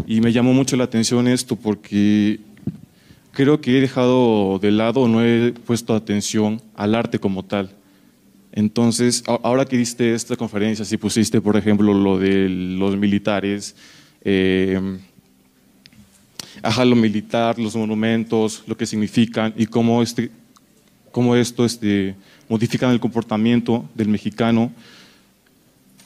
Y 0.07 0.19
me 0.21 0.31
llamó 0.31 0.51
mucho 0.51 0.75
la 0.75 0.85
atención 0.85 1.27
esto 1.27 1.55
porque 1.55 2.39
creo 3.33 3.61
que 3.61 3.77
he 3.77 3.81
dejado 3.81 4.57
de 4.57 4.71
lado, 4.71 5.07
no 5.07 5.23
he 5.23 5.51
puesto 5.51 5.93
atención 5.93 6.59
al 6.75 6.95
arte 6.95 7.19
como 7.19 7.43
tal. 7.45 7.69
Entonces, 8.51 9.23
ahora 9.27 9.65
que 9.65 9.77
diste 9.77 10.15
esta 10.15 10.35
conferencia, 10.35 10.85
si 10.85 10.97
pusiste, 10.97 11.41
por 11.41 11.57
ejemplo, 11.57 11.93
lo 11.93 12.17
de 12.17 12.49
los 12.49 12.97
militares, 12.97 13.75
eh, 14.23 14.97
ajá, 16.63 16.83
lo 16.83 16.95
militar, 16.95 17.59
los 17.59 17.75
monumentos, 17.75 18.63
lo 18.65 18.75
que 18.75 18.87
significan 18.87 19.53
y 19.55 19.67
cómo, 19.67 20.01
este, 20.01 20.31
cómo 21.15 21.37
esto 21.37 21.63
este, 21.63 22.13
modifican 22.49 22.91
el 22.91 22.99
comportamiento 22.99 23.87
del 23.95 24.09
mexicano. 24.09 24.73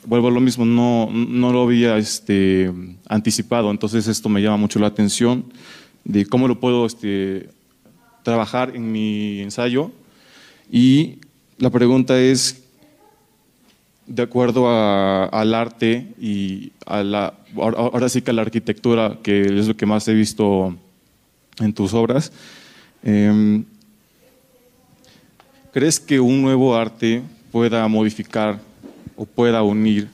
Vuelvo 0.05 0.27
a 0.27 0.31
lo 0.31 0.39
mismo, 0.39 0.65
no, 0.65 1.51
lo 1.51 1.63
había 1.63 1.97
este, 1.97 2.71
anticipado, 3.07 3.71
entonces 3.71 4.07
esto 4.07 4.29
me 4.29 4.39
llama 4.39 4.57
mucho 4.57 4.77
la 4.77 4.85
atención 4.85 5.45
de 6.03 6.27
cómo 6.27 6.47
lo 6.47 6.59
puedo 6.59 6.85
este, 6.85 7.49
trabajar 8.21 8.75
en 8.75 8.91
mi 8.91 9.39
ensayo. 9.39 9.91
Y 10.71 11.15
la 11.57 11.71
pregunta 11.71 12.21
es, 12.21 12.61
de 14.05 14.21
acuerdo 14.21 14.69
al 14.69 15.55
arte 15.55 16.13
y 16.21 16.71
a 16.85 17.33
ahora 17.55 18.09
sí 18.09 18.21
que 18.21 18.29
a 18.29 18.35
la 18.35 18.43
arquitectura, 18.43 19.17
que 19.23 19.41
es 19.41 19.67
lo 19.67 19.75
que 19.75 19.87
más 19.87 20.07
he 20.07 20.13
visto 20.13 20.77
en 21.57 21.73
tus 21.73 21.95
obras, 21.95 22.31
eh, 23.01 23.63
¿crees 25.71 25.99
que 25.99 26.19
un 26.19 26.41
nuevo 26.41 26.75
arte 26.75 27.21
pueda 27.51 27.87
modificar 27.87 28.59
o 29.15 29.25
pueda 29.25 29.63
unir 29.63 30.07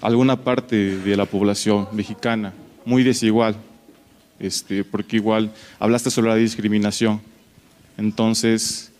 alguna 0.00 0.36
parte 0.36 0.96
de 0.98 1.16
la 1.16 1.26
población 1.26 1.88
mexicana 1.92 2.52
muy 2.84 3.02
desigual? 3.02 3.56
Este, 4.38 4.82
porque 4.82 5.16
igual 5.16 5.52
hablaste 5.78 6.10
sobre 6.10 6.30
la 6.30 6.36
discriminación. 6.36 7.20
Entonces, 7.96 8.90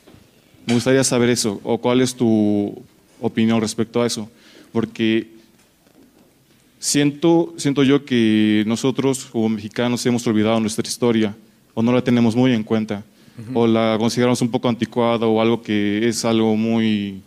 me 0.67 0.75
gustaría 0.75 1.03
saber 1.03 1.31
eso, 1.31 1.61
o 1.65 1.79
cuál 1.79 2.01
es 2.01 2.15
tu 2.15 2.83
opinión 3.21 3.61
respecto 3.61 4.03
a 4.03 4.07
eso, 4.07 4.31
porque 4.73 5.29
siento, 6.79 7.55
siento 7.57 7.83
yo 7.83 8.05
que 8.05 8.63
nosotros 8.67 9.27
como 9.27 9.49
mexicanos 9.49 10.05
hemos 10.07 10.27
olvidado 10.27 10.61
nuestra 10.61 10.87
historia, 10.87 11.35
o 11.75 11.83
no 11.83 11.93
la 11.93 12.05
tenemos 12.05 12.37
muy 12.37 12.53
en 12.53 12.63
cuenta, 12.63 13.03
o 13.55 13.67
la 13.67 13.97
consideramos 13.99 14.41
un 14.43 14.51
poco 14.51 14.69
anticuada, 14.69 15.27
o 15.27 15.41
algo 15.41 15.63
que 15.63 16.07
es 16.07 16.25
algo 16.25 16.57
muy 16.57 17.23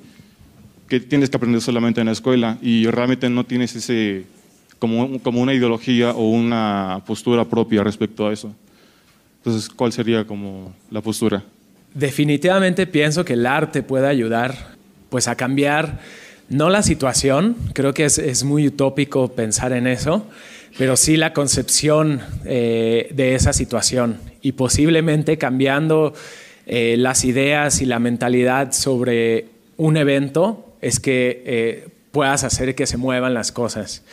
que 0.87 0.99
tienes 0.99 1.29
que 1.29 1.37
aprender 1.37 1.61
solamente 1.61 1.99
en 1.99 2.05
la 2.05 2.13
escuela, 2.13 2.57
y 2.61 2.85
realmente 2.87 3.29
no 3.29 3.43
tienes 3.43 3.75
ese, 3.75 4.25
como, 4.77 5.19
como 5.19 5.41
una 5.41 5.53
ideología 5.53 6.11
o 6.11 6.29
una 6.29 7.01
postura 7.07 7.45
propia 7.45 7.83
respecto 7.83 8.27
a 8.27 8.33
eso. 8.33 8.53
Entonces, 9.37 9.69
¿cuál 9.69 9.91
sería 9.91 10.25
como 10.25 10.73
la 10.91 11.01
postura? 11.01 11.43
Definitivamente 11.93 12.87
pienso 12.87 13.23
que 13.23 13.33
el 13.33 13.45
arte 13.45 13.81
puede 13.81 14.07
ayudar 14.07 14.75
pues 15.09 15.27
a 15.27 15.35
cambiar 15.35 15.99
no 16.49 16.69
la 16.69 16.83
situación, 16.83 17.55
creo 17.73 17.93
que 17.93 18.05
es, 18.05 18.43
muy 18.43 18.67
utópico 18.67 19.29
pensar 19.29 19.71
en 19.71 19.87
eso, 19.87 20.27
pero 20.77 20.97
sí 20.97 21.17
la 21.17 21.33
concepción 21.33 22.21
eh, 22.45 23.09
de 23.11 23.35
esa 23.35 23.53
situación 23.53 24.19
y 24.41 24.53
posiblemente 24.53 25.37
cambiando 25.37 26.13
eh, 26.65 26.95
las 26.97 27.23
ideas 27.23 27.81
y 27.81 27.85
la 27.85 27.99
mentalidad 27.99 28.71
sobre 28.73 29.45
un 29.77 29.97
evento 29.97 30.73
es 30.81 30.99
que 30.99 31.43
eh, 31.45 31.87
puedas 32.11 32.43
hacer 32.43 32.75
que 32.75 32.87
se 32.87 32.97
muevan 32.97 33.33
las 33.33 33.51
cosas. 33.51 34.03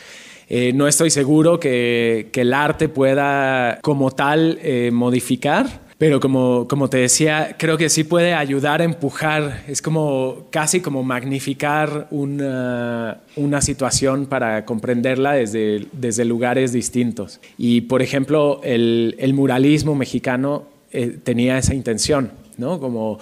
no 0.73 0.87
estoy 0.87 1.09
seguro 1.09 1.59
que, 1.59 2.29
que, 2.31 2.41
el 2.41 2.53
arte 2.53 2.89
pueda 2.89 3.79
como 3.81 4.11
tal 4.11 4.59
modificar, 4.91 5.81
pero 5.97 6.19
como, 6.19 6.67
como 6.67 6.89
te 6.89 6.97
decía, 6.97 7.55
creo 7.57 7.77
que 7.77 7.89
sí 7.89 8.03
puede 8.03 8.33
ayudar 8.33 8.81
a 8.81 8.83
empujar, 8.83 9.63
es 9.67 9.81
como 9.81 10.47
casi 10.49 10.81
como 10.81 11.03
magnificar 11.03 12.07
una, 12.11 13.19
una 13.35 13.61
situación 13.61 14.25
para 14.25 14.65
comprenderla 14.65 15.33
desde, 15.33 15.87
desde 15.91 16.25
lugares 16.25 16.73
distintos. 16.73 17.39
Y 17.57 17.81
por 17.81 18.01
ejemplo, 18.01 18.59
el, 18.63 19.33
muralismo 19.33 19.95
mexicano 19.95 20.63
eh, 20.91 21.17
tenía 21.23 21.57
esa 21.57 21.73
intención, 21.73 22.31
¿no? 22.57 22.79
Como 22.79 23.19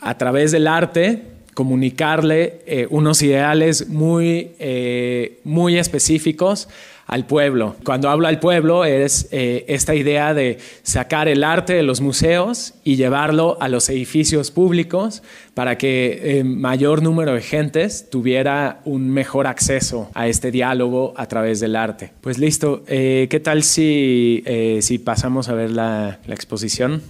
a 0.00 0.16
través 0.16 0.52
del 0.52 0.66
arte 0.66 1.22
comunicarle 1.54 2.60
eh, 2.66 2.86
unos 2.90 3.22
ideales 3.22 3.88
muy, 3.88 4.52
eh, 4.58 5.40
muy 5.44 5.76
específicos 5.76 6.68
al 7.10 7.26
pueblo. 7.26 7.74
Cuando 7.84 8.08
hablo 8.08 8.28
al 8.28 8.38
pueblo 8.38 8.84
es 8.84 9.28
eh, 9.32 9.64
esta 9.66 9.96
idea 9.96 10.32
de 10.32 10.58
sacar 10.84 11.26
el 11.26 11.42
arte 11.42 11.72
de 11.74 11.82
los 11.82 12.00
museos 12.00 12.74
y 12.84 12.94
llevarlo 12.94 13.58
a 13.60 13.68
los 13.68 13.88
edificios 13.88 14.52
públicos 14.52 15.24
para 15.54 15.76
que 15.76 16.38
eh, 16.38 16.44
mayor 16.44 17.02
número 17.02 17.34
de 17.34 17.42
gentes 17.42 18.08
tuviera 18.10 18.80
un 18.84 19.10
mejor 19.10 19.48
acceso 19.48 20.08
a 20.14 20.28
este 20.28 20.52
diálogo 20.52 21.12
a 21.16 21.26
través 21.26 21.58
del 21.58 21.74
arte. 21.74 22.12
Pues 22.20 22.38
listo, 22.38 22.84
eh, 22.86 23.26
¿qué 23.28 23.40
tal 23.40 23.64
si, 23.64 24.44
si 24.80 24.98
pasamos 24.98 25.48
a 25.48 25.54
ver 25.54 25.70
la, 25.72 26.20
la 26.24 26.34
exposición? 26.34 27.02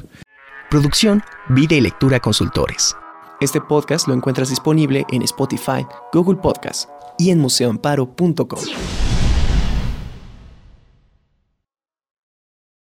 Producción, 0.71 1.23
vida 1.51 1.75
y 1.75 1.83
lectura 1.83 2.21
consultores. 2.21 2.97
Este 3.39 3.61
podcast 3.61 4.09
lo 4.09 4.15
encuentras 4.15 4.49
disponible 4.49 5.05
en 5.11 5.21
Spotify, 5.23 5.87
Google 6.11 6.39
Podcast 6.41 6.89
y 7.19 7.31
en 7.31 7.39
museoamparo.com. 7.39 9.10